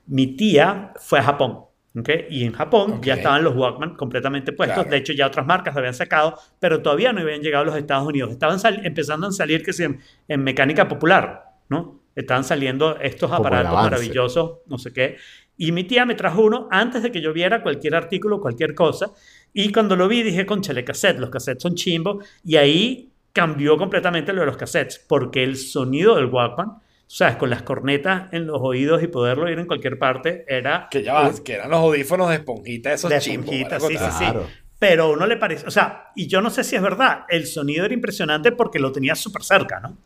Mi 0.06 0.28
tía 0.36 0.92
fue 0.96 1.18
a 1.18 1.24
Japón, 1.24 1.64
¿ok? 1.98 2.08
Y 2.30 2.44
en 2.44 2.52
Japón 2.52 3.00
ya 3.02 3.14
estaban 3.14 3.42
los 3.42 3.56
Walkman 3.56 3.96
completamente 3.96 4.52
puestos. 4.52 4.76
Claro. 4.76 4.90
De 4.90 4.96
hecho, 4.96 5.12
ya 5.12 5.26
otras 5.26 5.44
marcas 5.44 5.74
lo 5.74 5.80
habían 5.80 5.94
sacado, 5.94 6.38
pero 6.60 6.82
todavía 6.82 7.12
no 7.12 7.20
habían 7.20 7.40
llegado 7.40 7.62
a 7.62 7.66
los 7.66 7.76
Estados 7.76 8.06
Unidos. 8.06 8.30
Estaban 8.30 8.60
empezando 8.84 9.26
a 9.26 9.32
salir 9.32 9.64
que 9.64 9.72
en, 9.82 10.00
en 10.28 10.44
mecánica 10.44 10.86
popular, 10.86 11.56
¿no? 11.68 12.00
Estaban 12.14 12.44
saliendo 12.44 12.96
estos 13.00 13.32
aparatos 13.32 13.72
maravillosos, 13.72 14.58
no 14.66 14.78
sé 14.78 14.92
qué. 14.92 15.16
Y 15.56 15.72
mi 15.72 15.84
tía 15.84 16.04
me 16.04 16.14
trajo 16.14 16.42
uno 16.42 16.68
antes 16.70 17.02
de 17.02 17.10
que 17.10 17.20
yo 17.20 17.32
viera 17.32 17.62
cualquier 17.62 17.94
artículo, 17.94 18.40
cualquier 18.40 18.74
cosa. 18.74 19.12
Y 19.54 19.72
cuando 19.72 19.96
lo 19.96 20.08
vi 20.08 20.22
dije, 20.22 20.44
conchale, 20.44 20.84
cassette, 20.84 21.18
los 21.18 21.30
cassettes 21.30 21.62
son 21.62 21.76
chimbo. 21.76 22.18
Y 22.44 22.56
ahí 22.56 23.12
cambió 23.32 23.78
completamente 23.78 24.32
lo 24.32 24.40
de 24.40 24.46
los 24.46 24.56
cassettes, 24.56 24.98
porque 24.98 25.42
el 25.42 25.56
sonido 25.56 26.16
del 26.16 26.26
Walkman, 26.26 26.78
sabes, 27.06 27.36
con 27.36 27.50
las 27.50 27.62
cornetas 27.62 28.32
en 28.32 28.46
los 28.46 28.60
oídos 28.60 29.02
y 29.02 29.06
poderlo 29.06 29.46
oír 29.46 29.58
en 29.58 29.66
cualquier 29.66 29.98
parte, 29.98 30.44
era... 30.48 30.88
Que 30.90 31.02
ya 31.02 31.14
va, 31.14 31.32
que 31.42 31.54
eran 31.54 31.70
los 31.70 31.80
audífonos 31.80 32.28
de 32.30 32.36
esponjita, 32.36 32.92
esos 32.92 33.10
De 33.10 33.18
chimbos. 33.20 33.54
esponjita, 33.54 33.80
sí, 33.80 33.96
sí, 33.96 34.18
sí. 34.18 34.24
Claro. 34.24 34.46
Pero 34.78 35.04
a 35.04 35.10
uno 35.12 35.26
le 35.26 35.36
parece, 35.36 35.66
o 35.66 35.70
sea, 35.70 36.10
y 36.16 36.26
yo 36.26 36.40
no 36.40 36.50
sé 36.50 36.64
si 36.64 36.76
es 36.76 36.82
verdad, 36.82 37.20
el 37.28 37.46
sonido 37.46 37.84
era 37.84 37.94
impresionante 37.94 38.52
porque 38.52 38.78
lo 38.80 38.92
tenía 38.92 39.14
súper 39.14 39.42
cerca, 39.42 39.80
¿no? 39.80 39.96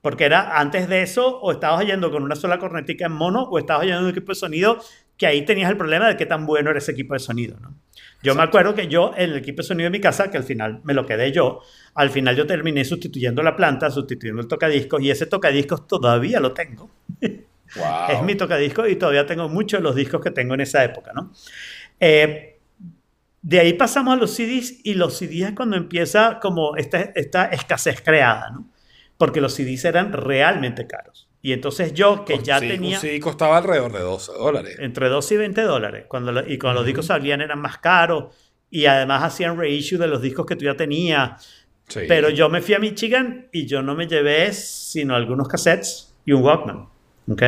Porque 0.00 0.24
era 0.24 0.58
antes 0.58 0.88
de 0.88 1.02
eso, 1.02 1.40
o 1.40 1.50
estabas 1.50 1.84
yendo 1.84 2.10
con 2.10 2.22
una 2.22 2.36
sola 2.36 2.58
cornetica 2.58 3.06
en 3.06 3.12
mono, 3.12 3.42
o 3.42 3.58
estabas 3.58 3.86
yendo 3.86 4.02
un 4.02 4.08
equipo 4.10 4.32
de 4.32 4.36
sonido, 4.36 4.78
que 5.16 5.26
ahí 5.26 5.44
tenías 5.44 5.68
el 5.68 5.76
problema 5.76 6.06
de 6.06 6.16
qué 6.16 6.24
tan 6.24 6.46
bueno 6.46 6.70
era 6.70 6.78
ese 6.78 6.92
equipo 6.92 7.14
de 7.14 7.20
sonido, 7.20 7.58
¿no? 7.60 7.74
Yo 8.22 8.34
me 8.34 8.42
acuerdo 8.42 8.74
que 8.74 8.88
yo, 8.88 9.12
en 9.16 9.30
el 9.30 9.36
equipo 9.36 9.58
de 9.58 9.68
sonido 9.68 9.86
de 9.86 9.90
mi 9.90 10.00
casa, 10.00 10.30
que 10.30 10.36
al 10.36 10.44
final 10.44 10.80
me 10.82 10.92
lo 10.92 11.06
quedé 11.06 11.30
yo, 11.30 11.60
al 11.94 12.10
final 12.10 12.34
yo 12.34 12.46
terminé 12.46 12.84
sustituyendo 12.84 13.42
la 13.42 13.54
planta, 13.54 13.90
sustituyendo 13.90 14.42
el 14.42 14.48
tocadiscos, 14.48 15.00
y 15.02 15.10
ese 15.10 15.26
tocadiscos 15.26 15.86
todavía 15.86 16.40
lo 16.40 16.52
tengo. 16.52 16.90
Wow. 17.20 18.08
Es 18.08 18.22
mi 18.22 18.34
tocadiscos 18.34 18.88
y 18.88 18.96
todavía 18.96 19.26
tengo 19.26 19.48
muchos 19.48 19.80
de 19.80 19.84
los 19.84 19.94
discos 19.94 20.22
que 20.22 20.30
tengo 20.30 20.54
en 20.54 20.62
esa 20.62 20.82
época, 20.82 21.12
¿no? 21.14 21.32
Eh, 22.00 22.58
de 23.42 23.60
ahí 23.60 23.74
pasamos 23.74 24.14
a 24.14 24.16
los 24.16 24.32
CDs 24.34 24.80
y 24.84 24.94
los 24.94 25.16
CDs 25.16 25.48
es 25.48 25.52
cuando 25.52 25.76
empieza 25.76 26.40
como 26.40 26.76
esta, 26.76 27.00
esta 27.14 27.46
escasez 27.46 28.00
creada, 28.00 28.50
¿no? 28.50 28.68
Porque 29.16 29.40
los 29.40 29.54
CDs 29.54 29.84
eran 29.84 30.12
realmente 30.12 30.86
caros. 30.86 31.27
Y 31.40 31.52
entonces 31.52 31.94
yo, 31.94 32.24
que 32.24 32.38
ya 32.40 32.58
Sí, 32.58 32.68
tenía 32.68 32.96
Un 32.96 33.00
CD 33.00 33.20
costaba 33.20 33.58
alrededor 33.58 33.92
de 33.92 34.00
12 34.00 34.32
dólares. 34.32 34.76
entre 34.80 35.08
12 35.08 35.34
y 35.34 35.36
20 35.38 35.62
dólares, 35.62 36.04
cuando 36.08 36.32
lo- 36.32 36.48
y 36.48 36.58
cuando 36.58 36.80
los 36.80 36.86
discos 36.86 37.06
salían 37.06 37.40
eran 37.40 37.60
más 37.60 37.78
caros 37.78 38.34
y 38.70 38.86
además 38.86 39.22
hacían 39.22 39.56
reissue 39.56 39.98
de 39.98 40.08
los 40.08 40.20
discos 40.20 40.44
que 40.46 40.56
tú 40.56 40.64
ya 40.64 40.74
tenías. 40.76 41.64
Sí. 41.86 42.00
Pero 42.08 42.28
yo 42.30 42.48
me 42.48 42.60
fui 42.60 42.74
a 42.74 42.78
Michigan 42.80 43.48
y 43.52 43.66
yo 43.66 43.82
no 43.82 43.94
me 43.94 44.06
llevé 44.06 44.52
sino 44.52 45.14
algunos 45.14 45.48
cassettes 45.48 46.14
y 46.26 46.32
un 46.32 46.42
Walkman, 46.42 46.86
¿ok? 47.30 47.42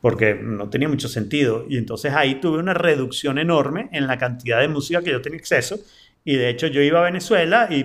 Porque 0.00 0.34
no 0.34 0.68
tenía 0.70 0.88
mucho 0.88 1.06
sentido. 1.08 1.64
Y 1.68 1.76
entonces 1.76 2.12
ahí 2.14 2.36
tuve 2.40 2.58
una 2.58 2.72
reducción 2.74 3.38
enorme 3.38 3.88
en 3.92 4.06
la 4.06 4.16
cantidad 4.18 4.60
de 4.60 4.68
música 4.68 5.02
que 5.02 5.10
yo 5.10 5.20
tenía 5.20 5.38
acceso. 5.38 5.78
Y 6.24 6.36
de 6.36 6.48
hecho 6.50 6.66
yo 6.66 6.80
iba 6.82 7.00
a 7.00 7.04
Venezuela 7.04 7.68
y 7.70 7.84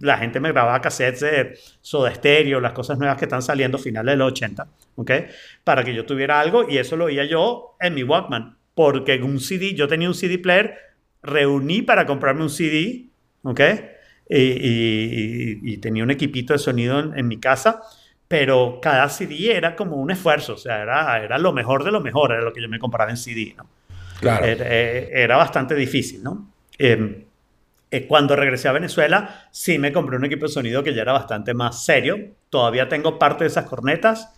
la 0.00 0.18
gente 0.18 0.38
me 0.40 0.52
grababa 0.52 0.80
cassettes 0.80 1.20
de 1.20 1.58
Soda 1.80 2.14
Stereo, 2.14 2.60
las 2.60 2.72
cosas 2.72 2.98
nuevas 2.98 3.16
que 3.18 3.24
están 3.24 3.42
saliendo 3.42 3.78
finales 3.78 4.12
de 4.12 4.16
los 4.16 4.32
80, 4.32 4.68
¿ok? 4.96 5.10
Para 5.64 5.82
que 5.84 5.94
yo 5.94 6.06
tuviera 6.06 6.40
algo 6.40 6.68
y 6.68 6.78
eso 6.78 6.96
lo 6.96 7.06
oía 7.06 7.24
yo 7.24 7.76
en 7.80 7.94
mi 7.94 8.02
Walkman. 8.02 8.56
Porque 8.74 9.20
un 9.22 9.38
CD, 9.40 9.74
yo 9.74 9.86
tenía 9.88 10.08
un 10.08 10.14
CD 10.14 10.38
player, 10.38 10.76
reuní 11.22 11.82
para 11.82 12.06
comprarme 12.06 12.42
un 12.42 12.50
CD, 12.50 13.06
¿ok? 13.42 13.60
Y, 14.28 14.36
y- 14.38 15.58
y- 15.62 15.72
y 15.74 15.76
tenía 15.78 16.02
un 16.04 16.10
equipito 16.10 16.52
de 16.52 16.58
sonido 16.58 16.98
en, 17.00 17.18
en 17.18 17.28
mi 17.28 17.38
casa, 17.38 17.82
pero 18.28 18.78
cada 18.80 19.08
CD 19.10 19.54
era 19.54 19.76
como 19.76 19.96
un 19.96 20.10
esfuerzo, 20.10 20.54
o 20.54 20.56
sea, 20.56 20.80
era, 20.82 21.22
era 21.22 21.38
lo 21.38 21.52
mejor 21.52 21.84
de 21.84 21.90
lo 21.90 22.00
mejor, 22.00 22.32
era 22.32 22.40
lo 22.42 22.52
que 22.52 22.62
yo 22.62 22.68
me 22.68 22.78
compraba 22.78 23.10
en 23.10 23.16
CD, 23.18 23.54
¿no? 23.56 23.66
Claro. 24.20 24.46
Era, 24.46 24.64
eh, 24.70 25.10
era 25.12 25.36
bastante 25.36 25.74
difícil, 25.74 26.22
¿no? 26.22 26.50
Eh, 26.78 27.26
eh, 27.92 28.06
cuando 28.08 28.34
regresé 28.36 28.68
a 28.68 28.72
Venezuela, 28.72 29.48
sí 29.52 29.78
me 29.78 29.92
compré 29.92 30.16
un 30.16 30.24
equipo 30.24 30.46
de 30.46 30.52
sonido 30.52 30.82
que 30.82 30.94
ya 30.94 31.02
era 31.02 31.12
bastante 31.12 31.54
más 31.54 31.84
serio. 31.84 32.18
Todavía 32.50 32.88
tengo 32.88 33.18
parte 33.18 33.44
de 33.44 33.48
esas 33.48 33.66
cornetas 33.66 34.32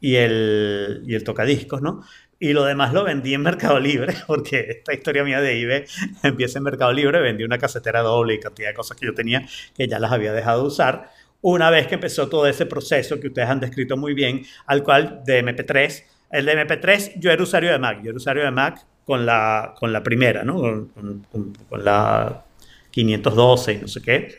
y 0.00 0.16
el, 0.16 1.02
y 1.06 1.14
el 1.14 1.24
tocadiscos, 1.24 1.82
¿no? 1.82 2.02
Y 2.38 2.54
lo 2.54 2.64
demás 2.64 2.94
lo 2.94 3.04
vendí 3.04 3.34
en 3.34 3.42
Mercado 3.42 3.78
Libre, 3.78 4.14
porque 4.26 4.60
esta 4.70 4.94
historia 4.94 5.24
mía 5.24 5.40
de 5.42 5.60
eBay 5.60 5.84
empieza 6.22 6.58
en 6.58 6.64
Mercado 6.64 6.92
Libre. 6.92 7.20
Vendí 7.20 7.44
una 7.44 7.58
casetera 7.58 8.00
doble 8.00 8.34
y 8.34 8.40
cantidad 8.40 8.68
de 8.68 8.74
cosas 8.74 8.96
que 8.96 9.06
yo 9.06 9.14
tenía 9.14 9.46
que 9.76 9.86
ya 9.88 9.98
las 9.98 10.12
había 10.12 10.32
dejado 10.32 10.62
de 10.62 10.68
usar. 10.68 11.10
Una 11.42 11.70
vez 11.70 11.86
que 11.86 11.94
empezó 11.96 12.28
todo 12.28 12.46
ese 12.46 12.66
proceso 12.66 13.18
que 13.20 13.28
ustedes 13.28 13.48
han 13.48 13.60
descrito 13.60 13.96
muy 13.96 14.14
bien, 14.14 14.42
al 14.66 14.82
cual 14.82 15.22
de 15.24 15.42
MP3, 15.42 16.04
el 16.30 16.44
de 16.46 16.52
MP3, 16.52 17.12
yo 17.16 17.30
era 17.30 17.42
usuario 17.42 17.70
de 17.72 17.78
Mac, 17.78 18.00
yo 18.02 18.10
era 18.10 18.16
usuario 18.16 18.44
de 18.44 18.50
Mac 18.50 18.86
con 19.04 19.24
la, 19.26 19.74
con 19.78 19.92
la 19.92 20.02
primera, 20.02 20.44
¿no? 20.44 20.56
Con- 20.60 21.24
con- 21.32 21.52
con 21.68 21.84
la 21.84 22.44
512 22.90 23.72
y 23.72 23.78
no 23.78 23.88
sé 23.88 24.02
qué. 24.02 24.38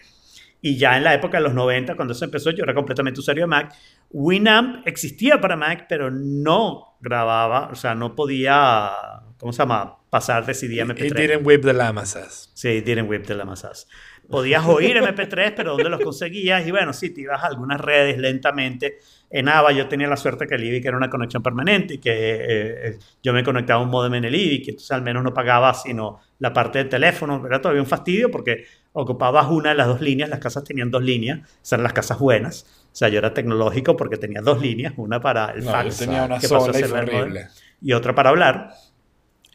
Y 0.61 0.77
ya 0.77 0.97
en 0.97 1.03
la 1.03 1.13
época 1.13 1.37
de 1.37 1.43
los 1.43 1.53
90, 1.53 1.95
cuando 1.95 2.13
eso 2.13 2.25
empezó, 2.25 2.51
yo 2.51 2.63
era 2.63 2.75
completamente 2.75 3.19
usuario 3.19 3.43
de 3.43 3.47
Mac. 3.47 3.73
Winamp 4.11 4.87
existía 4.87 5.41
para 5.41 5.55
Mac, 5.55 5.87
pero 5.89 6.11
no 6.11 6.97
grababa, 6.99 7.69
o 7.71 7.75
sea, 7.75 7.95
no 7.95 8.15
podía, 8.15 8.91
¿cómo 9.39 9.51
se 9.51 9.59
llama? 9.59 9.97
Pasar 10.11 10.45
de 10.45 10.53
CD 10.53 10.81
a 10.81 10.83
It 10.83 10.89
MP3. 10.91 11.13
didn't 11.15 11.47
whip 11.47 11.63
the 11.63 11.73
lamasas. 11.73 12.51
Sí, 12.53 12.81
didn't 12.81 13.09
whip 13.09 13.25
de 13.25 13.33
la 13.33 13.45
masas. 13.45 13.87
Podías 14.29 14.65
oír 14.65 14.97
MP3, 14.97 15.53
pero 15.55 15.71
¿dónde 15.71 15.89
los 15.89 16.01
conseguías? 16.01 16.67
Y 16.67 16.71
bueno, 16.71 16.93
sí, 16.93 17.09
te 17.09 17.21
ibas 17.21 17.41
a 17.43 17.47
algunas 17.47 17.81
redes 17.81 18.17
lentamente. 18.17 18.97
En 19.29 19.47
AVA 19.47 19.71
yo 19.71 19.87
tenía 19.87 20.07
la 20.07 20.17
suerte 20.17 20.45
que 20.47 20.55
el 20.55 20.63
IBIC 20.65 20.85
era 20.85 20.97
una 20.97 21.09
conexión 21.09 21.41
permanente 21.41 21.93
y 21.93 21.97
que 21.99 22.11
eh, 22.11 22.87
eh, 22.89 22.99
yo 23.23 23.31
me 23.33 23.41
conectaba 23.43 23.79
a 23.81 23.83
un 23.85 23.89
modem 23.89 24.13
en 24.15 24.25
el 24.25 24.35
IBIC, 24.35 24.67
entonces 24.69 24.91
al 24.91 25.01
menos 25.01 25.23
no 25.23 25.33
pagaba 25.33 25.73
sino 25.73 26.19
la 26.39 26.51
parte 26.51 26.79
del 26.79 26.89
teléfono. 26.89 27.41
Era 27.47 27.61
todavía 27.61 27.81
un 27.81 27.87
fastidio 27.87 28.29
porque 28.29 28.65
ocupabas 28.91 29.47
una 29.49 29.69
de 29.69 29.75
las 29.75 29.87
dos 29.87 30.01
líneas, 30.01 30.29
las 30.29 30.39
casas 30.39 30.65
tenían 30.65 30.91
dos 30.91 31.01
líneas, 31.03 31.39
esas 31.61 31.71
eran 31.73 31.83
las 31.83 31.93
casas 31.93 32.19
buenas. 32.19 32.65
O 32.91 32.95
sea, 32.95 33.07
yo 33.07 33.19
era 33.19 33.33
tecnológico 33.33 33.95
porque 33.95 34.17
tenía 34.17 34.41
dos 34.41 34.61
líneas, 34.61 34.91
una 34.97 35.21
para 35.21 35.51
el 35.51 35.63
No, 35.63 35.71
fax 35.71 35.99
yo 35.99 36.05
tenía 36.05 36.23
una 36.25 36.37
que 36.39 36.49
pasó 36.49 36.69
a 36.69 36.73
sola 36.73 36.79
y 36.79 36.81
ser 36.81 36.89
modem, 36.89 37.15
horrible. 37.21 37.47
y 37.81 37.93
otra 37.93 38.13
para 38.13 38.29
hablar. 38.31 38.71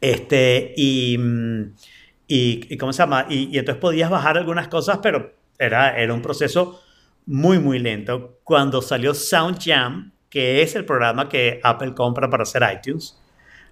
Este, 0.01 0.73
y, 0.75 1.17
mm, 1.17 1.73
y, 2.27 2.73
y 2.73 2.77
¿cómo 2.77 2.93
se 2.93 2.99
llama? 2.99 3.25
Y, 3.29 3.57
entonces 3.57 3.81
podías 3.81 4.09
bajar 4.09 4.37
algunas 4.37 4.67
cosas, 4.67 4.99
pero 5.01 5.33
era, 5.57 5.97
era 5.97 6.13
un 6.13 6.21
proceso 6.21 6.81
muy, 7.25 7.59
muy 7.59 7.79
lento. 7.79 8.39
Cuando 8.43 8.81
salió 8.81 9.13
SoundJam, 9.13 10.11
que 10.29 10.61
es 10.61 10.75
el 10.75 10.85
programa 10.85 11.29
que 11.29 11.59
Apple 11.63 11.93
compra 11.93 12.29
para 12.29 12.43
hacer 12.43 12.63
iTunes, 12.73 13.19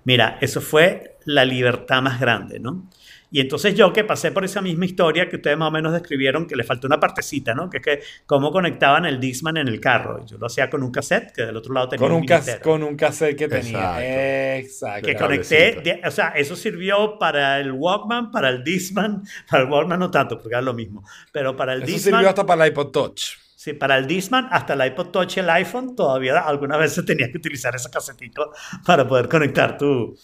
mira, 0.03 0.37
eso 0.41 0.61
fue 0.61 1.17
la 1.25 1.45
libertad 1.45 2.01
más 2.01 2.19
grande, 2.19 2.59
¿no? 2.59 2.89
Y 3.35 3.41
entonces 3.41 3.75
yo 3.75 3.91
que 3.91 4.05
pasé 4.05 4.31
por 4.31 4.45
esa 4.45 4.61
misma 4.61 4.85
historia 4.85 5.27
que 5.27 5.35
ustedes 5.35 5.57
más 5.57 5.67
o 5.67 5.71
menos 5.71 5.91
describieron, 5.91 6.47
que 6.47 6.55
le 6.55 6.63
faltó 6.63 6.87
una 6.87 7.01
partecita, 7.01 7.53
¿no? 7.53 7.69
Que 7.69 7.77
es 7.79 7.83
que 7.83 7.99
cómo 8.25 8.49
conectaban 8.49 9.05
el 9.05 9.19
Discman 9.19 9.57
en 9.57 9.67
el 9.67 9.81
carro. 9.81 10.25
Yo 10.25 10.37
lo 10.37 10.45
hacía 10.45 10.69
con 10.69 10.83
un 10.83 10.89
cassette, 10.91 11.33
que 11.33 11.45
del 11.45 11.57
otro 11.57 11.73
lado 11.73 11.89
tenía 11.89 12.07
Con 12.07 12.15
un, 12.15 12.25
cas- 12.25 12.45
minitero 12.45 12.63
con 12.63 12.81
un 12.83 12.95
cassette 12.95 13.35
que 13.37 13.49
tenía. 13.49 14.55
Exacto. 14.57 14.65
Exacto. 14.65 15.05
que 15.07 15.15
conecté, 15.15 16.01
o 16.07 16.11
sea, 16.11 16.29
eso 16.29 16.55
sirvió 16.55 17.19
para 17.19 17.59
el 17.59 17.73
Walkman, 17.73 18.31
para 18.31 18.47
el 18.47 18.63
Discman, 18.63 19.23
para 19.51 19.63
el 19.63 19.69
Walkman 19.69 19.99
no 19.99 20.09
tanto, 20.09 20.37
porque 20.37 20.53
era 20.55 20.61
lo 20.61 20.73
mismo, 20.73 21.03
pero 21.33 21.57
para 21.57 21.73
el 21.73 21.83
Eso 21.83 21.91
Discman, 21.91 22.13
sirvió 22.19 22.29
hasta 22.29 22.45
para 22.45 22.65
el 22.65 22.71
iPod 22.71 22.91
Touch. 22.91 23.21
sí, 23.53 23.73
para 23.73 23.97
el 23.97 24.07
Discman, 24.07 24.47
hasta 24.49 24.75
el 24.75 24.85
iPod 24.91 25.07
Touch 25.07 25.35
y 25.35 25.39
el 25.41 25.49
iPhone, 25.49 25.93
todavía 25.93 26.39
algunas 26.39 26.79
veces 26.79 27.05
tenías 27.05 27.31
que 27.31 27.37
utilizar 27.37 27.75
ese 27.75 27.89
casetito 27.89 28.53
para 28.85 29.05
poder 29.05 29.27
conectar 29.27 29.77
tu, 29.77 30.17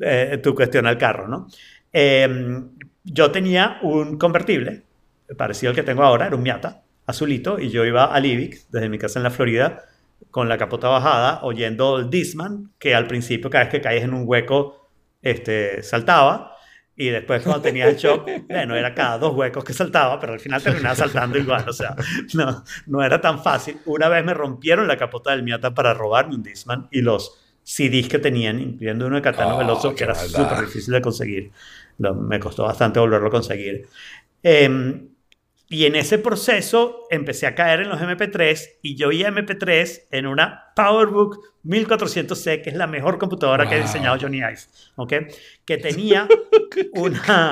eh, 0.00 0.38
tu 0.42 0.54
cuestión 0.54 0.86
al 0.86 0.98
carro, 0.98 1.28
¿no? 1.28 1.46
Eh, 1.92 2.62
yo 3.04 3.30
tenía 3.30 3.78
un 3.82 4.18
convertible, 4.18 4.82
parecido 5.36 5.70
al 5.70 5.76
que 5.76 5.82
tengo 5.82 6.02
ahora, 6.02 6.26
era 6.26 6.36
un 6.36 6.42
Miata, 6.42 6.82
azulito, 7.06 7.58
y 7.58 7.70
yo 7.70 7.84
iba 7.84 8.04
al 8.06 8.26
Ivic, 8.26 8.68
desde 8.70 8.88
mi 8.88 8.98
casa 8.98 9.18
en 9.18 9.22
la 9.24 9.30
Florida, 9.30 9.84
con 10.30 10.48
la 10.48 10.58
capota 10.58 10.88
bajada, 10.88 11.40
oyendo 11.42 11.98
el 11.98 12.10
Discman, 12.10 12.72
que 12.78 12.94
al 12.94 13.06
principio 13.06 13.50
cada 13.50 13.64
vez 13.64 13.72
que 13.72 13.80
caes 13.80 14.04
en 14.04 14.14
un 14.14 14.24
hueco, 14.26 14.90
este, 15.22 15.82
saltaba, 15.82 16.54
y 16.94 17.10
después 17.10 17.42
cuando 17.42 17.62
tenías 17.62 17.88
el 17.88 17.96
shock, 17.96 18.28
bueno, 18.48 18.74
era 18.74 18.92
cada 18.92 19.18
dos 19.18 19.34
huecos 19.34 19.64
que 19.64 19.72
saltaba, 19.72 20.18
pero 20.18 20.32
al 20.32 20.40
final 20.40 20.62
terminaba 20.62 20.96
saltando 20.96 21.38
igual, 21.38 21.64
o 21.68 21.72
sea, 21.72 21.94
no, 22.34 22.64
no 22.86 23.02
era 23.02 23.20
tan 23.20 23.42
fácil. 23.42 23.78
Una 23.86 24.08
vez 24.08 24.24
me 24.24 24.34
rompieron 24.34 24.88
la 24.88 24.96
capota 24.96 25.30
del 25.30 25.44
Miata 25.44 25.72
para 25.72 25.94
robarme 25.94 26.34
un 26.34 26.42
Discman 26.42 26.88
y 26.90 27.00
los 27.00 27.38
CDs 27.62 28.08
que 28.08 28.18
tenían, 28.18 28.60
incluyendo 28.60 29.06
uno 29.06 29.16
de 29.16 29.22
Catano 29.22 29.54
Oh, 29.54 29.58
Veloso, 29.58 29.90
qué 29.90 29.96
que 29.96 30.04
era 30.04 30.14
súper 30.14 30.60
difícil 30.62 30.92
de 30.94 31.00
conseguir. 31.00 31.52
Lo- 31.98 32.14
me 32.14 32.40
costó 32.40 32.64
bastante 32.64 33.00
volverlo 33.00 33.28
a 33.28 33.30
conseguir. 33.30 33.86
Em, 34.42 35.08
y 35.70 35.84
en 35.84 35.96
ese 35.96 36.18
proceso 36.18 37.02
empecé 37.10 37.46
a 37.46 37.54
caer 37.54 37.80
en 37.80 37.90
los 37.90 38.00
MP3 38.00 38.78
y 38.82 38.96
yo 38.96 39.08
oía 39.08 39.28
MP3 39.28 40.08
en 40.10 40.26
una 40.26 40.72
PowerBook 40.74 41.38
1400C, 41.64 42.62
que 42.62 42.70
es 42.70 42.76
la 42.76 42.86
mejor 42.86 43.18
computadora 43.18 43.68
que 43.68 43.74
ha 43.74 43.80
diseñado 43.82 44.16
Johnny 44.20 44.38
Ive, 44.38 44.58
¿ok? 44.96 45.12
Que 45.66 45.76
tenía 45.78 46.26
una, 46.92 47.50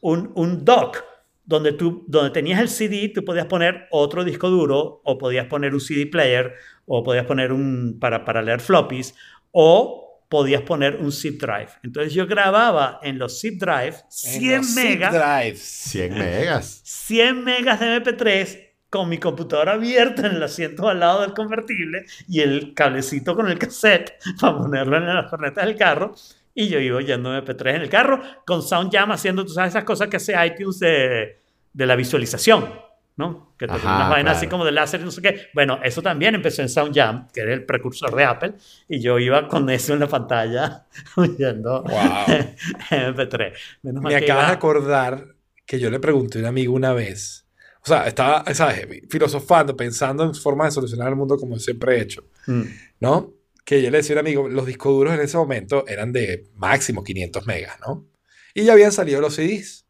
un, 0.00 0.32
un 0.34 0.64
dock 0.64 1.04
donde, 1.44 1.72
tú, 1.72 2.04
donde 2.08 2.30
tenías 2.30 2.60
el 2.60 2.68
CD, 2.68 3.10
tú 3.14 3.24
podías 3.24 3.46
poner 3.46 3.86
otro 3.90 4.24
disco 4.24 4.48
duro 4.48 5.02
o 5.04 5.18
podías 5.18 5.46
poner 5.46 5.74
un 5.74 5.80
CD 5.80 6.06
player 6.06 6.54
o 6.86 7.02
podías 7.02 7.26
poner 7.26 7.52
un 7.52 7.98
para, 8.00 8.24
para 8.24 8.40
leer 8.42 8.60
floppies 8.60 9.14
o 9.50 10.01
podías 10.32 10.62
poner 10.62 10.96
un 10.96 11.12
zip 11.12 11.38
drive. 11.38 11.68
Entonces 11.82 12.14
yo 12.14 12.26
grababa 12.26 13.00
en 13.02 13.18
los 13.18 13.38
zip 13.38 13.60
drive 13.60 13.96
100 14.08 14.42
En 14.42 14.56
los 14.56 14.66
zip 14.66 14.76
megas, 14.76 15.12
drives. 15.12 15.60
100 15.60 16.14
megas. 16.14 16.80
100 16.84 17.44
megas 17.44 17.80
de 17.80 18.02
MP3 18.02 18.68
con 18.88 19.10
mi 19.10 19.18
computadora 19.18 19.74
abierta 19.74 20.26
en 20.26 20.36
el 20.36 20.42
asiento 20.42 20.88
al 20.88 21.00
lado 21.00 21.20
del 21.20 21.34
convertible 21.34 22.06
y 22.26 22.40
el 22.40 22.72
cablecito 22.72 23.36
con 23.36 23.50
el 23.50 23.58
cassette 23.58 24.14
para 24.40 24.56
ponerlo 24.56 24.96
en 24.96 25.06
las 25.06 25.28
cornetas 25.28 25.66
del 25.66 25.76
carro. 25.76 26.14
Y 26.54 26.68
yo 26.70 26.78
iba 26.80 26.96
oyendo 26.96 27.30
MP3 27.36 27.74
en 27.74 27.82
el 27.82 27.90
carro 27.90 28.22
con 28.46 28.62
SoundJam 28.62 29.12
haciendo, 29.12 29.44
tú 29.44 29.52
sabes, 29.52 29.72
esas 29.72 29.84
cosas 29.84 30.08
que 30.08 30.16
hace 30.16 30.32
iTunes 30.46 30.78
de, 30.78 31.40
de 31.74 31.86
la 31.86 31.94
visualización, 31.94 32.70
¿no? 33.16 33.54
Que 33.58 33.66
te 33.66 33.74
Ajá, 33.74 33.96
unas 33.96 34.10
vainas 34.10 34.36
así 34.36 34.46
claro. 34.46 34.50
como 34.52 34.64
de 34.64 34.72
láser 34.72 35.00
y 35.00 35.04
no 35.04 35.10
sé 35.10 35.22
qué. 35.22 35.48
Bueno, 35.54 35.78
eso 35.82 36.02
también 36.02 36.34
empezó 36.34 36.62
en 36.62 36.68
SoundJam, 36.68 37.28
que 37.32 37.40
era 37.42 37.52
el 37.54 37.64
precursor 37.64 38.14
de 38.16 38.24
Apple, 38.24 38.54
y 38.88 39.00
yo 39.00 39.18
iba 39.18 39.48
con 39.48 39.68
eso 39.70 39.92
en 39.94 40.00
la 40.00 40.08
pantalla 40.08 40.86
oyendo 41.16 41.82
Wow. 41.82 41.92
MP3. 42.90 43.52
Menos 43.82 44.02
Me 44.02 44.14
acabas 44.16 44.48
de 44.48 44.52
acordar 44.54 45.26
que 45.66 45.78
yo 45.78 45.90
le 45.90 46.00
pregunté 46.00 46.38
a 46.38 46.40
un 46.42 46.46
amigo 46.46 46.74
una 46.74 46.92
vez, 46.92 47.46
O 47.84 47.86
sea, 47.86 48.06
estaba, 48.06 48.44
¿sabes? 48.54 48.86
Filosofando, 49.10 49.76
pensando 49.76 50.24
en 50.24 50.34
formas 50.34 50.68
de 50.68 50.72
solucionar 50.72 51.08
el 51.08 51.16
mundo 51.16 51.36
como 51.36 51.58
siempre 51.58 51.96
he 51.96 52.02
hecho, 52.02 52.24
Mm. 52.46 52.62
¿no? 53.00 53.34
Que 53.64 53.80
yo 53.82 53.90
le 53.90 53.98
decía 53.98 54.14
a 54.16 54.20
un 54.20 54.26
amigo, 54.26 54.48
los 54.48 54.66
discos 54.66 54.92
duros 54.92 55.14
en 55.14 55.20
ese 55.20 55.36
momento 55.36 55.84
eran 55.86 56.12
de 56.12 56.48
máximo 56.56 57.04
500 57.04 57.46
megas, 57.46 57.78
¿no? 57.86 58.06
Y 58.54 58.64
ya 58.64 58.72
habían 58.72 58.90
salido 58.92 59.20
los 59.20 59.34
CDs. 59.36 59.86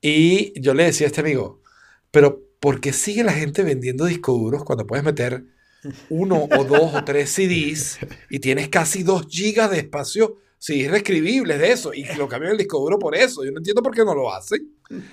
Y 0.00 0.58
yo 0.60 0.72
le 0.74 0.84
decía 0.84 1.06
a 1.06 1.08
este 1.08 1.20
amigo, 1.20 1.62
pero 2.16 2.42
¿por 2.60 2.80
qué 2.80 2.94
sigue 2.94 3.22
la 3.22 3.34
gente 3.34 3.62
vendiendo 3.62 4.06
discos 4.06 4.40
duros 4.40 4.64
cuando 4.64 4.86
puedes 4.86 5.04
meter 5.04 5.44
uno 6.08 6.48
o 6.50 6.64
dos 6.64 6.94
o 6.94 7.04
tres 7.04 7.28
CDs 7.28 7.98
y 8.30 8.38
tienes 8.38 8.70
casi 8.70 9.02
dos 9.02 9.26
gigas 9.28 9.70
de 9.70 9.80
espacio 9.80 10.38
CDs 10.58 10.90
reescribibles 10.90 11.58
de 11.58 11.72
eso 11.72 11.92
y 11.92 12.06
lo 12.14 12.26
cambian 12.26 12.52
el 12.52 12.56
disco 12.56 12.78
duro 12.78 12.98
por 12.98 13.14
eso? 13.14 13.44
Yo 13.44 13.52
no 13.52 13.58
entiendo 13.58 13.82
por 13.82 13.94
qué 13.94 14.02
no 14.02 14.14
lo 14.14 14.32
hacen. 14.32 14.66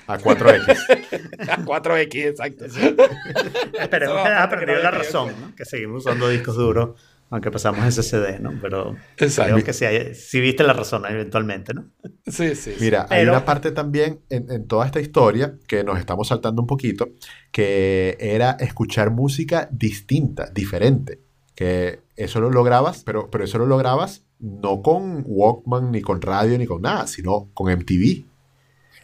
A 0.07 0.17
4X. 0.17 1.39
A 1.49 1.57
4X, 1.65 2.15
exacto. 2.15 2.63
Esperemos 2.63 4.15
que 4.15 4.21
va 4.21 4.25
haya 4.25 4.43
a 4.43 4.49
perdido 4.49 4.79
la 4.81 4.91
razón, 4.91 5.33
¿no? 5.41 5.53
que 5.57 5.65
seguimos 5.65 6.05
usando 6.05 6.29
discos 6.29 6.55
duros, 6.55 6.97
aunque 7.33 7.49
pasamos 7.49 7.83
SSD, 7.91 8.39
¿no? 8.39 8.53
Pero 8.61 8.95
Exacto. 9.17 9.53
creo 9.55 9.65
que 9.65 9.73
sí, 9.73 9.85
sí 10.13 10.39
viste 10.39 10.63
la 10.63 10.73
razón 10.73 11.03
eventualmente, 11.09 11.73
¿no? 11.73 11.89
Sí, 12.27 12.49
sí. 12.55 12.73
sí. 12.73 12.75
Mira, 12.79 13.07
hay 13.09 13.21
Pero- 13.21 13.31
una 13.31 13.43
parte 13.43 13.71
también 13.71 14.19
en, 14.29 14.51
en 14.51 14.67
toda 14.67 14.85
esta 14.85 14.99
historia 15.01 15.55
que 15.67 15.83
nos 15.83 15.97
estamos 15.97 16.27
saltando 16.27 16.61
un 16.61 16.67
poquito, 16.67 17.09
que 17.51 18.15
era 18.19 18.51
escuchar 18.59 19.09
música 19.09 19.67
distinta, 19.71 20.49
diferente. 20.53 21.21
Que 21.55 22.01
eso 22.15 22.39
lo 22.39 22.51
lograbas, 22.51 23.03
pero, 23.03 23.29
pero 23.31 23.43
eso 23.45 23.57
lo 23.57 23.65
lograbas 23.65 24.25
no 24.39 24.81
con 24.83 25.23
Walkman, 25.25 25.91
ni 25.91 26.01
con 26.01 26.21
radio, 26.21 26.57
ni 26.59 26.67
con 26.67 26.81
nada, 26.83 27.07
sino 27.07 27.49
con 27.55 27.71
MTV. 27.71 28.25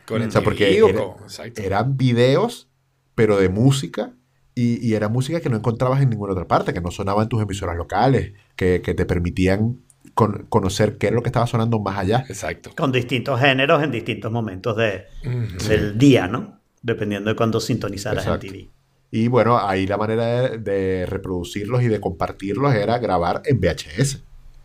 Con 0.05 0.21
O 0.21 0.29
sea, 0.31 0.41
MTV 0.41 0.43
porque 0.43 0.77
era-. 0.77 1.15
Eran 1.55 1.97
videos, 1.97 2.69
pero 3.15 3.37
de 3.39 3.49
música, 3.49 4.13
y, 4.59 4.85
y 4.87 4.93
era 4.93 5.09
música 5.09 5.39
que 5.41 5.49
no 5.49 5.57
encontrabas 5.57 6.01
en 6.01 6.09
ninguna 6.09 6.33
otra 6.33 6.47
parte, 6.47 6.73
que 6.73 6.81
no 6.81 6.91
sonaba 6.91 7.23
en 7.23 7.29
tus 7.29 7.41
emisoras 7.41 7.75
locales, 7.77 8.33
que, 8.55 8.81
que 8.81 8.93
te 8.93 9.05
permitían 9.05 9.77
con- 10.13 10.45
conocer 10.49 10.97
qué 10.97 11.07
era 11.07 11.15
lo 11.15 11.21
que 11.23 11.29
estaba 11.29 11.47
sonando 11.47 11.79
más 11.79 11.97
allá. 11.97 12.25
Exacto. 12.27 12.71
Con 12.75 12.91
distintos 12.91 13.39
géneros 13.39 13.81
en 13.83 13.91
distintos 13.91 14.31
momentos 14.31 14.75
de, 14.77 15.05
Ujú. 15.25 15.67
del 15.69 15.97
día, 15.97 16.27
¿no? 16.27 16.59
Dependiendo 16.81 17.29
de 17.29 17.35
cuándo 17.35 17.59
sintonizaras 17.59 18.25
Exacto. 18.25 18.47
en 18.47 18.51
TV. 18.53 18.69
Y 19.11 19.27
bueno, 19.27 19.57
ahí 19.57 19.87
la 19.87 19.97
manera 19.97 20.25
de, 20.49 20.57
de 20.59 21.05
reproducirlos 21.05 21.81
y 21.81 21.87
de 21.87 21.99
compartirlos 21.99 22.73
era 22.75 22.97
grabar 22.99 23.41
en 23.45 23.59
VHS. 23.59 24.23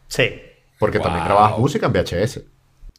Sí, 0.09 0.25
Porque 0.79 0.99
también 0.99 1.25
grababas 1.25 1.59
música 1.59 1.87
en 1.87 1.93
VHS. 1.93 2.43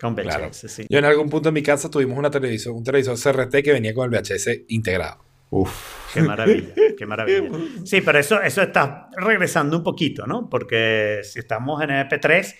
con 0.01 0.15
VHS, 0.15 0.23
Claro. 0.23 0.49
sí. 0.53 0.85
Yo 0.89 0.97
en 0.99 1.05
algún 1.05 1.29
punto 1.29 1.49
en 1.49 1.53
mi 1.55 1.61
casa 1.63 1.89
tuvimos 1.89 2.17
una 2.17 2.31
televisor, 2.31 2.73
un 2.73 2.83
televisor 2.83 3.15
CRT 3.17 3.63
que 3.63 3.71
venía 3.73 3.93
con 3.93 4.05
el 4.05 4.19
VHS 4.19 4.49
integrado. 4.69 5.24
Uf. 5.49 6.13
Qué 6.13 6.21
maravilla, 6.21 6.73
qué 6.97 7.05
maravilla. 7.05 7.49
Sí, 7.83 8.01
pero 8.01 8.19
eso, 8.19 8.41
eso 8.41 8.61
está 8.61 9.09
regresando 9.17 9.77
un 9.77 9.83
poquito, 9.83 10.25
¿no? 10.25 10.49
Porque 10.49 11.21
si 11.23 11.39
estamos 11.39 11.81
en 11.83 11.89
MP3, 11.91 12.55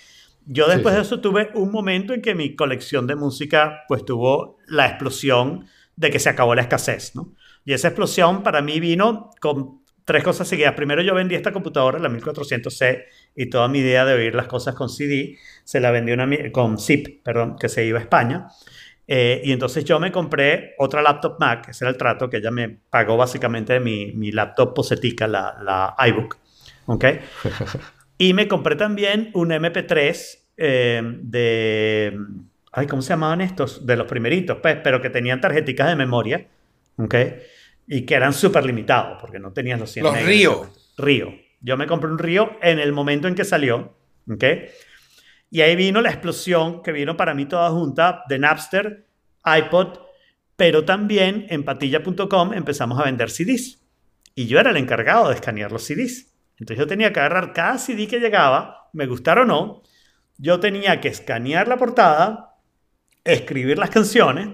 yo 0.45 0.67
después 0.67 0.93
Sí, 0.93 0.95
sí. 0.95 0.95
de 0.95 1.01
eso 1.01 1.21
tuve 1.21 1.49
un 1.55 1.71
momento 1.71 2.13
en 2.13 2.21
que 2.21 2.35
mi 2.35 2.55
colección 2.55 3.07
de 3.07 3.15
música 3.15 3.83
pues 3.87 4.05
tuvo 4.05 4.57
la 4.67 4.87
explosión 4.87 5.65
de 5.95 6.11
que 6.11 6.19
se 6.19 6.29
acabó 6.29 6.53
la 6.55 6.61
escasez, 6.61 7.15
¿no? 7.15 7.33
Y 7.63 7.73
esa 7.73 7.87
explosión 7.87 8.43
para 8.43 8.61
mí 8.61 8.79
vino 8.79 9.31
con 9.41 9.81
tres 10.03 10.23
cosas 10.23 10.47
seguidas. 10.47 10.75
Primero 10.75 11.01
yo 11.01 11.15
vendí 11.15 11.33
esta 11.33 11.51
computadora, 11.51 11.97
la 11.97 12.09
1400C, 12.09 13.05
y 13.35 13.49
toda 13.49 13.67
mi 13.67 13.79
idea 13.79 14.05
de 14.05 14.13
oír 14.13 14.35
las 14.35 14.47
cosas 14.47 14.75
con 14.75 14.87
CD, 14.89 15.37
se 15.63 15.79
la 15.79 15.89
vendí 15.89 16.11
una, 16.11 16.27
con 16.51 16.77
ZIP, 16.77 17.23
perdón, 17.23 17.55
que 17.59 17.69
se 17.69 17.83
iba 17.85 17.97
a 17.97 18.01
España. 18.03 18.47
Eh, 19.07 19.41
y 19.43 19.51
entonces 19.51 19.85
yo 19.85 19.99
me 19.99 20.11
compré 20.11 20.73
otra 20.79 21.01
laptop 21.01 21.39
Mac, 21.39 21.69
ese 21.69 21.85
era 21.85 21.91
el 21.91 21.97
trato 21.97 22.29
que 22.29 22.37
ella 22.37 22.49
me 22.49 22.69
pagó 22.89 23.17
básicamente 23.17 23.73
de 23.73 23.79
mi, 23.79 24.11
mi 24.13 24.31
laptop 24.31 24.73
posetica, 24.73 25.27
la, 25.27 25.57
la 25.61 25.95
iBook. 26.07 26.37
¿Ok? 26.87 27.05
y 28.17 28.33
me 28.33 28.47
compré 28.47 28.75
también 28.75 29.29
un 29.33 29.49
MP3 29.49 30.39
eh, 30.57 31.01
de... 31.21 32.17
Ay, 32.71 32.87
¿cómo 32.87 33.01
se 33.01 33.09
llamaban 33.09 33.41
estos? 33.41 33.85
De 33.85 33.95
los 33.95 34.07
primeritos, 34.07 34.57
pues, 34.61 34.77
pero 34.83 35.01
que 35.01 35.09
tenían 35.09 35.39
tarjeticas 35.39 35.87
de 35.87 35.95
memoria. 35.95 36.47
¿Ok? 36.97 37.15
Y 37.87 38.01
que 38.01 38.15
eran 38.15 38.33
súper 38.33 38.65
limitados, 38.65 39.17
porque 39.21 39.39
no 39.39 39.53
tenían 39.53 39.79
los 39.79 39.91
100 39.91 40.03
Los 40.03 40.13
megas. 40.13 40.27
Río. 40.27 40.69
Río. 40.97 41.33
Yo 41.61 41.77
me 41.77 41.87
compré 41.87 42.09
un 42.09 42.19
Río 42.19 42.57
en 42.61 42.79
el 42.79 42.91
momento 42.91 43.27
en 43.27 43.35
que 43.35 43.45
salió. 43.45 43.95
¿Ok? 44.29 44.43
Y 45.49 45.61
ahí 45.61 45.75
vino 45.75 46.01
la 46.01 46.09
explosión 46.09 46.81
que 46.81 46.91
vino 46.91 47.15
para 47.15 47.33
mí 47.33 47.45
toda 47.45 47.69
junta 47.71 48.23
de 48.27 48.39
Napster, 48.39 49.07
iPod, 49.45 49.99
pero 50.55 50.85
también 50.85 51.45
en 51.49 51.63
patilla.com 51.63 52.53
empezamos 52.53 52.99
a 52.99 53.03
vender 53.03 53.29
CDs. 53.29 53.81
Y 54.33 54.47
yo 54.47 54.59
era 54.59 54.71
el 54.71 54.77
encargado 54.77 55.29
de 55.29 55.35
escanear 55.35 55.71
los 55.71 55.83
CDs. 55.83 56.33
Entonces 56.57 56.77
yo 56.77 56.87
tenía 56.87 57.11
que 57.13 57.19
agarrar 57.19 57.53
cada 57.53 57.77
CD 57.77 58.07
que 58.07 58.19
llegaba, 58.19 58.89
me 58.93 59.07
gustara 59.07 59.41
o 59.41 59.45
no, 59.45 59.83
yo 60.37 60.59
tenía 60.59 60.99
que 61.01 61.09
escanear 61.09 61.67
la 61.67 61.77
portada, 61.77 62.57
escribir 63.23 63.77
las 63.77 63.89
canciones 63.89 64.49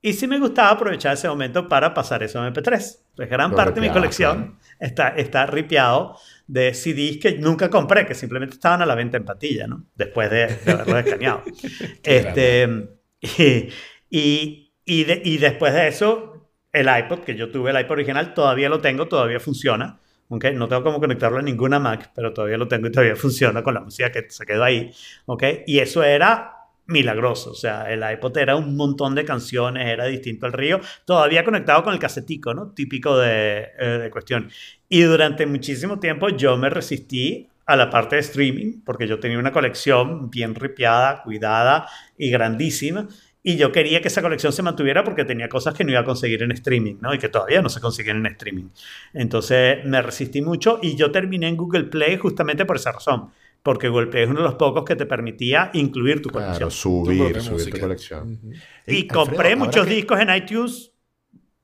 y 0.00 0.12
si 0.12 0.26
me 0.28 0.38
gustaba 0.38 0.70
aprovechar 0.70 1.14
ese 1.14 1.28
momento 1.28 1.68
para 1.68 1.92
pasar 1.92 2.22
eso 2.22 2.40
a 2.40 2.48
MP3. 2.48 2.98
Pues 3.16 3.28
gran 3.28 3.52
parte 3.52 3.80
de 3.80 3.88
mi 3.88 3.92
colección 3.92 4.58
está, 4.78 5.08
está 5.08 5.46
ripeado 5.46 6.16
de 6.46 6.74
CDs 6.74 7.18
que 7.18 7.38
nunca 7.38 7.68
compré, 7.70 8.06
que 8.06 8.14
simplemente 8.14 8.54
estaban 8.54 8.82
a 8.82 8.86
la 8.86 8.94
venta 8.94 9.16
en 9.16 9.24
patilla, 9.24 9.66
¿no? 9.66 9.86
Después 9.94 10.30
de, 10.30 10.46
de 10.64 10.72
haberlos 10.72 10.98
escaneado. 11.04 11.42
este, 12.02 12.88
y, 13.20 13.68
y, 14.10 14.72
y 14.84 15.04
de- 15.04 15.22
y 15.24 15.38
después 15.38 15.72
de 15.74 15.88
eso, 15.88 16.50
el 16.72 16.86
iPod, 16.88 17.20
que 17.20 17.34
yo 17.34 17.50
tuve 17.50 17.70
el 17.70 17.80
iPod 17.80 17.92
original, 17.92 18.34
todavía 18.34 18.68
lo 18.68 18.80
tengo, 18.80 19.08
todavía 19.08 19.40
funciona. 19.40 19.98
¿ok? 20.28 20.46
No 20.54 20.68
tengo 20.68 20.82
cómo 20.82 21.00
conectarlo 21.00 21.38
a 21.38 21.42
ninguna 21.42 21.78
Mac, 21.78 22.10
pero 22.14 22.32
todavía 22.32 22.58
lo 22.58 22.68
tengo 22.68 22.88
y 22.88 22.92
todavía 22.92 23.16
funciona 23.16 23.62
con 23.62 23.74
la 23.74 23.80
música 23.80 24.10
que 24.12 24.28
se 24.30 24.44
quedó 24.44 24.64
ahí. 24.64 24.90
¿ok? 25.26 25.42
Y 25.66 25.78
eso 25.78 26.02
era 26.02 26.55
milagroso. 26.86 27.50
O 27.50 27.54
sea, 27.54 27.90
el 27.92 28.02
iPod 28.12 28.36
era 28.38 28.56
un 28.56 28.76
montón 28.76 29.14
de 29.14 29.24
canciones, 29.24 29.86
era 29.86 30.06
distinto 30.06 30.46
al 30.46 30.52
río, 30.52 30.80
todavía 31.04 31.44
conectado 31.44 31.82
con 31.82 31.92
el 31.92 31.98
casetico, 31.98 32.54
¿no? 32.54 32.72
Típico 32.72 33.16
de, 33.18 33.68
eh, 33.78 33.98
de 34.02 34.10
cuestión. 34.10 34.50
Y 34.88 35.02
durante 35.02 35.46
muchísimo 35.46 35.98
tiempo 35.98 36.28
yo 36.28 36.56
me 36.56 36.70
resistí 36.70 37.48
a 37.66 37.76
la 37.76 37.90
parte 37.90 38.16
de 38.16 38.20
streaming, 38.22 38.80
porque 38.84 39.08
yo 39.08 39.18
tenía 39.18 39.38
una 39.38 39.52
colección 39.52 40.30
bien 40.30 40.54
ripiada, 40.54 41.22
cuidada 41.22 41.88
y 42.16 42.30
grandísima. 42.30 43.08
Y 43.42 43.56
yo 43.56 43.70
quería 43.70 44.00
que 44.00 44.08
esa 44.08 44.22
colección 44.22 44.52
se 44.52 44.62
mantuviera 44.62 45.04
porque 45.04 45.24
tenía 45.24 45.48
cosas 45.48 45.74
que 45.74 45.84
no 45.84 45.92
iba 45.92 46.00
a 46.00 46.04
conseguir 46.04 46.42
en 46.42 46.50
streaming, 46.50 46.96
¿no? 47.00 47.14
Y 47.14 47.18
que 47.18 47.28
todavía 47.28 47.62
no 47.62 47.68
se 47.68 47.80
consiguen 47.80 48.16
en 48.18 48.26
streaming. 48.26 48.70
Entonces 49.12 49.84
me 49.84 50.02
resistí 50.02 50.42
mucho 50.42 50.80
y 50.82 50.96
yo 50.96 51.12
terminé 51.12 51.48
en 51.48 51.56
Google 51.56 51.84
Play 51.84 52.16
justamente 52.16 52.64
por 52.64 52.76
esa 52.76 52.92
razón. 52.92 53.30
Porque 53.66 53.88
Google 53.88 54.06
Play 54.06 54.22
es 54.22 54.30
uno 54.30 54.38
de 54.42 54.44
los 54.46 54.54
pocos 54.54 54.84
que 54.84 54.94
te 54.94 55.06
permitía 55.06 55.70
incluir 55.74 56.22
tu 56.22 56.30
colección. 56.30 56.56
Claro, 56.56 56.68
Tu 56.68 56.74
subir, 56.76 57.40
subir 57.42 57.70
tu 57.74 57.80
colección. 57.80 58.38
Ujú. 58.40 58.52
Y 58.86 59.08
compré 59.08 59.56
muchos 59.56 59.84
que- 59.86 59.94
discos 59.94 60.20
en 60.20 60.30
iTunes 60.32 60.92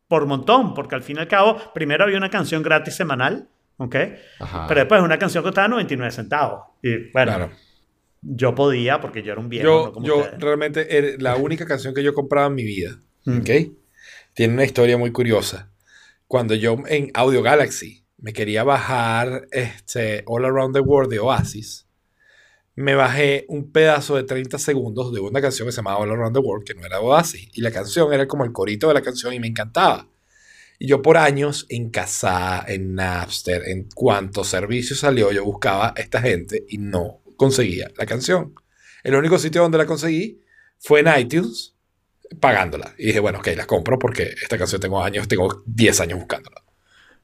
por 0.09 0.27
montón, 0.27 0.75
porque 0.75 0.97
al 0.97 1.03
fin 1.05 1.17
y 1.19 1.21
al 1.21 1.29
cabo, 1.29 1.57
primero 1.73 2.03
había 2.03 2.17
una 2.17 2.29
canción 2.29 2.61
gratis 2.65 2.95
semanal, 2.97 3.49
¿ok? 3.77 3.95
Ajá. 4.41 4.67
Pero 4.67 4.81
después 4.81 5.01
una 5.01 5.17
canción 5.17 5.45
costaba 5.45 5.69
99 5.69 6.11
centavos. 6.11 6.65
Y 6.83 7.11
bueno, 7.13 7.33
Claro. 7.37 7.51
yo 8.21 8.53
podía 8.55 9.01
porque 9.01 9.23
yo 9.23 9.31
era 9.33 9.41
un 9.41 9.49
viejo. 9.49 9.65
Yo, 9.65 9.85
no 9.87 9.93
como 9.93 10.07
yo 10.07 10.27
realmente, 10.39 10.99
era 10.99 11.09
la 11.19 11.37
única 11.37 11.67
canción 11.67 11.95
que 11.95 12.03
yo 12.03 12.15
compraba 12.15 12.49
en 12.49 12.55
mi 12.57 12.65
vida, 12.65 12.99
Mm. 13.27 13.39
¿ok? 13.39 13.51
Tiene 14.35 14.55
una 14.55 14.65
historia 14.65 14.99
muy 14.99 15.13
curiosa. 15.13 15.71
Cuando 16.27 16.55
yo 16.57 16.77
en 16.89 17.11
Audio 17.15 17.43
Galaxy 17.43 18.05
me 18.19 18.33
quería 18.33 18.65
bajar 18.65 19.47
este 19.53 20.25
All 20.27 20.45
Around 20.45 20.75
the 20.75 20.81
World 20.81 21.11
de 21.13 21.21
Oasis, 21.21 21.87
me 22.75 22.95
bajé 22.95 23.45
un 23.49 23.71
pedazo 23.71 24.17
de 24.17 24.25
30 24.25 24.59
segundos 24.59 25.13
de 25.13 25.21
una 25.21 25.41
canción 25.41 25.69
que 25.69 25.73
se 25.73 25.77
llamaba 25.77 25.99
All 25.99 26.11
Around 26.11 26.35
the 26.35 26.41
World, 26.41 26.65
que 26.65 26.75
no 26.75 26.87
era 26.87 27.01
Oasis. 27.01 27.49
Y 27.53 27.61
la 27.61 27.71
canción 27.71 28.13
era 28.13 28.27
como 28.27 28.45
el 28.45 28.53
corito 28.53 28.89
de 28.89 28.95
la 28.95 29.03
canción 29.03 29.33
y 29.35 29.41
me 29.41 29.49
encantaba. 29.49 30.09
Y 30.79 30.89
yo 30.89 31.03
por 31.03 31.17
años 31.17 31.67
en 31.69 31.91
Casa, 31.91 32.65
en 32.67 32.95
Napster, 32.95 33.69
en 33.69 33.89
cuanto 33.95 34.43
servicio 34.43 34.97
salió, 34.97 35.31
yo 35.31 35.45
buscaba 35.45 35.95
a 35.97 36.01
esta 36.01 36.21
gente 36.21 36.65
y 36.69 36.79
no 36.79 37.21
conseguía 37.37 37.91
la 37.97 38.07
canción. 38.07 38.55
El 39.05 39.15
único 39.15 39.39
sitio 39.39 39.63
donde 39.63 39.79
la 39.79 39.87
conseguí 39.87 40.41
fue 40.79 41.01
en 41.01 41.21
iTunes, 41.21 41.75
pagándola. 42.41 42.95
Y 42.99 43.07
dije, 43.07 43.21
bueno, 43.21 43.41
ok, 43.41 43.49
la 43.57 43.67
compro 43.67 43.99
porque 43.99 44.35
esta 44.43 44.57
canción 44.57 44.81
tengo 44.81 45.03
años, 45.03 45.29
tengo 45.29 45.63
10 45.67 46.01
años 46.01 46.19
buscándola. 46.19 46.63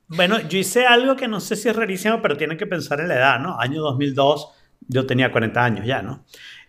Bueno, 0.09 0.41
yo 0.49 0.59
hice 0.59 0.87
algo 0.87 1.17
que 1.17 1.29
no 1.29 1.41
sé 1.41 1.57
si 1.57 1.69
es 1.69 1.77
rarísimo, 1.77 2.23
pero 2.23 2.37
tienen 2.37 2.59
que 2.59 2.67
pensar 2.67 3.01
en 3.01 3.09
la 3.09 3.17
edad, 3.17 3.41
¿no? 3.41 3.59
Año 3.59 3.83
2002, 3.83 4.49
yo 4.87 5.07
tenía 5.07 5.31
40 5.33 5.65
años 5.65 5.87
ya, 5.87 6.03
¿no? 6.03 6.25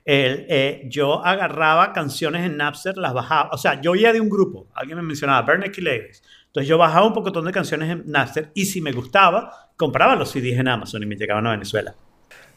El, 0.06 0.45
eh, 0.49 0.84
yo 0.86 1.23
agarraba 1.23 1.94
canciones 1.94 2.45
en 2.45 2.57
Napster, 2.57 2.98
las 2.98 3.14
bajaba, 3.14 3.49
o 3.52 3.57
sea, 3.57 3.80
yo 3.80 3.91
oía 3.91 4.11
de 4.11 4.19
un 4.22 4.30
grupo, 4.30 4.68
alguien 4.73 4.98
me 4.98 5.03
mencionaba, 5.03 5.41
Bernie 5.44 5.69
Ladies. 5.77 6.23
Entonces 6.48 6.68
yo 6.68 6.77
bajaba 6.80 7.06
un 7.06 7.14
pocotón 7.14 7.45
de 7.45 7.52
canciones 7.52 7.90
en 7.91 8.03
Napster 8.07 8.49
y 8.56 8.65
si 8.65 8.81
me 8.81 8.91
gustaba, 8.91 9.69
compraba 9.77 10.15
los 10.15 10.31
CDs 10.31 10.57
en 10.57 10.68
Amazon 10.68 11.03
y 11.03 11.06
me 11.06 11.15
llegaban 11.15 11.45
a 11.45 11.52
Venezuela. 11.52 11.94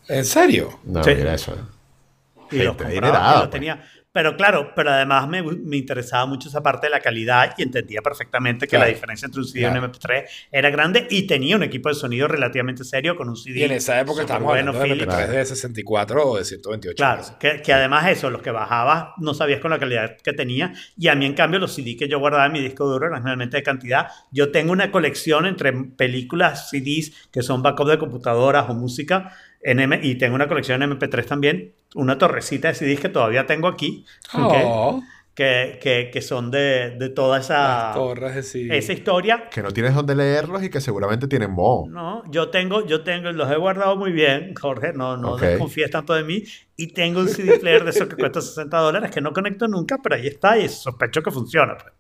¿En 0.08 0.24
serio? 0.24 0.80
No, 0.84 1.04
Sí. 1.04 1.14
mira 1.14 1.34
eso. 1.34 1.54
Y 2.50 2.62
los 2.62 2.76
compraba 2.76 3.18
y 3.18 3.32
los 3.32 3.38
pues. 3.40 3.50
tenía. 3.50 3.82
Pero 4.12 4.36
claro, 4.36 4.72
pero 4.76 4.90
además 4.90 5.26
me, 5.26 5.42
me, 5.42 5.78
interesaba 5.78 6.26
mucho 6.26 6.50
esa 6.50 6.62
parte 6.62 6.86
de 6.86 6.90
la 6.90 7.00
calidad 7.00 7.54
y 7.56 7.62
entendía 7.62 8.02
perfectamente 8.02 8.66
que 8.66 8.70
Claro. 8.70 8.84
la 8.84 8.92
diferencia 8.92 9.24
entre 9.26 9.40
un 9.40 9.46
CD 9.46 9.60
y 9.60 9.62
Claro. 9.62 9.80
un 9.80 9.90
MP3 9.90 10.24
era 10.50 10.70
grande 10.70 11.06
y 11.08 11.26
tenía 11.26 11.56
un 11.56 11.62
equipo 11.62 11.88
de 11.88 11.94
sonido 11.94 12.28
relativamente 12.28 12.84
serio 12.84 13.16
con 13.16 13.30
un 13.30 13.36
CD. 13.36 13.60
Y 13.60 13.62
en 13.64 13.72
esa 13.72 13.98
época 13.98 14.20
estábamos 14.20 14.48
bueno, 14.48 14.70
hablando 14.70 14.94
de 14.94 15.00
Philips. 15.00 15.14
MP3 15.14 15.28
de 15.28 15.44
64 15.46 16.28
o 16.28 16.36
de 16.36 16.44
128. 16.44 16.96
Claro, 16.96 17.22
que 17.38 17.72
además 17.72 18.08
eso, 18.10 18.28
los 18.30 18.42
que 18.42 18.50
bajabas 18.50 19.08
no 19.16 19.32
sabías 19.32 19.60
con 19.60 19.70
la 19.70 19.78
calidad 19.78 20.18
que 20.22 20.34
tenía 20.34 20.74
y 20.98 21.08
a 21.08 21.14
mí 21.14 21.24
en 21.24 21.34
cambio 21.34 21.58
los 21.58 21.74
CD 21.74 21.96
que 21.96 22.06
yo 22.06 22.18
guardaba 22.18 22.44
en 22.46 22.52
mi 22.52 22.60
disco 22.60 22.84
duro 22.84 23.06
eran 23.06 23.24
realmente 23.24 23.56
de 23.56 23.62
cantidad. 23.62 24.08
Yo 24.30 24.50
tengo 24.52 24.72
una 24.72 24.92
colección 24.92 25.46
entre 25.46 25.72
películas, 25.72 26.68
CDs 26.68 27.12
que 27.32 27.42
son 27.42 27.62
backup 27.62 27.88
de 27.88 27.98
computadoras 27.98 28.68
o 28.68 28.74
música 28.74 29.32
en 29.62 29.80
M 29.80 29.98
y 30.02 30.16
tengo 30.16 30.34
una 30.34 30.48
colección 30.48 30.82
en 30.82 30.90
MP3 30.98 31.24
también, 31.26 31.72
una 31.94 32.18
torrecita 32.18 32.68
de 32.68 32.74
CDs 32.74 33.00
que 33.00 33.08
todavía 33.08 33.46
tengo 33.46 33.68
aquí. 33.68 34.04
Oh, 34.34 35.02
que, 35.34 35.78
que, 35.82 36.10
que 36.12 36.20
son 36.20 36.50
de, 36.50 36.90
de 36.98 37.08
toda 37.08 37.38
esa, 37.40 37.92
torres 37.94 38.34
de 38.34 38.42
CD. 38.42 38.76
esa 38.76 38.92
historia. 38.92 39.48
Que 39.50 39.62
no 39.62 39.70
tienes 39.70 39.94
dónde 39.94 40.14
leerlos 40.14 40.62
y 40.62 40.68
que 40.68 40.78
seguramente 40.82 41.26
tienen 41.26 41.52
mo. 41.52 41.86
No, 41.88 42.22
yo 42.30 42.50
tengo, 42.50 42.86
yo 42.86 43.02
tengo, 43.02 43.32
los 43.32 43.50
he 43.50 43.56
guardado 43.56 43.96
muy 43.96 44.12
bien, 44.12 44.52
Jorge, 44.60 44.92
no, 44.92 45.16
no 45.16 45.32
Ok. 45.32 45.40
desconfíes 45.40 45.90
tanto 45.90 46.12
de 46.12 46.24
mí. 46.24 46.42
Y 46.76 46.88
tengo 46.88 47.20
un 47.20 47.28
CD 47.30 47.58
player 47.58 47.82
de 47.82 47.90
esos 47.90 48.08
que 48.08 48.16
cuesta 48.16 48.42
60 48.42 48.76
dólares 48.76 49.10
que 49.10 49.22
no 49.22 49.32
conecto 49.32 49.66
nunca, 49.68 49.96
pero 50.02 50.16
ahí 50.16 50.26
está 50.26 50.58
y 50.58 50.68
sospecho 50.68 51.22
que 51.22 51.30
funciona. 51.30 51.78
pues. 51.78 51.94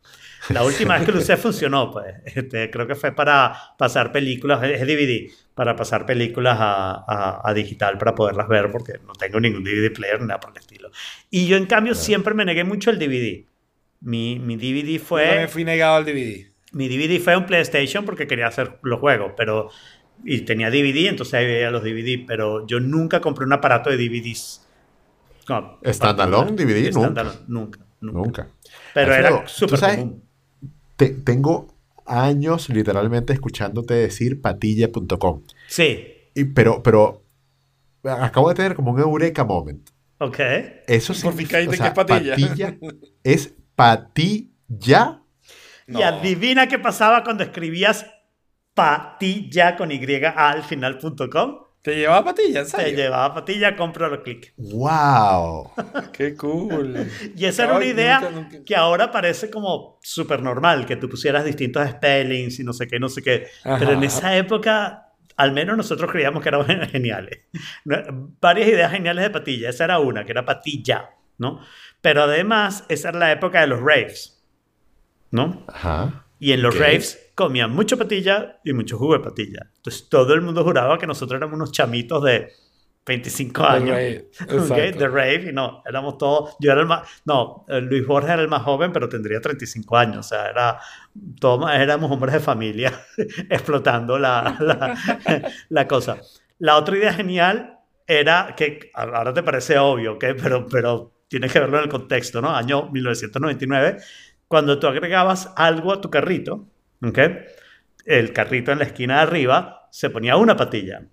La 0.48 0.64
última 0.64 0.94
vez 0.96 1.04
que 1.06 1.12
lo 1.12 1.18
usé 1.18 1.36
funcionó, 1.36 1.90
pues. 1.90 2.14
Este, 2.24 2.70
creo 2.70 2.86
que 2.86 2.94
fue 2.94 3.12
para 3.12 3.54
pasar 3.78 4.12
películas, 4.12 4.62
es 4.64 4.80
DVD, 4.86 5.30
para 5.54 5.76
pasar 5.76 6.04
películas 6.06 6.56
a, 6.60 7.04
a- 7.06 7.48
a 7.48 7.54
digital 7.54 7.98
para 7.98 8.14
poderlas 8.14 8.48
ver, 8.48 8.70
porque 8.70 8.94
no 9.06 9.12
tengo 9.14 9.40
ningún 9.40 9.64
DVD 9.64 9.90
player 9.90 10.20
ni 10.20 10.26
nada 10.26 10.40
por 10.40 10.50
el 10.50 10.58
estilo. 10.58 10.90
Y 11.30 11.46
yo, 11.46 11.56
en 11.56 11.66
cambio, 11.66 11.94
siempre 11.94 12.34
me 12.34 12.44
negué 12.44 12.64
mucho 12.64 12.90
el 12.90 12.98
DVD. 12.98 13.46
Mi, 14.00 14.38
mi 14.40 14.56
DVD 14.56 14.98
Yo 14.98 15.04
fue 15.04 15.24
también 15.26 15.48
fui 15.48 15.64
negado 15.64 15.96
al 15.96 16.04
DVD. 16.04 16.52
mi 16.72 16.88
DVD 16.88 17.20
fue 17.20 17.36
un 17.36 17.46
PlayStation 17.46 18.04
porque 18.04 18.26
quería 18.26 18.48
hacer 18.48 18.78
los 18.82 18.98
juegos, 19.00 19.32
pero 19.36 19.70
y 20.24 20.40
tenía 20.42 20.70
DVD, 20.70 21.08
entonces 21.08 21.34
ahí 21.34 21.46
veía 21.46 21.70
los 21.70 21.82
DVD, 21.82 22.24
pero 22.26 22.66
yo 22.66 22.80
nunca 22.80 23.20
compré 23.20 23.44
un 23.44 23.52
aparato 23.52 23.90
de 23.90 23.96
DVDs. 23.96 24.66
No, 25.48 25.78
Standalone 25.84 26.52
DVD, 26.56 26.92
nunca. 26.92 27.22
Standalone, 27.22 27.38
nunca, 27.48 27.78
nunca. 28.00 28.18
Nunca. 28.18 28.48
Pero 28.94 29.12
Alfredo, 29.12 29.36
era 29.38 29.44
¿tú 29.44 29.50
súper 29.50 29.80
común. 29.80 30.22
Te- 31.06 31.14
tengo 31.14 31.68
años 32.06 32.68
literalmente 32.68 33.32
escuchándote 33.32 33.94
decir 33.94 34.40
patilla.com. 34.40 35.42
Sí, 35.68 36.04
Y, 36.34 36.44
pero, 36.44 36.82
pero 36.82 37.22
acabo 38.04 38.48
de 38.48 38.54
tener 38.54 38.74
como 38.74 38.90
un 38.92 39.00
eureka 39.00 39.44
moment. 39.44 39.88
ok. 40.18 40.38
Eso 40.86 41.14
significa, 41.14 41.58
o 41.66 41.70
que 41.70 41.76
sea, 41.76 41.86
es 41.88 41.92
patilla. 41.94 42.30
patilla 42.36 42.76
es 43.24 43.54
patilla. 43.74 45.22
No. 45.86 45.98
Y 45.98 46.02
adivina 46.02 46.68
qué 46.68 46.78
pasaba 46.78 47.22
cuando 47.24 47.42
escribías 47.44 48.06
patilla 48.74 49.76
con 49.76 49.90
y 49.92 49.98
al 50.30 50.62
final.com. 50.62 51.58
¿Te 51.82 51.96
llevaba 51.96 52.24
patilla? 52.26 52.60
¿En 52.60 52.70
Te 52.70 52.70
serio? 52.70 52.96
llevaba 52.96 53.34
patilla, 53.34 53.76
compro 53.76 54.22
clic. 54.22 54.54
¡Wow! 54.56 55.72
Qué 56.12 56.36
cool. 56.36 56.96
Y 57.36 57.44
esa 57.46 57.64
era 57.64 57.74
una 57.74 57.86
idea 57.86 58.20
nunca, 58.20 58.30
nunca. 58.30 58.64
que 58.64 58.76
ahora 58.76 59.10
parece 59.10 59.50
como 59.50 59.98
súper 60.02 60.42
normal, 60.42 60.86
que 60.86 60.96
tú 60.96 61.08
pusieras 61.08 61.44
distintos 61.44 61.88
spellings 61.88 62.60
y 62.60 62.64
no 62.64 62.72
sé 62.72 62.86
qué, 62.86 63.00
no 63.00 63.08
sé 63.08 63.22
qué. 63.22 63.48
Pero 63.76 63.92
en 63.92 64.04
Ajá. 64.04 64.06
esa 64.06 64.36
época, 64.36 65.12
al 65.36 65.52
menos 65.52 65.76
nosotros 65.76 66.10
creíamos 66.10 66.42
que 66.42 66.48
eran 66.50 66.64
geniales. 66.90 67.40
Varias 68.40 68.68
ideas 68.68 68.92
geniales 68.92 69.24
de 69.24 69.30
patilla. 69.30 69.70
Esa 69.70 69.84
era 69.84 69.98
una, 69.98 70.24
que 70.24 70.32
era 70.32 70.44
patilla, 70.44 71.10
¿no? 71.38 71.60
Pero 72.00 72.22
además, 72.22 72.84
esa 72.88 73.08
era 73.10 73.18
la 73.18 73.32
época 73.32 73.60
de 73.60 73.66
los 73.68 73.80
raves, 73.80 74.44
¿no? 75.30 75.64
Ajá. 75.68 76.21
Y 76.42 76.52
en 76.52 76.60
los 76.60 76.74
Ok. 76.74 76.80
raves 76.80 77.30
comían 77.36 77.70
mucho 77.70 77.96
patilla 77.96 78.58
y 78.64 78.72
mucho 78.72 78.98
jugo 78.98 79.12
de 79.12 79.20
patilla. 79.20 79.70
Entonces 79.76 80.08
todo 80.08 80.34
el 80.34 80.40
mundo 80.40 80.64
juraba 80.64 80.98
que 80.98 81.06
nosotros 81.06 81.36
éramos 81.38 81.54
unos 81.54 81.70
chamitos 81.70 82.20
de 82.24 82.50
25 83.06 83.62
años. 83.62 83.96
rave, 83.96 84.92
de 84.98 85.06
rave, 85.06 85.50
y 85.50 85.52
no, 85.52 85.84
éramos 85.86 86.18
todos, 86.18 86.56
yo 86.58 86.72
era 86.72 86.80
el 86.80 86.88
más, 86.88 87.08
no, 87.26 87.64
eh, 87.68 87.80
Luis 87.80 88.04
Borges 88.04 88.30
era 88.32 88.42
el 88.42 88.48
más 88.48 88.62
joven, 88.62 88.92
pero 88.92 89.08
tendría 89.08 89.40
35 89.40 89.96
años, 89.96 90.26
o 90.26 90.28
sea, 90.30 90.46
era, 90.48 90.80
todos 91.38 91.70
éramos 91.70 92.10
hombres 92.10 92.34
de 92.34 92.40
familia 92.40 92.92
explotando 93.48 94.18
la, 94.18 94.56
la, 94.58 94.98
la 95.68 95.86
cosa. 95.86 96.20
La 96.58 96.76
otra 96.76 96.96
idea 96.98 97.14
genial 97.14 97.78
era 98.04 98.54
que, 98.56 98.90
ahora 98.94 99.32
te 99.32 99.44
parece 99.44 99.78
obvio, 99.78 100.14
¿ok? 100.14 100.24
Pero, 100.42 100.66
pero 100.66 101.12
tienes 101.28 101.52
que 101.52 101.60
verlo 101.60 101.78
en 101.78 101.84
el 101.84 101.88
contexto, 101.88 102.42
¿no? 102.42 102.50
Año 102.50 102.90
1999, 102.90 103.98
cuando 104.52 104.78
tú 104.78 104.86
agregabas 104.86 105.50
algo 105.56 105.94
a 105.94 106.02
tu 106.02 106.10
carrito, 106.10 106.68
¿ok? 107.02 107.18
El 108.04 108.34
carrito 108.34 108.70
en 108.70 108.80
la 108.80 108.84
esquina 108.84 109.14
de 109.14 109.20
arriba 109.22 109.88
se 109.90 110.10
ponía 110.10 110.36
una 110.36 110.54
patilla. 110.54 111.06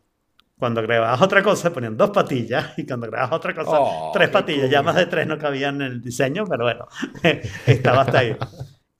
Cuando 0.57 0.81
agregabas 0.81 1.21
otra 1.21 1.41
cosa, 1.41 1.69
se 1.69 1.71
ponían 1.71 1.95
dos 1.95 2.09
patillas. 2.09 2.73
Y 2.77 2.85
cuando 2.85 3.05
agregabas 3.05 3.31
otra 3.31 3.53
cosa, 3.53 3.77
Oh, 3.79 4.11
tres 4.13 4.27
patillas. 4.27 4.69
Ya 4.69 4.79
cool. 4.79 4.87
más 4.87 4.95
de 4.97 5.05
tres 5.05 5.25
no 5.25 5.37
cabían 5.37 5.75
en 5.75 5.83
el 5.83 6.01
diseño, 6.01 6.43
pero 6.49 6.65
bueno, 6.65 6.89
estaba 7.65 8.01
hasta 8.01 8.19
ahí. 8.19 8.35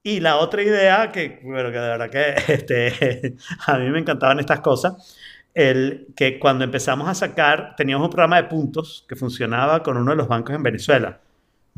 Y 0.03 0.21
la 0.21 0.37
otra 0.37 0.63
idea, 0.63 1.11
que, 1.11 1.41
bueno, 1.43 1.69
que 1.69 1.79
de 1.79 1.89
verdad 1.89 2.09
que 2.09 2.35
este, 2.53 3.35
a 3.67 3.77
mí 3.77 3.89
me 3.89 3.99
encantaban 3.99 4.39
estas 4.39 4.61
cosas, 4.61 5.17
el, 5.53 6.13
que 6.15 6.39
cuando 6.39 6.63
empezamos 6.63 7.09
a 7.09 7.13
sacar, 7.13 7.75
teníamos 7.75 8.05
un 8.05 8.11
programa 8.11 8.37
de 8.37 8.47
puntos 8.47 9.05
que 9.09 9.17
funcionaba 9.17 9.83
con 9.83 9.97
uno 9.97 10.11
de 10.11 10.17
los 10.17 10.29
bancos 10.29 10.55
en 10.55 10.63
Venezuela. 10.63 11.19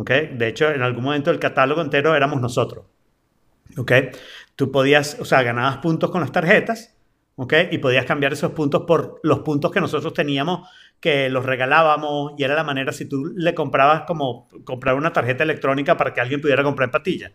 ¿Ok? 0.02 0.10
De 0.10 0.48
hecho, 0.48 0.70
en 0.72 0.82
algún 0.82 1.04
momento 1.04 1.32
el 1.32 1.40
catálogo 1.40 1.82
entero 1.82 2.16
éramos 2.16 2.42
nosotros. 2.42 2.86
¿ok? 3.78 3.92
Tú 4.56 4.72
podías, 4.72 5.18
o 5.20 5.26
sea, 5.26 5.44
ganabas 5.44 5.78
puntos 5.78 6.12
con 6.12 6.22
las 6.22 6.32
tarjetas, 6.32 6.96
¿ok? 7.36 7.54
Y 7.72 7.78
podías 7.78 8.06
cambiar 8.06 8.34
esos 8.34 8.52
puntos 8.52 8.84
por 8.86 9.20
los 9.24 9.40
puntos 9.40 9.72
que 9.72 9.82
nosotros 9.82 10.14
teníamos, 10.14 10.70
que 11.00 11.30
los 11.30 11.46
regalábamos, 11.46 12.34
y 12.38 12.44
era 12.44 12.56
la 12.56 12.64
manera, 12.64 12.92
si 12.92 13.06
tú 13.06 13.32
le 13.36 13.54
comprabas 13.56 14.04
como 14.06 14.48
comprar 14.64 14.96
una 14.96 15.14
tarjeta 15.14 15.44
electrónica 15.44 15.98
para 15.98 16.14
que 16.14 16.22
alguien 16.22 16.42
pudiera 16.42 16.64
comprar 16.64 16.92
patilla, 16.92 17.32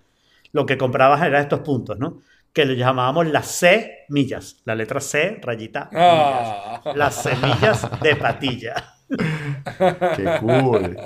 lo 0.53 0.67
que 0.67 0.79
comprabas 0.79 1.23
era 1.23 1.41
estos 1.41 1.61
puntos, 1.61 1.99
¿no? 1.99 2.23
Que 2.53 2.65
le 2.65 2.77
llamábamos 2.77 3.27
las 3.27 3.49
C 3.49 4.05
millas, 4.09 4.63
la 4.65 4.75
letra 4.75 5.01
C, 5.01 5.39
rayita, 5.43 5.89
millas. 5.93 6.03
Ah. 6.05 6.93
Las 6.95 7.23
semillas 7.23 8.01
de 8.01 8.17
patilla. 8.17 8.75
¡Qué 9.09 10.25
cool! 10.41 10.97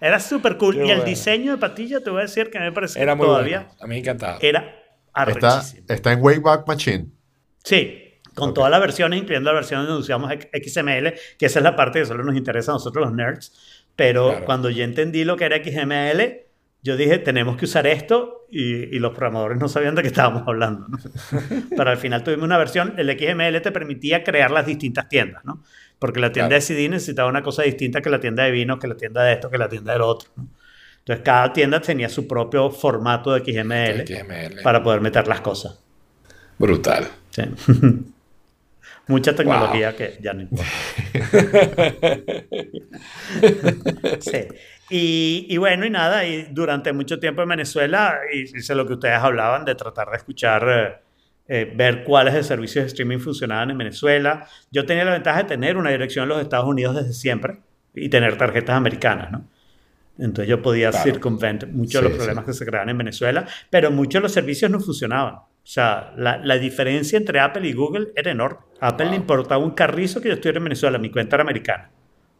Era 0.00 0.20
súper 0.20 0.56
cool. 0.56 0.76
Qué 0.76 0.86
y 0.86 0.90
el 0.90 1.04
diseño 1.04 1.52
de 1.52 1.58
patilla, 1.58 2.00
te 2.00 2.10
voy 2.10 2.20
a 2.20 2.22
decir 2.22 2.50
que 2.50 2.58
me 2.58 2.72
parece 2.72 3.00
Era 3.00 3.14
muy 3.14 3.26
todavía 3.26 3.60
bueno. 3.60 3.74
A 3.80 3.86
mí 3.86 3.94
me 3.94 3.98
encantaba. 3.98 4.38
era 4.40 4.60
Está, 4.60 4.78
arrechísimo. 5.12 5.86
está 5.88 6.12
en 6.12 6.22
Wayback 6.22 6.66
Machine. 6.68 7.06
Sí, 7.64 8.02
con 8.34 8.50
Ok. 8.50 8.54
todas 8.56 8.70
las 8.70 8.80
versiones, 8.80 9.20
incluyendo 9.20 9.50
la 9.50 9.54
versión 9.54 9.86
donde 9.86 10.00
usamos 10.00 10.30
XML, 10.32 11.14
que 11.38 11.46
esa 11.46 11.58
es 11.58 11.62
la 11.62 11.74
parte 11.76 12.00
que 12.00 12.06
solo 12.06 12.22
nos 12.24 12.36
interesa 12.36 12.72
a 12.72 12.74
nosotros 12.74 13.04
los 13.06 13.14
nerds. 13.14 13.84
Pero 13.96 14.28
Claro. 14.30 14.44
cuando 14.44 14.70
yo 14.70 14.84
entendí 14.84 15.24
lo 15.24 15.36
que 15.36 15.44
era 15.46 15.56
XML, 15.62 16.42
yo 16.82 16.96
dije, 16.96 17.18
tenemos 17.18 17.56
que 17.56 17.64
usar 17.64 17.86
esto, 17.86 18.44
y, 18.50 18.94
y 18.94 18.98
los 19.00 19.12
programadores 19.12 19.58
no 19.58 19.66
sabían 19.68 19.94
de 19.96 20.02
qué 20.02 20.08
estábamos 20.08 20.42
hablando. 20.46 20.86
¿no? 20.86 20.98
Pero 21.76 21.90
al 21.90 21.96
final 21.96 22.22
tuvimos 22.22 22.44
una 22.44 22.58
versión, 22.58 22.94
el 22.98 23.08
XML 23.18 23.60
te 23.62 23.72
permitía 23.72 24.22
crear 24.22 24.50
las 24.50 24.66
distintas 24.66 25.08
tiendas, 25.08 25.44
¿no? 25.44 25.64
Porque 25.98 26.20
la 26.20 26.30
tienda 26.32 26.48
Claro. 26.50 26.60
de 26.60 26.66
CD 26.66 26.88
necesitaba 26.88 27.28
una 27.28 27.42
cosa 27.42 27.62
distinta 27.62 28.02
que 28.02 28.10
la 28.10 28.20
tienda 28.20 28.44
de 28.44 28.50
vinos, 28.50 28.78
que 28.78 28.86
la 28.86 28.96
tienda 28.96 29.22
de 29.24 29.32
esto, 29.32 29.50
que 29.50 29.58
la 29.58 29.68
tienda 29.68 29.92
del 29.94 30.02
otro. 30.02 30.28
¿no? 30.36 30.48
Entonces 30.98 31.24
cada 31.24 31.52
tienda 31.52 31.80
tenía 31.80 32.08
su 32.08 32.26
propio 32.26 32.70
formato 32.70 33.32
de 33.32 33.40
XML 33.40 34.06
XML. 34.06 34.62
para 34.62 34.82
poder 34.82 35.00
meter 35.00 35.26
las 35.28 35.40
cosas. 35.40 35.80
Brutal. 36.58 37.06
Sí. 37.30 37.42
Mucha 39.08 39.36
tecnología 39.36 39.94
que 39.94 40.18
ya 40.20 40.34
no 40.34 40.42
importa. 40.42 40.68
sí. 44.20 44.46
Y, 44.90 45.46
y 45.48 45.56
bueno, 45.56 45.84
y 45.86 45.90
nada, 45.90 46.24
y 46.24 46.48
durante 46.50 46.92
mucho 46.92 47.18
tiempo 47.18 47.42
en 47.42 47.48
Venezuela 47.48 48.18
hice 48.32 48.74
lo 48.74 48.86
que 48.86 48.94
ustedes 48.94 49.18
hablaban 49.18 49.64
de 49.64 49.74
tratar 49.74 50.10
de 50.10 50.16
escuchar, 50.16 51.02
eh, 51.48 51.72
ver 51.76 52.04
cuáles 52.04 52.34
de 52.34 52.42
servicios 52.42 52.84
de 52.84 52.88
streaming 52.88 53.18
funcionaban 53.18 53.70
en 53.70 53.78
Venezuela. 53.78 54.46
Yo 54.70 54.84
tenía 54.86 55.04
la 55.04 55.12
ventaja 55.12 55.38
de 55.42 55.48
tener 55.48 55.76
una 55.76 55.90
dirección 55.90 56.24
en 56.24 56.28
los 56.30 56.40
Estados 56.42 56.66
Unidos 56.66 56.96
desde 56.96 57.12
siempre 57.12 57.58
y 57.94 58.08
tener 58.08 58.36
tarjetas 58.36 58.76
americanas, 58.76 59.30
¿no? 59.30 59.44
Entonces 60.18 60.48
yo 60.48 60.62
podía 60.62 60.90
Claro. 60.90 61.04
circunventar 61.04 61.68
muchos 61.70 62.02
de 62.02 62.08
los 62.08 62.16
problemas 62.16 62.44
sí. 62.44 62.50
que 62.50 62.54
se 62.54 62.64
creaban 62.66 62.88
en 62.88 62.98
Venezuela, 62.98 63.46
pero 63.70 63.90
muchos 63.90 64.14
de 64.14 64.22
los 64.22 64.32
servicios 64.32 64.70
no 64.70 64.80
funcionaban. 64.80 65.34
O 65.34 65.68
sea, 65.68 66.12
la, 66.16 66.38
la 66.38 66.58
diferencia 66.58 67.16
entre 67.18 67.38
Apple 67.40 67.68
y 67.68 67.72
Google 67.72 68.08
era 68.16 68.30
enorme. 68.30 68.58
Apple 68.80 69.06
le 69.06 69.10
Wow. 69.12 69.20
importaba 69.20 69.62
un 69.64 69.72
carrizo 69.72 70.20
que 70.20 70.28
yo 70.28 70.34
estuviera 70.34 70.58
en 70.58 70.64
Venezuela, 70.64 70.98
mi 70.98 71.10
cuenta 71.10 71.36
era 71.36 71.42
americana. 71.42 71.90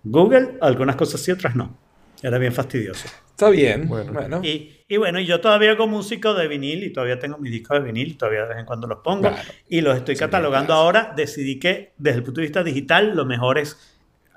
Google, 0.04 0.56
algunas 0.60 0.96
cosas 0.96 1.20
sí, 1.20 1.30
otras 1.32 1.54
no. 1.56 1.76
Era 2.22 2.38
bien 2.38 2.52
fastidioso. 2.52 3.06
Está 3.30 3.50
bien. 3.50 3.86
Bueno. 3.88 4.12
Bueno. 4.12 4.40
Y, 4.42 4.84
y 4.88 4.96
bueno, 4.96 5.20
yo 5.20 5.40
todavía 5.40 5.72
hago 5.72 5.86
músico 5.86 6.32
de 6.34 6.48
vinil 6.48 6.82
y 6.84 6.92
todavía 6.92 7.18
tengo 7.18 7.36
mis 7.38 7.52
discos 7.52 7.78
de 7.78 7.84
vinil 7.84 8.08
y 8.12 8.14
todavía 8.14 8.42
de 8.42 8.48
vez 8.48 8.58
en 8.58 8.64
cuando 8.64 8.86
los 8.86 9.00
pongo 9.00 9.28
Claro. 9.28 9.36
y 9.68 9.80
los 9.82 9.96
estoy 9.96 10.16
catalogando 10.16 10.72
ahora. 10.72 11.12
Decidí 11.16 11.58
que 11.58 11.92
desde 11.98 12.18
el 12.18 12.22
punto 12.24 12.40
de 12.40 12.46
vista 12.46 12.62
digital 12.64 13.14
lo 13.14 13.26
mejor 13.26 13.58
es 13.58 13.76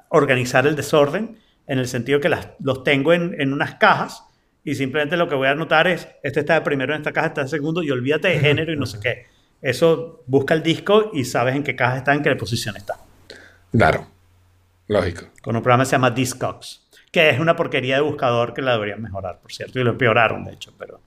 organizar 0.10 0.68
el 0.68 0.76
desorden 0.76 1.38
en 1.68 1.80
el 1.80 1.88
sentido 1.88 2.20
que 2.20 2.30
las, 2.30 2.50
los 2.60 2.84
tengo 2.84 3.14
en, 3.14 3.40
en 3.40 3.54
unas 3.54 3.76
cajas 3.76 4.24
y 4.64 4.76
simplemente 4.76 5.16
lo 5.16 5.30
que 5.30 5.36
voy 5.36 5.48
a 5.48 5.52
anotar 5.52 5.88
es, 5.88 6.08
este 6.24 6.42
está 6.42 6.56
de 6.56 6.62
primero 6.62 6.94
en 6.94 7.00
esta 7.02 7.14
caja, 7.14 7.28
está 7.28 7.44
de 7.44 7.48
segundo 7.48 7.82
y 7.84 7.92
olvídate 7.92 8.28
de 8.30 8.40
género 8.40 8.74
y 8.74 8.76
no 8.76 8.86
sé 8.86 9.00
qué. 9.00 9.26
Eso 9.62 10.24
busca 10.28 10.54
el 10.54 10.64
disco 10.64 11.12
y 11.14 11.24
sabes 11.26 11.56
en 11.56 11.64
qué 11.64 11.76
caja 11.76 11.98
está, 11.98 12.14
en 12.14 12.24
qué 12.24 12.36
posición 12.36 12.76
está. 12.76 12.96
Claro. 13.72 14.08
Lógico. 14.88 15.28
Con 15.42 15.56
un 15.56 15.62
programa 15.62 15.84
que 15.84 15.90
se 15.90 15.92
llama 15.94 16.10
Discogs, 16.12 16.88
que 17.12 17.30
es 17.30 17.40
una 17.40 17.56
porquería 17.56 17.96
de 17.96 18.02
buscador 18.02 18.54
que 18.54 18.62
la 18.62 18.74
deberían 18.74 19.02
mejorar, 19.02 19.40
por 19.40 19.52
cierto, 19.52 19.80
y 19.80 19.84
lo 19.84 19.92
empeoraron, 19.92 20.44
de 20.46 20.54
hecho, 20.54 20.74
pero... 20.78 21.02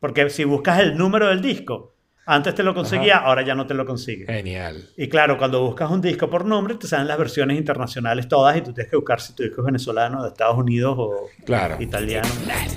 Porque 0.00 0.28
si 0.28 0.44
buscas 0.44 0.80
el 0.80 0.96
número 0.96 1.28
del 1.28 1.40
disco, 1.40 1.94
antes 2.26 2.54
te 2.54 2.62
lo 2.62 2.74
conseguía, 2.74 3.18
ahora 3.18 3.42
ya 3.42 3.54
no 3.54 3.66
te 3.66 3.72
lo 3.74 3.86
consigue. 3.86 4.26
Genial. 4.26 4.90
Y 4.96 5.08
claro, 5.08 5.38
cuando 5.38 5.62
buscas 5.62 5.90
un 5.90 6.00
disco 6.00 6.28
por 6.28 6.44
nombre, 6.44 6.74
te 6.74 6.86
salen 6.86 7.06
las 7.08 7.16
versiones 7.16 7.56
internacionales 7.56 8.28
todas 8.28 8.56
y 8.56 8.60
tú 8.62 8.72
tienes 8.72 8.90
que 8.90 8.96
buscar 8.96 9.20
si 9.20 9.32
tu 9.34 9.44
disco 9.44 9.62
es 9.62 9.66
venezolano, 9.66 10.22
de 10.22 10.28
Estados 10.28 10.58
Unidos 10.58 10.96
o 10.98 11.28
Claro. 11.44 11.76
italiano. 11.80 12.28
Let's 12.46 12.76